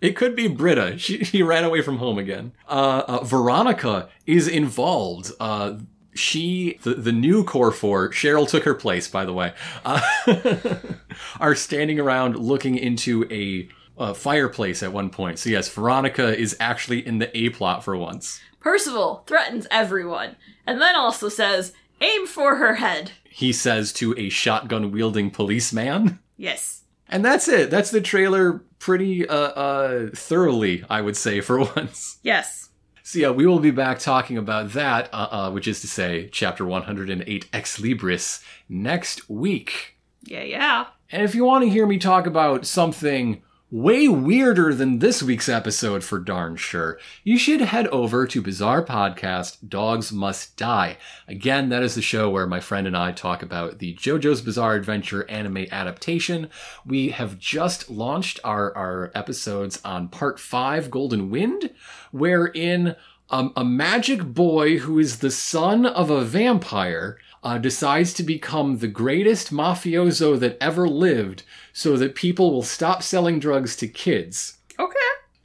It 0.00 0.16
could 0.16 0.34
be 0.34 0.48
Britta. 0.48 0.96
She, 0.98 1.24
she 1.24 1.42
ran 1.42 1.62
away 1.64 1.82
from 1.82 1.98
home 1.98 2.18
again. 2.18 2.52
Uh, 2.66 3.02
uh, 3.06 3.24
Veronica 3.24 4.08
is 4.26 4.48
involved. 4.48 5.30
Uh, 5.38 5.74
she, 6.14 6.78
the, 6.84 6.94
the 6.94 7.12
new 7.12 7.44
core 7.44 7.70
four, 7.70 8.08
Cheryl 8.08 8.48
took 8.48 8.64
her 8.64 8.74
place, 8.74 9.08
by 9.08 9.26
the 9.26 9.32
way, 9.32 9.52
uh, 9.84 10.00
are 11.40 11.54
standing 11.54 12.00
around 12.00 12.36
looking 12.36 12.76
into 12.76 13.26
a, 13.30 13.68
uh 14.02 14.14
fireplace 14.14 14.82
at 14.82 14.90
one 14.92 15.10
point. 15.10 15.38
So 15.38 15.50
yes, 15.50 15.68
Veronica 15.68 16.34
is 16.34 16.56
actually 16.58 17.06
in 17.06 17.18
the 17.18 17.36
A 17.36 17.50
plot 17.50 17.84
for 17.84 17.94
once. 17.94 18.40
Percival 18.58 19.24
threatens 19.26 19.66
everyone, 19.70 20.36
and 20.66 20.80
then 20.80 20.96
also 20.96 21.28
says, 21.28 21.74
aim 22.00 22.26
for 22.26 22.56
her 22.56 22.76
head. 22.76 23.10
He 23.24 23.52
says 23.52 23.92
to 23.94 24.14
a 24.18 24.30
shotgun 24.30 24.90
wielding 24.90 25.30
policeman. 25.30 26.20
Yes. 26.38 26.79
And 27.10 27.24
that's 27.24 27.48
it. 27.48 27.70
That's 27.70 27.90
the 27.90 28.00
trailer 28.00 28.62
pretty 28.78 29.28
uh, 29.28 29.34
uh, 29.36 30.10
thoroughly, 30.14 30.84
I 30.88 31.00
would 31.00 31.16
say, 31.16 31.40
for 31.40 31.58
once. 31.76 32.18
Yes. 32.22 32.70
So 33.02 33.18
yeah, 33.18 33.30
we 33.30 33.46
will 33.46 33.58
be 33.58 33.72
back 33.72 33.98
talking 33.98 34.38
about 34.38 34.70
that, 34.70 35.12
uh, 35.12 35.28
uh, 35.30 35.50
which 35.50 35.66
is 35.66 35.80
to 35.80 35.88
say, 35.88 36.28
chapter 36.30 36.64
108 36.64 37.48
Ex 37.52 37.78
Libris 37.78 38.42
next 38.68 39.28
week. 39.28 39.96
Yeah, 40.22 40.44
yeah. 40.44 40.86
And 41.10 41.22
if 41.22 41.34
you 41.34 41.44
want 41.44 41.64
to 41.64 41.70
hear 41.70 41.86
me 41.86 41.98
talk 41.98 42.26
about 42.26 42.66
something 42.66 43.42
way 43.70 44.08
weirder 44.08 44.74
than 44.74 44.98
this 44.98 45.22
week's 45.22 45.48
episode 45.48 46.02
for 46.02 46.18
darn 46.18 46.56
sure, 46.56 46.98
you 47.22 47.38
should 47.38 47.60
head 47.60 47.86
over 47.88 48.26
to 48.26 48.42
Bizarre 48.42 48.84
Podcast 48.84 49.58
Dogs 49.68 50.10
Must 50.10 50.56
Die. 50.56 50.96
Again, 51.28 51.68
that 51.68 51.84
is 51.84 51.94
the 51.94 52.02
show 52.02 52.28
where 52.28 52.48
my 52.48 52.58
friend 52.58 52.88
and 52.88 52.96
I 52.96 53.12
talk 53.12 53.42
about 53.42 53.78
the 53.78 53.94
JoJo's 53.94 54.40
Bizarre 54.42 54.74
Adventure 54.74 55.28
anime 55.30 55.66
adaptation. 55.70 56.48
We 56.84 57.10
have 57.10 57.38
just 57.38 57.88
launched 57.88 58.40
our, 58.42 58.76
our 58.76 59.12
episodes 59.14 59.80
on 59.84 60.08
part 60.08 60.40
5, 60.40 60.90
Golden 60.90 61.30
Wind, 61.30 61.70
wherein 62.10 62.96
um, 63.30 63.52
a 63.54 63.64
magic 63.64 64.24
boy 64.24 64.78
who 64.78 64.98
is 64.98 65.18
the 65.18 65.30
son 65.30 65.86
of 65.86 66.10
a 66.10 66.24
vampire 66.24 67.18
uh, 67.42 67.58
decides 67.58 68.12
to 68.14 68.22
become 68.22 68.78
the 68.78 68.88
greatest 68.88 69.52
mafioso 69.52 70.38
that 70.38 70.58
ever 70.60 70.88
lived 70.88 71.44
so 71.80 71.96
that 71.96 72.14
people 72.14 72.50
will 72.50 72.62
stop 72.62 73.02
selling 73.02 73.38
drugs 73.38 73.74
to 73.74 73.88
kids. 73.88 74.58
Okay. 74.78 74.98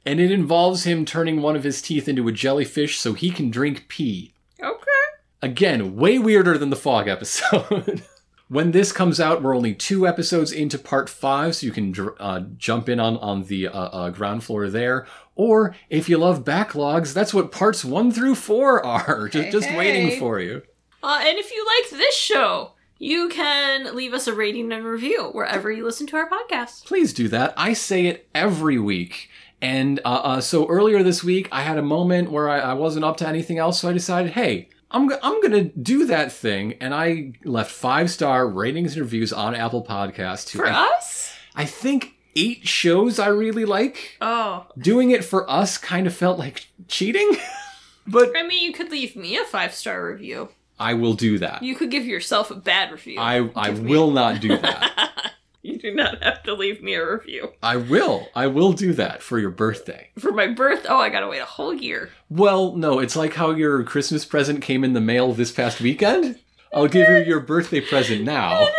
And 0.04 0.20
it 0.20 0.30
involves 0.30 0.84
him 0.84 1.06
turning 1.06 1.40
one 1.40 1.56
of 1.56 1.64
his 1.64 1.80
teeth 1.80 2.08
into 2.08 2.28
a 2.28 2.32
jellyfish 2.32 2.98
so 2.98 3.14
he 3.14 3.30
can 3.30 3.50
drink 3.50 3.88
pee. 3.88 4.34
Okay. 4.62 5.06
Again, 5.40 5.96
way 5.96 6.18
weirder 6.18 6.58
than 6.58 6.68
the 6.68 6.76
fog 6.76 7.08
episode. 7.08 8.02
when 8.48 8.72
this 8.72 8.92
comes 8.92 9.18
out, 9.18 9.42
we're 9.42 9.56
only 9.56 9.72
two 9.72 10.06
episodes 10.06 10.52
into 10.52 10.78
part 10.78 11.08
five, 11.08 11.56
so 11.56 11.64
you 11.64 11.72
can 11.72 11.94
uh, 12.20 12.40
jump 12.58 12.90
in 12.90 13.00
on, 13.00 13.16
on 13.16 13.44
the 13.44 13.68
uh, 13.68 13.72
uh, 13.72 14.10
ground 14.10 14.44
floor 14.44 14.68
there. 14.68 15.06
Or 15.36 15.74
if 15.88 16.06
you 16.06 16.18
love 16.18 16.44
backlogs, 16.44 17.14
that's 17.14 17.32
what 17.32 17.50
parts 17.50 17.82
one 17.82 18.12
through 18.12 18.34
four 18.34 18.84
are, 18.84 19.28
just, 19.32 19.52
just 19.52 19.68
hey. 19.68 19.78
waiting 19.78 20.20
for 20.20 20.38
you. 20.38 20.60
Uh, 21.02 21.18
and 21.22 21.38
if 21.38 21.50
you 21.50 21.64
liked 21.64 21.92
this 21.92 22.14
show, 22.14 22.72
you 22.98 23.28
can 23.28 23.94
leave 23.94 24.14
us 24.14 24.26
a 24.26 24.34
rating 24.34 24.72
and 24.72 24.84
review 24.84 25.24
wherever 25.32 25.70
you 25.70 25.84
listen 25.84 26.06
to 26.08 26.16
our 26.16 26.28
podcast. 26.28 26.84
please 26.86 27.12
do 27.12 27.28
that. 27.28 27.52
I 27.56 27.72
say 27.72 28.06
it 28.06 28.28
every 28.34 28.78
week. 28.78 29.28
And 29.62 30.00
uh, 30.04 30.08
uh, 30.22 30.40
so 30.40 30.66
earlier 30.68 31.02
this 31.02 31.24
week, 31.24 31.48
I 31.50 31.62
had 31.62 31.78
a 31.78 31.82
moment 31.82 32.30
where 32.30 32.48
I, 32.48 32.58
I 32.60 32.72
wasn't 32.74 33.04
up 33.04 33.16
to 33.18 33.28
anything 33.28 33.58
else, 33.58 33.80
so 33.80 33.88
I 33.88 33.92
decided, 33.94 34.32
hey, 34.32 34.68
I'm, 34.90 35.08
go- 35.08 35.18
I'm 35.22 35.40
gonna 35.42 35.64
do 35.64 36.06
that 36.06 36.30
thing, 36.30 36.74
and 36.80 36.94
I 36.94 37.32
left 37.44 37.70
five 37.72 38.10
star 38.10 38.46
ratings 38.46 38.92
and 38.92 39.02
reviews 39.02 39.32
on 39.32 39.54
Apple 39.54 39.82
Podcasts. 39.84 40.46
To 40.48 40.58
For 40.58 40.66
I, 40.66 40.88
us? 40.98 41.34
I 41.54 41.64
think 41.64 42.14
eight 42.36 42.68
shows 42.68 43.18
I 43.18 43.28
really 43.28 43.64
like. 43.64 44.18
Oh. 44.20 44.66
Doing 44.78 45.10
it 45.10 45.24
for 45.24 45.50
us 45.50 45.78
kind 45.78 46.06
of 46.06 46.14
felt 46.14 46.38
like 46.38 46.66
cheating, 46.86 47.36
but 48.06 48.32
I 48.36 48.46
mean, 48.46 48.62
you 48.62 48.72
could 48.74 48.90
leave 48.90 49.16
me 49.16 49.36
a 49.38 49.44
five 49.44 49.74
star 49.74 50.06
review. 50.06 50.50
I 50.78 50.94
will 50.94 51.14
do 51.14 51.38
that. 51.38 51.62
You 51.62 51.74
could 51.74 51.90
give 51.90 52.04
yourself 52.06 52.50
a 52.50 52.54
bad 52.54 52.92
review. 52.92 53.18
I 53.18 53.48
I 53.56 53.70
Give 53.70 53.82
me- 53.82 53.90
will 53.90 54.10
not 54.20 54.40
do 54.40 54.56
that. 54.58 55.32
You 55.62 55.78
do 55.78 55.92
not 55.94 56.22
have 56.22 56.44
to 56.44 56.54
leave 56.54 56.80
me 56.82 56.94
a 56.94 57.04
review. 57.12 57.52
I 57.62 57.76
will. 57.76 58.28
I 58.36 58.46
will 58.46 58.72
do 58.72 58.92
that 58.92 59.20
for 59.22 59.38
your 59.38 59.50
birthday. 59.50 60.10
For 60.18 60.30
my 60.30 60.46
birth, 60.46 60.86
oh, 60.88 60.98
I 60.98 61.08
gotta 61.08 61.26
wait 61.26 61.40
a 61.40 61.44
whole 61.44 61.74
year. 61.74 62.10
Well, 62.30 62.76
no, 62.76 63.00
it's 63.00 63.16
like 63.16 63.34
how 63.34 63.50
your 63.50 63.82
Christmas 63.82 64.24
present 64.24 64.62
came 64.62 64.84
in 64.84 64.92
the 64.92 65.00
mail 65.00 65.32
this 65.32 65.50
past 65.50 65.80
weekend. 65.80 66.38
I'll 66.72 66.86
give 66.88 67.08
you 67.08 67.18
your 67.24 67.40
birthday 67.40 67.80
present 67.80 68.22
now. 68.24 68.68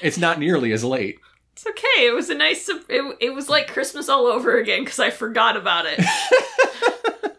It's 0.00 0.18
not 0.18 0.40
nearly 0.40 0.72
as 0.72 0.82
late. 0.82 1.20
It's 1.52 1.64
okay. 1.64 2.06
It 2.08 2.12
was 2.14 2.28
a 2.28 2.34
nice. 2.34 2.68
It, 2.68 3.16
it 3.20 3.32
was 3.34 3.48
like 3.48 3.68
Christmas 3.68 4.08
all 4.08 4.26
over 4.26 4.58
again 4.58 4.82
because 4.82 4.98
I 4.98 5.10
forgot 5.10 5.56
about 5.56 5.84
it. 5.86 6.00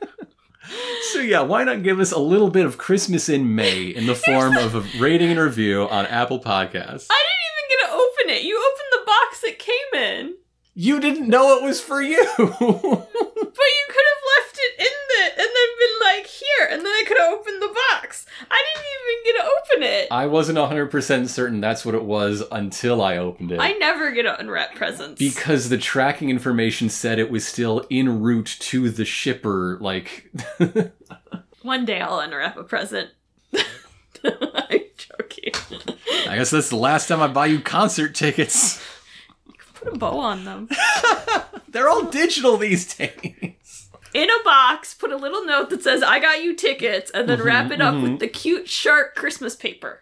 So 1.12 1.20
yeah, 1.20 1.42
why 1.42 1.64
not 1.64 1.84
give 1.84 2.00
us 2.00 2.12
a 2.12 2.20
little 2.20 2.50
bit 2.50 2.66
of 2.66 2.78
Christmas 2.78 3.30
in 3.30 3.56
May 3.56 3.88
in 3.88 4.08
the 4.08 4.16
form 4.16 4.58
of 4.58 4.76
a 4.76 4.84
rating 5.00 5.30
and 5.32 5.40
review 5.40 5.88
on 5.90 6.06
Apple 6.08 6.40
Podcasts? 6.40 7.08
I 7.10 7.24
didn't 7.24 7.44
even 7.50 7.70
get 7.70 7.86
to 7.86 7.92
open 7.94 8.30
it. 8.30 8.44
You 8.44 8.58
opened 8.58 8.92
the 8.92 9.06
box 9.06 9.44
it 9.44 9.60
came 9.60 10.02
in, 10.02 10.36
You 10.74 11.00
didn't 11.00 11.28
know 11.28 11.58
it 11.58 11.64
was 11.64 11.82
for 11.82 12.02
you. 12.02 12.24
but 12.38 12.48
you 12.48 13.86
could 13.90 14.06
have 14.10 14.24
left 14.38 14.58
it 14.58 14.80
in 14.80 14.93
the 15.16 15.42
and 15.42 15.48
then 15.48 15.70
been 15.80 16.00
like 16.18 16.28
here, 16.28 16.68
and 16.72 16.80
then 16.82 16.88
I 16.92 17.04
could 17.08 17.18
have 17.18 17.34
opened 17.34 17.62
the 17.62 17.76
box. 17.92 18.26
I 18.50 18.64
didn't 18.74 18.86
even 18.96 19.24
get 19.26 19.42
to 19.42 19.50
open 19.50 19.84
it. 19.84 20.08
I 20.12 20.26
wasn't 20.28 20.58
100% 20.58 21.30
certain 21.30 21.62
that's 21.62 21.86
what 21.86 21.96
it 21.96 22.04
was 22.04 22.44
until 22.52 23.02
I 23.02 23.18
opened 23.18 23.52
it. 23.52 23.60
I 23.60 23.74
never 23.74 24.12
get 24.12 24.24
to 24.24 24.40
unwrap 24.40 24.76
presents. 24.76 25.20
because 25.20 25.70
the 25.70 25.78
tracking 25.78 26.30
information 26.30 26.90
said 26.90 27.20
it 27.20 27.32
was 27.32 27.46
still 27.48 27.86
en 27.92 28.22
route 28.22 28.56
to 28.60 28.90
the 28.90 29.06
shipper, 29.06 29.78
like 29.82 30.32
One 31.62 31.86
day 31.86 32.00
I'll 32.02 32.20
unwrap 32.20 32.58
a 32.58 32.64
present. 32.64 33.12
I'm 34.24 34.80
joking. 34.98 35.54
I 36.28 36.38
guess 36.38 36.50
that's 36.52 36.70
the 36.70 36.76
last 36.78 37.08
time 37.08 37.22
I 37.22 37.28
buy 37.28 37.46
you 37.48 37.60
concert 37.60 38.16
tickets. 38.16 38.82
Put 39.76 39.94
a 39.94 39.98
bow 39.98 40.18
on 40.20 40.46
them. 40.46 40.70
They're 41.70 41.90
all 41.90 42.06
digital 42.06 42.58
these 42.58 42.94
days. 42.96 43.56
In 44.14 44.30
a 44.30 44.44
box, 44.44 44.94
put 44.94 45.12
a 45.12 45.18
little 45.18 45.44
note 45.44 45.72
that 45.72 45.82
says, 45.82 46.04
I 46.04 46.20
got 46.20 46.44
you 46.44 46.56
tickets, 46.56 47.10
and 47.12 47.28
then 47.28 47.42
wrap 47.42 47.72
it 47.72 47.82
up 47.82 47.96
with 47.96 48.04
mm-hmm. 48.04 48.18
the 48.18 48.28
cute 48.28 48.70
shark 48.70 49.16
Christmas 49.16 49.56
paper. 49.56 50.02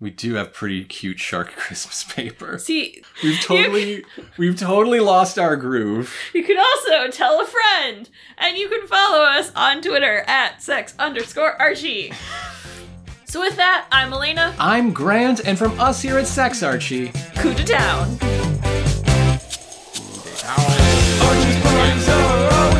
We 0.00 0.10
do 0.10 0.34
have 0.34 0.52
pretty 0.52 0.84
cute 0.84 1.18
shark 1.18 1.52
Christmas 1.56 2.04
paper. 2.04 2.58
See, 2.58 3.02
We've 3.22 3.40
totally 3.40 4.04
we've 4.36 4.56
totally 4.58 5.00
lost 5.00 5.38
our 5.38 5.56
groove. 5.56 6.14
you 6.34 6.44
can 6.44 6.58
also 6.58 7.10
tell 7.10 7.40
a 7.40 7.46
friend, 7.46 8.10
and 8.36 8.58
you 8.58 8.68
can 8.68 8.86
follow 8.86 9.24
us 9.24 9.50
on 9.56 9.80
Twitter 9.80 10.24
at 10.26 10.62
sex 10.62 10.94
underscore 10.98 11.60
Archie. 11.60 12.12
So 13.24 13.40
with 13.40 13.56
that, 13.56 13.86
I'm 13.90 14.12
Elena, 14.12 14.54
I'm 14.58 14.92
Grant, 14.92 15.40
and 15.46 15.58
from 15.58 15.78
us 15.80 16.02
here 16.02 16.18
at 16.18 16.26
Sex 16.26 16.62
Archie. 16.62 17.12
Coo 17.36 17.54
to 17.54 17.64
town. 17.64 18.18
Archie's 21.20 22.77